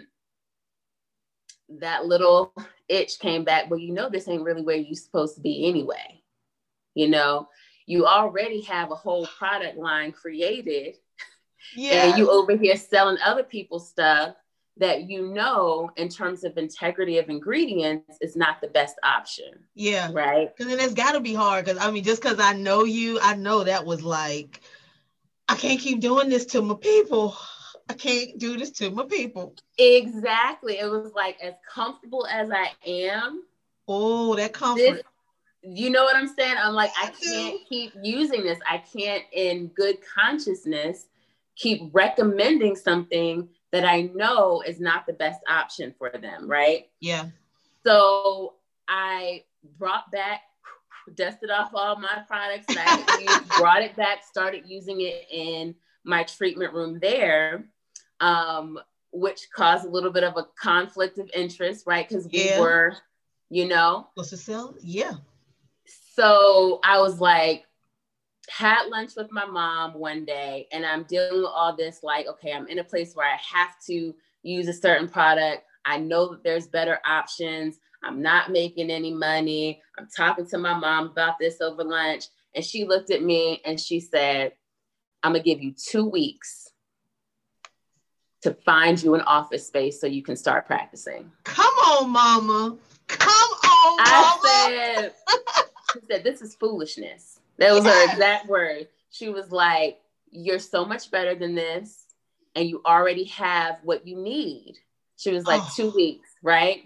that 1.80 2.06
little 2.06 2.54
itch 2.88 3.20
came 3.20 3.44
back. 3.44 3.70
Well, 3.70 3.80
you 3.80 3.94
know, 3.94 4.10
this 4.10 4.28
ain't 4.28 4.44
really 4.44 4.64
where 4.64 4.76
you're 4.76 4.96
supposed 4.96 5.36
to 5.36 5.42
be 5.42 5.68
anyway. 5.68 6.22
You 6.96 7.10
know, 7.10 7.48
you 7.86 8.06
already 8.06 8.62
have 8.62 8.92
a 8.92 8.96
whole 8.96 9.26
product 9.26 9.78
line 9.78 10.12
created 10.12 10.96
yeah. 11.76 12.06
and 12.06 12.18
you 12.18 12.30
over 12.30 12.56
here 12.56 12.76
selling 12.76 13.18
other 13.24 13.44
people's 13.44 13.90
stuff 13.90 14.36
that 14.78 15.10
you 15.10 15.34
know 15.34 15.92
in 15.98 16.08
terms 16.08 16.44
of 16.44 16.58
integrity 16.58 17.18
of 17.18 17.30
ingredients 17.30 18.18
is 18.22 18.36
not 18.36 18.62
the 18.62 18.68
best 18.68 18.96
option. 19.04 19.52
Yeah. 19.76 20.10
Right. 20.12 20.56
Because 20.56 20.72
then 20.72 20.84
it's 20.84 20.94
got 20.94 21.12
to 21.14 21.20
be 21.20 21.34
hard. 21.34 21.66
Because 21.66 21.80
I 21.80 21.92
mean, 21.92 22.04
just 22.04 22.22
because 22.22 22.40
I 22.40 22.54
know 22.54 22.86
you, 22.86 23.20
I 23.22 23.36
know 23.36 23.64
that 23.64 23.86
was 23.86 24.04
like, 24.04 24.62
I 25.50 25.56
can't 25.56 25.80
keep 25.80 26.00
doing 26.00 26.30
this 26.30 26.46
to 26.48 26.62
my 26.62 26.76
people. 26.76 27.36
I 27.90 27.94
can't 27.94 28.38
do 28.38 28.56
this 28.56 28.70
to 28.72 28.92
my 28.92 29.06
people. 29.06 29.56
Exactly. 29.78 30.78
It 30.78 30.90
was 30.90 31.12
like 31.16 31.38
as 31.42 31.56
comfortable 31.68 32.28
as 32.28 32.50
I 32.52 32.72
am. 32.86 33.44
Oh, 33.88 34.36
that 34.36 34.54
comfort. 34.54 34.78
This, 34.78 35.02
you 35.64 35.90
know 35.90 36.04
what 36.04 36.16
I'm 36.16 36.28
saying? 36.28 36.56
I'm 36.58 36.76
like, 36.76 36.92
I 36.98 37.08
can't 37.08 37.60
keep 37.68 37.94
using 38.02 38.44
this. 38.44 38.60
I 38.70 38.78
can't, 38.78 39.24
in 39.34 39.68
good 39.70 39.98
consciousness, 40.16 41.08
keep 41.56 41.90
recommending 41.92 42.76
something 42.76 43.50
that 43.72 43.84
I 43.84 44.04
know 44.14 44.62
is 44.66 44.80
not 44.80 45.06
the 45.06 45.14
best 45.14 45.42
option 45.50 45.94
for 45.98 46.12
them, 46.12 46.48
right? 46.48 46.88
Yeah. 47.02 47.26
So 47.86 48.54
I 48.88 49.44
brought 49.78 50.12
back, 50.12 50.42
dusted 51.16 51.50
off 51.50 51.72
all 51.74 51.98
my 51.98 52.24
products 52.28 52.68
that 52.68 53.06
I 53.10 53.20
used, 53.20 53.50
brought 53.58 53.82
it 53.82 53.96
back, 53.96 54.24
started 54.24 54.64
using 54.68 55.02
it 55.02 55.26
in 55.32 55.76
my 56.04 56.24
treatment 56.24 56.74
room 56.74 57.00
there, 57.00 57.66
um, 58.20 58.80
which 59.12 59.48
caused 59.56 59.86
a 59.86 59.90
little 59.90 60.12
bit 60.12 60.24
of 60.24 60.38
a 60.38 60.48
conflict 60.62 61.18
of 61.18 61.30
interest, 61.34 61.86
right? 61.88 62.08
Because 62.08 62.28
we 62.32 62.46
yeah. 62.46 62.60
were, 62.60 62.96
you 63.50 63.68
know. 63.68 64.08
What's 64.16 64.32
the 64.32 64.38
sell? 64.38 64.76
Yeah. 64.82 65.14
So 66.16 66.80
I 66.84 67.00
was 67.00 67.20
like, 67.20 67.66
had 68.50 68.88
lunch 68.88 69.12
with 69.16 69.32
my 69.32 69.46
mom 69.46 69.94
one 69.94 70.26
day 70.26 70.68
and 70.72 70.86
I'm 70.86 71.04
dealing 71.04 71.38
with 71.38 71.52
all 71.54 71.76
this 71.76 72.00
like, 72.02 72.28
okay, 72.28 72.52
I'm 72.52 72.68
in 72.68 72.80
a 72.80 72.84
place 72.84 73.16
where 73.16 73.28
I 73.28 73.38
have 73.38 73.76
to 73.88 74.14
use 74.42 74.68
a 74.68 74.74
certain 74.74 75.08
product. 75.08 75.64
I 75.86 75.98
know 75.98 76.32
that 76.32 76.44
there's 76.44 76.68
better 76.68 77.00
options. 77.06 77.80
I'm 78.04 78.22
not 78.22 78.52
making 78.52 78.90
any 78.90 79.14
money. 79.14 79.82
I'm 79.98 80.08
talking 80.16 80.48
to 80.48 80.58
my 80.58 80.74
mom 80.74 81.08
about 81.08 81.36
this 81.40 81.62
over 81.62 81.84
lunch. 81.84 82.26
And 82.56 82.66
she 82.66 82.86
looked 82.86 83.12
at 83.12 83.24
me 83.24 83.62
and 83.66 83.80
she 83.80 84.00
said, 84.00 84.54
I'm 85.22 85.34
going 85.34 85.44
to 85.44 85.50
give 85.50 85.62
you 85.62 85.74
two 85.74 86.06
weeks 86.06 86.69
to 88.42 88.54
find 88.54 89.02
you 89.02 89.16
an 89.16 89.22
office 89.22 89.68
space 89.68 90.00
so 90.00 90.08
you 90.08 90.24
can 90.24 90.36
start 90.36 90.66
practicing. 90.66 91.32
Come 91.44 91.66
on, 91.66 92.10
mama. 92.10 92.78
Come 93.08 93.32
on, 93.32 93.98
mama. 93.98 94.06
I 94.06 94.70
said, 94.70 95.14
she 95.94 96.00
said, 96.08 96.24
this 96.24 96.42
is 96.42 96.56
foolishness. 96.56 97.40
That 97.58 97.74
was 97.74 97.84
yes. 97.84 98.08
her 98.08 98.14
exact 98.14 98.48
word. 98.48 98.88
She 99.12 99.30
was 99.30 99.52
like, 99.52 100.00
You're 100.32 100.60
so 100.60 100.86
much 100.86 101.12
better 101.12 101.36
than 101.36 101.56
this, 101.56 102.06
and 102.56 102.70
you 102.70 102.82
already 102.86 103.26
have 103.26 103.80
what 103.84 104.08
you 104.08 104.16
need. 104.16 104.76
She 105.18 105.32
was 105.32 105.46
like, 105.46 105.62
oh. 105.62 105.74
Two 105.76 105.92
weeks, 105.92 106.30
right? 106.42 106.84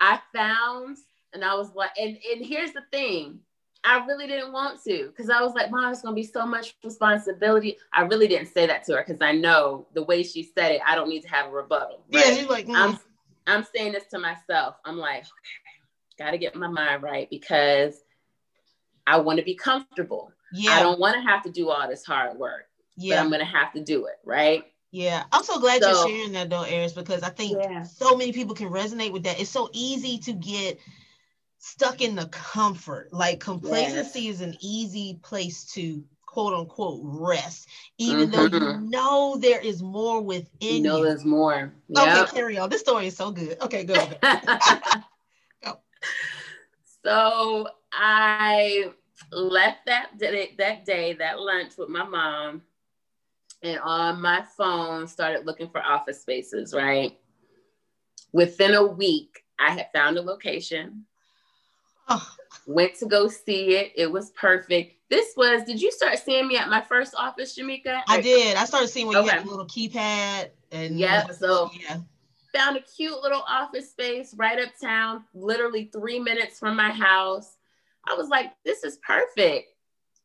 I 0.00 0.18
found, 0.34 0.96
and 1.32 1.44
I 1.44 1.54
was 1.54 1.72
like, 1.74 1.90
and, 2.00 2.18
and 2.32 2.44
here's 2.44 2.72
the 2.72 2.82
thing. 2.90 3.40
I 3.82 4.04
really 4.06 4.26
didn't 4.26 4.52
want 4.52 4.82
to 4.84 5.06
because 5.08 5.30
I 5.30 5.40
was 5.42 5.54
like, 5.54 5.70
Mom, 5.70 5.90
it's 5.90 6.02
gonna 6.02 6.14
be 6.14 6.22
so 6.22 6.44
much 6.46 6.76
responsibility. 6.84 7.78
I 7.92 8.02
really 8.02 8.28
didn't 8.28 8.48
say 8.48 8.66
that 8.66 8.84
to 8.84 8.96
her 8.96 9.04
because 9.06 9.22
I 9.22 9.32
know 9.32 9.86
the 9.94 10.02
way 10.02 10.22
she 10.22 10.42
said 10.42 10.72
it, 10.72 10.82
I 10.86 10.94
don't 10.94 11.08
need 11.08 11.22
to 11.22 11.28
have 11.28 11.46
a 11.46 11.50
rebuttal. 11.50 12.02
Right? 12.12 12.26
Yeah, 12.26 12.32
you're 12.32 12.48
like, 12.48 12.66
mm. 12.66 12.76
I'm 12.76 12.98
I'm 13.46 13.64
saying 13.74 13.92
this 13.92 14.04
to 14.10 14.18
myself. 14.18 14.76
I'm 14.84 14.98
like, 14.98 15.22
okay, 15.22 16.18
gotta 16.18 16.38
get 16.38 16.54
my 16.54 16.68
mind 16.68 17.02
right 17.02 17.28
because 17.30 18.02
I 19.06 19.18
want 19.18 19.38
to 19.38 19.44
be 19.44 19.54
comfortable. 19.54 20.32
Yeah. 20.52 20.72
I 20.72 20.82
don't 20.82 21.00
want 21.00 21.14
to 21.14 21.22
have 21.22 21.42
to 21.44 21.50
do 21.50 21.70
all 21.70 21.88
this 21.88 22.04
hard 22.04 22.38
work. 22.38 22.66
Yeah. 22.96 23.16
But 23.16 23.22
I'm 23.22 23.28
going 23.28 23.40
to 23.40 23.46
have 23.46 23.72
to 23.72 23.82
do 23.82 24.06
it. 24.06 24.16
Right. 24.24 24.64
Yeah. 24.90 25.24
I'm 25.32 25.42
so 25.42 25.58
glad 25.58 25.82
so, 25.82 25.88
you're 25.88 26.08
sharing 26.08 26.32
that 26.32 26.50
though, 26.50 26.62
Eris, 26.62 26.92
because 26.92 27.22
I 27.22 27.30
think 27.30 27.58
yeah. 27.60 27.82
so 27.82 28.16
many 28.16 28.32
people 28.32 28.54
can 28.54 28.68
resonate 28.68 29.12
with 29.12 29.24
that. 29.24 29.40
It's 29.40 29.50
so 29.50 29.68
easy 29.72 30.18
to 30.18 30.32
get 30.32 30.78
stuck 31.60 32.00
in 32.00 32.16
the 32.16 32.26
comfort. 32.26 33.12
Like 33.12 33.38
complacency 33.38 34.22
yes. 34.22 34.36
is 34.36 34.40
an 34.40 34.56
easy 34.60 35.20
place 35.22 35.64
to 35.74 36.02
quote 36.26 36.54
unquote 36.54 37.00
rest, 37.02 37.68
even 37.98 38.30
mm-hmm. 38.30 38.32
though 38.32 38.58
you 38.58 38.64
mm-hmm. 38.64 38.90
know 38.90 39.36
there 39.40 39.60
is 39.60 39.82
more 39.82 40.20
within 40.20 40.76
you. 40.76 40.82
Know 40.82 40.98
you. 40.98 41.04
there's 41.04 41.24
more. 41.24 41.72
Yep. 41.88 42.28
Okay, 42.28 42.36
carry 42.36 42.58
on. 42.58 42.70
This 42.70 42.80
story 42.80 43.06
is 43.06 43.16
so 43.16 43.30
good. 43.30 43.60
Okay, 43.60 43.84
go. 43.84 43.94
go. 45.64 45.78
So 47.04 47.68
I 47.92 48.92
left 49.30 49.86
that 49.86 50.18
day, 50.18 50.54
that 50.58 50.84
day, 50.84 51.14
that 51.14 51.40
lunch 51.40 51.76
with 51.78 51.88
my 51.88 52.04
mom, 52.04 52.62
and 53.62 53.78
on 53.80 54.20
my 54.20 54.44
phone 54.56 55.06
started 55.06 55.46
looking 55.46 55.68
for 55.68 55.82
office 55.82 56.22
spaces. 56.22 56.74
Right. 56.74 57.16
Within 58.32 58.74
a 58.74 58.86
week, 58.86 59.42
I 59.58 59.72
had 59.72 59.88
found 59.92 60.16
a 60.16 60.22
location. 60.22 61.04
Oh. 62.10 62.34
Went 62.66 62.94
to 62.96 63.06
go 63.06 63.26
see 63.26 63.76
it. 63.76 63.92
It 63.96 64.12
was 64.12 64.30
perfect. 64.32 64.94
This 65.08 65.32
was. 65.36 65.64
Did 65.64 65.80
you 65.80 65.90
start 65.90 66.18
seeing 66.18 66.46
me 66.46 66.56
at 66.56 66.68
my 66.68 66.80
first 66.80 67.14
office, 67.16 67.58
Jamika? 67.58 68.02
I 68.06 68.20
did. 68.20 68.56
I 68.56 68.64
started 68.64 68.88
seeing 68.88 69.08
when 69.08 69.16
okay. 69.16 69.24
you 69.24 69.30
had 69.30 69.46
a 69.46 69.48
little 69.48 69.66
keypad 69.66 70.50
and 70.70 70.98
yeah. 70.98 71.26
So 71.28 71.70
yeah 71.72 71.98
found 72.52 72.76
a 72.76 72.80
cute 72.80 73.22
little 73.22 73.42
office 73.48 73.90
space 73.90 74.34
right 74.34 74.58
uptown, 74.58 75.24
literally 75.34 75.90
three 75.92 76.18
minutes 76.18 76.58
from 76.58 76.76
my 76.76 76.90
house. 76.90 77.56
I 78.06 78.14
was 78.14 78.28
like, 78.28 78.52
this 78.64 78.84
is 78.84 78.98
perfect. 79.06 79.68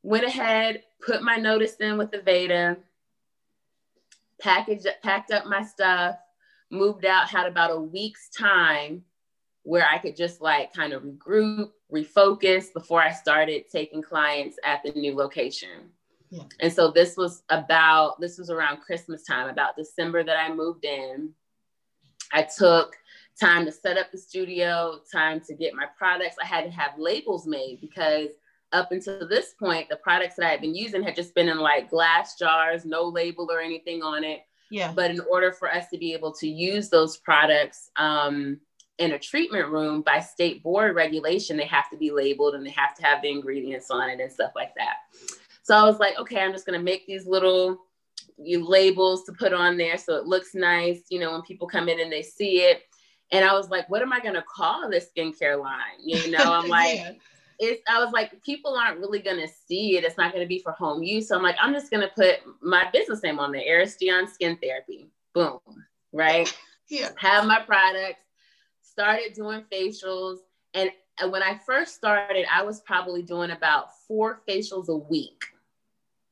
Went 0.03 0.25
ahead, 0.25 0.83
put 1.05 1.23
my 1.23 1.37
notice 1.37 1.75
in 1.75 1.97
with 1.97 2.11
Aveda, 2.11 2.77
packaged, 4.41 4.87
packed 5.03 5.31
up 5.31 5.45
my 5.45 5.63
stuff, 5.63 6.15
moved 6.71 7.05
out, 7.05 7.29
had 7.29 7.47
about 7.47 7.71
a 7.71 7.79
week's 7.79 8.29
time 8.29 9.03
where 9.65 9.87
I 9.91 9.97
could 9.97 10.15
just 10.15 10.41
like 10.41 10.73
kind 10.73 10.93
of 10.93 11.03
regroup, 11.03 11.71
refocus 11.91 12.71
before 12.71 13.01
I 13.01 13.11
started 13.11 13.65
taking 13.69 14.01
clients 14.01 14.57
at 14.63 14.81
the 14.83 14.91
new 14.91 15.15
location. 15.15 15.89
Yeah. 16.29 16.43
And 16.59 16.71
so 16.71 16.91
this 16.91 17.17
was 17.17 17.43
about, 17.49 18.21
this 18.21 18.37
was 18.37 18.51
around 18.51 18.81
Christmas 18.81 19.23
time, 19.23 19.49
about 19.49 19.75
December 19.75 20.23
that 20.23 20.37
I 20.37 20.53
moved 20.53 20.85
in. 20.85 21.31
I 22.31 22.43
took 22.43 22.95
time 23.39 23.65
to 23.65 23.71
set 23.71 23.97
up 23.97 24.11
the 24.11 24.19
studio, 24.19 24.99
time 25.11 25.41
to 25.41 25.55
get 25.55 25.73
my 25.73 25.85
products. 25.97 26.35
I 26.41 26.45
had 26.45 26.65
to 26.65 26.69
have 26.69 26.91
labels 26.99 27.47
made 27.47 27.81
because 27.81 28.29
up 28.71 28.91
until 28.91 29.27
this 29.27 29.55
point, 29.57 29.89
the 29.89 29.95
products 29.97 30.35
that 30.35 30.45
I 30.45 30.51
had 30.51 30.61
been 30.61 30.75
using 30.75 31.01
had 31.01 31.15
just 31.15 31.33
been 31.33 31.49
in 31.49 31.57
like 31.57 31.89
glass 31.89 32.37
jars, 32.37 32.85
no 32.85 33.03
label 33.03 33.47
or 33.51 33.61
anything 33.61 34.03
on 34.03 34.23
it. 34.23 34.41
Yeah. 34.69 34.91
But 34.93 35.09
in 35.09 35.21
order 35.21 35.51
for 35.51 35.73
us 35.73 35.89
to 35.89 35.97
be 35.97 36.13
able 36.13 36.33
to 36.33 36.47
use 36.47 36.89
those 36.89 37.17
products 37.17 37.89
um, 37.95 38.59
in 38.97 39.11
a 39.11 39.19
treatment 39.19 39.69
room 39.69 40.01
by 40.01 40.19
state 40.19 40.63
board 40.63 40.95
regulation, 40.95 41.57
they 41.57 41.65
have 41.65 41.89
to 41.89 41.97
be 41.97 42.11
labeled 42.11 42.55
and 42.55 42.65
they 42.65 42.71
have 42.71 42.95
to 42.95 43.03
have 43.03 43.21
the 43.21 43.29
ingredients 43.29 43.91
on 43.91 44.09
it 44.09 44.19
and 44.19 44.31
stuff 44.31 44.51
like 44.55 44.73
that. 44.75 44.97
So 45.63 45.75
I 45.75 45.83
was 45.83 45.99
like, 45.99 46.17
okay, 46.19 46.41
I'm 46.41 46.51
just 46.51 46.65
going 46.65 46.77
to 46.79 46.83
make 46.83 47.05
these 47.07 47.25
little 47.25 47.81
you 48.37 48.65
labels 48.65 49.23
to 49.23 49.33
put 49.33 49.53
on 49.53 49.77
there 49.77 49.97
so 49.97 50.15
it 50.15 50.25
looks 50.25 50.53
nice, 50.53 51.03
you 51.09 51.19
know, 51.19 51.31
when 51.31 51.41
people 51.41 51.67
come 51.67 51.89
in 51.89 51.99
and 51.99 52.11
they 52.11 52.21
see 52.21 52.61
it. 52.61 52.83
And 53.31 53.43
I 53.43 53.53
was 53.53 53.69
like, 53.69 53.89
what 53.89 54.01
am 54.01 54.13
I 54.13 54.19
going 54.19 54.35
to 54.35 54.43
call 54.43 54.89
this 54.89 55.09
skincare 55.15 55.59
line? 55.59 55.99
You 55.99 56.31
know, 56.37 56.53
I'm 56.53 56.67
like, 56.67 56.97
yeah. 56.97 57.11
it's, 57.59 57.81
I 57.89 58.03
was 58.03 58.13
like, 58.13 58.41
people 58.43 58.75
aren't 58.75 58.99
really 58.99 59.19
going 59.19 59.39
to 59.39 59.47
see 59.67 59.97
it. 59.97 60.03
It's 60.03 60.17
not 60.17 60.31
going 60.31 60.43
to 60.43 60.47
be 60.47 60.59
for 60.59 60.73
home 60.73 61.01
use. 61.01 61.29
So 61.29 61.35
I'm 61.35 61.43
like, 61.43 61.55
I'm 61.59 61.73
just 61.73 61.89
going 61.89 62.07
to 62.07 62.13
put 62.13 62.39
my 62.61 62.89
business 62.91 63.23
name 63.23 63.39
on 63.39 63.51
there, 63.51 63.63
Eris 63.65 63.95
Dion 63.95 64.27
Skin 64.27 64.57
Therapy. 64.61 65.09
Boom. 65.33 65.59
Right. 66.13 66.55
yeah. 66.89 67.09
Have 67.17 67.45
my 67.45 67.61
products, 67.61 68.24
started 68.95 69.33
doing 69.33 69.63
facials. 69.71 70.37
And 70.73 70.89
when 71.29 71.43
I 71.43 71.59
first 71.65 71.95
started, 71.95 72.45
I 72.51 72.63
was 72.63 72.79
probably 72.81 73.21
doing 73.21 73.51
about 73.51 73.97
four 74.07 74.41
facials 74.47 74.87
a 74.87 74.95
week. 74.95 75.43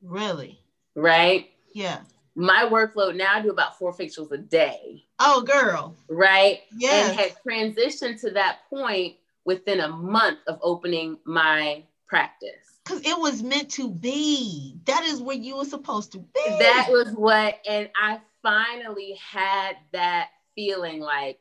Really? 0.02 0.60
Right? 0.96 1.50
Yeah. 1.74 2.00
My 2.36 2.68
workload 2.70 3.16
now 3.16 3.36
I 3.36 3.42
do 3.42 3.52
about 3.52 3.78
four 3.78 3.94
facials 3.94 4.32
a 4.32 4.38
day. 4.38 5.06
Oh, 5.20 5.42
girl. 5.42 5.96
Right? 6.10 6.62
Yeah. 6.76 7.10
And 7.10 7.20
had 7.20 7.36
transitioned 7.46 8.20
to 8.22 8.32
that 8.32 8.60
point 8.70 9.16
within 9.46 9.82
a 9.82 9.90
month 9.90 10.40
of 10.48 10.58
opening 10.62 11.18
my 11.26 11.84
practice. 12.08 12.80
Because 12.84 13.02
it 13.06 13.18
was 13.18 13.44
meant 13.44 13.70
to 13.72 13.90
be. 13.90 14.78
That 14.86 15.04
is 15.04 15.22
where 15.22 15.36
you 15.36 15.58
were 15.58 15.66
supposed 15.66 16.12
to 16.14 16.20
be. 16.20 16.42
That 16.60 16.88
was 16.90 17.14
what, 17.14 17.60
and 17.68 17.90
I 17.96 18.20
finally 18.42 19.18
had 19.26 19.78
that 19.94 20.30
feeling 20.56 21.00
like 21.00 21.40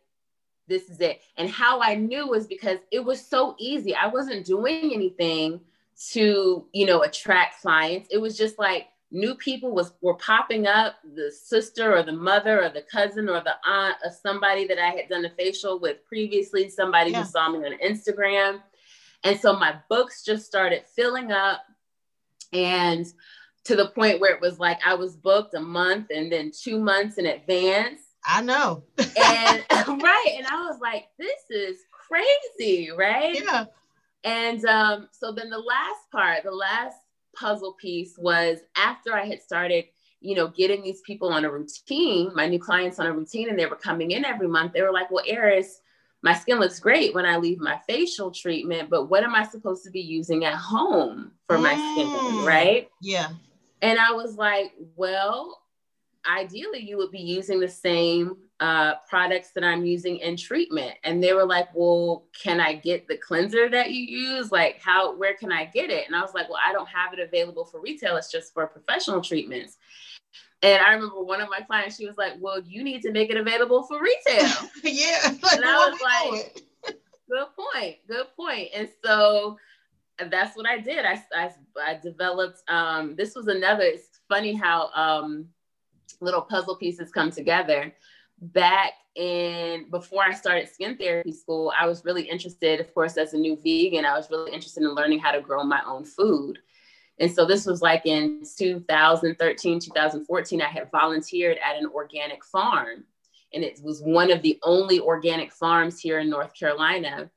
this 0.69 0.89
is 0.89 1.01
it. 1.01 1.21
And 1.37 1.49
how 1.51 1.81
I 1.81 1.95
knew 1.95 2.29
was 2.29 2.47
because 2.47 2.79
it 2.91 3.05
was 3.05 3.25
so 3.25 3.55
easy. 3.59 3.95
I 3.95 4.07
wasn't 4.07 4.47
doing 4.47 4.93
anything 4.93 5.61
to, 6.11 6.67
you 6.73 6.87
know, 6.87 7.03
attract 7.03 7.61
clients. 7.61 8.09
It 8.11 8.19
was 8.19 8.37
just 8.37 8.59
like 8.59 8.89
new 9.11 9.35
people 9.35 9.73
was 9.73 9.93
were 10.01 10.15
popping 10.15 10.67
up, 10.67 10.97
the 11.15 11.31
sister 11.31 11.95
or 11.95 12.03
the 12.03 12.13
mother 12.13 12.65
or 12.65 12.71
the 12.71 12.83
cousin 12.83 13.29
or 13.29 13.41
the 13.41 13.55
aunt 13.67 13.97
of 14.05 14.13
somebody 14.13 14.67
that 14.67 14.79
I 14.79 14.89
had 14.89 15.09
done 15.09 15.25
a 15.25 15.31
facial 15.31 15.79
with 15.79 16.05
previously, 16.07 16.71
somebody 16.71 17.11
yeah. 17.11 17.23
who 17.23 17.29
saw 17.29 17.51
me 17.51 17.59
on 17.59 17.79
Instagram. 17.79 18.61
And 19.25 19.39
so 19.39 19.53
my 19.53 19.77
books 19.89 20.25
just 20.25 20.47
started 20.47 20.85
filling 20.97 21.31
up 21.31 21.61
and 22.53 23.07
to 23.65 23.77
the 23.77 23.89
point 23.89 24.21
where 24.21 24.35
it 24.35 24.41
was 24.41 24.59
like 24.59 24.81
I 24.85 24.95
was 24.95 25.15
booked 25.15 25.55
a 25.55 25.61
month 25.61 26.09
and 26.11 26.33
then 26.33 26.51
two 26.51 26.81
months 26.81 27.19
in 27.19 27.27
advance. 27.27 28.01
I 28.25 28.43
know. 28.43 28.85
and 28.99 29.65
right. 30.03 30.35
And 30.37 30.47
I 30.47 30.67
was 30.69 30.79
like, 30.81 31.09
this 31.19 31.41
is 31.51 31.79
crazy, 31.91 32.91
right? 32.91 33.43
Yeah. 33.43 33.65
And 34.25 34.65
um, 34.67 35.09
so 35.11 35.33
then 35.33 35.51
the 35.51 35.59
last 35.59 36.11
part, 36.11 36.45
the 36.45 36.53
last 36.53 36.97
puzzle 37.35 37.75
piece 37.75 38.17
was 38.19 38.59
after 38.77 39.15
I 39.15 39.27
had 39.27 39.43
started, 39.43 39.87
you 40.21 40.37
know, 40.37 40.49
getting 40.49 40.83
these 40.83 41.01
people 41.01 41.33
on 41.33 41.45
a 41.45 41.51
routine, 41.51 42.33
my 42.35 42.47
new 42.47 42.61
clients 42.61 43.01
on 43.01 43.07
a 43.07 43.13
routine, 43.13 43.49
and 43.49 43.59
they 43.59 43.67
were 43.67 43.77
coming 43.77 44.13
in 44.13 44.25
every 44.25 44.47
month. 44.47 44.73
They 44.73 44.83
were 44.83 44.93
like, 44.93 45.11
well, 45.11 45.25
Eris, 45.27 45.81
my 46.23 46.35
skin 46.35 46.61
looks 46.61 46.79
great 46.79 47.15
when 47.15 47.27
I 47.27 47.37
leave 47.37 47.59
my 47.59 47.81
facial 47.89 48.31
treatment, 48.31 48.89
but 48.89 49.07
what 49.07 49.25
am 49.25 49.35
I 49.35 49.45
supposed 49.45 49.83
to 49.85 49.91
be 49.91 50.01
using 50.01 50.45
at 50.45 50.55
home 50.55 51.33
for 51.49 51.59
my 51.59 51.75
mm. 51.75 51.93
skin? 51.93 52.45
Right. 52.47 52.89
Yeah. 53.01 53.31
And 53.81 53.99
I 53.99 54.13
was 54.13 54.37
like, 54.37 54.73
well, 54.95 55.62
ideally 56.29 56.81
you 56.81 56.97
would 56.97 57.11
be 57.11 57.21
using 57.21 57.61
the 57.61 57.69
same 57.69 58.37
uh, 58.61 58.95
products 59.09 59.51
that 59.53 59.65
I'm 59.65 59.85
using 59.85 60.19
in 60.19 60.37
treatment. 60.37 60.95
And 61.05 61.23
they 61.23 61.33
were 61.33 61.45
like, 61.45 61.69
well, 61.75 62.25
can 62.41 62.61
I 62.61 62.75
get 62.75 63.09
the 63.09 63.17
cleanser 63.17 63.69
that 63.69 63.91
you 63.91 64.01
use? 64.01 64.53
Like 64.53 64.81
how, 64.81 65.17
where 65.17 65.35
can 65.35 65.51
I 65.51 65.65
get 65.65 65.91
it? 65.91 66.07
And 66.07 66.15
I 66.15 66.21
was 66.21 66.33
like, 66.35 66.49
well, 66.49 66.61
I 66.65 66.73
don't 66.73 66.89
have 66.89 67.13
it 67.13 67.19
available 67.19 67.65
for 67.65 67.81
retail. 67.81 68.17
It's 68.17 68.31
just 68.31 68.55
for 68.55 68.67
professional 68.67 69.21
treatments. 69.21 69.79
And 70.63 70.81
I 70.81 70.93
remember 70.93 71.25
one 71.25 71.41
of 71.41 71.51
my 71.51 71.61
clients, 71.61 71.97
she 71.97 72.07
was 72.07 72.17
like, 72.17 72.35
well, 72.39 72.61
you 72.65 72.85
need 72.85 73.03
to 73.03 73.11
make 73.11 73.31
it 73.31 73.37
available 73.37 73.83
for 73.83 74.01
retail. 74.01 74.49
yeah. 74.85 75.35
Like, 75.43 75.57
and 75.57 75.65
I 75.65 75.91
was 75.91 76.01
like, 76.01 76.63
good 77.29 77.47
point. 77.75 77.97
Good 78.07 78.27
point. 78.37 78.69
And 78.73 78.89
so 79.05 79.57
that's 80.31 80.57
what 80.57 80.67
I 80.67 80.79
did. 80.79 81.05
I, 81.05 81.21
I, 81.35 81.51
I 81.85 81.95
developed, 82.01 82.63
um, 82.69 83.17
this 83.17 83.35
was 83.35 83.49
another, 83.49 83.83
it's 83.83 84.21
funny 84.29 84.55
how, 84.55 84.91
um, 84.95 85.49
little 86.21 86.43
puzzle 86.43 86.77
pieces 86.77 87.11
come 87.11 87.31
together. 87.31 87.93
Back 88.41 88.93
in 89.15 89.87
before 89.91 90.25
I 90.25 90.33
started 90.33 90.69
skin 90.69 90.97
therapy 90.97 91.33
school, 91.33 91.73
I 91.79 91.87
was 91.87 92.05
really 92.05 92.23
interested, 92.23 92.81
of 92.81 92.93
course, 92.95 93.17
as 93.17 93.35
a 93.35 93.39
new 93.39 93.57
vegan, 93.57 94.05
I 94.05 94.17
was 94.17 94.31
really 94.31 94.53
interested 94.53 94.83
in 94.83 94.95
learning 94.95 95.21
how 95.21 95.33
to 95.33 95.41
grow 95.41 95.63
my 95.65 95.83
own 95.87 96.05
food. 96.05 96.59
And 97.19 97.31
so 97.31 97.45
this 97.45 97.67
was 97.67 97.83
like 97.83 98.07
in 98.07 98.43
2013, 98.57 99.81
2014, 99.81 100.63
I 100.63 100.67
had 100.67 100.91
volunteered 100.91 101.59
at 101.65 101.77
an 101.77 101.87
organic 101.95 102.45
farm. 102.45 103.05
And 103.55 103.63
it 103.63 103.81
was 103.83 104.01
one 104.03 104.31
of 104.31 104.43
the 104.43 104.59
only 104.63 104.99
organic 104.99 105.53
farms 105.53 106.01
here 106.01 106.21
in 106.21 106.31
North 106.31 106.55
Carolina. 106.55 107.31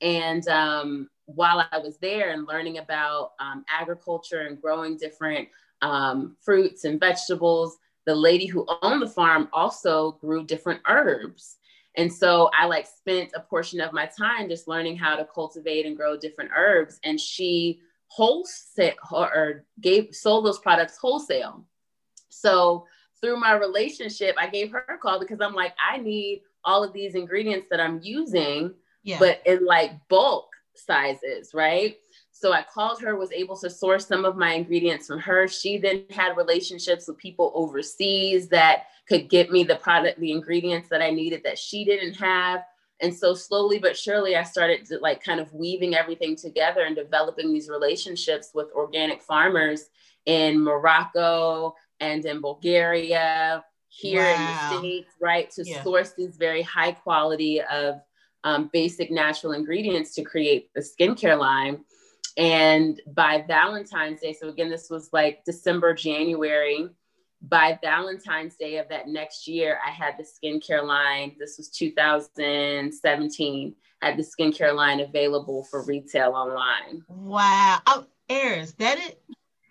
And 0.00 0.46
um, 0.48 1.10
while 1.26 1.66
I 1.70 1.78
was 1.78 1.98
there 1.98 2.30
and 2.30 2.46
learning 2.46 2.78
about 2.78 3.32
um, 3.40 3.64
agriculture 3.68 4.42
and 4.42 4.60
growing 4.60 4.96
different 4.96 5.48
um, 5.82 6.36
fruits 6.40 6.84
and 6.84 7.00
vegetables, 7.00 7.76
the 8.06 8.14
lady 8.14 8.46
who 8.46 8.66
owned 8.82 9.02
the 9.02 9.08
farm 9.08 9.48
also 9.52 10.12
grew 10.12 10.44
different 10.44 10.80
herbs. 10.88 11.56
And 11.96 12.12
so 12.12 12.50
I 12.58 12.66
like 12.66 12.86
spent 12.86 13.32
a 13.34 13.40
portion 13.40 13.80
of 13.80 13.92
my 13.92 14.06
time 14.06 14.48
just 14.48 14.68
learning 14.68 14.96
how 14.96 15.16
to 15.16 15.24
cultivate 15.24 15.86
and 15.86 15.96
grow 15.96 16.16
different 16.16 16.50
herbs. 16.56 17.00
And 17.04 17.20
she 17.20 17.80
wholesale 18.08 18.94
or 19.10 19.64
gave 19.80 20.14
sold 20.14 20.46
those 20.46 20.58
products 20.58 20.96
wholesale. 20.96 21.66
So 22.28 22.86
through 23.20 23.40
my 23.40 23.54
relationship, 23.54 24.36
I 24.38 24.48
gave 24.48 24.70
her 24.70 24.84
a 24.88 24.98
call 24.98 25.18
because 25.18 25.40
I'm 25.40 25.54
like, 25.54 25.74
I 25.80 25.96
need 25.98 26.42
all 26.64 26.84
of 26.84 26.92
these 26.92 27.14
ingredients 27.14 27.66
that 27.70 27.80
I'm 27.80 28.00
using, 28.02 28.74
yeah. 29.02 29.18
but 29.18 29.40
in 29.46 29.64
like 29.64 29.92
bulk 30.08 30.48
sizes, 30.74 31.52
right? 31.54 31.96
So 32.38 32.52
I 32.52 32.62
called 32.62 33.00
her, 33.00 33.16
was 33.16 33.32
able 33.32 33.56
to 33.56 33.70
source 33.70 34.06
some 34.06 34.26
of 34.26 34.36
my 34.36 34.52
ingredients 34.52 35.06
from 35.06 35.20
her. 35.20 35.48
She 35.48 35.78
then 35.78 36.04
had 36.10 36.36
relationships 36.36 37.08
with 37.08 37.16
people 37.16 37.50
overseas 37.54 38.48
that 38.48 38.88
could 39.08 39.30
get 39.30 39.50
me 39.50 39.64
the 39.64 39.76
product, 39.76 40.20
the 40.20 40.32
ingredients 40.32 40.90
that 40.90 41.00
I 41.00 41.10
needed 41.10 41.40
that 41.44 41.58
she 41.58 41.82
didn't 41.86 42.12
have. 42.16 42.62
And 43.00 43.14
so 43.14 43.32
slowly 43.32 43.78
but 43.78 43.96
surely, 43.96 44.36
I 44.36 44.42
started 44.42 44.84
to 44.86 44.98
like 44.98 45.24
kind 45.24 45.40
of 45.40 45.50
weaving 45.54 45.94
everything 45.94 46.36
together 46.36 46.82
and 46.82 46.94
developing 46.94 47.54
these 47.54 47.70
relationships 47.70 48.50
with 48.52 48.70
organic 48.72 49.22
farmers 49.22 49.86
in 50.26 50.62
Morocco 50.62 51.74
and 52.00 52.22
in 52.26 52.42
Bulgaria, 52.42 53.64
here 53.88 54.22
wow. 54.22 54.34
in 54.34 54.42
the 54.42 54.78
States, 54.78 55.14
right? 55.22 55.50
To 55.52 55.64
yeah. 55.64 55.82
source 55.82 56.12
these 56.12 56.36
very 56.36 56.60
high 56.60 56.92
quality 56.92 57.62
of 57.62 58.02
um, 58.44 58.68
basic 58.74 59.10
natural 59.10 59.54
ingredients 59.54 60.14
to 60.16 60.22
create 60.22 60.68
the 60.74 60.82
skincare 60.82 61.38
line. 61.38 61.84
And 62.36 63.00
by 63.06 63.44
Valentine's 63.46 64.20
Day, 64.20 64.34
so 64.34 64.48
again, 64.48 64.68
this 64.68 64.90
was 64.90 65.10
like 65.12 65.44
December, 65.44 65.94
January. 65.94 66.88
By 67.42 67.78
Valentine's 67.82 68.56
Day 68.56 68.78
of 68.78 68.88
that 68.88 69.08
next 69.08 69.46
year, 69.46 69.78
I 69.86 69.90
had 69.90 70.14
the 70.18 70.24
skincare 70.24 70.82
line. 70.84 71.36
This 71.38 71.58
was 71.58 71.68
2017. 71.70 73.74
Had 74.02 74.18
the 74.18 74.22
skincare 74.22 74.74
line 74.74 75.00
available 75.00 75.64
for 75.64 75.82
retail 75.84 76.32
online. 76.32 77.02
Wow, 77.08 77.78
oh, 77.86 78.06
Eris, 78.28 78.72
that 78.72 78.98
it. 78.98 79.22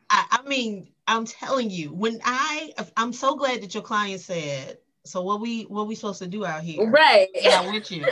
I, 0.09 0.25
I 0.31 0.41
mean, 0.47 0.87
I'm 1.07 1.25
telling 1.25 1.69
you, 1.69 1.93
when 1.93 2.19
I, 2.23 2.73
I'm 2.97 3.13
so 3.13 3.35
glad 3.35 3.61
that 3.61 3.73
your 3.73 3.83
client 3.83 4.21
said, 4.21 4.77
"So 5.05 5.21
what 5.21 5.41
we, 5.41 5.63
what 5.63 5.87
we 5.87 5.95
supposed 5.95 6.19
to 6.19 6.27
do 6.27 6.45
out 6.45 6.63
here?" 6.63 6.89
Right. 6.89 7.27
Yeah, 7.35 7.71
with 7.71 7.91
you 7.91 8.05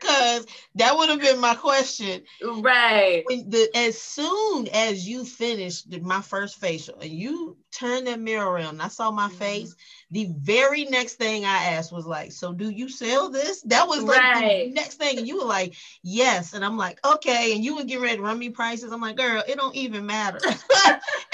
because 0.00 0.46
that 0.76 0.96
would 0.96 1.08
have 1.08 1.20
been 1.20 1.40
my 1.40 1.54
question. 1.54 2.22
Right. 2.42 3.22
When 3.26 3.50
the 3.50 3.68
as 3.74 4.00
soon 4.00 4.68
as 4.68 5.06
you 5.06 5.24
finished 5.24 5.90
my 6.02 6.20
first 6.20 6.60
facial 6.60 6.98
and 7.00 7.10
you 7.10 7.56
turned 7.72 8.06
that 8.06 8.20
mirror 8.20 8.50
around 8.50 8.74
and 8.74 8.82
I 8.82 8.88
saw 8.88 9.10
my 9.10 9.28
mm-hmm. 9.28 9.36
face, 9.36 9.76
the 10.10 10.28
very 10.38 10.84
next 10.86 11.14
thing 11.14 11.44
I 11.44 11.64
asked 11.64 11.92
was 11.92 12.06
like, 12.06 12.32
So 12.32 12.52
do 12.52 12.70
you 12.70 12.88
sell 12.88 13.30
this? 13.30 13.62
That 13.62 13.86
was 13.88 14.02
like 14.02 14.20
right. 14.20 14.68
the 14.68 14.72
next 14.72 14.96
thing. 14.96 15.18
And 15.18 15.28
you 15.28 15.38
were 15.38 15.46
like, 15.46 15.74
Yes. 16.02 16.54
And 16.54 16.64
I'm 16.64 16.76
like, 16.76 17.04
okay. 17.04 17.52
And 17.54 17.64
you 17.64 17.76
would 17.76 17.88
get 17.88 18.00
ready 18.00 18.16
to 18.16 18.22
run 18.22 18.38
me 18.38 18.50
prices. 18.50 18.92
I'm 18.92 19.00
like, 19.00 19.16
girl, 19.16 19.42
it 19.46 19.56
don't 19.56 19.76
even 19.76 20.06
matter. 20.06 20.40
and 20.44 20.56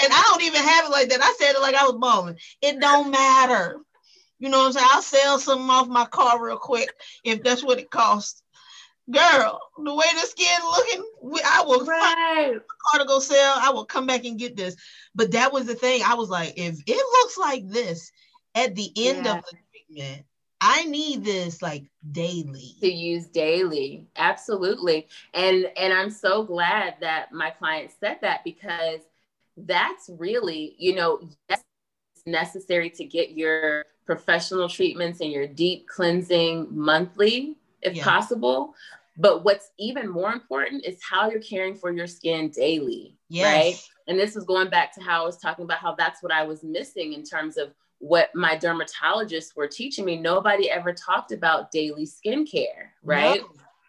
I 0.01 0.23
don't 0.27 0.43
even 0.43 0.61
have 0.61 0.85
it 0.85 0.91
like 0.91 1.09
that. 1.09 1.23
I 1.23 1.35
said 1.39 1.55
it 1.55 1.61
like 1.61 1.75
I 1.75 1.85
was 1.85 1.97
balling. 1.99 2.37
It 2.61 2.79
don't 2.79 3.11
matter. 3.11 3.79
You 4.39 4.49
know 4.49 4.59
what 4.59 4.65
I'm 4.67 4.73
saying? 4.73 4.87
I'll 4.91 5.01
sell 5.01 5.39
something 5.39 5.69
off 5.69 5.87
my 5.87 6.05
car 6.05 6.43
real 6.43 6.57
quick 6.57 6.93
if 7.23 7.41
that's 7.41 7.63
what 7.63 7.79
it 7.79 7.89
costs 7.89 8.43
girl, 9.11 9.61
the 9.77 9.93
way 9.93 10.05
the 10.13 10.27
skin 10.27 10.59
looking, 10.71 11.03
I 11.45 11.63
will 11.65 11.85
right. 11.85 12.15
find 12.15 12.61
car 12.91 13.01
to 13.01 13.05
go 13.05 13.19
sell. 13.19 13.57
I 13.59 13.69
will 13.71 13.85
come 13.85 14.05
back 14.05 14.25
and 14.25 14.39
get 14.39 14.55
this. 14.55 14.75
But 15.15 15.31
that 15.31 15.51
was 15.51 15.65
the 15.65 15.75
thing. 15.75 16.01
I 16.05 16.15
was 16.15 16.29
like, 16.29 16.53
if 16.57 16.79
it 16.85 16.95
looks 16.95 17.37
like 17.37 17.67
this 17.67 18.11
at 18.55 18.75
the 18.75 18.91
end 18.95 19.25
yeah. 19.25 19.37
of 19.37 19.43
the 19.45 19.57
treatment, 19.71 20.25
I 20.59 20.85
need 20.85 21.23
this 21.23 21.61
like 21.61 21.89
daily 22.11 22.75
to 22.81 22.91
use 22.91 23.27
daily. 23.27 24.07
Absolutely. 24.15 25.07
And 25.33 25.69
and 25.77 25.93
I'm 25.93 26.09
so 26.09 26.43
glad 26.43 26.95
that 27.01 27.31
my 27.31 27.51
client 27.51 27.91
said 27.99 28.17
that 28.21 28.43
because 28.43 29.01
that's 29.55 30.09
really, 30.17 30.75
you 30.77 30.95
know, 30.95 31.21
yes, 31.49 31.63
necessary 32.25 32.89
to 32.91 33.05
get 33.05 33.31
your 33.31 33.85
professional 34.05 34.67
treatments 34.67 35.21
and 35.21 35.31
your 35.31 35.47
deep 35.47 35.87
cleansing 35.87 36.67
monthly, 36.71 37.55
if 37.81 37.95
yeah. 37.95 38.03
possible. 38.03 38.73
But 39.17 39.43
what's 39.43 39.71
even 39.79 40.07
more 40.07 40.31
important 40.31 40.85
is 40.85 40.99
how 41.01 41.29
you're 41.29 41.41
caring 41.41 41.75
for 41.75 41.91
your 41.91 42.05
skin 42.07 42.49
daily, 42.49 43.17
yes. 43.29 43.45
right? 43.45 43.89
And 44.07 44.19
this 44.19 44.35
is 44.35 44.43
going 44.43 44.69
back 44.69 44.93
to 44.93 45.01
how 45.01 45.23
I 45.23 45.25
was 45.25 45.37
talking 45.37 45.65
about 45.65 45.79
how 45.79 45.95
that's 45.95 46.21
what 46.21 46.31
I 46.31 46.43
was 46.43 46.63
missing 46.63 47.13
in 47.13 47.23
terms 47.23 47.57
of 47.57 47.73
what 47.99 48.29
my 48.35 48.55
dermatologists 48.55 49.55
were 49.55 49.67
teaching 49.67 50.05
me. 50.05 50.17
Nobody 50.17 50.69
ever 50.69 50.93
talked 50.93 51.31
about 51.31 51.71
daily 51.71 52.05
skincare, 52.05 52.89
right? 53.03 53.41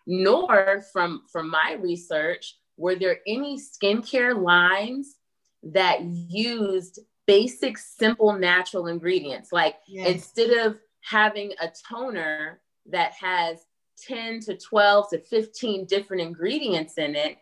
No. 0.06 0.40
Nor 0.46 0.82
from 0.92 1.24
from 1.30 1.50
my 1.50 1.76
research 1.78 2.56
were 2.78 2.94
there 2.94 3.18
any 3.26 3.58
skincare 3.58 4.40
lines 4.40 5.16
that 5.62 6.02
used 6.04 7.00
basic, 7.26 7.76
simple, 7.76 8.32
natural 8.32 8.86
ingredients. 8.86 9.52
Like 9.52 9.76
yes. 9.86 10.08
instead 10.08 10.66
of 10.66 10.78
having 11.02 11.52
a 11.60 11.70
toner 11.90 12.60
that 12.86 13.12
has 13.12 13.60
10 14.06 14.40
to 14.40 14.56
12 14.56 15.10
to 15.10 15.18
15 15.18 15.86
different 15.86 16.22
ingredients 16.22 16.98
in 16.98 17.16
it, 17.16 17.38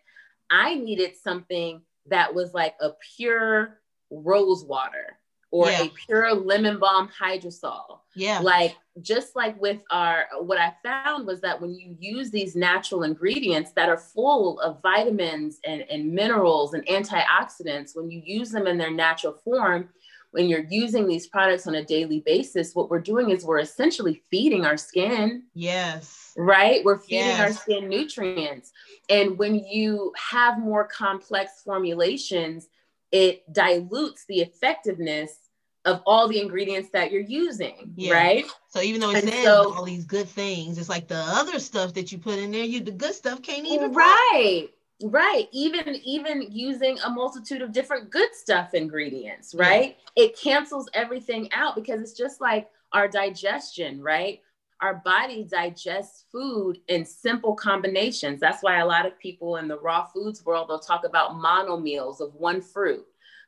I 0.50 0.74
needed 0.74 1.16
something 1.16 1.82
that 2.06 2.34
was 2.34 2.54
like 2.54 2.74
a 2.80 2.90
pure 3.16 3.80
rose 4.10 4.64
water 4.64 5.18
or 5.50 5.70
yeah. 5.70 5.82
a 5.82 5.88
pure 5.88 6.34
lemon 6.34 6.78
balm 6.78 7.08
hydrosol. 7.08 8.00
Yeah. 8.14 8.40
Like 8.40 8.76
just 9.00 9.36
like 9.36 9.60
with 9.60 9.80
our 9.90 10.26
what 10.40 10.58
I 10.58 10.74
found 10.82 11.26
was 11.26 11.40
that 11.42 11.60
when 11.60 11.74
you 11.74 11.96
use 11.98 12.30
these 12.30 12.56
natural 12.56 13.02
ingredients 13.02 13.72
that 13.72 13.88
are 13.88 13.98
full 13.98 14.60
of 14.60 14.80
vitamins 14.82 15.60
and, 15.64 15.82
and 15.90 16.12
minerals 16.12 16.74
and 16.74 16.86
antioxidants, 16.86 17.94
when 17.94 18.10
you 18.10 18.22
use 18.24 18.50
them 18.50 18.66
in 18.66 18.78
their 18.78 18.90
natural 18.90 19.34
form, 19.44 19.88
when 20.30 20.48
you're 20.48 20.66
using 20.68 21.06
these 21.06 21.26
products 21.26 21.66
on 21.66 21.76
a 21.76 21.84
daily 21.84 22.20
basis, 22.20 22.74
what 22.74 22.90
we're 22.90 23.00
doing 23.00 23.30
is 23.30 23.44
we're 23.44 23.58
essentially 23.58 24.22
feeding 24.30 24.66
our 24.66 24.76
skin. 24.76 25.44
Yes. 25.54 26.25
Right? 26.36 26.84
We're 26.84 26.98
feeding 26.98 27.26
yes. 27.26 27.40
our 27.40 27.52
skin 27.52 27.88
nutrients. 27.88 28.72
And 29.08 29.38
when 29.38 29.54
you 29.54 30.12
have 30.30 30.58
more 30.58 30.84
complex 30.84 31.62
formulations, 31.64 32.68
it 33.10 33.50
dilutes 33.52 34.24
the 34.26 34.40
effectiveness 34.40 35.46
of 35.86 36.02
all 36.04 36.26
the 36.28 36.40
ingredients 36.40 36.90
that 36.92 37.12
you're 37.12 37.22
using, 37.22 37.92
yeah. 37.96 38.12
right? 38.12 38.44
So 38.68 38.82
even 38.82 39.00
though 39.00 39.12
it 39.12 39.22
says 39.22 39.44
so, 39.44 39.72
all 39.72 39.84
these 39.84 40.04
good 40.04 40.28
things, 40.28 40.78
it's 40.78 40.88
like 40.88 41.06
the 41.06 41.14
other 41.14 41.60
stuff 41.60 41.94
that 41.94 42.10
you 42.10 42.18
put 42.18 42.38
in 42.38 42.50
there, 42.50 42.64
you 42.64 42.80
the 42.80 42.90
good 42.90 43.14
stuff 43.14 43.40
can't 43.40 43.66
even 43.66 43.92
right. 43.92 44.68
Right. 45.02 45.46
Even 45.52 45.94
even 46.04 46.46
using 46.50 46.98
a 47.04 47.10
multitude 47.10 47.62
of 47.62 47.72
different 47.72 48.10
good 48.10 48.34
stuff 48.34 48.74
ingredients, 48.74 49.54
right? 49.54 49.96
Yeah. 50.16 50.24
It 50.24 50.40
cancels 50.40 50.88
everything 50.92 51.52
out 51.52 51.76
because 51.76 52.00
it's 52.00 52.14
just 52.14 52.40
like 52.40 52.68
our 52.92 53.06
digestion, 53.06 54.02
right? 54.02 54.40
Our 54.80 55.02
body 55.04 55.44
digests 55.50 56.24
food 56.30 56.78
in 56.88 57.04
simple 57.04 57.54
combinations. 57.54 58.40
That's 58.40 58.62
why 58.62 58.78
a 58.78 58.86
lot 58.86 59.06
of 59.06 59.18
people 59.18 59.56
in 59.56 59.68
the 59.68 59.78
raw 59.78 60.04
foods 60.04 60.44
world 60.44 60.68
they'll 60.68 60.78
talk 60.78 61.04
about 61.04 61.36
mono 61.36 61.78
meals 61.78 62.20
of 62.20 62.34
one 62.34 62.60
fruit 62.60 63.06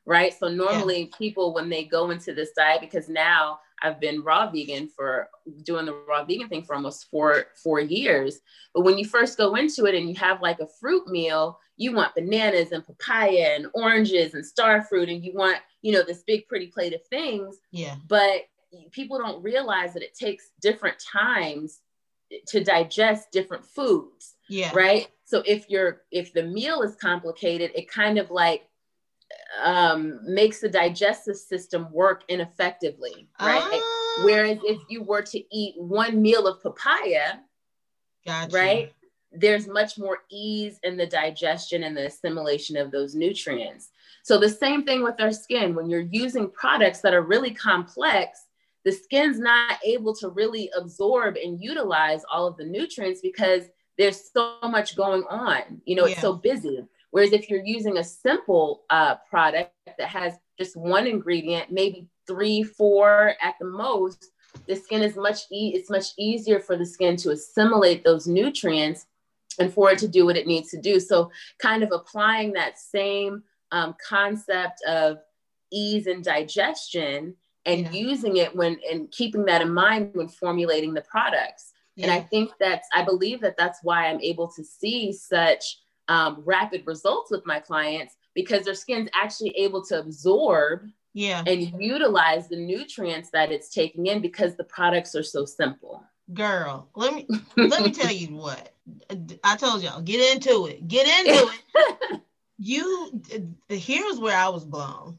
right? 0.08 0.32
So 0.32 0.48
normally 0.48 1.02
yeah. 1.02 1.16
people 1.18 1.52
when 1.52 1.68
they 1.68 1.84
go 1.84 2.10
into 2.10 2.34
this 2.34 2.52
diet, 2.56 2.80
because 2.80 3.10
now 3.10 3.60
I've 3.82 4.00
been 4.00 4.22
raw 4.22 4.50
vegan 4.50 4.88
for 4.88 5.28
doing 5.64 5.84
the 5.84 5.94
raw 6.08 6.24
vegan 6.24 6.48
thing 6.48 6.64
for 6.64 6.74
almost 6.74 7.10
four 7.10 7.44
four 7.62 7.78
years. 7.78 8.40
But 8.74 8.82
when 8.82 8.96
you 8.96 9.04
first 9.04 9.36
go 9.36 9.54
into 9.54 9.84
it 9.84 9.94
and 9.94 10.08
you 10.08 10.16
have 10.16 10.40
like 10.40 10.60
a 10.60 10.66
fruit 10.80 11.06
meal, 11.08 11.60
you 11.76 11.92
want 11.92 12.14
bananas 12.14 12.72
and 12.72 12.84
papaya 12.84 13.54
and 13.54 13.66
oranges 13.74 14.32
and 14.32 14.44
star 14.44 14.82
fruit, 14.82 15.10
and 15.10 15.22
you 15.22 15.34
want 15.34 15.58
you 15.82 15.92
know 15.92 16.02
this 16.02 16.24
big 16.26 16.48
pretty 16.48 16.68
plate 16.68 16.94
of 16.94 17.04
things. 17.06 17.58
Yeah. 17.70 17.96
But 18.08 18.48
people 18.90 19.18
don't 19.18 19.42
realize 19.42 19.94
that 19.94 20.02
it 20.02 20.14
takes 20.14 20.50
different 20.60 20.96
times 20.98 21.80
to 22.46 22.62
digest 22.62 23.30
different 23.32 23.64
foods. 23.64 24.34
Yeah. 24.48 24.70
Right. 24.74 25.08
So 25.24 25.42
if 25.46 25.68
you're 25.68 26.02
if 26.10 26.32
the 26.32 26.42
meal 26.42 26.82
is 26.82 26.96
complicated, 26.96 27.70
it 27.74 27.90
kind 27.90 28.18
of 28.18 28.30
like 28.30 28.68
um, 29.62 30.20
makes 30.24 30.60
the 30.60 30.68
digestive 30.68 31.36
system 31.36 31.90
work 31.92 32.24
ineffectively, 32.28 33.28
right? 33.40 33.60
Oh. 33.62 34.22
Whereas 34.24 34.58
if 34.64 34.80
you 34.88 35.02
were 35.02 35.22
to 35.22 35.56
eat 35.56 35.74
one 35.78 36.20
meal 36.20 36.46
of 36.46 36.62
papaya, 36.62 37.40
gotcha. 38.26 38.56
right, 38.56 38.92
there's 39.32 39.66
much 39.66 39.98
more 39.98 40.20
ease 40.30 40.80
in 40.82 40.96
the 40.96 41.06
digestion 41.06 41.82
and 41.82 41.96
the 41.96 42.06
assimilation 42.06 42.76
of 42.76 42.90
those 42.90 43.14
nutrients. 43.14 43.90
So 44.22 44.38
the 44.38 44.48
same 44.48 44.84
thing 44.84 45.02
with 45.02 45.20
our 45.20 45.32
skin. 45.32 45.74
When 45.74 45.88
you're 45.88 46.08
using 46.10 46.50
products 46.50 47.00
that 47.00 47.14
are 47.14 47.22
really 47.22 47.52
complex, 47.52 48.46
the 48.84 48.92
skin's 48.92 49.38
not 49.38 49.78
able 49.84 50.14
to 50.16 50.28
really 50.28 50.70
absorb 50.76 51.36
and 51.36 51.60
utilize 51.60 52.22
all 52.30 52.46
of 52.46 52.56
the 52.56 52.64
nutrients 52.64 53.20
because 53.20 53.64
there's 53.96 54.30
so 54.32 54.56
much 54.62 54.96
going 54.96 55.24
on. 55.28 55.82
You 55.84 55.96
know, 55.96 56.06
yeah. 56.06 56.12
it's 56.12 56.20
so 56.20 56.34
busy. 56.34 56.80
Whereas 57.10 57.32
if 57.32 57.50
you're 57.50 57.64
using 57.64 57.98
a 57.98 58.04
simple 58.04 58.84
uh, 58.90 59.16
product 59.28 59.72
that 59.98 60.08
has 60.08 60.34
just 60.58 60.76
one 60.76 61.06
ingredient, 61.06 61.72
maybe 61.72 62.06
three, 62.26 62.62
four 62.62 63.34
at 63.42 63.54
the 63.58 63.66
most, 63.66 64.30
the 64.66 64.76
skin 64.76 65.02
is 65.02 65.16
much 65.16 65.40
e- 65.50 65.72
it's 65.74 65.90
much 65.90 66.06
easier 66.18 66.60
for 66.60 66.76
the 66.76 66.86
skin 66.86 67.16
to 67.16 67.30
assimilate 67.30 68.04
those 68.04 68.26
nutrients 68.26 69.06
and 69.58 69.72
for 69.72 69.90
it 69.90 69.98
to 69.98 70.08
do 70.08 70.24
what 70.24 70.36
it 70.36 70.46
needs 70.46 70.70
to 70.70 70.80
do. 70.80 71.00
So, 71.00 71.30
kind 71.60 71.82
of 71.82 71.90
applying 71.92 72.52
that 72.52 72.78
same 72.78 73.42
um, 73.72 73.94
concept 74.06 74.82
of 74.86 75.18
ease 75.70 76.06
and 76.06 76.24
digestion 76.24 77.34
and 77.68 77.82
yeah. 77.82 77.90
using 77.90 78.38
it 78.38 78.54
when 78.56 78.78
and 78.90 79.10
keeping 79.10 79.44
that 79.44 79.62
in 79.62 79.72
mind 79.72 80.10
when 80.14 80.28
formulating 80.28 80.94
the 80.94 81.02
products. 81.02 81.72
Yeah. 81.96 82.04
And 82.06 82.12
I 82.12 82.20
think 82.20 82.52
that's 82.58 82.88
I 82.94 83.04
believe 83.04 83.40
that 83.42 83.56
that's 83.56 83.80
why 83.82 84.06
I'm 84.06 84.20
able 84.20 84.48
to 84.48 84.64
see 84.64 85.12
such 85.12 85.78
um, 86.08 86.42
rapid 86.44 86.86
results 86.86 87.30
with 87.30 87.44
my 87.44 87.60
clients 87.60 88.16
because 88.34 88.64
their 88.64 88.74
skin's 88.74 89.10
actually 89.14 89.50
able 89.50 89.84
to 89.86 89.98
absorb 89.98 90.88
yeah. 91.12 91.42
and 91.46 91.82
utilize 91.82 92.48
the 92.48 92.56
nutrients 92.56 93.30
that 93.30 93.52
it's 93.52 93.68
taking 93.68 94.06
in 94.06 94.22
because 94.22 94.56
the 94.56 94.64
products 94.64 95.14
are 95.14 95.22
so 95.22 95.44
simple. 95.44 96.02
Girl, 96.32 96.88
let 96.94 97.14
me 97.14 97.26
let 97.56 97.82
me 97.82 97.90
tell 97.90 98.12
you 98.12 98.34
what. 98.34 98.74
I 99.44 99.56
told 99.56 99.82
y'all, 99.82 100.00
get 100.00 100.34
into 100.34 100.66
it. 100.66 100.86
Get 100.88 101.06
into 101.06 101.50
it. 101.52 102.20
you 102.58 103.22
here's 103.68 104.18
where 104.18 104.36
I 104.36 104.48
was 104.48 104.64
blown. 104.64 105.18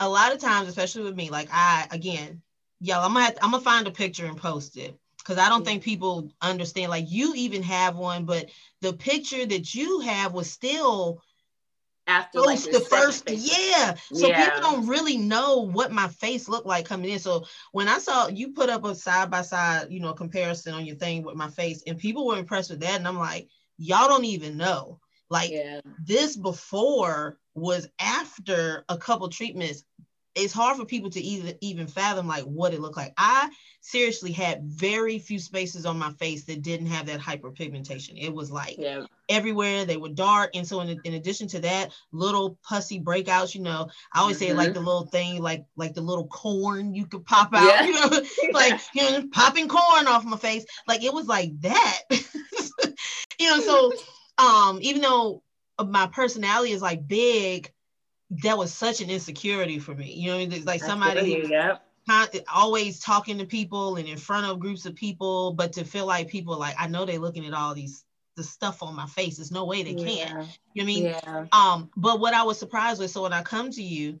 A 0.00 0.08
lot 0.08 0.32
of 0.32 0.38
times, 0.38 0.68
especially 0.68 1.02
with 1.02 1.16
me, 1.16 1.30
like 1.30 1.48
I 1.52 1.86
again, 1.90 2.42
y'all, 2.80 3.04
I'm 3.04 3.14
gonna 3.14 3.26
have, 3.26 3.38
I'm 3.42 3.50
gonna 3.50 3.62
find 3.62 3.86
a 3.86 3.90
picture 3.90 4.26
and 4.26 4.36
post 4.36 4.76
it. 4.76 4.96
Because 5.18 5.38
I 5.38 5.48
don't 5.48 5.64
think 5.64 5.84
people 5.84 6.30
understand. 6.40 6.90
Like 6.90 7.08
you 7.08 7.32
even 7.36 7.62
have 7.62 7.96
one, 7.96 8.24
but 8.24 8.50
the 8.80 8.92
picture 8.92 9.46
that 9.46 9.72
you 9.72 10.00
have 10.00 10.32
was 10.32 10.50
still 10.50 11.22
after 12.08 12.40
like 12.40 12.60
the 12.60 12.80
first 12.80 13.30
yeah. 13.30 13.94
So 14.12 14.28
yeah. 14.28 14.44
people 14.44 14.60
don't 14.60 14.86
really 14.88 15.16
know 15.16 15.58
what 15.58 15.92
my 15.92 16.08
face 16.08 16.48
looked 16.48 16.66
like 16.66 16.86
coming 16.86 17.10
in. 17.10 17.18
So 17.18 17.44
when 17.72 17.88
i 17.88 17.98
saw 17.98 18.28
you 18.28 18.52
put 18.52 18.70
up 18.70 18.84
a 18.84 18.94
side 18.94 19.30
by 19.30 19.42
side 19.42 19.86
you 19.90 20.00
know 20.00 20.12
comparison 20.12 20.74
on 20.74 20.84
your 20.84 20.96
thing 20.96 21.22
with 21.22 21.36
my 21.36 21.48
face 21.48 21.82
and 21.86 21.98
people 21.98 22.26
were 22.26 22.38
impressed 22.38 22.70
with 22.70 22.80
that 22.80 22.96
and 22.96 23.06
i'm 23.06 23.18
like 23.18 23.48
y'all 23.78 24.08
don't 24.08 24.24
even 24.24 24.56
know 24.56 24.98
like 25.32 25.50
yeah. 25.50 25.80
this 26.04 26.36
before 26.36 27.38
was 27.54 27.88
after 27.98 28.84
a 28.88 28.96
couple 28.96 29.28
treatments 29.28 29.84
it's 30.34 30.52
hard 30.52 30.76
for 30.76 30.84
people 30.84 31.10
to 31.10 31.20
even 31.20 31.56
even 31.60 31.86
fathom 31.86 32.26
like 32.26 32.44
what 32.44 32.72
it 32.72 32.80
looked 32.80 32.96
like. 32.96 33.12
I 33.16 33.50
seriously 33.80 34.32
had 34.32 34.62
very 34.62 35.18
few 35.18 35.38
spaces 35.38 35.84
on 35.84 35.98
my 35.98 36.10
face 36.12 36.44
that 36.44 36.62
didn't 36.62 36.86
have 36.86 37.06
that 37.06 37.20
hyperpigmentation. 37.20 38.14
It 38.16 38.32
was 38.32 38.50
like 38.50 38.76
yeah. 38.78 39.04
everywhere. 39.28 39.84
They 39.84 39.96
were 39.96 40.08
dark, 40.08 40.50
and 40.54 40.66
so 40.66 40.80
in, 40.80 40.98
in 41.04 41.14
addition 41.14 41.48
to 41.48 41.60
that, 41.60 41.92
little 42.12 42.58
pussy 42.66 43.00
breakouts. 43.00 43.54
You 43.54 43.62
know, 43.62 43.90
I 44.12 44.20
always 44.20 44.38
mm-hmm. 44.38 44.46
say 44.46 44.54
like 44.54 44.74
the 44.74 44.80
little 44.80 45.06
thing, 45.06 45.42
like 45.42 45.66
like 45.76 45.94
the 45.94 46.00
little 46.00 46.26
corn 46.26 46.94
you 46.94 47.06
could 47.06 47.26
pop 47.26 47.52
out. 47.52 47.66
Yeah. 47.66 47.84
You 47.84 47.92
know, 47.92 48.22
like 48.52 48.80
you 48.94 49.02
know, 49.02 49.28
popping 49.32 49.68
corn 49.68 50.06
off 50.06 50.24
my 50.24 50.38
face. 50.38 50.64
Like 50.88 51.02
it 51.02 51.12
was 51.12 51.26
like 51.26 51.60
that. 51.60 51.98
you 53.38 53.50
know, 53.50 53.60
so 53.60 53.92
um, 54.42 54.78
even 54.82 55.02
though 55.02 55.42
my 55.86 56.06
personality 56.06 56.72
is 56.72 56.82
like 56.82 57.06
big 57.06 57.72
that 58.42 58.56
was 58.56 58.72
such 58.72 59.00
an 59.00 59.10
insecurity 59.10 59.78
for 59.78 59.94
me. 59.94 60.12
You 60.12 60.48
know, 60.48 60.56
like 60.64 60.82
somebody 60.82 61.44
yep. 61.48 61.84
always 62.52 63.00
talking 63.00 63.38
to 63.38 63.44
people 63.44 63.96
and 63.96 64.08
in 64.08 64.16
front 64.16 64.46
of 64.46 64.58
groups 64.58 64.86
of 64.86 64.94
people, 64.94 65.52
but 65.52 65.72
to 65.74 65.84
feel 65.84 66.06
like 66.06 66.28
people 66.28 66.58
like 66.58 66.74
I 66.78 66.88
know 66.88 67.04
they're 67.04 67.18
looking 67.18 67.46
at 67.46 67.54
all 67.54 67.74
these 67.74 68.04
the 68.36 68.42
stuff 68.42 68.82
on 68.82 68.96
my 68.96 69.06
face. 69.06 69.36
There's 69.36 69.52
no 69.52 69.66
way 69.66 69.82
they 69.82 69.90
yeah. 69.90 70.26
can. 70.26 70.46
You 70.74 70.82
know 70.82 70.84
I 70.84 70.86
mean? 70.86 71.04
Yeah. 71.04 71.46
Um, 71.52 71.90
but 71.96 72.18
what 72.18 72.32
I 72.32 72.42
was 72.44 72.58
surprised 72.58 73.00
with, 73.00 73.10
so 73.10 73.22
when 73.22 73.34
I 73.34 73.42
come 73.42 73.70
to 73.70 73.82
you, 73.82 74.18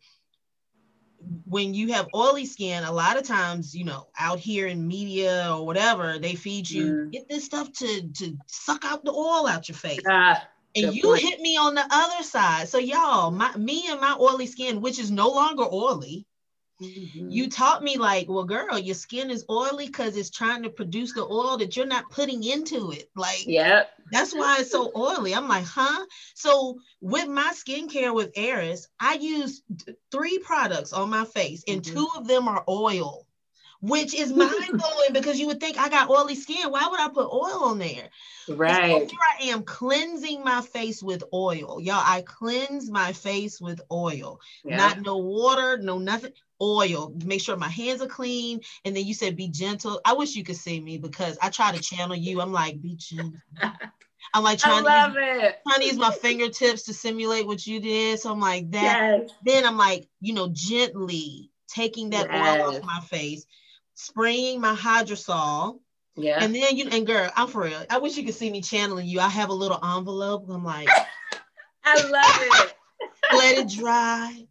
when 1.44 1.74
you 1.74 1.92
have 1.92 2.08
oily 2.14 2.46
skin, 2.46 2.84
a 2.84 2.92
lot 2.92 3.16
of 3.16 3.24
times, 3.24 3.74
you 3.74 3.84
know, 3.84 4.08
out 4.18 4.38
here 4.38 4.66
in 4.66 4.86
media 4.86 5.48
or 5.50 5.66
whatever, 5.66 6.18
they 6.18 6.34
feed 6.34 6.68
you 6.68 6.86
mm. 6.86 7.12
get 7.12 7.28
this 7.28 7.44
stuff 7.44 7.72
to 7.72 8.08
to 8.08 8.36
suck 8.46 8.84
out 8.84 9.04
the 9.04 9.12
oil 9.12 9.46
out 9.46 9.68
your 9.68 9.76
face. 9.76 10.06
Uh, 10.06 10.36
and 10.74 10.94
you 10.94 11.02
point. 11.02 11.22
hit 11.22 11.40
me 11.40 11.56
on 11.56 11.74
the 11.74 11.84
other 11.90 12.22
side. 12.22 12.68
So 12.68 12.78
y'all, 12.78 13.30
my 13.30 13.54
me 13.56 13.84
and 13.88 14.00
my 14.00 14.16
oily 14.18 14.46
skin, 14.46 14.80
which 14.80 14.98
is 14.98 15.10
no 15.10 15.28
longer 15.28 15.64
oily, 15.70 16.26
Mm-hmm. 16.82 17.30
You 17.30 17.48
taught 17.48 17.82
me 17.82 17.96
like, 17.96 18.28
well, 18.28 18.44
girl, 18.44 18.78
your 18.78 18.94
skin 18.94 19.30
is 19.30 19.44
oily 19.48 19.86
because 19.86 20.16
it's 20.16 20.30
trying 20.30 20.62
to 20.64 20.70
produce 20.70 21.12
the 21.12 21.24
oil 21.24 21.56
that 21.58 21.76
you're 21.76 21.86
not 21.86 22.10
putting 22.10 22.42
into 22.42 22.90
it. 22.90 23.08
Like, 23.14 23.44
yeah, 23.46 23.84
that's 24.10 24.34
why 24.34 24.58
it's 24.60 24.70
so 24.70 24.90
oily. 24.96 25.34
I'm 25.34 25.48
like, 25.48 25.64
huh? 25.64 26.04
So 26.34 26.78
with 27.00 27.28
my 27.28 27.52
skincare 27.54 28.14
with 28.14 28.32
Eris, 28.34 28.88
I 28.98 29.14
use 29.14 29.62
three 30.10 30.38
products 30.38 30.92
on 30.92 31.10
my 31.10 31.24
face, 31.24 31.64
and 31.68 31.82
mm-hmm. 31.82 31.94
two 31.94 32.08
of 32.16 32.26
them 32.26 32.48
are 32.48 32.64
oil 32.68 33.26
which 33.82 34.14
is 34.14 34.32
mind 34.32 34.68
blowing 34.68 35.12
because 35.12 35.38
you 35.38 35.48
would 35.48 35.60
think 35.60 35.76
I 35.76 35.88
got 35.90 36.08
oily 36.08 36.36
skin. 36.36 36.70
Why 36.70 36.86
would 36.88 37.00
I 37.00 37.08
put 37.08 37.30
oil 37.30 37.64
on 37.64 37.78
there? 37.78 38.08
Right. 38.48 39.02
So 39.02 39.06
here 39.06 39.18
I 39.40 39.44
am 39.46 39.64
cleansing 39.64 40.42
my 40.42 40.62
face 40.62 41.02
with 41.02 41.24
oil. 41.34 41.78
Y'all, 41.80 42.02
I 42.02 42.22
cleanse 42.22 42.90
my 42.90 43.12
face 43.12 43.60
with 43.60 43.80
oil. 43.90 44.40
Yeah. 44.64 44.76
Not 44.76 45.02
no 45.02 45.18
water, 45.18 45.76
no 45.78 45.98
nothing. 45.98 46.32
Oil. 46.60 47.12
Make 47.24 47.40
sure 47.40 47.56
my 47.56 47.68
hands 47.68 48.00
are 48.00 48.06
clean. 48.06 48.60
And 48.84 48.96
then 48.96 49.04
you 49.04 49.14
said 49.14 49.36
be 49.36 49.48
gentle. 49.48 50.00
I 50.04 50.14
wish 50.14 50.36
you 50.36 50.44
could 50.44 50.56
see 50.56 50.80
me 50.80 50.96
because 50.96 51.36
I 51.42 51.50
try 51.50 51.72
to 51.72 51.82
channel 51.82 52.16
you. 52.16 52.40
I'm 52.40 52.52
like, 52.52 52.80
be 52.80 52.94
gentle. 52.94 53.34
I'm 54.34 54.44
like 54.44 54.60
trying 54.60 54.84
to, 54.84 54.90
use, 54.90 55.52
trying 55.66 55.80
to 55.80 55.84
use 55.86 55.98
my 55.98 56.12
fingertips 56.12 56.84
to 56.84 56.94
simulate 56.94 57.46
what 57.46 57.66
you 57.66 57.80
did. 57.80 58.20
So 58.20 58.30
I'm 58.30 58.40
like 58.40 58.70
that. 58.70 59.18
Yes. 59.18 59.30
Then 59.44 59.66
I'm 59.66 59.76
like, 59.76 60.08
you 60.20 60.32
know, 60.32 60.48
gently 60.52 61.50
taking 61.66 62.10
that 62.10 62.28
yes. 62.30 62.60
oil 62.60 62.76
off 62.76 62.84
my 62.84 63.00
face 63.00 63.44
spraying 64.02 64.60
my 64.60 64.74
hydrosol. 64.74 65.78
Yeah. 66.16 66.38
And 66.42 66.54
then 66.54 66.76
you 66.76 66.88
and 66.90 67.06
girl, 67.06 67.30
I'm 67.34 67.48
for 67.48 67.62
real. 67.62 67.84
I 67.88 67.98
wish 67.98 68.16
you 68.16 68.24
could 68.24 68.34
see 68.34 68.50
me 68.50 68.60
channeling 68.60 69.06
you. 69.06 69.20
I 69.20 69.28
have 69.28 69.48
a 69.48 69.54
little 69.54 69.78
envelope. 69.82 70.46
I'm 70.50 70.64
like, 70.64 70.88
I 71.84 72.02
love 72.02 72.60
it. 72.60 72.74
let 73.32 73.58
it 73.58 73.68
dry. 73.68 74.46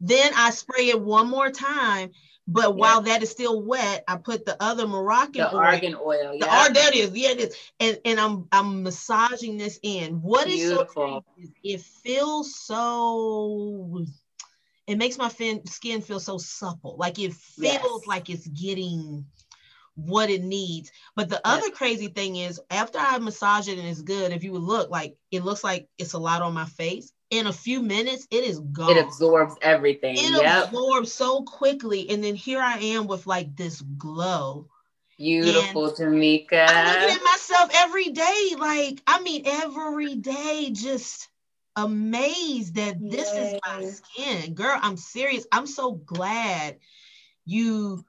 Then 0.00 0.32
I 0.36 0.50
spray 0.50 0.88
it 0.88 1.00
one 1.00 1.28
more 1.28 1.50
time. 1.50 2.10
But 2.50 2.70
yeah. 2.70 2.80
while 2.80 3.00
that 3.02 3.22
is 3.22 3.30
still 3.30 3.62
wet, 3.62 4.04
I 4.08 4.16
put 4.16 4.46
the 4.46 4.56
other 4.58 4.86
Moroccan 4.86 5.42
the 5.42 5.54
oil. 5.54 5.60
argan 5.60 5.94
oil. 5.94 6.32
Yeah. 6.32 6.46
The 6.46 6.50
argan 6.50 6.74
that 6.74 6.94
is, 6.94 7.10
yeah, 7.14 7.30
it 7.30 7.40
is. 7.40 7.56
And 7.78 8.00
and 8.06 8.18
I'm 8.18 8.48
I'm 8.50 8.82
massaging 8.82 9.58
this 9.58 9.78
in. 9.82 10.22
What 10.22 10.46
Beautiful. 10.46 11.24
is 11.38 11.48
so 11.50 11.52
it 11.62 11.80
feels 11.82 12.54
so 12.54 14.06
it 14.88 14.96
makes 14.96 15.18
my 15.18 15.28
fin- 15.28 15.66
skin 15.66 16.00
feel 16.00 16.18
so 16.18 16.38
supple. 16.38 16.96
Like 16.96 17.18
it 17.18 17.34
feels 17.34 17.82
yes. 17.82 18.06
like 18.06 18.30
it's 18.30 18.48
getting 18.48 19.26
what 19.94 20.30
it 20.30 20.42
needs. 20.42 20.90
But 21.14 21.28
the 21.28 21.46
other 21.46 21.70
crazy 21.70 22.08
thing 22.08 22.36
is 22.36 22.58
after 22.70 22.98
I 22.98 23.18
massage 23.18 23.68
it 23.68 23.78
and 23.78 23.86
it's 23.86 24.00
good, 24.00 24.32
if 24.32 24.42
you 24.42 24.52
would 24.52 24.62
look 24.62 24.90
like 24.90 25.16
it 25.30 25.44
looks 25.44 25.62
like 25.62 25.88
it's 25.98 26.14
a 26.14 26.18
lot 26.18 26.40
on 26.40 26.54
my 26.54 26.64
face. 26.64 27.12
In 27.30 27.46
a 27.46 27.52
few 27.52 27.82
minutes, 27.82 28.26
it 28.30 28.44
is 28.44 28.58
gone. 28.58 28.96
It 28.96 29.04
absorbs 29.04 29.54
everything. 29.60 30.16
It 30.16 30.42
yep. 30.42 30.68
absorbs 30.68 31.12
so 31.12 31.42
quickly. 31.42 32.08
And 32.08 32.24
then 32.24 32.34
here 32.34 32.60
I 32.60 32.78
am 32.78 33.06
with 33.06 33.26
like 33.26 33.54
this 33.54 33.82
glow. 33.82 34.68
Beautiful, 35.18 35.92
Jamika. 35.92 36.64
I'm 36.66 37.02
looking 37.02 37.16
at 37.16 37.24
myself 37.24 37.70
every 37.74 38.08
day. 38.10 38.54
Like, 38.56 39.02
I 39.06 39.20
mean, 39.20 39.42
every 39.44 40.14
day, 40.14 40.70
just 40.72 41.28
amazed 41.84 42.74
that 42.74 42.96
this 43.00 43.32
is 43.32 43.58
my 43.66 43.84
skin. 43.84 44.54
Girl, 44.54 44.78
I'm 44.80 44.96
serious. 44.96 45.46
I'm 45.52 45.66
so 45.66 45.92
glad 45.92 46.78
you 47.44 48.04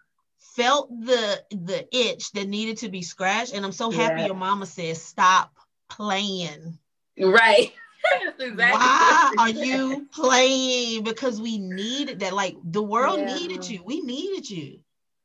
felt 0.55 0.89
the 0.89 1.43
the 1.51 1.87
itch 1.95 2.31
that 2.31 2.47
needed 2.47 2.77
to 2.79 2.89
be 2.89 3.01
scratched. 3.01 3.53
And 3.53 3.63
I'm 3.63 3.71
so 3.71 3.91
happy 3.91 4.23
your 4.23 4.35
mama 4.35 4.65
says 4.65 5.01
stop 5.01 5.53
playing. 5.89 6.77
Right. 7.17 7.73
exactly. 8.39 8.55
Why 8.55 9.33
are 9.37 9.49
you 9.49 10.07
playing? 10.13 11.03
Because 11.03 11.39
we 11.39 11.59
needed 11.59 12.21
that. 12.21 12.33
Like 12.33 12.57
the 12.63 12.83
world 12.83 13.19
yeah. 13.19 13.35
needed 13.35 13.69
you. 13.69 13.83
We 13.83 14.01
needed 14.01 14.49
you. 14.49 14.79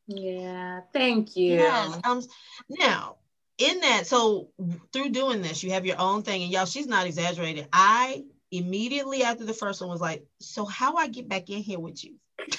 Yeah. 0.06 0.82
Thank 0.92 1.36
you. 1.36 1.54
Yes. 1.54 1.98
Um, 2.04 2.22
now 2.68 3.16
in 3.58 3.80
that, 3.80 4.06
so 4.06 4.48
through 4.92 5.10
doing 5.10 5.42
this, 5.42 5.62
you 5.62 5.72
have 5.72 5.86
your 5.86 6.00
own 6.00 6.22
thing, 6.22 6.42
and 6.42 6.52
y'all, 6.52 6.66
she's 6.66 6.86
not 6.86 7.06
exaggerating. 7.06 7.66
I 7.72 8.24
immediately 8.58 9.22
after 9.22 9.44
the 9.44 9.52
first 9.52 9.80
one 9.80 9.90
was 9.90 10.00
like, 10.00 10.24
so 10.40 10.64
how 10.64 10.96
I 10.96 11.08
get 11.08 11.28
back 11.28 11.50
in 11.50 11.62
here 11.62 11.80
with 11.80 12.04
you? 12.04 12.14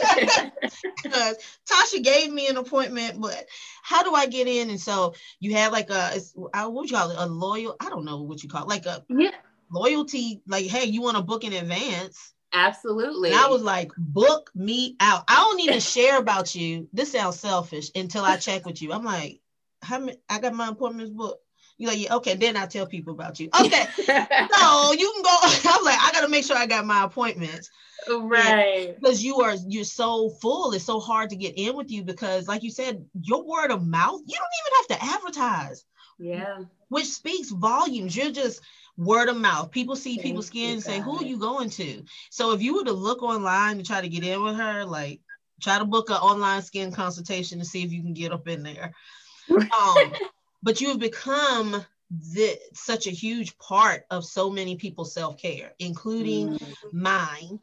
Because 1.01 1.37
Tasha 1.69 2.03
gave 2.03 2.31
me 2.31 2.47
an 2.47 2.57
appointment, 2.57 3.19
but 3.21 3.45
how 3.83 4.03
do 4.03 4.13
I 4.13 4.27
get 4.27 4.47
in? 4.47 4.69
And 4.69 4.79
so 4.79 5.13
you 5.39 5.55
have 5.55 5.71
like 5.71 5.89
a 5.89 6.19
uh, 6.53 6.65
what 6.65 6.73
would 6.73 6.91
you 6.91 6.97
call 6.97 7.09
it? 7.11 7.17
A 7.17 7.25
loyal, 7.25 7.75
I 7.79 7.89
don't 7.89 8.05
know 8.05 8.21
what 8.21 8.43
you 8.43 8.49
call 8.49 8.63
it, 8.63 8.67
like 8.67 8.85
a 8.85 9.03
yeah. 9.09 9.31
loyalty, 9.71 10.41
like, 10.45 10.65
hey, 10.65 10.85
you 10.85 11.01
want 11.01 11.17
to 11.17 11.23
book 11.23 11.43
in 11.43 11.53
advance. 11.53 12.33
Absolutely. 12.53 13.29
And 13.29 13.39
I 13.39 13.47
was 13.47 13.61
like, 13.61 13.91
book 13.97 14.51
me 14.53 14.95
out. 14.99 15.23
I 15.27 15.35
don't 15.35 15.61
even 15.61 15.79
share 15.79 16.17
about 16.17 16.53
you. 16.53 16.87
This 16.91 17.13
sounds 17.13 17.39
selfish 17.39 17.91
until 17.95 18.23
I 18.23 18.37
check 18.37 18.65
with 18.65 18.81
you. 18.81 18.91
I'm 18.91 19.05
like, 19.05 19.39
how 19.81 19.99
many 19.99 20.17
I 20.29 20.39
got 20.39 20.53
my 20.53 20.69
appointments 20.69 21.11
booked. 21.11 21.43
You're 21.79 21.91
like, 21.91 21.99
yeah, 22.01 22.15
okay, 22.15 22.35
then 22.35 22.57
I 22.57 22.65
tell 22.65 22.85
people 22.85 23.13
about 23.13 23.39
you. 23.39 23.49
Okay. 23.59 23.85
so 23.95 24.91
you 24.91 25.13
can 25.13 25.23
go. 25.23 25.37
I'm 25.65 25.83
like, 25.85 25.97
I 25.97 26.09
gotta 26.13 26.27
make 26.27 26.45
sure 26.45 26.57
I 26.57 26.65
got 26.65 26.85
my 26.85 27.05
appointments. 27.05 27.71
Right. 28.07 28.95
Because 28.99 29.23
you 29.23 29.39
are 29.41 29.55
you're 29.65 29.85
so 29.85 30.29
full. 30.29 30.73
It's 30.73 30.83
so 30.83 30.99
hard 30.99 31.29
to 31.29 31.37
get 31.37 31.57
in 31.57 31.77
with 31.77 31.89
you 31.89 32.03
because, 32.03 32.49
like 32.49 32.63
you 32.63 32.69
said, 32.69 33.05
your 33.21 33.45
word 33.45 33.71
of 33.71 33.87
mouth, 33.87 34.21
you 34.27 34.35
don't 34.35 34.49
even 34.59 34.77
have 34.77 34.99
to 34.99 35.15
advertise. 35.15 35.85
Yeah. 36.19 36.63
Which 36.89 37.05
speaks 37.05 37.49
volumes. 37.49 38.15
You're 38.15 38.31
just 38.31 38.59
word 38.97 39.29
of 39.29 39.37
mouth. 39.37 39.71
People 39.71 39.95
see 39.95 40.15
Thank 40.15 40.23
people's 40.23 40.47
skin 40.47 40.73
and 40.73 40.83
say, 40.83 40.99
Who 40.99 41.17
are 41.19 41.25
you 41.25 41.37
going 41.37 41.69
to? 41.71 42.03
So 42.29 42.51
if 42.51 42.61
you 42.61 42.75
were 42.75 42.83
to 42.83 42.91
look 42.91 43.23
online 43.23 43.77
to 43.77 43.83
try 43.83 44.01
to 44.01 44.09
get 44.09 44.25
in 44.25 44.43
with 44.43 44.57
her, 44.57 44.83
like 44.83 45.21
try 45.61 45.79
to 45.79 45.85
book 45.85 46.09
an 46.09 46.17
online 46.17 46.61
skin 46.61 46.91
consultation 46.91 47.59
to 47.59 47.65
see 47.65 47.83
if 47.83 47.93
you 47.93 48.01
can 48.01 48.13
get 48.13 48.33
up 48.33 48.49
in 48.49 48.63
there. 48.63 48.93
Um, 49.49 50.13
but 50.61 50.81
you 50.81 50.89
have 50.89 50.99
become 50.99 51.85
the, 52.33 52.59
such 52.73 53.07
a 53.07 53.11
huge 53.11 53.57
part 53.57 54.05
of 54.09 54.25
so 54.25 54.49
many 54.49 54.75
people's 54.75 55.13
self-care 55.13 55.73
including 55.79 56.49
mm. 56.57 56.75
mine. 56.91 57.59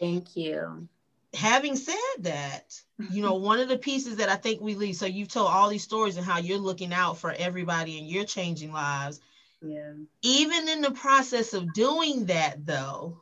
Thank 0.00 0.36
you. 0.36 0.88
Having 1.34 1.76
said 1.76 1.94
that 2.20 2.80
you 3.10 3.22
know 3.22 3.34
one 3.34 3.58
of 3.58 3.68
the 3.68 3.76
pieces 3.76 4.16
that 4.16 4.28
i 4.28 4.36
think 4.36 4.60
we 4.60 4.76
leave 4.76 4.94
so 4.94 5.04
you've 5.04 5.28
told 5.28 5.48
all 5.48 5.68
these 5.68 5.82
stories 5.82 6.16
and 6.16 6.24
how 6.24 6.38
you're 6.38 6.58
looking 6.58 6.92
out 6.92 7.18
for 7.18 7.32
everybody 7.32 7.98
and 7.98 8.08
you're 8.08 8.24
changing 8.24 8.72
lives. 8.72 9.20
Yeah. 9.60 9.94
Even 10.22 10.68
in 10.68 10.80
the 10.80 10.92
process 10.92 11.54
of 11.54 11.72
doing 11.72 12.26
that 12.26 12.64
though 12.64 13.18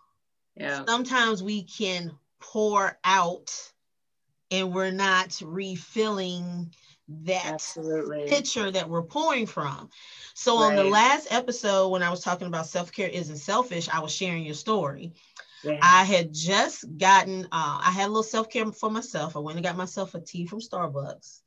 yeah. 0.57 0.85
sometimes 0.87 1.43
we 1.43 1.63
can 1.63 2.13
pour 2.41 2.99
out 3.05 3.73
and 4.51 4.73
we're 4.73 4.91
not 4.91 5.41
refilling 5.43 6.75
that 7.09 7.45
Absolutely. 7.45 8.29
picture 8.29 8.71
that 8.71 8.89
we're 8.89 9.03
pouring 9.03 9.47
from. 9.47 9.91
So 10.35 10.59
right. 10.59 10.71
on 10.71 10.77
the 10.77 10.85
last 10.85 11.29
episode, 11.31 11.89
when 11.89 12.03
I 12.03 12.11
was 12.11 12.21
talking 12.21 12.47
about 12.47 12.67
self-care 12.67 13.09
isn't 13.09 13.37
selfish, 13.37 13.89
I 13.89 14.01
was 14.01 14.15
sharing 14.15 14.45
your 14.45 14.55
story. 14.55 15.13
Yeah. 15.63 15.79
I 15.83 16.05
had 16.05 16.33
just 16.33 16.85
gotten, 16.97 17.45
uh, 17.53 17.81
I 17.85 17.93
had 17.93 18.07
a 18.07 18.09
little 18.09 18.23
self-care 18.23 18.73
for 18.73 18.91
myself. 18.91 19.37
I 19.37 19.41
went 19.41 19.59
and 19.59 19.65
got 19.65 19.77
myself 19.77 20.15
a 20.15 20.21
tea 20.21 20.47
from 20.47 20.61
Starbucks. 20.61 21.42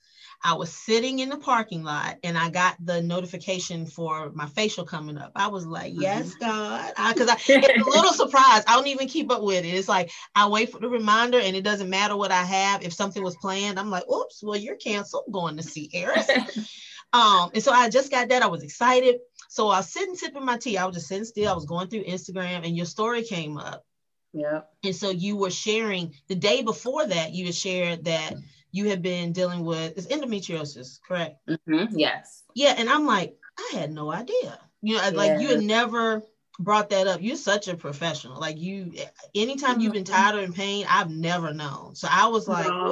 I 0.45 0.53
was 0.53 0.71
sitting 0.71 1.17
in 1.19 1.29
the 1.29 1.37
parking 1.37 1.83
lot 1.83 2.17
and 2.23 2.37
I 2.37 2.51
got 2.51 2.75
the 2.79 3.01
notification 3.01 3.87
for 3.87 4.31
my 4.33 4.45
facial 4.45 4.85
coming 4.85 5.17
up. 5.17 5.31
I 5.35 5.47
was 5.47 5.65
like, 5.65 5.93
yes, 5.95 6.35
mm-hmm. 6.35 6.45
God. 6.45 6.93
Because 7.13 7.29
I, 7.29 7.33
I, 7.33 7.37
it's 7.47 7.87
a 7.87 7.89
little 7.89 8.13
surprise. 8.13 8.63
I 8.67 8.75
don't 8.75 8.85
even 8.85 9.07
keep 9.07 9.31
up 9.31 9.41
with 9.41 9.65
it. 9.65 9.73
It's 9.73 9.89
like 9.89 10.11
I 10.35 10.47
wait 10.47 10.71
for 10.71 10.77
the 10.77 10.87
reminder 10.87 11.39
and 11.39 11.55
it 11.55 11.63
doesn't 11.63 11.89
matter 11.89 12.15
what 12.15 12.29
I 12.29 12.43
have. 12.43 12.83
If 12.83 12.93
something 12.93 13.23
was 13.23 13.35
planned, 13.37 13.79
I'm 13.79 13.89
like, 13.89 14.07
oops, 14.07 14.43
well, 14.43 14.55
you're 14.55 14.75
canceled. 14.75 15.23
I'm 15.25 15.33
going 15.33 15.57
to 15.57 15.63
see 15.63 15.89
Eris. 15.91 16.29
um, 17.13 17.49
and 17.55 17.63
so 17.63 17.71
I 17.71 17.89
just 17.89 18.11
got 18.11 18.29
that. 18.29 18.43
I 18.43 18.47
was 18.47 18.61
excited. 18.61 19.15
So 19.49 19.69
I 19.69 19.77
was 19.77 19.91
sitting 19.91 20.15
sipping 20.15 20.45
my 20.45 20.59
tea. 20.59 20.77
I 20.77 20.85
was 20.85 20.95
just 20.95 21.07
sitting 21.07 21.25
still. 21.25 21.49
I 21.49 21.55
was 21.55 21.65
going 21.65 21.87
through 21.87 22.03
Instagram 22.03 22.63
and 22.63 22.77
your 22.77 22.85
story 22.85 23.23
came 23.23 23.57
up. 23.57 23.83
Yeah. 24.31 24.61
And 24.83 24.95
so 24.95 25.09
you 25.09 25.37
were 25.37 25.49
sharing 25.49 26.13
the 26.27 26.35
day 26.35 26.61
before 26.61 27.07
that, 27.07 27.33
you 27.33 27.45
had 27.45 27.55
shared 27.55 28.05
that 28.05 28.35
you 28.75 28.89
have 28.89 29.01
been 29.01 29.31
dealing 29.31 29.63
with 29.63 29.97
is 29.97 30.07
endometriosis, 30.07 30.99
correct? 31.01 31.37
Mm-hmm. 31.47 31.97
Yes. 31.97 32.43
Yeah, 32.53 32.75
and 32.77 32.89
I'm 32.89 33.05
like, 33.05 33.37
I 33.57 33.77
had 33.77 33.91
no 33.91 34.11
idea. 34.11 34.59
You 34.81 34.97
know, 34.97 35.03
yeah. 35.03 35.09
like 35.11 35.39
you 35.39 35.47
had 35.47 35.61
never 35.61 36.21
brought 36.59 36.89
that 36.89 37.07
up. 37.07 37.21
You're 37.21 37.37
such 37.37 37.69
a 37.69 37.77
professional. 37.77 38.37
Like 38.37 38.59
you, 38.59 38.91
anytime 39.33 39.71
mm-hmm. 39.71 39.79
you've 39.79 39.93
been 39.93 40.03
mm-hmm. 40.03 40.13
tired 40.13 40.35
or 40.35 40.39
in 40.41 40.51
pain, 40.51 40.85
I've 40.89 41.09
never 41.09 41.53
known. 41.53 41.95
So 41.95 42.09
I 42.11 42.27
was 42.27 42.49
like, 42.49 42.67
no. 42.67 42.91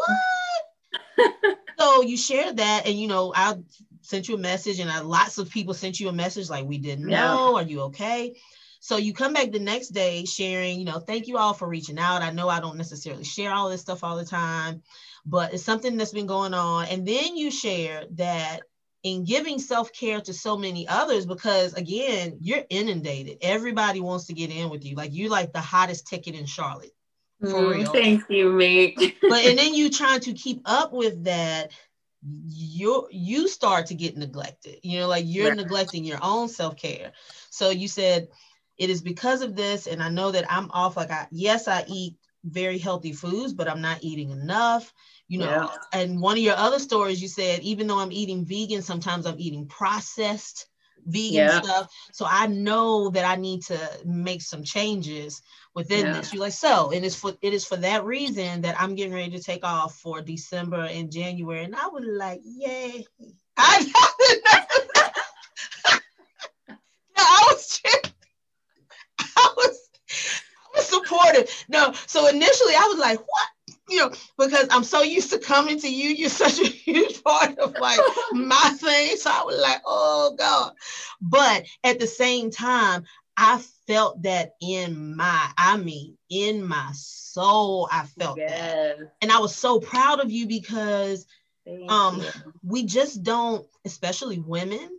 what? 1.17 1.34
so 1.79 2.01
you 2.01 2.15
shared 2.15 2.57
that, 2.57 2.84
and 2.86 2.97
you 2.97 3.09
know, 3.09 3.34
I 3.36 3.57
sent 4.01 4.29
you 4.29 4.36
a 4.36 4.39
message, 4.39 4.79
and 4.79 4.89
I, 4.89 5.01
lots 5.01 5.38
of 5.38 5.49
people 5.49 5.73
sent 5.73 5.99
you 5.99 6.07
a 6.07 6.13
message 6.13 6.49
like, 6.49 6.65
we 6.65 6.77
didn't 6.77 7.09
yeah. 7.09 7.25
know. 7.25 7.57
Are 7.57 7.63
you 7.63 7.81
okay? 7.81 8.36
So 8.84 8.97
you 8.97 9.13
come 9.13 9.31
back 9.31 9.51
the 9.51 9.59
next 9.59 9.89
day 9.89 10.25
sharing, 10.25 10.77
you 10.77 10.86
know, 10.86 10.99
thank 10.99 11.27
you 11.27 11.38
all 11.38 11.53
for 11.53 11.67
reaching 11.67 11.97
out. 11.97 12.21
I 12.21 12.31
know 12.31 12.49
I 12.49 12.59
don't 12.59 12.77
necessarily 12.77 13.23
share 13.23 13.53
all 13.53 13.69
this 13.69 13.81
stuff 13.81 14.03
all 14.03 14.17
the 14.17 14.25
time 14.25 14.84
but 15.25 15.53
it's 15.53 15.63
something 15.63 15.97
that's 15.97 16.11
been 16.11 16.27
going 16.27 16.53
on. 16.53 16.86
And 16.88 17.07
then 17.07 17.38
you 17.38 17.49
share 17.51 18.03
that 18.15 18.61
in 19.03 19.25
giving 19.25 19.59
self-care 19.59 20.21
to 20.21 20.34
so 20.34 20.57
many 20.57 20.88
others 20.88 21.25
because 21.25 21.73
again 21.73 22.38
you're 22.39 22.63
inundated 22.69 23.38
everybody 23.41 23.99
wants 23.99 24.27
to 24.27 24.34
get 24.34 24.49
in 24.49 24.69
with 24.69 24.86
you 24.86 24.95
like 24.95 25.09
you're 25.13 25.29
like 25.29 25.51
the 25.51 25.59
hottest 25.59 26.07
ticket 26.07 26.36
in 26.36 26.45
charlotte 26.45 26.91
For 27.41 27.49
mm, 27.49 27.71
real. 27.71 27.91
Thank 27.91 28.29
you, 28.29 28.49
mate 28.53 28.97
but 29.21 29.43
and 29.43 29.59
then 29.59 29.73
you 29.73 29.89
trying 29.91 30.21
to 30.21 30.31
keep 30.31 30.61
up 30.63 30.93
with 30.93 31.25
that, 31.25 31.71
you 32.47 33.09
you 33.11 33.49
start 33.49 33.88
to 33.88 33.95
get 33.95 34.15
neglected. 34.15 34.77
You 34.84 34.99
know, 34.99 35.09
like 35.09 35.25
you're 35.27 35.49
right. 35.49 35.57
neglecting 35.57 36.05
your 36.05 36.19
own 36.21 36.47
self-care. 36.47 37.11
So 37.49 37.71
you 37.71 37.89
said 37.89 38.29
it 38.78 38.89
is 38.89 39.01
because 39.01 39.41
of 39.41 39.55
this, 39.55 39.88
and 39.88 40.01
I 40.01 40.09
know 40.09 40.32
that 40.32 40.51
I'm 40.51 40.71
off. 40.71 40.97
Like 40.97 41.11
I 41.11 41.28
yes, 41.32 41.67
I 41.67 41.86
eat 41.88 42.15
very 42.43 42.78
healthy 42.78 43.13
foods, 43.13 43.53
but 43.53 43.69
I'm 43.69 43.82
not 43.82 44.03
eating 44.03 44.32
enough. 44.32 44.93
You 45.28 45.39
know, 45.39 45.69
yeah. 45.93 46.01
and 46.01 46.19
one 46.19 46.38
of 46.38 46.43
your 46.43 46.55
other 46.55 46.80
stories, 46.80 47.21
you 47.21 47.28
said 47.28 47.61
even 47.61 47.88
though 47.88 47.99
I'm 47.99 48.11
eating 48.11 48.45
vegan, 48.45 48.82
sometimes 48.82 49.26
I'm 49.26 49.39
eating 49.39 49.67
processed 49.67 50.67
vegan 51.05 51.34
yeah. 51.34 51.61
stuff. 51.61 51.91
So 52.11 52.26
I 52.28 52.47
know 52.47 53.09
that 53.09 53.26
I 53.26 53.36
need 53.36 53.63
to 53.63 53.80
make 54.05 54.41
some 54.41 54.63
changes 54.63 55.41
within 55.74 56.05
yeah. 56.05 56.13
this. 56.13 56.34
You're 56.34 56.41
like, 56.41 56.53
so, 56.53 56.91
and 56.91 57.05
it's 57.05 57.15
for 57.15 57.34
it 57.41 57.53
is 57.53 57.65
for 57.65 57.78
that 57.78 58.05
reason 58.05 58.61
that 58.61 58.80
I'm 58.80 58.95
getting 58.95 59.13
ready 59.13 59.32
to 59.32 59.43
take 59.43 59.65
off 59.65 59.95
for 59.95 60.21
December 60.21 60.84
and 60.84 61.11
January. 61.11 61.63
And 61.63 61.76
I 61.76 61.88
was 61.88 62.03
like, 62.05 62.41
yay. 62.43 63.05
I, 63.57 63.91
I 67.15 67.47
was 67.51 67.82
I 69.44 69.54
was 69.56 69.89
I 70.16 70.78
was 70.78 70.88
supportive. 70.88 71.66
No, 71.70 71.94
so 72.08 72.28
initially 72.28 72.74
I 72.74 72.88
was 72.91 73.00
like, 73.00 73.20
what? 73.20 73.48
you 73.89 74.00
know, 74.00 74.12
because 74.38 74.68
I'm 74.72 74.84
so 74.84 75.02
used 75.02 75.32
to 75.32 75.39
coming 75.39 75.80
to 75.80 75.94
you. 75.94 76.10
You're 76.10 76.30
such 76.30 76.60
a 76.60 76.66
huge 76.66 77.24
part 77.24 77.58
of 77.60 77.76
like 77.80 78.00
my 78.32 78.76
thing. 78.78 79.18
So 79.18 79.30
I 79.30 79.44
was 79.46 79.60
like, 79.60 79.82
oh 79.86 80.36
God. 80.38 80.74
But 81.22 81.66
at 81.84 82.00
the 82.00 82.08
same 82.08 82.50
time, 82.50 83.04
I 83.36 83.62
felt 83.88 84.22
that 84.24 84.54
in 84.62 85.16
my, 85.16 85.52
I 85.58 85.78
mean, 85.78 86.18
in 86.30 86.66
my 86.66 86.89
soul, 86.94 87.89
I 87.91 88.06
felt 88.06 88.38
yes. 88.38 88.52
that. 88.52 88.98
And 89.22 89.32
I 89.32 89.39
was 89.39 89.56
so 89.56 89.80
proud 89.80 90.20
of 90.20 90.32
you 90.32 90.48
because 90.48 91.26
Thank 91.66 91.91
um 91.91 92.22
you. 92.22 92.30
we 92.64 92.86
just 92.86 93.24
don't, 93.24 93.66
especially 93.86 94.39
women, 94.39 94.89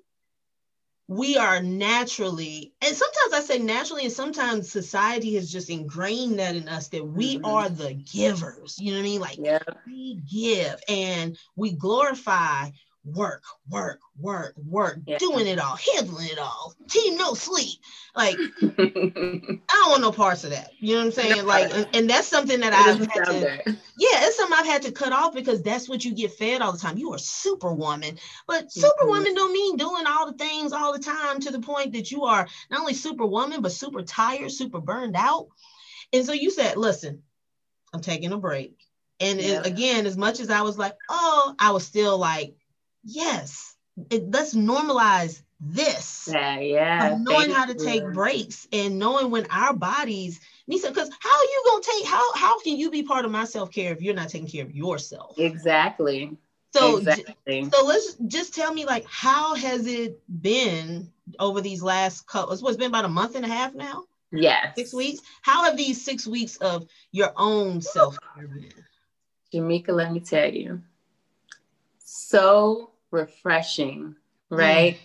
we 1.07 1.37
are 1.37 1.61
naturally, 1.63 2.73
and 2.81 2.97
sometimes 2.97 3.33
I 3.35 3.41
say 3.41 3.59
naturally, 3.59 4.05
and 4.05 4.13
sometimes 4.13 4.71
society 4.71 5.35
has 5.35 5.53
just 5.53 5.69
ingrained 5.69 6.39
that 6.39 6.57
in 6.57 6.69
us 6.69 6.89
that 6.89 7.07
we 7.07 7.37
mm-hmm. 7.37 7.45
are 7.45 7.69
the 7.69 7.93
givers. 7.93 8.79
You 8.79 8.93
know 8.93 8.99
what 8.99 9.03
I 9.03 9.09
mean? 9.09 9.21
Like 9.21 9.39
yeah. 9.39 9.59
we 9.87 10.23
give 10.31 10.81
and 10.89 11.37
we 11.57 11.73
glorify 11.73 12.71
work, 13.05 13.43
work, 13.69 14.01
work, 14.19 14.55
work, 14.67 14.99
yeah. 15.07 15.19
doing 15.19 15.47
it 15.47 15.59
all, 15.59 15.77
handling 15.95 16.29
it 16.29 16.39
all, 16.39 16.75
team 16.89 17.17
no 17.17 17.35
sleep. 17.35 17.79
Like 18.17 18.37
I 18.63 19.61
don't 19.69 19.91
want 19.91 20.01
no 20.01 20.13
parts 20.13 20.45
of 20.45 20.51
that. 20.51 20.71
You 20.79 20.95
know 20.95 21.01
what 21.01 21.07
I'm 21.07 21.13
saying? 21.13 21.47
Like, 21.47 21.75
and, 21.75 21.89
and 21.93 22.11
that's 22.11 22.29
something 22.29 22.61
that 22.61 22.73
I've 22.73 22.99
had 22.99 23.25
to, 23.27 23.77
yeah, 23.99 24.25
it's 24.25 24.37
something 24.37 24.57
I've 24.59 24.67
had 24.67 24.83
to 24.83 24.93
cut 24.93 25.13
off 25.13 25.35
because 25.35 25.63
that's 25.63 25.89
what 25.89 26.05
you 26.05 26.15
get 26.15 26.33
fed 26.33 26.63
all 26.63 26.73
the 26.73 26.79
time. 26.79 26.97
You 26.97 27.13
are 27.13 27.19
superwoman, 27.19 28.19
but 28.47 28.65
mm-hmm. 28.65 28.81
superwoman 28.81 29.35
don't 29.35 29.53
mean 29.53 29.77
doing 29.77 30.07
all 30.07 30.31
the 30.31 30.39
things 30.39 30.73
all 30.73 30.93
the 30.93 30.99
time 30.99 31.41
to 31.41 31.51
the 31.51 31.61
point 31.61 31.93
that 31.93 32.11
you 32.11 32.25
are 32.25 32.47
not 32.71 32.81
only 32.81 32.95
superwoman 32.95 33.61
but 33.63 33.73
super 33.73 34.03
tired, 34.03 34.51
super 34.51 34.81
burned 34.81 35.17
out. 35.17 35.49
And 36.13 36.25
so 36.25 36.33
you 36.33 36.51
said, 36.51 36.77
listen, 36.77 37.23
I'm 37.93 38.01
taking 38.01 38.33
a 38.33 38.39
break. 38.39 38.79
And 39.21 39.41
yeah. 39.41 39.61
it, 39.61 39.67
again, 39.67 40.07
as 40.07 40.17
much 40.17 40.41
as 40.41 40.51
I 40.51 40.63
was 40.63 40.79
like, 40.79 40.95
oh, 41.09 41.55
I 41.59 41.71
was 41.71 41.85
still 41.85 42.19
like, 42.19 42.55
yes, 43.05 43.77
it, 44.11 44.31
let's 44.31 44.55
normalize 44.55 45.43
this. 45.61 46.29
Yeah, 46.31 46.59
yeah. 46.59 47.17
knowing 47.21 47.51
how 47.51 47.67
to 47.67 47.75
take 47.75 48.03
breaks 48.13 48.69
and 48.73 48.99
knowing 48.99 49.31
when 49.31 49.47
our 49.51 49.73
bodies 49.73 50.41
need 50.67 50.79
some. 50.79 50.93
Because 50.93 51.11
how 51.21 51.37
are 51.37 51.45
you 51.45 51.63
gonna 51.67 51.83
take? 51.83 52.07
How 52.07 52.35
how 52.35 52.61
can 52.61 52.77
you 52.77 52.91
be 52.91 53.03
part 53.03 53.25
of 53.25 53.31
my 53.31 53.45
self 53.45 53.71
care 53.71 53.93
if 53.93 54.03
you're 54.03 54.15
not 54.15 54.29
taking 54.29 54.49
care 54.49 54.65
of 54.65 54.75
yourself? 54.75 55.39
Exactly. 55.39 56.37
So 56.73 56.97
exactly. 56.97 57.71
so 57.73 57.85
let's 57.87 58.15
just 58.27 58.55
tell 58.55 58.73
me 58.75 58.85
like 58.85 59.07
how 59.09 59.55
has 59.55 59.87
it 59.87 60.21
been 60.43 61.11
over 61.39 61.61
these 61.61 61.83
last 61.83 62.27
couple? 62.27 62.53
It's 62.53 62.77
been 62.77 62.89
about 62.89 63.05
a 63.05 63.09
month 63.09 63.37
and 63.37 63.45
a 63.45 63.49
half 63.49 63.75
now. 63.75 64.05
Yeah. 64.33 64.73
Six 64.75 64.93
weeks. 64.93 65.21
How 65.43 65.65
have 65.65 65.77
these 65.77 66.05
six 66.05 66.27
weeks 66.27 66.57
of 66.57 66.89
your 67.13 67.33
own 67.37 67.81
self 67.81 68.19
care 68.35 68.49
been? 68.49 68.73
Jamika, 69.53 69.91
let 69.91 70.13
me 70.13 70.19
tell 70.19 70.53
you. 70.53 70.83
So 71.99 72.91
refreshing, 73.15 74.15
right? 74.51 74.97
Mm. 74.97 74.99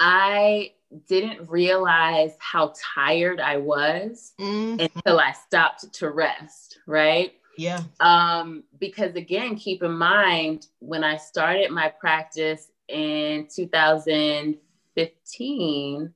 I 0.00 0.72
didn't 1.06 1.50
realize 1.50 2.32
how 2.38 2.72
tired 2.94 3.40
I 3.40 3.58
was 3.58 4.32
mm-hmm. 4.40 4.80
until 4.80 5.20
I 5.20 5.32
stopped 5.32 5.92
to 5.94 6.10
rest, 6.10 6.78
right? 6.86 7.34
Yeah. 7.58 7.82
Um, 8.00 8.64
because 8.78 9.14
again, 9.16 9.56
keep 9.56 9.82
in 9.82 9.92
mind 9.92 10.68
when 10.78 11.04
I 11.04 11.18
started 11.18 11.70
my 11.70 11.88
practice 11.88 12.70
in 12.88 13.48
2015, 13.54 16.14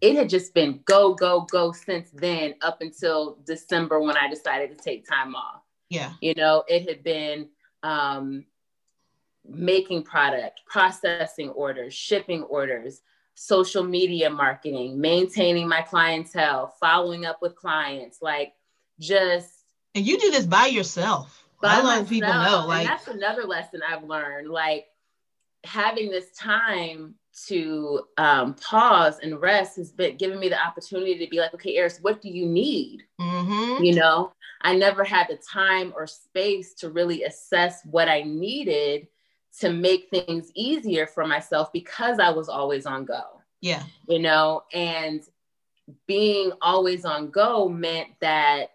it 0.00 0.16
had 0.16 0.28
just 0.28 0.52
been 0.52 0.80
go, 0.84 1.14
go, 1.14 1.42
go 1.42 1.70
since 1.70 2.10
then 2.10 2.56
up 2.60 2.82
until 2.82 3.38
December 3.46 4.00
when 4.00 4.16
I 4.16 4.28
decided 4.28 4.76
to 4.76 4.82
take 4.82 5.08
time 5.08 5.36
off. 5.36 5.62
Yeah. 5.88 6.14
You 6.20 6.34
know, 6.34 6.64
it 6.66 6.88
had 6.88 7.04
been 7.04 7.48
um 7.84 8.44
making 9.48 10.04
product, 10.04 10.62
processing 10.66 11.50
orders, 11.50 11.94
shipping 11.94 12.42
orders, 12.44 13.02
social 13.34 13.82
media 13.82 14.30
marketing, 14.30 15.00
maintaining 15.00 15.68
my 15.68 15.82
clientele, 15.82 16.74
following 16.80 17.24
up 17.24 17.40
with 17.42 17.56
clients, 17.56 18.18
like 18.20 18.52
just. 19.00 19.50
And 19.94 20.06
you 20.06 20.18
do 20.18 20.30
this 20.30 20.46
by 20.46 20.66
yourself. 20.66 21.44
By 21.60 21.76
I 21.76 21.82
let 21.82 22.08
people 22.08 22.32
know. 22.32 22.64
Like 22.66 22.86
that's 22.86 23.08
another 23.08 23.44
lesson 23.44 23.80
I've 23.88 24.04
learned. 24.04 24.48
Like 24.48 24.86
having 25.64 26.10
this 26.10 26.30
time 26.32 27.14
to 27.46 28.02
um, 28.18 28.54
pause 28.54 29.18
and 29.22 29.40
rest 29.40 29.76
has 29.76 29.90
been 29.90 30.16
giving 30.16 30.38
me 30.38 30.48
the 30.48 30.60
opportunity 30.60 31.16
to 31.24 31.30
be 31.30 31.38
like, 31.38 31.54
okay, 31.54 31.76
Eris, 31.76 31.98
what 32.02 32.20
do 32.20 32.28
you 32.28 32.46
need? 32.46 33.04
Mm-hmm. 33.20 33.82
You 33.82 33.94
know, 33.94 34.32
I 34.60 34.76
never 34.76 35.02
had 35.02 35.28
the 35.28 35.36
time 35.36 35.92
or 35.96 36.06
space 36.06 36.74
to 36.74 36.90
really 36.90 37.22
assess 37.24 37.80
what 37.84 38.08
I 38.08 38.22
needed 38.22 39.06
to 39.60 39.72
make 39.72 40.08
things 40.10 40.50
easier 40.54 41.06
for 41.06 41.26
myself 41.26 41.72
because 41.72 42.18
I 42.18 42.30
was 42.30 42.48
always 42.48 42.86
on 42.86 43.04
go. 43.04 43.40
Yeah. 43.60 43.82
You 44.08 44.18
know, 44.18 44.64
and 44.72 45.22
being 46.06 46.52
always 46.60 47.04
on 47.04 47.30
go 47.30 47.68
meant 47.68 48.08
that 48.20 48.70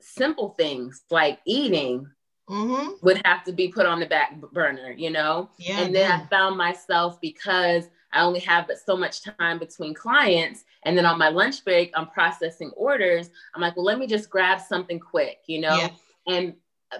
simple 0.00 0.54
things 0.58 1.02
like 1.10 1.40
eating 1.44 2.08
mm-hmm. 2.48 2.92
would 3.02 3.20
have 3.24 3.44
to 3.44 3.52
be 3.52 3.68
put 3.68 3.86
on 3.86 4.00
the 4.00 4.06
back 4.06 4.40
burner, 4.52 4.92
you 4.92 5.10
know? 5.10 5.50
Yeah, 5.58 5.80
and 5.80 5.94
then 5.94 6.08
yeah. 6.08 6.22
I 6.22 6.26
found 6.28 6.56
myself 6.56 7.20
because 7.20 7.88
I 8.12 8.22
only 8.22 8.40
have 8.40 8.70
so 8.86 8.96
much 8.96 9.22
time 9.22 9.58
between 9.58 9.94
clients. 9.94 10.64
And 10.84 10.96
then 10.96 11.04
on 11.04 11.18
my 11.18 11.28
lunch 11.28 11.64
break, 11.64 11.92
I'm 11.94 12.06
processing 12.06 12.70
orders. 12.76 13.30
I'm 13.54 13.60
like, 13.60 13.76
well, 13.76 13.84
let 13.84 13.98
me 13.98 14.06
just 14.06 14.30
grab 14.30 14.60
something 14.60 14.98
quick, 14.98 15.38
you 15.46 15.60
know? 15.60 15.76
Yeah. 15.76 15.90
And 16.26 16.54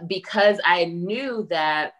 because 0.06 0.60
I 0.64 0.84
knew 0.86 1.46
that 1.48 1.94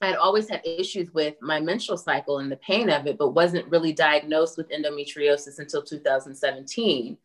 I'd 0.00 0.16
always 0.16 0.48
had 0.48 0.62
issues 0.64 1.12
with 1.12 1.34
my 1.42 1.60
menstrual 1.60 1.98
cycle 1.98 2.38
and 2.38 2.50
the 2.50 2.56
pain 2.56 2.88
of 2.88 3.06
it, 3.06 3.18
but 3.18 3.30
wasn't 3.30 3.70
really 3.70 3.92
diagnosed 3.92 4.56
with 4.56 4.70
endometriosis 4.70 5.58
until 5.58 5.82
2017. 5.82 7.18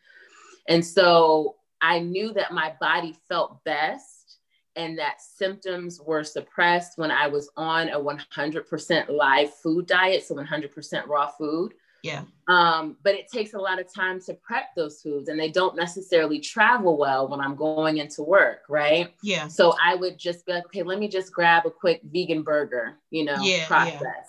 And 0.68 0.86
so 0.86 1.56
I 1.82 2.00
knew 2.00 2.34
that 2.34 2.54
my 2.54 2.74
body 2.80 3.16
felt 3.30 3.64
best 3.64 4.40
and 4.76 4.98
that 5.00 5.22
symptoms 5.22 6.02
were 6.02 6.24
suppressed 6.24 6.98
when 6.98 7.12
I 7.12 7.28
was 7.28 7.50
on 7.56 7.90
a 7.90 8.00
100% 8.00 9.10
live 9.10 9.54
food 9.54 9.86
diet, 9.88 10.24
so 10.24 10.36
100% 10.36 11.08
raw 11.08 11.28
food. 11.28 11.74
Yeah. 12.06 12.22
Um, 12.48 12.98
but 13.04 13.16
it 13.16 13.28
takes 13.32 13.54
a 13.54 13.58
lot 13.58 13.80
of 13.80 13.92
time 13.92 14.22
to 14.22 14.36
prep 14.36 14.76
those 14.76 15.02
foods 15.02 15.30
and 15.30 15.40
they 15.40 15.50
don't 15.50 15.76
necessarily 15.76 16.40
travel 16.40 16.98
well 16.98 17.28
when 17.28 17.40
I'm 17.40 17.56
going 17.56 17.98
into 17.98 18.22
work, 18.22 18.62
right? 18.70 19.12
Yeah. 19.24 19.48
So 19.48 19.74
I 19.84 19.96
would 19.96 20.20
just 20.20 20.46
be 20.46 20.54
like, 20.54 20.66
okay, 20.66 20.84
let 20.84 21.00
me 21.00 21.08
just 21.08 21.34
grab 21.34 21.66
a 21.66 21.72
quick 21.72 22.02
vegan 22.04 22.44
burger, 22.44 23.00
you 23.10 23.26
know, 23.26 23.38
yeah, 23.42 23.66
process. 23.66 24.02
Yeah. 24.04 24.24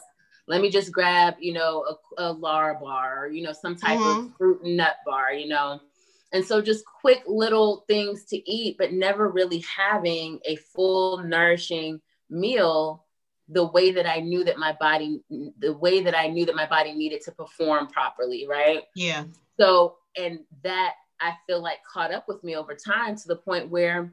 Let 0.48 0.62
me 0.62 0.70
just 0.70 0.92
grab, 0.92 1.34
you 1.38 1.52
know, 1.52 1.98
a, 2.18 2.22
a 2.22 2.34
Lärabar 2.34 3.18
or, 3.18 3.26
you 3.28 3.42
know, 3.42 3.52
some 3.52 3.76
type 3.76 3.98
mm-hmm. 3.98 4.26
of 4.28 4.36
fruit 4.36 4.62
and 4.62 4.76
nut 4.76 4.96
bar, 5.04 5.32
you 5.32 5.48
know. 5.48 5.80
And 6.32 6.44
so 6.44 6.62
just 6.62 6.84
quick 6.84 7.22
little 7.26 7.84
things 7.86 8.24
to 8.26 8.50
eat, 8.50 8.78
but 8.78 8.92
never 8.92 9.28
really 9.28 9.58
having 9.60 10.40
a 10.44 10.56
full 10.56 11.18
nourishing 11.18 12.00
meal 12.30 13.05
the 13.48 13.66
way 13.66 13.92
that 13.92 14.06
I 14.06 14.20
knew 14.20 14.44
that 14.44 14.58
my 14.58 14.76
body, 14.78 15.22
the 15.30 15.72
way 15.72 16.02
that 16.02 16.16
I 16.16 16.28
knew 16.28 16.46
that 16.46 16.56
my 16.56 16.66
body 16.66 16.92
needed 16.94 17.22
to 17.22 17.32
perform 17.32 17.86
properly, 17.88 18.46
right? 18.48 18.82
Yeah. 18.94 19.24
So, 19.58 19.96
and 20.16 20.40
that 20.62 20.94
I 21.20 21.34
feel 21.46 21.62
like 21.62 21.78
caught 21.84 22.12
up 22.12 22.26
with 22.28 22.42
me 22.42 22.56
over 22.56 22.74
time 22.74 23.16
to 23.16 23.28
the 23.28 23.36
point 23.36 23.70
where 23.70 24.12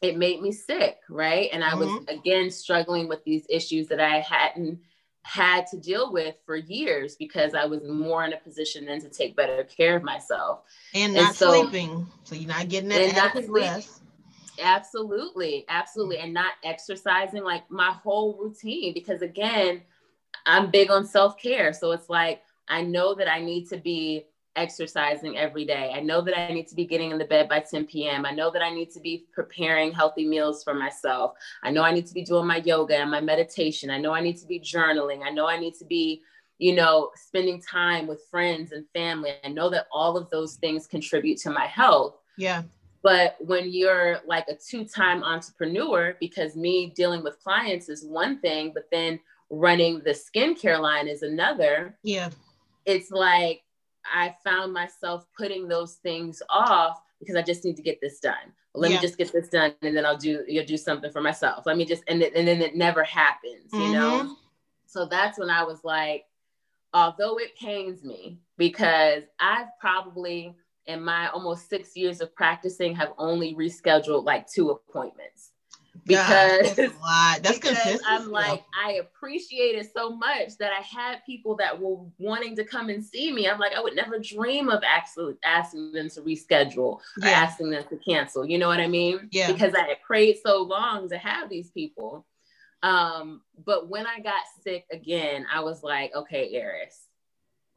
it 0.00 0.16
made 0.16 0.40
me 0.40 0.52
sick, 0.52 0.98
right? 1.08 1.48
And 1.52 1.62
I 1.62 1.70
mm-hmm. 1.70 1.80
was 1.80 2.04
again 2.08 2.50
struggling 2.50 3.08
with 3.08 3.22
these 3.24 3.46
issues 3.48 3.88
that 3.88 4.00
I 4.00 4.20
hadn't 4.20 4.80
had 5.24 5.66
to 5.68 5.78
deal 5.78 6.12
with 6.12 6.34
for 6.44 6.56
years 6.56 7.14
because 7.14 7.54
I 7.54 7.66
was 7.66 7.80
more 7.84 8.24
in 8.24 8.32
a 8.32 8.38
position 8.38 8.86
then 8.86 9.00
to 9.02 9.08
take 9.08 9.36
better 9.36 9.62
care 9.62 9.96
of 9.96 10.02
myself 10.02 10.62
and 10.94 11.14
not 11.14 11.26
and 11.28 11.36
so, 11.36 11.62
sleeping. 11.62 12.06
So 12.24 12.34
you're 12.34 12.48
not 12.48 12.68
getting 12.68 12.88
that 12.88 13.16
adequate 13.16 13.48
rest 13.48 14.01
Absolutely, 14.60 15.64
absolutely. 15.68 16.18
And 16.18 16.34
not 16.34 16.52
exercising 16.64 17.42
like 17.42 17.70
my 17.70 17.90
whole 17.90 18.36
routine 18.38 18.92
because 18.94 19.22
again, 19.22 19.82
I'm 20.46 20.70
big 20.70 20.90
on 20.90 21.06
self-care. 21.06 21.72
So 21.72 21.92
it's 21.92 22.08
like 22.08 22.42
I 22.68 22.82
know 22.82 23.14
that 23.14 23.30
I 23.30 23.40
need 23.40 23.68
to 23.68 23.76
be 23.76 24.26
exercising 24.56 25.38
every 25.38 25.64
day. 25.64 25.92
I 25.94 26.00
know 26.00 26.20
that 26.20 26.38
I 26.38 26.52
need 26.52 26.68
to 26.68 26.74
be 26.74 26.84
getting 26.84 27.10
in 27.10 27.18
the 27.18 27.24
bed 27.24 27.48
by 27.48 27.60
10 27.60 27.86
p.m. 27.86 28.26
I 28.26 28.32
know 28.32 28.50
that 28.50 28.62
I 28.62 28.70
need 28.70 28.90
to 28.92 29.00
be 29.00 29.26
preparing 29.32 29.92
healthy 29.92 30.26
meals 30.26 30.62
for 30.62 30.74
myself. 30.74 31.32
I 31.62 31.70
know 31.70 31.82
I 31.82 31.92
need 31.92 32.06
to 32.06 32.14
be 32.14 32.22
doing 32.22 32.46
my 32.46 32.58
yoga 32.58 32.96
and 32.96 33.10
my 33.10 33.20
meditation. 33.20 33.90
I 33.90 33.98
know 33.98 34.12
I 34.12 34.20
need 34.20 34.36
to 34.38 34.46
be 34.46 34.60
journaling. 34.60 35.22
I 35.24 35.30
know 35.30 35.48
I 35.48 35.58
need 35.58 35.74
to 35.76 35.84
be, 35.84 36.22
you 36.58 36.74
know, 36.74 37.10
spending 37.14 37.62
time 37.62 38.06
with 38.06 38.26
friends 38.30 38.72
and 38.72 38.84
family. 38.92 39.32
I 39.42 39.48
know 39.48 39.70
that 39.70 39.86
all 39.90 40.16
of 40.16 40.28
those 40.30 40.56
things 40.56 40.86
contribute 40.86 41.38
to 41.38 41.50
my 41.50 41.66
health. 41.66 42.18
Yeah. 42.36 42.62
But 43.02 43.36
when 43.40 43.72
you're 43.72 44.20
like 44.26 44.46
a 44.48 44.54
two 44.54 44.84
time 44.84 45.24
entrepreneur, 45.24 46.16
because 46.20 46.56
me 46.56 46.92
dealing 46.94 47.22
with 47.22 47.42
clients 47.42 47.88
is 47.88 48.04
one 48.04 48.40
thing, 48.40 48.72
but 48.72 48.88
then 48.92 49.18
running 49.50 50.00
the 50.00 50.10
skincare 50.10 50.80
line 50.80 51.08
is 51.08 51.22
another. 51.22 51.96
Yeah. 52.02 52.30
It's 52.86 53.10
like 53.10 53.62
I 54.04 54.34
found 54.44 54.72
myself 54.72 55.26
putting 55.36 55.68
those 55.68 55.94
things 55.96 56.42
off 56.48 57.02
because 57.20 57.36
I 57.36 57.42
just 57.42 57.64
need 57.64 57.76
to 57.76 57.82
get 57.82 58.00
this 58.00 58.20
done. 58.20 58.52
Let 58.74 58.90
yeah. 58.90 58.96
me 58.96 59.02
just 59.02 59.18
get 59.18 59.32
this 59.32 59.48
done 59.48 59.74
and 59.82 59.96
then 59.96 60.06
I'll 60.06 60.16
do 60.16 60.44
you'll 60.48 60.64
do 60.64 60.76
something 60.76 61.10
for 61.10 61.20
myself. 61.20 61.66
Let 61.66 61.76
me 61.76 61.84
just 61.84 62.02
and, 62.08 62.22
and 62.22 62.48
then 62.48 62.62
it 62.62 62.74
never 62.74 63.04
happens, 63.04 63.72
you 63.72 63.78
mm-hmm. 63.78 63.92
know? 63.92 64.36
So 64.86 65.06
that's 65.06 65.38
when 65.38 65.50
I 65.50 65.64
was 65.64 65.84
like, 65.84 66.24
although 66.94 67.38
it 67.38 67.56
pains 67.56 68.02
me 68.02 68.38
because 68.56 69.24
I've 69.40 69.68
probably 69.80 70.54
in 70.86 71.02
my 71.02 71.28
almost 71.28 71.68
six 71.68 71.96
years 71.96 72.20
of 72.20 72.34
practicing 72.34 72.94
have 72.94 73.12
only 73.18 73.54
rescheduled 73.54 74.24
like 74.24 74.48
two 74.48 74.70
appointments 74.70 75.52
because 76.06 76.74
God, 76.74 77.42
that's, 77.42 77.58
because 77.58 78.00
I'm 78.06 78.30
like 78.30 78.64
I 78.82 78.94
appreciate 78.94 79.76
it 79.76 79.90
so 79.94 80.10
much 80.10 80.56
that 80.58 80.72
I 80.72 80.82
had 80.82 81.24
people 81.24 81.56
that 81.56 81.78
were 81.78 81.98
wanting 82.18 82.56
to 82.56 82.64
come 82.64 82.88
and 82.88 83.04
see 83.04 83.32
me. 83.32 83.48
I'm 83.48 83.58
like 83.58 83.72
I 83.72 83.80
would 83.80 83.94
never 83.94 84.18
dream 84.18 84.68
of 84.68 84.82
actually 84.86 85.34
asking 85.44 85.92
them 85.92 86.08
to 86.10 86.22
reschedule 86.22 87.00
yeah. 87.18 87.28
or 87.28 87.34
asking 87.34 87.70
them 87.70 87.84
to 87.88 87.96
cancel. 87.96 88.44
You 88.44 88.58
know 88.58 88.68
what 88.68 88.80
I 88.80 88.88
mean? 88.88 89.28
Yeah. 89.30 89.52
Because 89.52 89.74
I 89.74 89.80
had 89.80 90.02
prayed 90.04 90.38
so 90.44 90.62
long 90.62 91.08
to 91.10 91.18
have 91.18 91.48
these 91.48 91.70
people. 91.70 92.26
Um, 92.82 93.42
but 93.64 93.88
when 93.88 94.06
I 94.06 94.18
got 94.18 94.42
sick 94.64 94.86
again, 94.90 95.46
I 95.52 95.60
was 95.60 95.84
like, 95.84 96.12
okay, 96.16 96.52
Eris, 96.52 97.06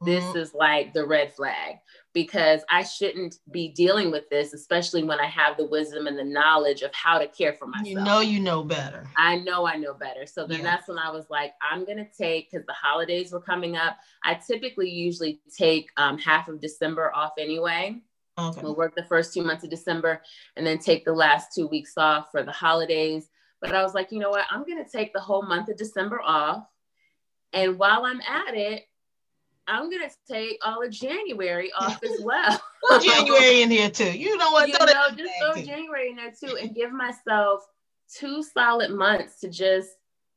this 0.04 0.22
mm-hmm. 0.24 0.38
is 0.38 0.52
like 0.52 0.92
the 0.92 1.06
red 1.06 1.32
flag 1.32 1.76
because 2.12 2.62
I 2.70 2.82
shouldn't 2.82 3.36
be 3.50 3.68
dealing 3.68 4.10
with 4.10 4.28
this, 4.30 4.52
especially 4.52 5.04
when 5.04 5.20
I 5.20 5.26
have 5.26 5.56
the 5.56 5.66
wisdom 5.66 6.06
and 6.06 6.18
the 6.18 6.24
knowledge 6.24 6.82
of 6.82 6.94
how 6.94 7.18
to 7.18 7.26
care 7.26 7.54
for 7.54 7.66
myself. 7.66 7.86
You 7.86 8.00
know, 8.00 8.20
you 8.20 8.40
know 8.40 8.62
better. 8.62 9.06
I 9.16 9.36
know 9.36 9.66
I 9.66 9.76
know 9.76 9.94
better. 9.94 10.26
So 10.26 10.46
then 10.46 10.62
that's 10.62 10.88
when 10.88 10.98
I 10.98 11.10
was 11.10 11.26
like, 11.30 11.52
I'm 11.62 11.84
going 11.84 11.98
to 11.98 12.08
take, 12.16 12.50
because 12.50 12.66
the 12.66 12.74
holidays 12.74 13.32
were 13.32 13.40
coming 13.40 13.76
up. 13.76 13.96
I 14.22 14.34
typically 14.34 14.90
usually 14.90 15.40
take 15.56 15.90
um, 15.96 16.18
half 16.18 16.48
of 16.48 16.60
December 16.60 17.10
off 17.14 17.32
anyway. 17.38 18.00
Okay. 18.38 18.60
We'll 18.62 18.76
work 18.76 18.94
the 18.94 19.04
first 19.04 19.32
two 19.32 19.42
months 19.42 19.64
of 19.64 19.70
December 19.70 20.20
and 20.56 20.66
then 20.66 20.78
take 20.78 21.06
the 21.06 21.14
last 21.14 21.54
two 21.54 21.66
weeks 21.66 21.94
off 21.96 22.30
for 22.30 22.42
the 22.42 22.52
holidays. 22.52 23.30
But 23.62 23.74
I 23.74 23.82
was 23.82 23.94
like, 23.94 24.12
you 24.12 24.18
know 24.18 24.30
what? 24.30 24.44
I'm 24.50 24.64
going 24.64 24.84
to 24.84 24.90
take 24.90 25.14
the 25.14 25.20
whole 25.20 25.42
month 25.42 25.70
of 25.70 25.78
December 25.78 26.20
off. 26.22 26.66
And 27.54 27.78
while 27.78 28.04
I'm 28.04 28.20
at 28.20 28.54
it, 28.54 28.84
I'm 29.66 29.90
gonna 29.90 30.10
take 30.28 30.58
all 30.64 30.82
of 30.82 30.90
January 30.90 31.72
off 31.78 32.02
as 32.02 32.20
well. 32.22 32.60
throw 32.88 32.98
January 32.98 33.62
in 33.62 33.70
here 33.70 33.90
too. 33.90 34.16
You 34.16 34.36
know 34.36 34.50
what? 34.50 34.68
You 34.68 34.74
know, 34.78 34.86
just 35.16 35.32
throw. 35.40 35.62
January 35.62 36.10
in 36.10 36.16
there 36.16 36.32
too, 36.32 36.56
and 36.56 36.74
give 36.74 36.92
myself 36.92 37.66
two 38.12 38.42
solid 38.42 38.90
months 38.90 39.40
to 39.40 39.48
just 39.48 39.90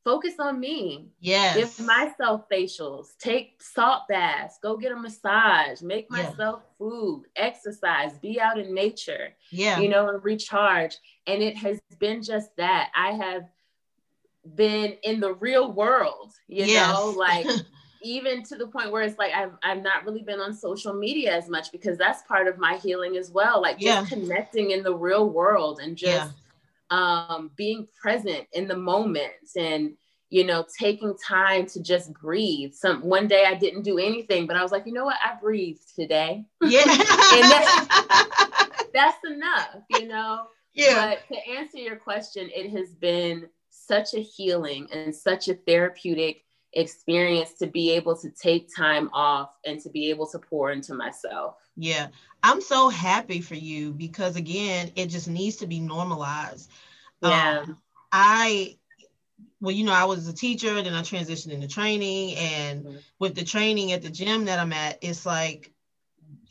focus 0.04 0.34
on 0.38 0.58
me. 0.58 1.08
Yes. 1.20 1.56
Give 1.56 1.86
myself 1.86 2.48
facials, 2.50 3.16
take 3.18 3.62
salt 3.62 4.02
baths, 4.08 4.58
go 4.62 4.76
get 4.76 4.92
a 4.92 4.96
massage, 4.96 5.82
make 5.82 6.10
myself 6.10 6.62
yeah. 6.64 6.78
food, 6.78 7.24
exercise, 7.36 8.18
be 8.18 8.40
out 8.40 8.58
in 8.58 8.74
nature. 8.74 9.34
Yeah. 9.50 9.78
You 9.78 9.88
know, 9.88 10.08
and 10.08 10.22
recharge. 10.24 10.96
And 11.26 11.42
it 11.42 11.56
has 11.56 11.78
been 11.98 12.22
just 12.22 12.56
that. 12.56 12.90
I 12.94 13.12
have 13.12 13.44
been 14.54 14.96
in 15.02 15.20
the 15.20 15.34
real 15.34 15.72
world, 15.72 16.32
you 16.48 16.64
yes. 16.64 16.92
know, 16.92 17.10
like 17.10 17.46
even 18.02 18.42
to 18.44 18.56
the 18.56 18.66
point 18.66 18.90
where 18.90 19.02
it's 19.02 19.18
like 19.18 19.32
I've 19.32 19.52
I've 19.62 19.82
not 19.82 20.04
really 20.04 20.22
been 20.22 20.40
on 20.40 20.54
social 20.54 20.94
media 20.94 21.36
as 21.36 21.48
much 21.48 21.72
because 21.72 21.98
that's 21.98 22.22
part 22.22 22.48
of 22.48 22.58
my 22.58 22.76
healing 22.76 23.16
as 23.16 23.30
well. 23.30 23.60
Like 23.60 23.76
yeah. 23.78 24.00
just 24.00 24.12
connecting 24.12 24.70
in 24.70 24.82
the 24.82 24.94
real 24.94 25.28
world 25.28 25.80
and 25.82 25.96
just 25.96 26.32
yeah. 26.90 27.26
um, 27.28 27.50
being 27.56 27.86
present 28.00 28.46
in 28.52 28.68
the 28.68 28.76
moment 28.76 29.32
and 29.56 29.94
you 30.30 30.44
know 30.44 30.64
taking 30.78 31.14
time 31.16 31.66
to 31.66 31.82
just 31.82 32.12
breathe. 32.14 32.72
Some 32.72 33.02
one 33.02 33.28
day 33.28 33.44
I 33.46 33.54
didn't 33.54 33.82
do 33.82 33.98
anything, 33.98 34.46
but 34.46 34.56
I 34.56 34.62
was 34.62 34.72
like, 34.72 34.86
you 34.86 34.92
know 34.92 35.04
what, 35.04 35.18
I 35.24 35.38
breathed 35.40 35.94
today. 35.94 36.44
Yeah, 36.62 36.82
and 36.84 37.50
that's, 37.50 38.84
that's 38.94 39.18
enough, 39.26 39.82
you 39.90 40.08
know. 40.08 40.46
Yeah. 40.72 41.14
But 41.28 41.34
to 41.34 41.50
answer 41.50 41.78
your 41.78 41.96
question, 41.96 42.48
it 42.54 42.70
has 42.70 42.94
been 42.94 43.48
such 43.70 44.14
a 44.14 44.20
healing 44.20 44.86
and 44.92 45.14
such 45.14 45.48
a 45.48 45.54
therapeutic 45.54 46.44
experience 46.72 47.54
to 47.54 47.66
be 47.66 47.90
able 47.92 48.16
to 48.16 48.30
take 48.30 48.68
time 48.74 49.10
off 49.12 49.50
and 49.64 49.80
to 49.80 49.90
be 49.90 50.10
able 50.10 50.26
to 50.28 50.38
pour 50.38 50.70
into 50.70 50.94
myself. 50.94 51.56
Yeah. 51.76 52.08
I'm 52.42 52.60
so 52.60 52.88
happy 52.88 53.40
for 53.40 53.54
you 53.54 53.92
because 53.92 54.36
again, 54.36 54.90
it 54.96 55.06
just 55.06 55.28
needs 55.28 55.56
to 55.56 55.66
be 55.66 55.80
normalized. 55.80 56.70
Yeah. 57.22 57.60
Um, 57.60 57.78
I 58.12 58.76
well, 59.60 59.74
you 59.74 59.84
know, 59.84 59.92
I 59.92 60.04
was 60.04 60.26
a 60.26 60.32
teacher, 60.32 60.82
then 60.82 60.94
I 60.94 61.02
transitioned 61.02 61.52
into 61.52 61.68
training. 61.68 62.36
And 62.36 62.84
mm-hmm. 62.84 62.96
with 63.18 63.34
the 63.34 63.44
training 63.44 63.92
at 63.92 64.02
the 64.02 64.10
gym 64.10 64.46
that 64.46 64.58
I'm 64.58 64.72
at, 64.72 64.98
it's 65.02 65.26
like 65.26 65.72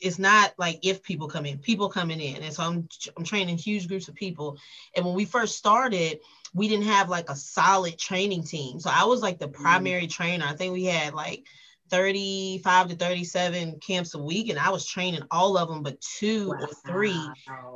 it's 0.02 0.20
not 0.20 0.54
like 0.58 0.80
if 0.84 1.04
people 1.04 1.28
come 1.28 1.46
in, 1.46 1.58
people 1.58 1.90
coming 1.90 2.22
in. 2.22 2.44
And 2.44 2.54
so 2.54 2.64
I'm 2.64 2.88
I'm 3.18 3.24
training 3.24 3.58
huge 3.58 3.88
groups 3.88 4.08
of 4.08 4.16
people. 4.16 4.58
And 4.96 5.06
when 5.06 5.16
we 5.16 5.26
first 5.26 5.58
started, 5.58 6.20
we 6.54 6.68
didn't 6.68 6.86
have 6.86 7.10
like 7.10 7.30
a 7.30 7.36
solid 7.36 7.98
training 7.98 8.44
team. 8.44 8.80
So 8.80 8.90
I 8.94 9.06
was 9.06 9.22
like 9.22 9.40
the 9.40 9.48
mm. 9.48 9.54
primary 9.54 10.08
mm. 10.08 10.12
trainer. 10.12 10.46
I 10.48 10.56
think 10.56 10.74
we 10.74 10.86
had 10.86 11.14
like 11.14 11.46
35 11.90 12.90
to 12.90 12.96
37 12.96 13.80
camps 13.80 14.14
a 14.14 14.20
week 14.20 14.50
and 14.50 14.60
I 14.60 14.70
was 14.70 14.86
training 14.86 15.24
all 15.32 15.58
of 15.58 15.70
them 15.70 15.82
but 15.82 16.00
two 16.02 16.50
wow. 16.50 16.58
or 16.62 16.68
three. 16.88 17.30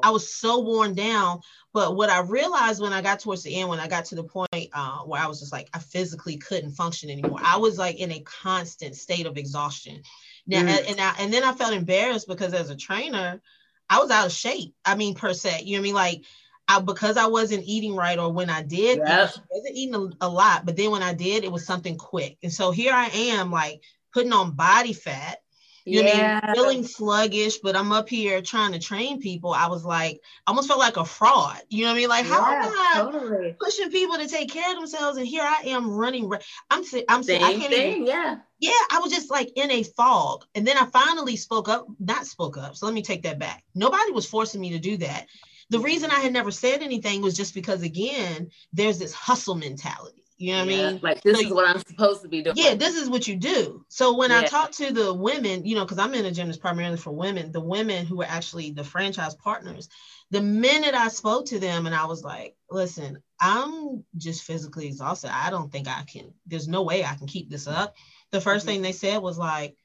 I 0.04 0.12
was 0.12 0.34
so 0.34 0.60
worn 0.60 0.94
down. 0.94 1.42
But 1.74 1.96
what 1.96 2.10
I 2.10 2.22
realized 2.22 2.82
when 2.82 2.94
I 2.94 3.02
got 3.02 3.20
towards 3.20 3.44
the 3.44 3.56
end, 3.56 3.70
when 3.70 3.80
I 3.80 3.88
got 3.88 4.06
to 4.06 4.16
the 4.16 4.24
point 4.24 4.70
uh, 4.74 5.00
where 5.00 5.22
I 5.22 5.28
was 5.28 5.40
just 5.40 5.52
like, 5.52 5.70
I 5.74 5.80
physically 5.80 6.38
couldn't 6.38 6.72
function 6.72 7.10
anymore. 7.10 7.40
I 7.44 7.58
was 7.58 7.78
like 7.78 7.98
in 8.00 8.12
a 8.12 8.20
constant 8.22 8.96
state 8.96 9.26
of 9.26 9.38
exhaustion. 9.38 10.04
Now, 10.46 10.62
mm. 10.62 10.90
and, 10.90 11.00
I, 11.00 11.16
and 11.20 11.34
then 11.34 11.44
I 11.44 11.54
felt 11.54 11.74
embarrassed 11.74 12.28
because 12.28 12.54
as 12.54 12.70
a 12.70 12.76
trainer, 12.76 13.42
I 13.90 14.00
was 14.00 14.12
out 14.12 14.26
of 14.26 14.32
shape. 14.32 14.76
I 14.86 14.96
mean, 14.96 15.16
per 15.16 15.34
se, 15.34 15.64
you 15.64 15.74
know 15.74 15.80
what 15.80 15.82
I 15.82 15.84
mean? 15.84 15.96
Like 15.96 16.24
I, 16.74 16.82
because 16.82 17.18
I 17.18 17.28
wasn't 17.28 17.64
eating 17.66 17.96
right, 17.96 18.18
or 18.18 18.32
when 18.32 18.50
I 18.50 18.62
did, 18.62 19.00
I 19.02 19.22
wasn't 19.50 19.76
eating 19.76 19.96
a, 19.96 20.26
a, 20.26 20.30
lot. 20.30 20.66
But 20.66 20.78
then 20.78 20.92
when 20.92 21.04
I 21.04 21.14
did, 21.14 21.44
it 21.44 21.52
was 21.52 21.66
something 21.66 21.98
quick. 21.98 22.38
And 22.44 22.52
so 22.52 22.72
here 22.72 22.94
I 22.94 23.08
am, 23.08 23.52
like 23.52 23.82
putting 24.14 24.34
on 24.34 24.52
body 24.52 24.94
fat. 24.94 25.40
You 25.86 26.02
yeah. 26.02 26.40
know 26.40 26.40
I 26.42 26.46
mean? 26.48 26.56
Feeling 26.56 26.84
sluggish, 26.86 27.58
but 27.58 27.76
I'm 27.76 27.92
up 27.92 28.08
here 28.08 28.42
trying 28.42 28.72
to 28.72 28.80
train 28.80 29.20
people. 29.20 29.52
I 29.52 29.68
was 29.68 29.84
like, 29.84 30.22
I 30.48 30.52
almost 30.52 30.70
felt 30.70 30.80
like 30.80 30.96
a 30.96 31.04
fraud. 31.04 31.60
You 31.68 31.84
know 31.84 31.90
what 31.90 31.96
I 31.96 32.00
mean? 32.00 32.10
Like, 32.10 32.26
how 32.26 32.46
am 32.46 32.72
I 32.72 32.92
totally. 32.96 33.56
pushing 33.60 33.92
people 33.92 34.18
to 34.18 34.28
take 34.28 34.50
care 34.50 34.72
of 34.72 34.78
themselves? 34.78 35.18
And 35.18 35.28
here 35.28 35.44
I 35.44 35.64
am 35.68 35.92
running. 35.92 36.32
I'm 36.72 36.84
I'm 37.10 37.24
Same 37.24 37.44
I 37.44 37.54
can't 37.54 37.74
thing, 37.74 37.92
even, 37.94 38.08
yeah. 38.08 38.38
Yeah, 38.60 38.72
I 38.92 39.00
was 39.00 39.12
just 39.12 39.30
like 39.30 39.52
in 39.58 39.72
a 39.72 39.84
fog. 39.84 40.46
And 40.56 40.66
then 40.66 40.78
I 40.78 40.86
finally 40.86 41.36
spoke 41.36 41.68
up, 41.68 41.86
not 42.00 42.28
spoke 42.28 42.58
up. 42.58 42.78
So 42.78 42.86
let 42.86 42.96
me 42.96 43.02
take 43.02 43.24
that 43.24 43.38
back. 43.38 43.66
Nobody 43.76 44.14
was 44.14 44.26
forcing 44.26 44.62
me 44.62 44.70
to 44.72 44.80
do 44.80 44.96
that 44.98 45.28
the 45.70 45.80
reason 45.80 46.12
I 46.12 46.20
had 46.20 46.34
never 46.34 46.52
said 46.52 46.82
anything 46.82 47.22
was 47.22 47.36
just 47.36 47.54
because 47.54 47.82
again, 47.84 48.50
there's 48.72 49.00
this 49.00 49.14
hustle 49.14 49.56
mentality. 49.56 50.24
You 50.38 50.54
know 50.54 50.66
what 50.66 50.74
yeah, 50.74 50.88
I 50.88 50.92
mean? 50.92 51.00
Like 51.02 51.22
this 51.22 51.40
so, 51.40 51.46
is 51.46 51.54
what 51.54 51.68
I'm 51.68 51.80
supposed 51.80 52.22
to 52.24 52.28
be 52.28 52.42
doing. 52.42 52.58
Yeah, 52.58 52.76
this 52.76 52.96
is 52.96 53.10
what 53.10 53.28
you 53.28 53.36
do. 53.36 53.86
So 53.88 54.18
when 54.18 54.32
yeah. 54.32 54.40
I 54.40 54.44
talk 54.44 54.72
to 54.72 54.92
the 54.92 55.14
women, 55.14 55.66
you 55.66 55.76
know, 55.76 55.86
because 55.86 56.00
I'm 56.00 56.14
in 56.16 56.26
a 56.26 56.32
gym 56.32 56.48
that's 56.48 56.58
primarily 56.58 56.98
for 56.98 57.12
women, 57.12 57.52
the 57.52 57.62
women 57.62 58.06
who 58.06 58.22
are 58.22 58.28
actually 58.28 58.72
the 58.72 58.84
franchise 58.84 59.36
partners, 59.36 59.90
the 60.32 60.42
minute 60.42 60.96
I 60.96 61.08
spoke 61.10 61.46
to 61.48 61.60
them 61.60 61.86
and 61.86 61.96
I 61.96 62.06
was 62.06 62.24
like, 62.24 62.56
listen, 62.70 63.22
I'm 63.40 64.04
just 64.18 64.44
physically 64.44 64.88
exhausted. 64.88 65.32
I 65.34 65.50
don't 65.50 65.72
think 65.72 65.88
I 65.88 66.04
can, 66.04 66.34
there's 66.48 66.68
no 66.68 66.82
way 66.82 67.06
I 67.06 67.16
can 67.16 67.28
keep 67.28 67.50
this 67.50 67.68
up. 67.68 67.96
The 68.32 68.40
1st 68.40 68.44
mm-hmm. 68.44 68.68
thing 68.68 68.82
they 68.82 68.92
said 68.92 69.22
was 69.22 69.38
like, 69.38 69.78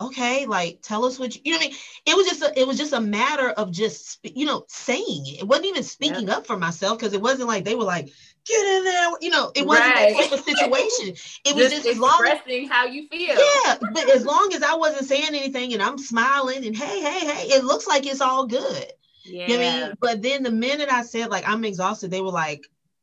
okay 0.00 0.44
like 0.46 0.78
tell 0.82 1.04
us 1.04 1.18
what 1.18 1.34
you, 1.34 1.40
you 1.44 1.52
know 1.52 1.58
what 1.58 1.66
i 1.66 1.68
mean 1.68 1.76
it 2.04 2.16
was 2.16 2.26
just 2.26 2.42
a, 2.42 2.60
it 2.60 2.66
was 2.66 2.76
just 2.76 2.92
a 2.92 3.00
matter 3.00 3.50
of 3.50 3.70
just 3.72 4.18
you 4.22 4.44
know 4.44 4.64
saying 4.68 5.24
it 5.26 5.40
it 5.40 5.46
wasn't 5.46 5.66
even 5.66 5.82
speaking 5.82 6.28
yeah. 6.28 6.36
up 6.36 6.46
for 6.46 6.56
myself 6.56 6.98
because 6.98 7.14
it 7.14 7.22
wasn't 7.22 7.48
like 7.48 7.64
they 7.64 7.74
were 7.74 7.84
like 7.84 8.06
get 8.46 8.76
in 8.76 8.84
there 8.84 9.10
you 9.20 9.30
know 9.30 9.50
it 9.54 9.66
wasn't 9.66 9.86
right. 9.86 10.14
that 10.16 10.30
type 10.30 10.38
of 10.38 10.44
situation 10.44 11.14
it 11.46 11.56
was 11.56 11.70
just, 11.70 11.84
just 11.84 11.98
expressing 11.98 12.68
how 12.68 12.84
you 12.84 13.08
feel 13.08 13.36
yeah 13.64 13.76
but 13.92 14.10
as 14.10 14.24
long 14.24 14.50
as 14.54 14.62
i 14.62 14.74
wasn't 14.74 15.06
saying 15.06 15.28
anything 15.28 15.72
and 15.72 15.82
i'm 15.82 15.98
smiling 15.98 16.66
and 16.66 16.76
hey 16.76 17.00
hey 17.00 17.20
hey 17.20 17.48
it 17.48 17.64
looks 17.64 17.86
like 17.86 18.06
it's 18.06 18.20
all 18.20 18.46
good 18.46 18.86
Yeah. 19.24 19.48
You 19.48 19.58
know 19.58 19.64
I 19.64 19.86
mean? 19.86 19.94
But 20.00 20.22
then 20.22 20.42
the 20.42 20.50
minute 20.50 20.92
I 20.92 21.02
said 21.02 21.30
like 21.30 21.48
I'm 21.48 21.64
exhausted, 21.64 22.10
they 22.10 22.20
were 22.20 22.30
like, 22.30 22.62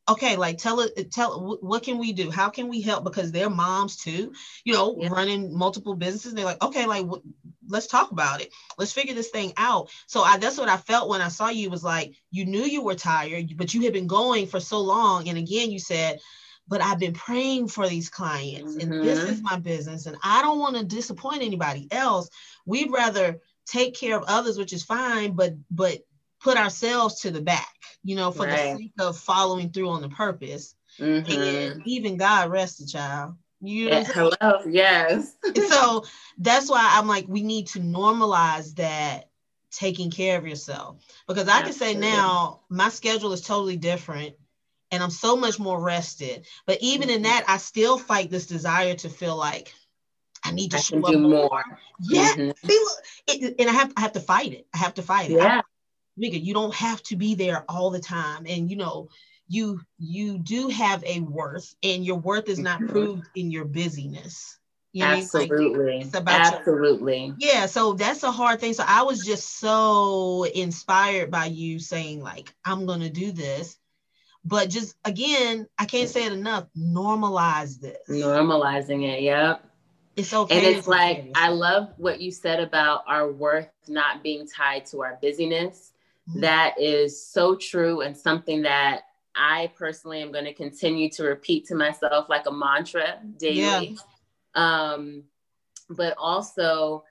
okay, 0.09 0.35
like 0.35 0.57
tell 0.57 0.81
it, 0.81 1.11
tell 1.11 1.57
what 1.61 1.83
can 1.83 1.97
we 1.97 2.13
do? 2.13 2.29
How 2.29 2.49
can 2.49 2.67
we 2.67 2.81
help? 2.81 3.03
Because 3.03 3.31
they're 3.31 3.49
moms 3.49 3.97
too, 3.97 4.33
you 4.63 4.73
know, 4.73 4.97
yeah. 4.99 5.09
running 5.09 5.57
multiple 5.57 5.95
businesses. 5.95 6.33
They're 6.33 6.45
like, 6.45 6.63
okay, 6.63 6.85
like 6.85 7.03
w- 7.03 7.23
let's 7.67 7.87
talk 7.87 8.11
about 8.11 8.41
it. 8.41 8.51
Let's 8.77 8.93
figure 8.93 9.15
this 9.15 9.29
thing 9.29 9.53
out. 9.55 9.89
So 10.07 10.21
I, 10.21 10.37
that's 10.37 10.57
what 10.57 10.69
I 10.69 10.77
felt 10.77 11.09
when 11.09 11.21
I 11.21 11.29
saw 11.29 11.49
you 11.49 11.69
was 11.69 11.83
like, 11.83 12.13
you 12.31 12.45
knew 12.45 12.63
you 12.63 12.83
were 12.83 12.95
tired, 12.95 13.55
but 13.55 13.73
you 13.73 13.81
had 13.83 13.93
been 13.93 14.07
going 14.07 14.47
for 14.47 14.59
so 14.59 14.81
long. 14.81 15.29
And 15.29 15.37
again, 15.37 15.71
you 15.71 15.79
said, 15.79 16.19
but 16.67 16.81
I've 16.81 16.99
been 16.99 17.13
praying 17.13 17.69
for 17.69 17.87
these 17.87 18.09
clients 18.09 18.75
mm-hmm. 18.75 18.91
and 18.91 19.03
this 19.03 19.19
mm-hmm. 19.19 19.33
is 19.33 19.41
my 19.41 19.57
business 19.57 20.05
and 20.05 20.17
I 20.23 20.41
don't 20.41 20.59
want 20.59 20.77
to 20.77 20.83
disappoint 20.83 21.43
anybody 21.43 21.87
else. 21.91 22.29
We'd 22.65 22.91
rather 22.91 23.39
take 23.65 23.95
care 23.95 24.17
of 24.17 24.25
others, 24.27 24.57
which 24.57 24.73
is 24.73 24.83
fine, 24.83 25.33
but, 25.33 25.53
but 25.71 25.99
put 26.43 26.57
ourselves 26.57 27.21
to 27.21 27.31
the 27.31 27.41
back, 27.41 27.73
you 28.03 28.15
know, 28.15 28.31
for 28.31 28.45
right. 28.45 28.73
the 28.73 28.77
sake 28.77 28.91
of 28.99 29.17
following 29.17 29.71
through 29.71 29.89
on 29.89 30.01
the 30.01 30.09
purpose. 30.09 30.75
Mm-hmm. 30.99 31.31
And 31.31 31.87
even 31.87 32.17
God 32.17 32.51
rested, 32.51 32.89
child. 32.89 33.35
You 33.65 33.89
know 33.89 34.03
hello, 34.03 34.59
yes. 34.67 35.35
so 35.69 36.03
that's 36.37 36.69
why 36.69 36.95
I'm 36.97 37.07
like, 37.07 37.25
we 37.29 37.43
need 37.43 37.67
to 37.67 37.79
normalize 37.79 38.75
that 38.75 39.29
taking 39.71 40.11
care 40.11 40.37
of 40.37 40.45
yourself. 40.45 40.97
Because 41.29 41.47
I 41.47 41.61
Absolutely. 41.61 41.93
can 41.93 42.01
say 42.01 42.09
now 42.11 42.59
my 42.69 42.89
schedule 42.89 43.31
is 43.31 43.41
totally 43.41 43.77
different 43.77 44.35
and 44.91 45.01
I'm 45.01 45.09
so 45.09 45.37
much 45.37 45.59
more 45.59 45.79
rested. 45.79 46.45
But 46.67 46.79
even 46.81 47.07
mm-hmm. 47.07 47.15
in 47.15 47.21
that, 47.23 47.45
I 47.47 47.55
still 47.55 47.97
fight 47.97 48.29
this 48.29 48.47
desire 48.47 48.95
to 48.95 49.09
feel 49.09 49.37
like 49.37 49.73
I 50.43 50.51
need 50.51 50.71
to 50.71 50.77
I 50.77 50.81
show 50.81 50.97
up 50.97 51.15
more. 51.15 51.29
more. 51.29 51.63
Yeah. 52.01 52.33
Mm-hmm. 52.35 52.67
See, 52.67 52.85
it, 53.27 53.55
and 53.59 53.69
I 53.69 53.73
have 53.73 53.93
I 53.95 54.01
have 54.01 54.11
to 54.13 54.19
fight 54.19 54.51
it. 54.51 54.67
I 54.73 54.77
have 54.77 54.95
to 54.95 55.01
fight 55.01 55.31
it. 55.31 55.37
Yeah. 55.37 55.61
Nigga, 56.19 56.43
you 56.43 56.53
don't 56.53 56.73
have 56.75 57.01
to 57.03 57.15
be 57.15 57.35
there 57.35 57.65
all 57.67 57.89
the 57.89 57.99
time. 57.99 58.45
And 58.47 58.69
you 58.69 58.77
know, 58.77 59.09
you 59.47 59.81
you 59.97 60.37
do 60.37 60.69
have 60.69 61.03
a 61.03 61.19
worth, 61.21 61.75
and 61.83 62.05
your 62.05 62.17
worth 62.17 62.49
is 62.49 62.59
not 62.59 62.79
mm-hmm. 62.79 62.91
proved 62.91 63.27
in 63.35 63.51
your 63.51 63.65
busyness. 63.65 64.59
You 64.93 65.05
Absolutely. 65.05 65.95
Like, 65.95 66.05
it's 66.05 66.15
about 66.15 66.53
Absolutely. 66.53 67.25
Your, 67.25 67.35
yeah. 67.39 67.65
So 67.65 67.93
that's 67.93 68.21
a 68.21 68.31
hard 68.31 68.59
thing. 68.59 68.73
So 68.73 68.83
I 68.87 69.01
was 69.03 69.25
just 69.25 69.59
so 69.59 70.43
inspired 70.43 71.31
by 71.31 71.45
you 71.45 71.79
saying, 71.79 72.21
like, 72.21 72.53
I'm 72.63 72.85
gonna 72.85 73.09
do 73.09 73.31
this. 73.31 73.77
But 74.45 74.69
just 74.69 74.95
again, 75.03 75.67
I 75.79 75.85
can't 75.85 76.09
say 76.09 76.25
it 76.25 76.33
enough. 76.33 76.67
Normalize 76.77 77.79
this. 77.79 77.97
Normalizing 78.07 79.03
it. 79.03 79.23
Yep. 79.23 79.65
It's 80.15 80.33
okay. 80.33 80.57
And 80.57 80.77
it's 80.77 80.87
like, 80.87 81.31
I 81.33 81.49
love 81.49 81.89
what 81.97 82.21
you 82.21 82.29
said 82.29 82.59
about 82.59 83.03
our 83.07 83.31
worth 83.31 83.69
not 83.87 84.21
being 84.21 84.47
tied 84.47 84.85
to 84.87 85.01
our 85.01 85.17
busyness. 85.19 85.92
That 86.35 86.79
is 86.79 87.27
so 87.27 87.55
true 87.55 88.01
and 88.01 88.15
something 88.15 88.61
that 88.63 89.01
I 89.35 89.71
personally 89.75 90.21
am 90.21 90.31
going 90.31 90.45
to 90.45 90.53
continue 90.53 91.09
to 91.11 91.23
repeat 91.23 91.65
to 91.67 91.75
myself 91.75 92.29
like 92.29 92.45
a 92.45 92.51
mantra 92.51 93.19
daily. 93.37 93.97
Yeah. 94.55 94.93
Um, 94.93 95.23
but 95.89 96.15
also 96.17 97.03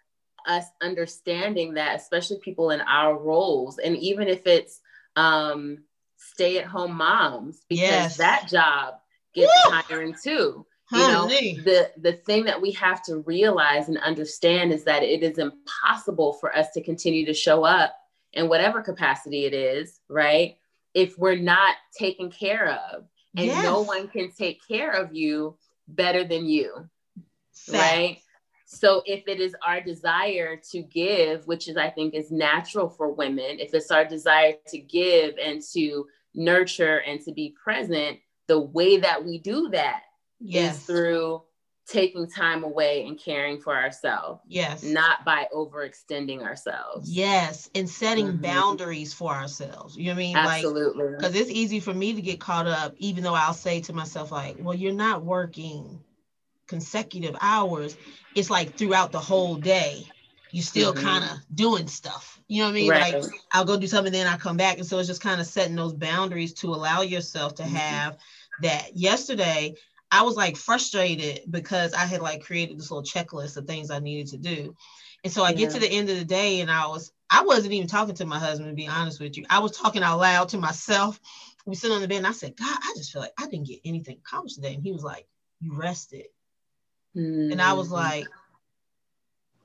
us 0.47 0.64
understanding 0.80 1.74
that, 1.74 1.97
especially 1.97 2.39
people 2.39 2.70
in 2.70 2.80
our 2.80 3.18
roles, 3.18 3.78
and 3.78 3.97
even 3.97 4.28
if 4.28 4.47
it's 4.47 4.80
um, 5.16 5.84
stay 6.16 6.59
at 6.59 6.66
home 6.66 6.94
moms, 6.97 7.64
because 7.68 7.82
yes. 7.82 8.16
that 8.16 8.48
job 8.48 8.94
gets 9.34 9.52
Woo! 9.66 9.80
tiring 9.89 10.14
too. 10.22 10.66
You 10.90 10.98
know, 10.98 11.26
the 11.26 11.90
the 11.97 12.12
thing 12.12 12.44
that 12.44 12.60
we 12.60 12.72
have 12.72 13.02
to 13.05 13.20
realize 13.20 13.89
and 13.89 13.97
understand 13.97 14.72
is 14.72 14.84
that 14.84 15.02
it 15.02 15.22
is 15.22 15.39
impossible 15.39 16.34
for 16.34 16.55
us 16.55 16.70
to 16.72 16.82
continue 16.82 17.24
to 17.24 17.32
show 17.32 17.64
up 17.64 17.94
in 18.32 18.48
whatever 18.48 18.82
capacity 18.82 19.44
it 19.44 19.54
is, 19.54 20.00
right? 20.09 20.56
If 20.94 21.18
we're 21.18 21.36
not 21.36 21.76
taken 21.96 22.30
care 22.30 22.70
of, 22.70 23.04
and 23.36 23.46
yes. 23.46 23.62
no 23.62 23.82
one 23.82 24.09
can 24.09 24.30
take 24.30 24.66
care 24.66 24.90
of 24.90 25.14
you 25.14 25.56
better 25.88 26.24
than 26.24 26.46
you, 26.46 26.88
right? 27.72 28.18
So 28.66 29.02
if 29.04 29.28
it 29.28 29.40
is 29.40 29.54
our 29.66 29.80
desire 29.80 30.59
to 30.70 30.82
give, 30.82 31.46
which 31.46 31.68
is 31.68 31.76
I 31.76 31.90
think 31.90 32.14
is 32.14 32.30
natural 32.30 32.88
for 32.88 33.12
women, 33.12 33.59
if 33.59 33.74
it's 33.74 33.90
our 33.90 34.04
desire 34.04 34.54
to 34.68 34.78
give 34.78 35.34
and 35.42 35.62
to 35.74 36.06
nurture 36.34 36.98
and 36.98 37.20
to 37.22 37.32
be 37.32 37.54
present, 37.62 38.18
the 38.48 38.60
way 38.60 38.98
that 38.98 39.24
we 39.24 39.38
do 39.38 39.68
that 39.70 40.02
yes. 40.40 40.76
is 40.76 40.84
through 40.84 41.42
taking 41.88 42.28
time 42.28 42.64
away 42.64 43.06
and 43.06 43.18
caring 43.18 43.60
for 43.60 43.76
ourselves. 43.76 44.40
Yes. 44.46 44.82
Not 44.82 45.24
by 45.24 45.48
overextending 45.54 46.42
ourselves. 46.42 47.10
Yes. 47.10 47.68
And 47.74 47.88
setting 47.88 48.26
mm-hmm. 48.28 48.42
boundaries 48.42 49.12
for 49.12 49.32
ourselves. 49.32 49.96
You 49.96 50.06
know 50.06 50.12
what 50.12 50.14
I 50.14 50.18
mean? 50.18 50.36
Absolutely. 50.36 51.04
Like, 51.04 51.18
because 51.18 51.34
it's 51.34 51.50
easy 51.50 51.80
for 51.80 51.92
me 51.92 52.14
to 52.14 52.22
get 52.22 52.40
caught 52.40 52.66
up, 52.66 52.94
even 52.98 53.24
though 53.24 53.34
I'll 53.34 53.54
say 53.54 53.80
to 53.82 53.92
myself, 53.92 54.30
like, 54.30 54.56
well, 54.60 54.74
you're 54.74 54.92
not 54.92 55.24
working 55.24 56.00
consecutive 56.68 57.36
hours. 57.40 57.96
It's 58.34 58.48
like 58.48 58.76
throughout 58.76 59.12
the 59.12 59.20
whole 59.20 59.56
day, 59.56 60.06
you're 60.52 60.62
still 60.62 60.94
mm-hmm. 60.94 61.04
kind 61.04 61.24
of 61.24 61.30
doing 61.54 61.88
stuff. 61.88 62.40
You 62.46 62.62
know 62.62 62.66
what 62.66 62.70
I 62.70 62.74
mean? 62.74 62.90
Right. 62.90 63.22
Like 63.22 63.32
I'll 63.50 63.64
go 63.64 63.78
do 63.78 63.86
something, 63.86 64.12
then 64.12 64.26
I 64.26 64.36
come 64.36 64.56
back. 64.56 64.78
And 64.78 64.86
so 64.86 64.98
it's 64.98 65.09
just 65.09 65.22
kind 65.22 65.40
of 65.40 65.46
setting 65.46 65.74
those 65.74 65.94
boundaries 65.94 66.52
to 66.54 66.68
allow 66.68 67.02
yourself 67.02 67.56
to 67.56 67.62
mm-hmm. 67.62 67.74
have 67.74 68.18
that. 68.60 68.96
Yesterday, 68.96 69.74
I 70.12 70.22
was 70.22 70.36
like 70.36 70.56
frustrated 70.59 71.51
because 71.51 71.94
I 71.94 72.05
had 72.05 72.20
like 72.20 72.44
created 72.44 72.78
this 72.78 72.90
little 72.90 73.02
checklist 73.02 73.56
of 73.56 73.66
things 73.66 73.90
I 73.90 73.98
needed 73.98 74.28
to 74.28 74.36
do. 74.36 74.76
And 75.24 75.32
so 75.32 75.43
I 75.43 75.51
yeah. 75.51 75.56
get 75.56 75.70
to 75.70 75.80
the 75.80 75.90
end 75.90 76.10
of 76.10 76.18
the 76.18 76.24
day 76.24 76.60
and 76.60 76.70
I 76.70 76.86
was 76.86 77.12
I 77.30 77.43
wasn't 77.44 77.72
even 77.72 77.89
talking 77.89 78.14
to 78.16 78.26
my 78.26 78.39
husband 78.39 78.68
to 78.68 78.74
be 78.74 78.86
honest 78.86 79.20
with 79.20 79.39
you. 79.39 79.47
I 79.48 79.60
was 79.60 79.72
talking 79.72 80.02
out 80.02 80.18
loud 80.18 80.51
to 80.51 80.59
myself. 80.59 81.18
We 81.64 81.76
sit 81.76 81.90
on 81.90 82.02
the 82.02 82.09
bed 82.09 82.18
and 82.18 82.26
I 82.26 82.32
said, 82.32 82.56
God, 82.56 82.78
I 82.82 82.93
just 82.97 83.10
feel 83.10 83.22
like 83.22 83.32
I 83.39 83.47
didn't 83.47 83.68
get 83.68 83.80
anything 83.86 84.18
accomplished 84.18 84.56
today. 84.56 84.74
And 84.74 84.82
he 84.82 84.93
was 84.93 85.02
like, 85.02 85.26
You 85.60 85.74
rested. 85.74 86.26
Mm-hmm. 87.16 87.52
And 87.52 87.62
I 87.62 87.72
was 87.72 87.86
mm-hmm. 87.86 87.97
like, 87.97 88.26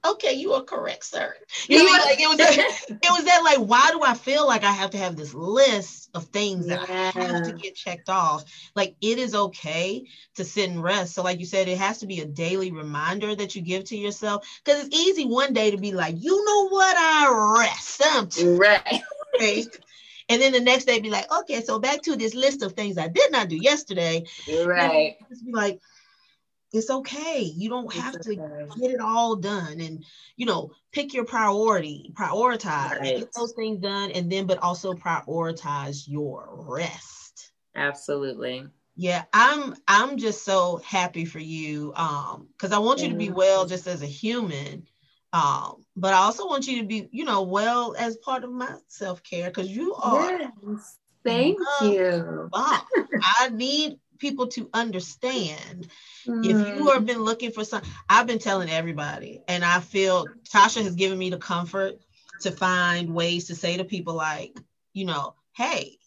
okay, 0.06 0.34
you 0.34 0.54
are 0.54 0.64
correct, 0.64 1.06
sir. 1.06 1.36
You 1.68 1.84
know, 1.84 1.92
like 2.04 2.20
it 2.20 2.28
was 2.28 2.38
that, 2.38 2.58
it 2.90 3.12
was 3.12 3.26
that 3.26 3.42
like, 3.44 3.60
why 3.60 3.90
do 3.92 4.02
I 4.04 4.14
feel 4.14 4.46
like 4.46 4.64
I 4.64 4.72
have 4.72 4.92
to 4.92 4.98
have 4.98 5.16
this 5.16 5.34
list 5.34 6.10
of 6.14 6.26
things 6.26 6.68
that 6.68 6.88
yeah. 6.88 7.12
I 7.16 7.24
have 7.24 7.44
to 7.44 7.54
get 7.54 7.76
checked 7.76 8.10
off? 8.10 8.46
Like 8.76 8.96
it 9.02 9.18
is 9.18 9.36
okay 9.36 10.06
to 10.36 10.44
sit 10.44 10.70
and 10.70 10.82
rest. 10.82 11.14
So, 11.14 11.24
like 11.24 11.40
you 11.40 11.46
said, 11.46 11.68
it 11.68 11.78
has 11.78 12.00
to 12.00 12.08
be 12.08 12.22
a 12.22 12.26
daily 12.26 12.72
reminder 12.72 13.36
that 13.36 13.56
you 13.56 13.62
give 13.62 13.86
to 13.86 13.98
yourself. 13.98 14.48
Because 14.64 14.86
it's 14.86 14.96
easy 14.96 15.26
one 15.26 15.54
day 15.54 15.72
to 15.72 15.78
be 15.78 15.92
like, 15.92 16.16
you 16.18 16.46
know 16.46 16.70
what, 16.70 16.96
I 16.98 17.60
rest. 17.60 18.02
I'm 18.06 18.30
right. 19.40 19.68
And 20.30 20.42
then 20.42 20.52
the 20.52 20.60
next 20.60 20.86
day 20.86 21.00
be 21.00 21.10
like, 21.10 21.32
okay, 21.32 21.62
so 21.62 21.80
back 21.80 22.02
to 22.04 22.16
this 22.16 22.34
list 22.34 22.62
of 22.62 22.74
things 22.74 22.98
I 22.98 23.08
did 23.08 23.32
not 23.32 23.48
do 23.48 23.56
yesterday. 23.56 24.26
Right. 24.66 25.16
Just 25.30 25.46
be 25.46 25.54
like, 25.54 25.80
it's 26.74 26.90
okay. 26.90 27.42
You 27.42 27.70
don't 27.70 27.94
have 27.94 28.20
to 28.22 28.36
get 28.36 28.92
it 28.92 29.00
all 29.00 29.36
done 29.36 29.80
and 29.80 30.04
you 30.36 30.46
know, 30.46 30.72
pick 30.92 31.14
your 31.14 31.26
priority, 31.26 32.12
prioritize, 32.14 33.00
right. 33.00 33.20
get 33.20 33.34
those 33.34 33.54
things 33.54 33.80
done, 33.80 34.12
and 34.12 34.32
then 34.32 34.46
but 34.46 34.60
also 34.60 34.94
prioritize 34.94 36.08
your 36.08 36.50
rest. 36.52 37.52
Absolutely. 37.76 38.66
Yeah, 38.96 39.24
I'm 39.32 39.76
I'm 39.88 40.18
just 40.18 40.44
so 40.44 40.82
happy 40.84 41.26
for 41.26 41.40
you. 41.40 41.94
Um, 41.96 42.48
because 42.54 42.72
I 42.72 42.80
want 42.80 43.02
you 43.02 43.10
to 43.10 43.16
be 43.16 43.30
well 43.30 43.66
just 43.66 43.88
as 43.88 44.02
a 44.02 44.08
human. 44.08 44.88
Um, 45.34 45.84
but 45.96 46.14
I 46.14 46.18
also 46.18 46.48
want 46.48 46.68
you 46.68 46.82
to 46.82 46.88
be, 46.88 47.10
you 47.12 47.26
know, 47.26 47.44
well 47.44 47.96
as 48.00 48.18
part 48.18 48.44
of 48.44 48.52
my 48.52 48.76
self-care 48.88 49.50
because 49.50 49.70
you 49.70 49.94
are 49.96 50.40
yes. 50.40 50.98
Thank 51.24 51.60
you. 51.82 52.50
I 52.54 53.50
need 53.52 54.00
people 54.18 54.48
to 54.48 54.70
understand. 54.74 55.88
Mm. 56.26 56.46
If 56.46 56.78
you 56.78 56.88
have 56.92 57.06
been 57.06 57.22
looking 57.24 57.52
for 57.52 57.64
some, 57.64 57.82
I've 58.10 58.28
been 58.28 58.40
telling 58.40 58.70
everybody, 58.70 59.42
and 59.48 59.64
I 59.64 59.80
feel 59.80 60.26
Tasha 60.50 60.84
has 60.84 60.96
given 60.96 61.18
me 61.18 61.30
the 61.30 61.38
comfort 61.38 62.00
to 62.42 62.52
find 62.52 63.14
ways 63.14 63.48
to 63.48 63.56
say 63.56 63.78
to 63.78 63.84
people 63.84 64.14
like, 64.14 64.58
you 64.94 65.06
know, 65.06 65.36
hey, 65.54 65.98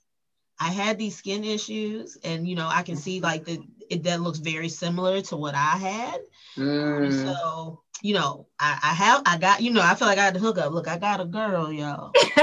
I 0.59 0.71
had 0.71 0.99
these 0.99 1.17
skin 1.17 1.45
issues, 1.45 2.19
and 2.23 2.47
you 2.47 2.55
know, 2.55 2.69
I 2.69 2.83
can 2.83 2.97
see 2.97 3.21
like 3.21 3.45
the 3.45 3.61
it, 3.91 4.05
that 4.05 4.21
looks 4.21 4.39
very 4.39 4.69
similar 4.69 5.21
to 5.23 5.37
what 5.37 5.55
I 5.55 5.77
had. 5.77 6.21
Mm. 6.57 7.13
So, 7.13 7.83
you 8.03 8.15
know, 8.15 8.47
I, 8.59 8.79
I, 8.83 8.95
have 8.95 9.23
I 9.27 9.37
got, 9.37 9.61
you 9.63 9.73
know, 9.73 9.83
I 9.83 9.95
feel 9.95 10.07
like 10.07 10.19
I 10.19 10.25
had 10.25 10.35
to 10.35 10.41
hook 10.41 10.59
up. 10.59 10.73
Look, 10.73 10.87
I 10.87 10.97
got 10.97 11.21
a 11.21 11.25
girl, 11.25 11.73
y'all. 11.73 12.13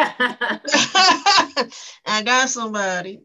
I 2.05 2.21
got 2.23 2.49
somebody 2.49 3.21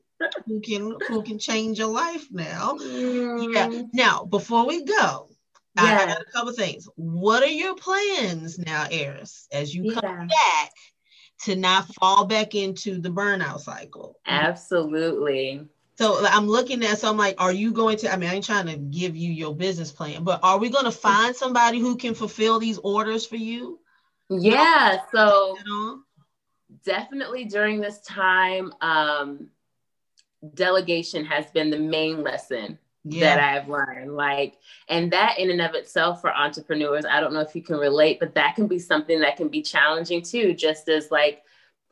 who 0.47 0.61
can 0.61 0.97
who 1.09 1.23
can 1.23 1.39
change 1.39 1.79
your 1.79 1.89
life 1.89 2.27
now. 2.31 2.77
Mm. 2.81 3.55
Yeah. 3.55 3.83
Now, 3.93 4.25
before 4.25 4.67
we 4.67 4.85
go, 4.85 5.29
yeah. 5.77 5.83
I 5.83 6.07
got 6.07 6.21
a 6.21 6.25
couple 6.33 6.53
things. 6.53 6.89
What 6.97 7.43
are 7.43 7.47
your 7.47 7.75
plans 7.75 8.59
now, 8.59 8.87
Eris, 8.91 9.49
as 9.53 9.75
you 9.75 9.93
come 9.93 10.29
back 10.29 10.71
to 11.45 11.57
not 11.57 11.87
fall 11.95 12.27
back 12.27 12.55
into 12.55 13.01
the 13.01 13.11
burnout 13.11 13.61
cycle? 13.61 14.19
Absolutely. 14.27 15.67
So 15.97 16.25
I'm 16.27 16.49
looking 16.49 16.83
at, 16.85 16.99
so 16.99 17.11
I'm 17.11 17.17
like, 17.17 17.41
are 17.41 17.53
you 17.53 17.73
going 17.73 17.99
to? 17.99 18.13
I 18.13 18.17
mean, 18.17 18.31
I 18.31 18.35
ain't 18.35 18.45
trying 18.45 18.67
to 18.67 18.77
give 18.77 19.17
you 19.17 19.31
your 19.31 19.55
business 19.55 19.93
plan, 19.93 20.25
but 20.25 20.41
are 20.43 20.59
we 20.59 20.69
going 20.69 20.87
to 20.87 20.91
find 20.91 21.37
somebody 21.37 21.79
who 21.79 21.97
can 21.97 22.15
fulfill 22.15 22.59
these 22.59 22.79
orders 22.79 23.27
for 23.27 23.37
you? 23.37 23.79
Yeah. 24.31 24.99
So 25.15 25.57
definitely 26.85 27.45
during 27.45 27.81
this 27.81 28.01
time, 28.01 28.73
um, 28.81 29.49
delegation 30.55 31.25
has 31.25 31.47
been 31.51 31.71
the 31.71 31.79
main 31.79 32.23
lesson 32.23 32.79
yeah. 33.05 33.37
that 33.37 33.43
I've 33.43 33.69
learned. 33.69 34.15
Like, 34.15 34.59
and 34.89 35.13
that 35.13 35.39
in 35.39 35.51
and 35.51 35.61
of 35.61 35.75
itself 35.75 36.21
for 36.21 36.35
entrepreneurs, 36.35 37.05
I 37.05 37.21
don't 37.21 37.33
know 37.33 37.41
if 37.41 37.55
you 37.55 37.63
can 37.63 37.77
relate, 37.77 38.21
but 38.21 38.35
that 38.35 38.57
can 38.57 38.67
be 38.67 38.79
something 38.79 39.21
that 39.21 39.37
can 39.37 39.49
be 39.49 39.63
challenging 39.63 40.23
too, 40.23 40.55
just 40.55 40.89
as 40.89 41.11
like 41.11 41.43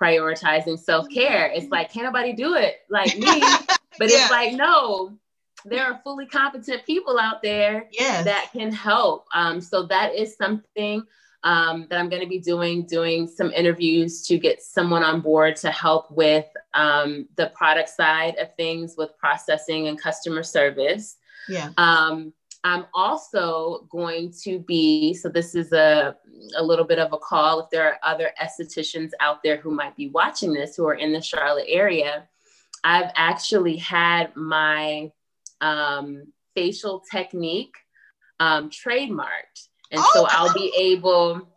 prioritizing 0.00 0.78
self 0.78 1.08
care. 1.08 1.50
It's 1.52 1.70
like, 1.70 1.92
can't 1.92 2.06
nobody 2.06 2.32
do 2.32 2.54
it 2.54 2.80
like 2.88 3.16
me? 3.18 3.42
But 3.98 4.08
yeah. 4.08 4.22
it's 4.22 4.30
like, 4.30 4.54
no, 4.54 5.18
there 5.64 5.84
are 5.84 6.00
fully 6.02 6.24
competent 6.24 6.86
people 6.86 7.18
out 7.18 7.42
there 7.42 7.88
yes. 7.92 8.24
that 8.24 8.50
can 8.52 8.72
help. 8.72 9.26
Um, 9.34 9.60
so 9.60 9.82
that 9.86 10.14
is 10.14 10.36
something 10.36 11.02
um, 11.42 11.86
that 11.90 11.98
I'm 11.98 12.08
going 12.08 12.22
to 12.22 12.28
be 12.28 12.38
doing, 12.38 12.86
doing 12.86 13.26
some 13.26 13.50
interviews 13.50 14.26
to 14.28 14.38
get 14.38 14.62
someone 14.62 15.02
on 15.02 15.20
board 15.20 15.56
to 15.56 15.70
help 15.70 16.10
with 16.10 16.46
um, 16.74 17.28
the 17.36 17.48
product 17.48 17.88
side 17.88 18.36
of 18.36 18.54
things 18.56 18.94
with 18.96 19.16
processing 19.18 19.88
and 19.88 20.00
customer 20.00 20.42
service. 20.42 21.16
Yeah. 21.48 21.70
Um, 21.76 22.32
I'm 22.62 22.86
also 22.92 23.86
going 23.90 24.34
to 24.42 24.58
be, 24.58 25.14
so 25.14 25.28
this 25.28 25.54
is 25.54 25.72
a, 25.72 26.16
a 26.56 26.62
little 26.62 26.84
bit 26.84 26.98
of 26.98 27.12
a 27.12 27.18
call 27.18 27.60
if 27.60 27.70
there 27.70 27.86
are 27.88 27.98
other 28.02 28.32
estheticians 28.40 29.10
out 29.20 29.42
there 29.42 29.56
who 29.56 29.70
might 29.70 29.96
be 29.96 30.08
watching 30.10 30.52
this 30.52 30.76
who 30.76 30.86
are 30.86 30.94
in 30.94 31.12
the 31.12 31.22
Charlotte 31.22 31.66
area. 31.68 32.28
I've 32.84 33.10
actually 33.16 33.76
had 33.76 34.36
my 34.36 35.10
um, 35.60 36.32
facial 36.54 37.02
technique 37.10 37.74
um, 38.40 38.70
trademarked. 38.70 39.68
And 39.90 40.00
oh. 40.02 40.10
so 40.12 40.26
I'll 40.28 40.52
be 40.52 40.72
able 40.78 41.48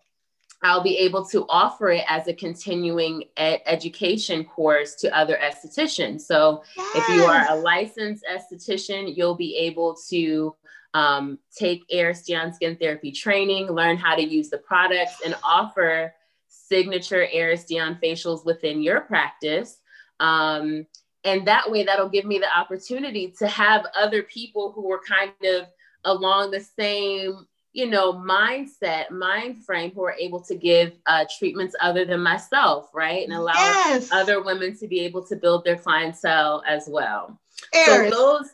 I'll 0.64 0.81
be 0.81 0.98
able 0.99 1.26
to 1.26 1.45
offer 1.49 1.90
it 1.91 2.06
as 2.07 2.27
a 2.27 2.34
continuing 2.34 3.26
ed- 3.35 3.61
education 3.65 4.45
course 4.45 4.95
to 4.95 5.15
other 5.15 5.38
estheticians. 5.38 6.22
So 6.22 6.64
yes. 6.77 6.95
if 6.95 7.15
you 7.15 7.23
are 7.23 7.45
a 7.49 7.56
licensed 7.56 8.23
esthetician, 8.31 9.15
you'll 9.15 9.35
be 9.35 9.57
able 9.57 9.95
to 10.10 10.56
um, 10.94 11.40
take 11.53 11.84
Eristion 11.90 12.53
skin 12.53 12.77
therapy 12.77 13.11
training, 13.11 13.68
learn 13.68 13.98
how 13.98 14.15
to 14.15 14.23
use 14.23 14.49
the 14.49 14.57
products, 14.57 15.18
and 15.26 15.35
offer 15.44 16.14
signature 16.48 17.27
Eristion 17.34 17.99
facials 18.02 18.45
within 18.45 18.81
your 18.81 19.02
practice. 19.02 19.80
Um, 20.19 20.85
and 21.26 21.48
that 21.48 21.69
way, 21.69 21.84
that'll 21.84 22.10
give 22.10 22.26
me 22.26 22.40
the 22.40 22.57
opportunity 22.57 23.34
to 23.40 23.48
have 23.48 23.85
other 23.98 24.23
people 24.23 24.72
who 24.72 24.91
are 24.91 25.02
kind 25.06 25.31
of 25.44 25.68
along 26.06 26.52
the 26.52 26.60
same 26.60 27.48
you 27.73 27.89
know 27.89 28.13
mindset 28.13 29.09
mind 29.11 29.63
frame 29.65 29.91
who 29.91 30.03
are 30.03 30.15
able 30.19 30.39
to 30.39 30.55
give 30.55 30.93
uh, 31.07 31.25
treatments 31.37 31.75
other 31.81 32.05
than 32.05 32.21
myself 32.21 32.89
right? 32.93 33.23
And 33.23 33.33
allow 33.33 33.53
yes. 33.53 34.09
other 34.11 34.41
women 34.41 34.77
to 34.77 34.87
be 34.87 35.01
able 35.01 35.25
to 35.27 35.35
build 35.35 35.65
their 35.65 35.77
clientele 35.77 36.63
as 36.67 36.87
well. 36.87 37.39
Eris. 37.73 38.13
so 38.13 38.17
those 38.17 38.49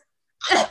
i'm 0.50 0.66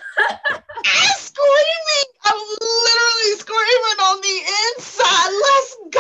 screaming. 1.16 2.10
I'm 2.26 2.40
literally 2.40 3.38
screaming 3.38 4.00
on 4.02 4.22
the 4.22 4.42
inside. 4.66 5.32
Let's 5.32 5.78
go! 5.92 6.00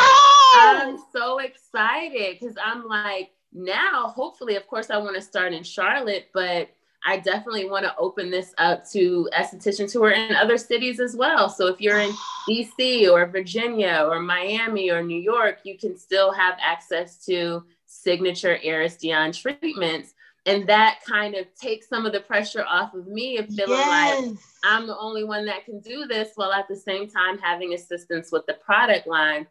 I'm 0.55 0.97
so 1.13 1.39
excited 1.39 2.37
because 2.39 2.55
i'm 2.63 2.87
like 2.87 3.31
now 3.53 4.11
hopefully 4.15 4.55
of 4.55 4.67
course 4.67 4.89
i 4.89 4.97
want 4.97 5.15
to 5.15 5.21
start 5.21 5.53
in 5.53 5.63
charlotte 5.63 6.27
but 6.33 6.69
I 7.05 7.17
definitely 7.17 7.69
want 7.69 7.85
to 7.85 7.95
open 7.97 8.29
this 8.29 8.53
up 8.57 8.87
to 8.91 9.29
estheticians 9.37 9.93
who 9.93 10.03
are 10.03 10.11
in 10.11 10.35
other 10.35 10.57
cities 10.57 10.99
as 10.99 11.15
well. 11.15 11.49
So 11.49 11.67
if 11.67 11.79
you're 11.79 11.99
in 11.99 12.11
DC 12.47 13.09
or 13.09 13.25
Virginia 13.27 14.05
or 14.09 14.19
Miami 14.19 14.89
or 14.91 15.01
New 15.01 15.19
York, 15.19 15.59
you 15.63 15.77
can 15.77 15.97
still 15.97 16.31
have 16.31 16.57
access 16.61 17.23
to 17.25 17.63
signature 17.85 18.59
Eris 18.61 18.97
Dion 18.97 19.31
treatments. 19.31 20.13
And 20.45 20.67
that 20.67 20.99
kind 21.07 21.35
of 21.35 21.45
takes 21.55 21.87
some 21.87 22.05
of 22.05 22.11
the 22.11 22.21
pressure 22.21 22.65
off 22.67 22.93
of 22.93 23.07
me 23.07 23.37
of 23.37 23.47
feeling 23.47 23.77
yes. 23.77 24.25
like 24.25 24.37
I'm 24.63 24.87
the 24.87 24.97
only 24.97 25.23
one 25.23 25.45
that 25.45 25.65
can 25.65 25.79
do 25.79 26.05
this 26.05 26.29
while 26.35 26.51
at 26.51 26.67
the 26.67 26.75
same 26.75 27.09
time 27.09 27.37
having 27.37 27.73
assistance 27.73 28.31
with 28.31 28.45
the 28.45 28.55
product 28.55 29.07
line 29.07 29.47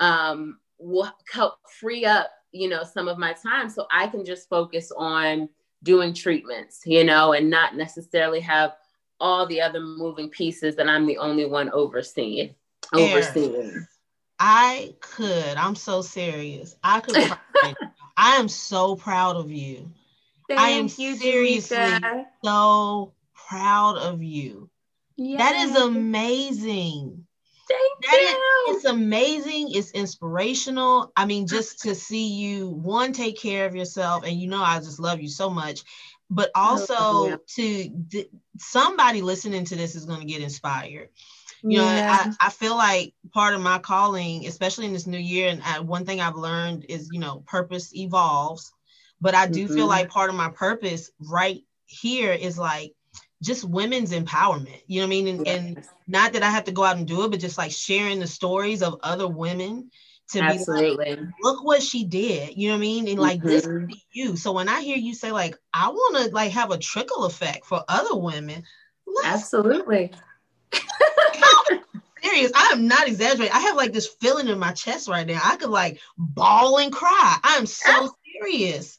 um, 0.00 0.58
will 0.78 1.10
help 1.32 1.54
free 1.80 2.04
up, 2.04 2.30
you 2.52 2.68
know, 2.68 2.82
some 2.82 3.08
of 3.08 3.18
my 3.18 3.34
time 3.34 3.68
so 3.68 3.86
I 3.92 4.06
can 4.06 4.24
just 4.24 4.48
focus 4.48 4.92
on 4.96 5.48
doing 5.82 6.14
treatments, 6.14 6.82
you 6.84 7.04
know, 7.04 7.32
and 7.32 7.50
not 7.50 7.76
necessarily 7.76 8.40
have 8.40 8.74
all 9.20 9.46
the 9.46 9.60
other 9.60 9.80
moving 9.80 10.30
pieces 10.30 10.76
that 10.76 10.88
I'm 10.88 11.06
the 11.06 11.18
only 11.18 11.46
one 11.46 11.70
overseeing. 11.70 12.54
Overseeing. 12.92 13.86
I 14.38 14.94
could. 15.00 15.56
I'm 15.56 15.74
so 15.74 16.02
serious. 16.02 16.76
I 16.82 17.00
could. 17.00 17.16
I 18.16 18.36
am 18.36 18.48
so 18.48 18.96
proud 18.96 19.36
of 19.36 19.50
you. 19.50 19.90
Thank 20.48 20.60
I 20.60 20.68
am 20.70 20.88
you, 20.96 21.16
seriously 21.16 22.00
so 22.42 23.12
proud 23.48 23.98
of 23.98 24.22
you. 24.22 24.70
Yes. 25.16 25.38
That 25.38 25.56
is 25.56 25.76
amazing. 25.76 27.26
Thank 27.68 28.02
that 28.02 28.20
you. 28.66 28.72
Is, 28.72 28.76
it's 28.76 28.84
amazing. 28.86 29.72
It's 29.72 29.90
inspirational. 29.90 31.12
I 31.16 31.26
mean, 31.26 31.46
just 31.46 31.80
to 31.82 31.94
see 31.94 32.28
you 32.28 32.68
one 32.68 33.12
take 33.12 33.38
care 33.38 33.66
of 33.66 33.74
yourself, 33.74 34.24
and 34.24 34.40
you 34.40 34.48
know, 34.48 34.62
I 34.62 34.78
just 34.78 35.00
love 35.00 35.20
you 35.20 35.28
so 35.28 35.50
much. 35.50 35.82
But 36.30 36.50
also 36.54 37.38
to 37.38 38.26
somebody 38.58 39.22
listening 39.22 39.64
to 39.66 39.76
this 39.76 39.94
is 39.94 40.04
going 40.04 40.20
to 40.20 40.26
get 40.26 40.42
inspired. 40.42 41.08
You 41.62 41.78
know, 41.78 41.86
I, 41.86 42.32
I 42.40 42.50
feel 42.50 42.76
like 42.76 43.14
part 43.32 43.54
of 43.54 43.60
my 43.60 43.78
calling, 43.78 44.46
especially 44.46 44.86
in 44.86 44.92
this 44.92 45.06
new 45.06 45.18
year, 45.18 45.48
and 45.48 45.62
I, 45.64 45.80
one 45.80 46.04
thing 46.04 46.20
I've 46.20 46.36
learned 46.36 46.86
is, 46.88 47.08
you 47.12 47.18
know, 47.18 47.42
purpose 47.46 47.94
evolves. 47.94 48.72
But 49.20 49.34
I 49.34 49.48
do 49.48 49.64
mm-hmm. 49.64 49.74
feel 49.74 49.86
like 49.86 50.08
part 50.10 50.30
of 50.30 50.36
my 50.36 50.50
purpose 50.50 51.10
right 51.18 51.62
here 51.86 52.32
is 52.32 52.58
like 52.58 52.92
just 53.42 53.64
women's 53.64 54.12
empowerment. 54.12 54.82
You 54.86 55.00
know 55.00 55.06
what 55.06 55.08
I 55.08 55.10
mean? 55.10 55.28
And, 55.28 55.46
yes. 55.46 55.58
and, 55.58 55.84
not 56.06 56.32
that 56.32 56.42
I 56.42 56.50
have 56.50 56.64
to 56.64 56.72
go 56.72 56.84
out 56.84 56.96
and 56.96 57.06
do 57.06 57.24
it, 57.24 57.30
but 57.30 57.40
just 57.40 57.58
like 57.58 57.70
sharing 57.70 58.18
the 58.18 58.26
stories 58.26 58.82
of 58.82 58.98
other 59.02 59.28
women 59.28 59.90
to 60.30 60.40
Absolutely. 60.40 61.04
be 61.04 61.10
like, 61.10 61.28
look 61.42 61.64
what 61.64 61.82
she 61.82 62.04
did. 62.04 62.56
You 62.56 62.68
know 62.68 62.74
what 62.74 62.78
I 62.78 62.80
mean? 62.80 63.08
And 63.08 63.18
like 63.18 63.40
mm-hmm. 63.40 63.48
this 63.48 63.66
is 63.66 64.04
you. 64.12 64.36
So 64.36 64.52
when 64.52 64.68
I 64.68 64.80
hear 64.80 64.96
you 64.96 65.14
say 65.14 65.32
like, 65.32 65.56
I 65.72 65.88
want 65.88 66.24
to 66.24 66.34
like 66.34 66.52
have 66.52 66.70
a 66.70 66.78
trickle 66.78 67.24
effect 67.24 67.66
for 67.66 67.84
other 67.88 68.16
women. 68.16 68.64
Absolutely. 69.24 70.12
serious. 72.22 72.52
I 72.54 72.70
am 72.72 72.86
not 72.88 73.06
exaggerating. 73.08 73.54
I 73.54 73.60
have 73.60 73.76
like 73.76 73.92
this 73.92 74.08
feeling 74.20 74.48
in 74.48 74.58
my 74.58 74.72
chest 74.72 75.08
right 75.08 75.26
now. 75.26 75.40
I 75.42 75.56
could 75.56 75.70
like 75.70 76.00
bawl 76.16 76.78
and 76.78 76.92
cry. 76.92 77.36
I'm 77.42 77.66
so 77.66 78.10
serious. 78.32 78.98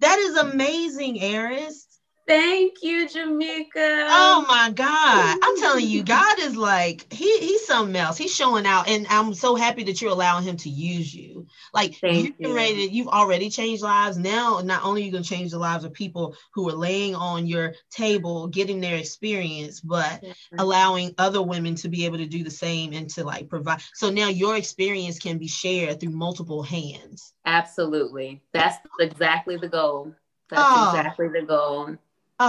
That 0.00 0.18
is 0.18 0.36
amazing, 0.36 1.20
Eris. 1.20 1.86
Thank 2.26 2.82
you, 2.82 3.06
Jamika. 3.06 4.06
Oh 4.08 4.46
my 4.48 4.70
God. 4.74 5.38
I'm 5.42 5.58
telling 5.58 5.86
you, 5.86 6.02
God 6.02 6.38
is 6.40 6.56
like, 6.56 7.12
he 7.12 7.38
he's 7.38 7.66
something 7.66 7.94
else. 7.96 8.16
He's 8.16 8.34
showing 8.34 8.64
out. 8.64 8.88
And 8.88 9.06
I'm 9.10 9.34
so 9.34 9.54
happy 9.56 9.84
that 9.84 10.00
you're 10.00 10.10
allowing 10.10 10.44
him 10.44 10.56
to 10.58 10.70
use 10.70 11.14
you. 11.14 11.46
Like 11.74 11.96
Thank 11.96 12.36
you. 12.38 12.54
Ready, 12.54 12.88
you've 12.90 13.08
already 13.08 13.50
changed 13.50 13.82
lives. 13.82 14.16
Now, 14.16 14.60
not 14.64 14.84
only 14.84 15.02
are 15.02 15.04
you 15.04 15.12
gonna 15.12 15.24
change 15.24 15.50
the 15.50 15.58
lives 15.58 15.84
of 15.84 15.92
people 15.92 16.34
who 16.54 16.66
are 16.70 16.74
laying 16.74 17.14
on 17.14 17.46
your 17.46 17.74
table, 17.90 18.46
getting 18.46 18.80
their 18.80 18.96
experience, 18.96 19.80
but 19.80 20.22
mm-hmm. 20.22 20.58
allowing 20.58 21.14
other 21.18 21.42
women 21.42 21.74
to 21.76 21.88
be 21.90 22.06
able 22.06 22.18
to 22.18 22.26
do 22.26 22.42
the 22.42 22.50
same 22.50 22.94
and 22.94 23.10
to 23.10 23.24
like 23.24 23.50
provide. 23.50 23.82
So 23.92 24.08
now 24.08 24.28
your 24.28 24.56
experience 24.56 25.18
can 25.18 25.36
be 25.36 25.48
shared 25.48 26.00
through 26.00 26.10
multiple 26.10 26.62
hands. 26.62 27.34
Absolutely. 27.44 28.40
That's 28.52 28.78
exactly 28.98 29.58
the 29.58 29.68
goal. 29.68 30.14
That's 30.48 30.62
oh. 30.64 30.88
exactly 30.90 31.28
the 31.28 31.42
goal. 31.42 31.96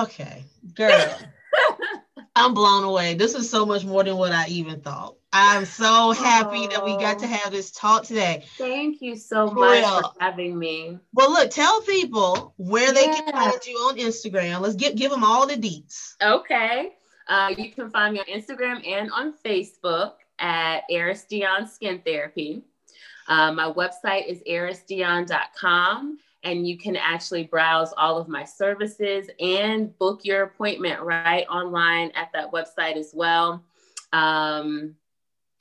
Okay, 0.03 0.43
girl. 0.73 1.17
I'm 2.35 2.53
blown 2.53 2.83
away. 2.83 3.13
This 3.13 3.33
is 3.33 3.49
so 3.49 3.65
much 3.65 3.85
more 3.85 4.03
than 4.03 4.17
what 4.17 4.33
I 4.33 4.47
even 4.47 4.81
thought. 4.81 5.15
I'm 5.31 5.65
so 5.65 6.11
happy 6.11 6.65
oh, 6.65 6.67
that 6.67 6.83
we 6.83 6.97
got 6.97 7.19
to 7.19 7.27
have 7.27 7.51
this 7.51 7.71
talk 7.71 8.03
today. 8.03 8.43
Thank 8.57 9.01
you 9.01 9.15
so 9.15 9.47
much 9.47 9.83
for 9.85 10.11
having 10.19 10.57
me. 10.57 10.99
Well, 11.13 11.31
look, 11.31 11.49
tell 11.49 11.81
people 11.81 12.53
where 12.57 12.87
yeah. 12.87 12.91
they 12.93 13.05
can 13.05 13.31
find 13.31 13.65
you 13.65 13.75
on 13.75 13.97
Instagram. 13.97 14.59
Let's 14.59 14.75
get 14.75 14.95
give 14.95 15.11
them 15.11 15.23
all 15.23 15.47
the 15.47 15.55
deets. 15.55 16.15
Okay. 16.21 16.91
Uh, 17.27 17.53
you 17.57 17.71
can 17.71 17.89
find 17.89 18.13
me 18.13 18.19
on 18.19 18.25
Instagram 18.25 18.85
and 18.85 19.11
on 19.11 19.33
Facebook 19.45 20.13
at 20.39 20.83
Eristion 20.89 21.67
Skin 21.67 22.01
Therapy. 22.05 22.63
Uh, 23.27 23.51
my 23.53 23.71
website 23.71 24.27
is 24.27 24.41
eristion.com 24.45 26.19
and 26.45 26.67
you 26.67 26.77
can 26.77 26.95
actually 26.95 27.43
browse 27.43 27.91
all 27.97 28.17
of 28.17 28.29
my 28.29 28.45
services 28.45 29.29
and 29.39 29.97
book 29.97 30.21
your 30.23 30.43
appointment 30.43 31.01
right 31.01 31.45
online 31.47 32.11
at 32.15 32.29
that 32.33 32.51
website 32.51 32.95
as 32.95 33.11
well. 33.13 33.63
Um, 34.13 34.95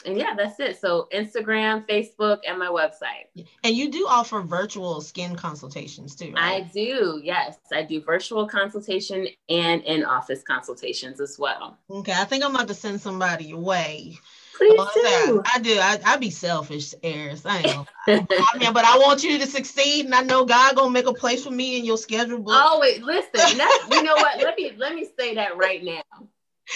and 0.06 0.18
yeah, 0.18 0.34
that's 0.36 0.60
it. 0.60 0.78
So 0.78 1.08
Instagram, 1.12 1.88
Facebook, 1.88 2.40
and 2.46 2.58
my 2.58 2.66
website. 2.66 3.46
And 3.64 3.74
you 3.74 3.90
do 3.90 4.06
offer 4.06 4.42
virtual 4.42 5.00
skin 5.00 5.34
consultations 5.34 6.14
too, 6.14 6.32
right? 6.32 6.62
I 6.66 6.70
do. 6.74 7.20
Yes, 7.24 7.56
I 7.72 7.82
do 7.82 8.02
virtual 8.02 8.46
consultation 8.46 9.26
and 9.48 9.82
in-office 9.82 10.42
consultations 10.42 11.20
as 11.20 11.38
well. 11.38 11.78
Okay, 11.88 12.12
I 12.12 12.24
think 12.24 12.44
I'm 12.44 12.54
about 12.54 12.68
to 12.68 12.74
send 12.74 13.00
somebody 13.00 13.52
away 13.52 14.18
Please 14.56 14.80
do. 14.94 15.42
I, 15.44 15.52
I, 15.54 15.58
do. 15.60 15.78
I, 15.78 16.00
I 16.04 16.16
be 16.16 16.30
selfish, 16.30 16.94
Eris. 17.02 17.44
I 17.44 17.58
am. 17.58 17.86
I 18.06 18.58
mean, 18.58 18.72
but 18.72 18.84
I 18.84 18.98
want 18.98 19.24
you 19.24 19.38
to 19.38 19.46
succeed, 19.46 20.04
and 20.04 20.14
I 20.14 20.22
know 20.22 20.44
God 20.44 20.76
gonna 20.76 20.90
make 20.90 21.06
a 21.06 21.12
place 21.12 21.44
for 21.44 21.50
me 21.50 21.78
in 21.78 21.84
your 21.84 21.98
schedule. 21.98 22.38
Book. 22.38 22.54
Oh 22.54 22.78
wait, 22.80 23.02
listen. 23.02 23.58
you 23.90 24.02
know 24.02 24.14
what? 24.14 24.40
Let 24.40 24.56
me 24.56 24.72
let 24.76 24.94
me 24.94 25.06
say 25.18 25.34
that 25.34 25.56
right 25.56 25.82
now. 25.82 26.02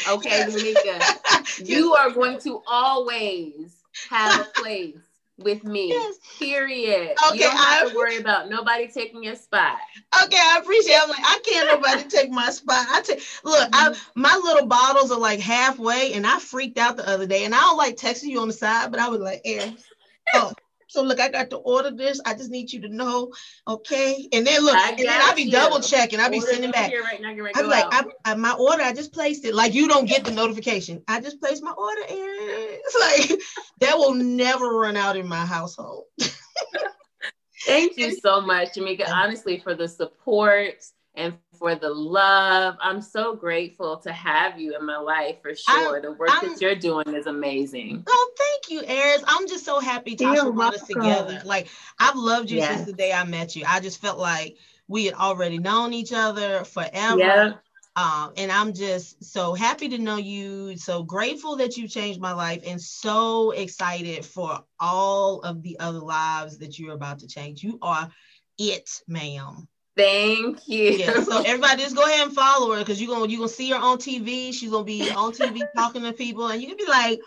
Okay, 0.09 0.45
Jamika, 0.45 1.67
you 1.69 1.95
are 1.95 2.11
going 2.11 2.39
to 2.41 2.63
always 2.67 3.75
have 4.11 4.41
a 4.41 4.61
place 4.61 5.08
with 5.39 5.65
me. 5.65 5.89
Yes. 5.89 6.17
Period. 6.39 7.17
Okay, 7.29 7.39
you 7.39 7.45
don't 7.45 7.57
have 7.57 7.87
I, 7.87 7.91
to 7.91 7.97
worry 7.97 8.19
about 8.19 8.51
nobody 8.51 8.89
taking 8.89 9.23
your 9.23 9.37
spot. 9.37 9.77
Okay, 10.25 10.37
I 10.37 10.59
appreciate. 10.61 10.95
It. 10.95 11.03
I'm 11.03 11.09
like, 11.09 11.19
I 11.21 11.39
can't 11.45 11.69
nobody 11.83 12.09
take 12.09 12.31
my 12.31 12.51
spot. 12.51 12.87
I 12.91 13.01
take 13.03 13.23
look, 13.45 13.71
mm-hmm. 13.71 13.93
I, 13.93 13.97
my 14.15 14.35
little 14.43 14.67
bottles 14.67 15.11
are 15.11 15.19
like 15.19 15.41
halfway, 15.41 16.13
and 16.15 16.27
I 16.27 16.39
freaked 16.39 16.79
out 16.79 16.97
the 16.97 17.09
other 17.09 17.27
day, 17.27 17.45
and 17.45 17.55
I 17.55 17.61
don't 17.61 17.79
like 17.79 17.97
texting 17.97 18.29
you 18.29 18.41
on 18.41 18.49
the 18.49 18.55
side, 18.55 18.91
but 18.91 19.01
I 19.01 19.09
was 19.09 19.21
like, 19.21 19.43
Air, 19.45 19.73
oh. 20.35 20.53
So 20.89 21.03
look, 21.03 21.21
I 21.21 21.29
got 21.29 21.51
to 21.51 21.57
order 21.59 21.91
this. 21.91 22.21
I 22.25 22.35
just 22.35 22.51
need 22.51 22.73
you 22.73 22.81
to 22.81 22.89
know, 22.89 23.33
okay? 23.67 24.29
And 24.33 24.47
then 24.47 24.63
look, 24.65 24.75
I 24.75 24.91
and 24.91 24.99
then 24.99 25.21
I'll 25.23 25.37
be 25.37 25.43
you. 25.43 25.53
double 25.53 25.81
checking. 25.81 26.19
I'll 26.19 26.31
be 26.31 26.39
order 26.39 26.51
sending 26.51 26.71
back. 26.71 26.91
Right 26.91 27.21
now, 27.21 27.35
right 27.35 27.53
I'm 27.55 27.69
like, 27.69 27.85
I, 27.91 28.05
I, 28.25 28.35
my 28.35 28.53
order, 28.53 28.83
I 28.83 28.95
just 28.95 29.13
placed 29.13 29.45
it. 29.45 29.55
Like 29.55 29.75
you 29.75 29.87
don't 29.87 30.07
get 30.07 30.25
the 30.25 30.31
notification. 30.31 31.03
I 31.07 31.21
just 31.21 31.41
placed 31.41 31.63
my 31.63 31.73
order. 31.73 32.01
It's 32.09 33.31
like 33.31 33.41
that 33.81 33.99
will 33.99 34.15
never 34.15 34.67
run 34.67 34.97
out 34.97 35.17
in 35.17 35.29
my 35.29 35.45
household. 35.45 36.05
Thank 37.67 37.99
you 37.99 38.15
so 38.15 38.41
much, 38.41 38.71
Jamika. 38.71 39.09
Honestly, 39.09 39.59
for 39.59 39.75
the 39.75 39.87
support 39.87 40.83
and 41.15 41.35
for 41.59 41.75
the 41.75 41.89
love. 41.89 42.77
I'm 42.81 43.03
so 43.03 43.35
grateful 43.35 43.97
to 43.99 44.13
have 44.13 44.59
you 44.59 44.77
in 44.77 44.87
my 44.87 44.99
life 44.99 45.37
for 45.43 45.55
sure. 45.55 45.97
I'm, 45.97 46.03
the 46.03 46.13
work 46.13 46.31
I'm, 46.31 46.49
that 46.49 46.61
you're 46.61 46.75
doing 46.75 47.15
is 47.15 47.27
amazing. 47.27 48.05
Oh, 48.07 48.31
thank 48.39 48.71
you, 48.71 48.87
Eris. 48.87 49.25
I'm 49.27 49.49
just 49.49 49.65
so 49.65 49.81
happy 49.81 50.17
Tasha 50.17 50.55
brought 50.55 50.75
us 50.75 50.87
together. 50.87 51.43
Like 51.45 51.69
I've 51.99 52.17
loved 52.17 52.51
you 52.51 52.59
yes. 52.59 52.77
since 52.77 52.87
the 52.87 52.93
day 52.93 53.13
I 53.13 53.25
met 53.25 53.57
you. 53.57 53.65
I 53.67 53.81
just 53.81 54.01
felt 54.01 54.19
like 54.19 54.57
we 54.87 55.05
had 55.05 55.15
already 55.15 55.59
known 55.59 55.93
each 55.93 56.13
other 56.13 56.65
forever. 56.65 57.19
Yeah. 57.19 57.53
Um, 57.97 58.33
and 58.37 58.53
I'm 58.53 58.75
just 58.75 59.25
so 59.25 59.55
happy 59.55 59.89
to 59.89 59.99
know 59.99 60.19
you. 60.19 60.77
So 60.77 61.03
grateful 61.03 61.57
that 61.57 61.77
you 61.77 61.89
changed 61.89 62.21
my 62.21 62.33
life, 62.33 62.63
and 62.65 62.81
so 62.81 63.51
excited 63.51 64.25
for 64.25 64.61
all 64.79 65.41
of 65.41 65.63
the 65.63 65.81
other 65.81 65.99
lives 65.99 66.59
that 66.59 66.79
you're 66.79 66.95
about 66.95 67.19
to 67.21 67.27
change. 67.27 67.65
You 67.65 67.79
are 67.83 68.09
it, 68.57 68.89
ma'am. 69.09 69.67
Thank 69.99 70.69
you. 70.69 70.91
Yeah, 70.93 71.25
so 71.25 71.43
everybody 71.43 71.83
just 71.83 71.97
go 71.97 72.05
ahead 72.05 72.25
and 72.25 72.33
follow 72.33 72.73
her 72.73 72.79
because 72.79 73.03
you're 73.03 73.13
gonna 73.13 73.27
you're 73.29 73.41
gonna 73.41 73.49
see 73.49 73.71
her 73.71 73.77
on 73.77 73.99
TV. 73.99 74.55
She's 74.55 74.71
gonna 74.71 74.85
be 74.85 75.11
on 75.11 75.33
TV 75.33 75.61
talking 75.77 76.03
to 76.03 76.13
people, 76.13 76.47
and 76.47 76.63
you 76.63 76.69
can 76.69 76.77
be 76.77 76.87
like, 76.87 77.19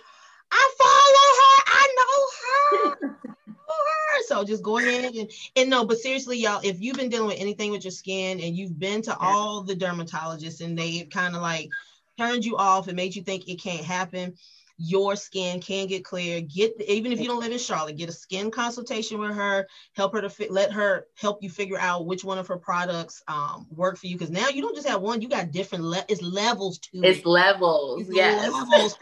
I 0.52 0.74
follow 0.80 1.28
her, 1.42 1.64
I 1.68 1.96
know 1.98 2.96
her. 2.96 3.16
her. 3.18 4.24
So 4.28 4.46
just 4.46 4.64
go 4.64 4.78
ahead 4.78 5.14
and 5.14 5.30
and 5.58 5.70
no, 5.70 5.86
but 5.86 5.98
seriously, 5.98 6.38
y'all, 6.38 6.62
if 6.64 6.80
you've 6.80 6.96
been 6.96 7.10
dealing 7.10 7.28
with 7.28 7.42
anything 7.42 7.72
with 7.72 7.84
your 7.84 7.92
skin 7.92 8.40
and 8.40 8.56
you've 8.56 8.80
been 8.80 9.02
to 9.02 9.18
all 9.18 9.64
the 9.64 9.76
dermatologists 9.76 10.62
and 10.62 10.80
they've 10.80 11.10
kind 11.10 11.36
of 11.36 11.42
like 11.42 11.70
turned 12.18 12.46
you 12.46 12.56
off 12.56 12.88
and 12.88 12.96
made 12.96 13.16
you 13.16 13.22
think 13.22 13.50
it 13.50 13.62
can't 13.62 13.84
happen, 13.84 14.34
your 14.84 15.16
skin 15.16 15.62
can 15.62 15.86
get 15.86 16.04
clear. 16.04 16.42
Get 16.42 16.82
even 16.88 17.12
if 17.12 17.20
you 17.20 17.28
don't 17.28 17.40
live 17.40 17.52
in 17.52 17.60
Charlotte, 17.60 17.98
get 17.98 18.10
a 18.10 18.14
skin 18.14 18.50
consultation 18.50 19.20
with 19.20 19.36
her. 19.36 19.68
Help 19.96 20.14
her 20.14 20.22
to 20.22 20.30
fi- 20.30 20.50
let 20.50 20.72
her 20.72 21.06
help 21.16 21.44
you 21.44 21.50
figure 21.50 21.78
out 21.78 22.08
which 22.08 22.24
one 22.24 22.40
of 22.40 22.48
her 22.48 22.58
products 22.58 23.22
um, 23.28 23.68
work 23.70 23.98
for 23.98 24.08
you. 24.08 24.18
Because 24.18 24.32
now 24.32 24.50
you 24.50 24.62
don't 24.62 24.76
just 24.76 24.88
have 24.88 25.02
one; 25.02 25.22
you 25.22 25.30
got 25.30 25.52
different. 25.52 25.84
Le- 25.84 26.06
it's 26.10 26.22
levels 26.22 26.80
to 26.80 27.02
it's 27.04 27.20
it. 27.20 27.26
levels. 27.26 28.02
It's 28.02 28.16
yes. 28.16 28.52
levels. 28.52 28.98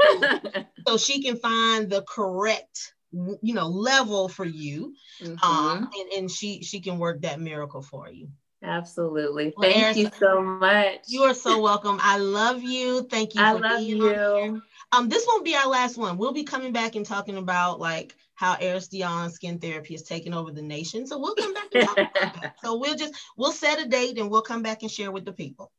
so 0.88 0.98
she 0.98 1.24
can 1.24 1.38
find 1.38 1.90
the 1.90 2.02
correct 2.02 2.94
you 3.42 3.56
know 3.56 3.68
level 3.68 4.30
for 4.30 4.46
you 4.46 4.94
mm-hmm. 5.20 5.44
um 5.44 5.90
and, 6.00 6.12
and 6.16 6.30
she 6.30 6.62
she 6.62 6.80
can 6.80 7.00
work 7.00 7.22
that 7.22 7.40
miracle 7.40 7.82
for 7.82 8.08
you 8.08 8.30
Absolutely. 8.62 9.54
Well, 9.56 9.72
Thank 9.72 9.98
you 9.98 10.10
so 10.20 10.42
much. 10.42 11.00
You 11.08 11.24
are 11.24 11.34
so 11.34 11.62
welcome. 11.62 11.98
I 12.02 12.18
love 12.18 12.62
you. 12.62 13.04
Thank 13.04 13.36
you. 13.36 13.42
I 13.42 13.54
love 13.54 13.82
you. 13.82 14.62
Um, 14.92 15.08
this 15.08 15.26
won't 15.28 15.46
be 15.46 15.56
our 15.56 15.68
last 15.68 15.98
one. 15.98 16.18
We'll 16.18 16.34
be 16.34 16.44
coming 16.44 16.74
back 16.74 16.96
and 16.96 17.06
talking 17.06 17.38
about 17.38 17.80
like 17.80 18.16
how 18.36 18.56
Eris 18.60 18.88
Dion 18.88 19.30
skin 19.30 19.60
therapy 19.60 19.94
is 19.94 20.04
taking 20.04 20.34
over 20.34 20.52
the 20.52 20.62
nation. 20.62 21.06
So 21.06 21.20
we'll 21.20 21.36
come 21.36 21.54
back 21.54 21.68
and 21.74 21.84
talk 21.88 21.98
about 21.98 22.14
that. 22.42 22.56
So 22.64 22.78
we'll 22.78 22.96
just 22.96 23.14
we'll 23.38 23.52
set 23.52 23.82
a 23.82 23.88
date 23.88 24.18
and 24.18 24.32
we'll 24.32 24.42
come 24.42 24.64
back 24.64 24.82
and 24.82 24.92
share 24.92 25.12
with 25.12 25.26
the 25.26 25.34
people. 25.34 25.72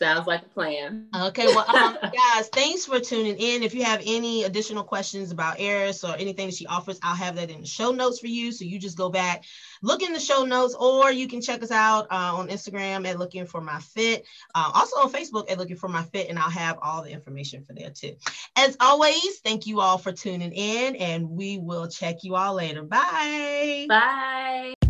Sounds 0.00 0.26
like 0.26 0.40
a 0.40 0.48
plan. 0.48 1.08
Okay, 1.14 1.44
well, 1.46 1.66
um, 1.76 1.98
guys, 2.02 2.48
thanks 2.54 2.86
for 2.86 3.00
tuning 3.00 3.36
in. 3.36 3.62
If 3.62 3.74
you 3.74 3.84
have 3.84 4.00
any 4.06 4.44
additional 4.44 4.82
questions 4.82 5.30
about 5.30 5.60
Eris 5.60 6.02
or 6.04 6.16
anything 6.16 6.46
that 6.46 6.54
she 6.54 6.66
offers, 6.66 6.98
I'll 7.02 7.14
have 7.14 7.36
that 7.36 7.50
in 7.50 7.60
the 7.60 7.66
show 7.66 7.92
notes 7.92 8.18
for 8.18 8.26
you. 8.26 8.50
So 8.50 8.64
you 8.64 8.78
just 8.78 8.96
go 8.96 9.10
back, 9.10 9.44
look 9.82 10.02
in 10.02 10.14
the 10.14 10.20
show 10.20 10.44
notes, 10.44 10.74
or 10.74 11.12
you 11.12 11.28
can 11.28 11.42
check 11.42 11.62
us 11.62 11.70
out 11.70 12.06
uh, 12.10 12.34
on 12.34 12.48
Instagram 12.48 13.06
at 13.06 13.18
Looking 13.18 13.44
for 13.44 13.60
My 13.60 13.78
Fit, 13.78 14.24
uh, 14.54 14.70
also 14.74 15.00
on 15.00 15.12
Facebook 15.12 15.50
at 15.50 15.58
Looking 15.58 15.76
for 15.76 15.88
My 15.88 16.02
Fit, 16.04 16.30
and 16.30 16.38
I'll 16.38 16.48
have 16.48 16.78
all 16.80 17.02
the 17.02 17.10
information 17.10 17.62
for 17.62 17.74
there 17.74 17.90
too. 17.90 18.16
As 18.56 18.78
always, 18.80 19.40
thank 19.44 19.66
you 19.66 19.80
all 19.80 19.98
for 19.98 20.12
tuning 20.12 20.52
in, 20.52 20.96
and 20.96 21.28
we 21.28 21.58
will 21.58 21.88
check 21.88 22.24
you 22.24 22.36
all 22.36 22.54
later. 22.54 22.82
Bye. 22.84 23.84
Bye. 23.86 24.89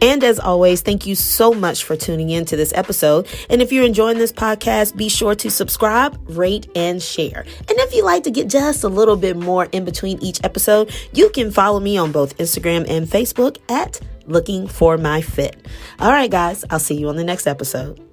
And 0.00 0.22
as 0.22 0.38
always, 0.38 0.80
thank 0.80 1.06
you 1.06 1.14
so 1.14 1.52
much 1.52 1.84
for 1.84 1.96
tuning 1.96 2.30
in 2.30 2.44
to 2.46 2.56
this 2.56 2.72
episode. 2.74 3.26
And 3.50 3.60
if 3.62 3.72
you're 3.72 3.84
enjoying 3.84 4.18
this 4.18 4.32
podcast, 4.32 4.96
be 4.96 5.08
sure 5.08 5.34
to 5.36 5.50
subscribe, 5.50 6.18
rate, 6.30 6.70
and 6.74 7.02
share. 7.02 7.40
And 7.40 7.78
if 7.78 7.94
you'd 7.94 8.04
like 8.04 8.24
to 8.24 8.30
get 8.30 8.48
just 8.48 8.84
a 8.84 8.88
little 8.88 9.16
bit 9.16 9.36
more 9.36 9.66
in 9.66 9.84
between 9.84 10.22
each 10.22 10.40
episode, 10.44 10.92
you 11.12 11.30
can 11.30 11.50
follow 11.50 11.80
me 11.80 11.96
on 11.96 12.12
both 12.12 12.36
Instagram 12.38 12.88
and 12.88 13.06
Facebook 13.06 13.58
at 13.70 14.00
Looking 14.26 14.68
for 14.68 14.98
My 14.98 15.20
Fit. 15.20 15.56
All 15.98 16.10
right, 16.10 16.30
guys, 16.30 16.64
I'll 16.70 16.78
see 16.78 16.94
you 16.94 17.08
on 17.08 17.16
the 17.16 17.24
next 17.24 17.46
episode. 17.46 18.07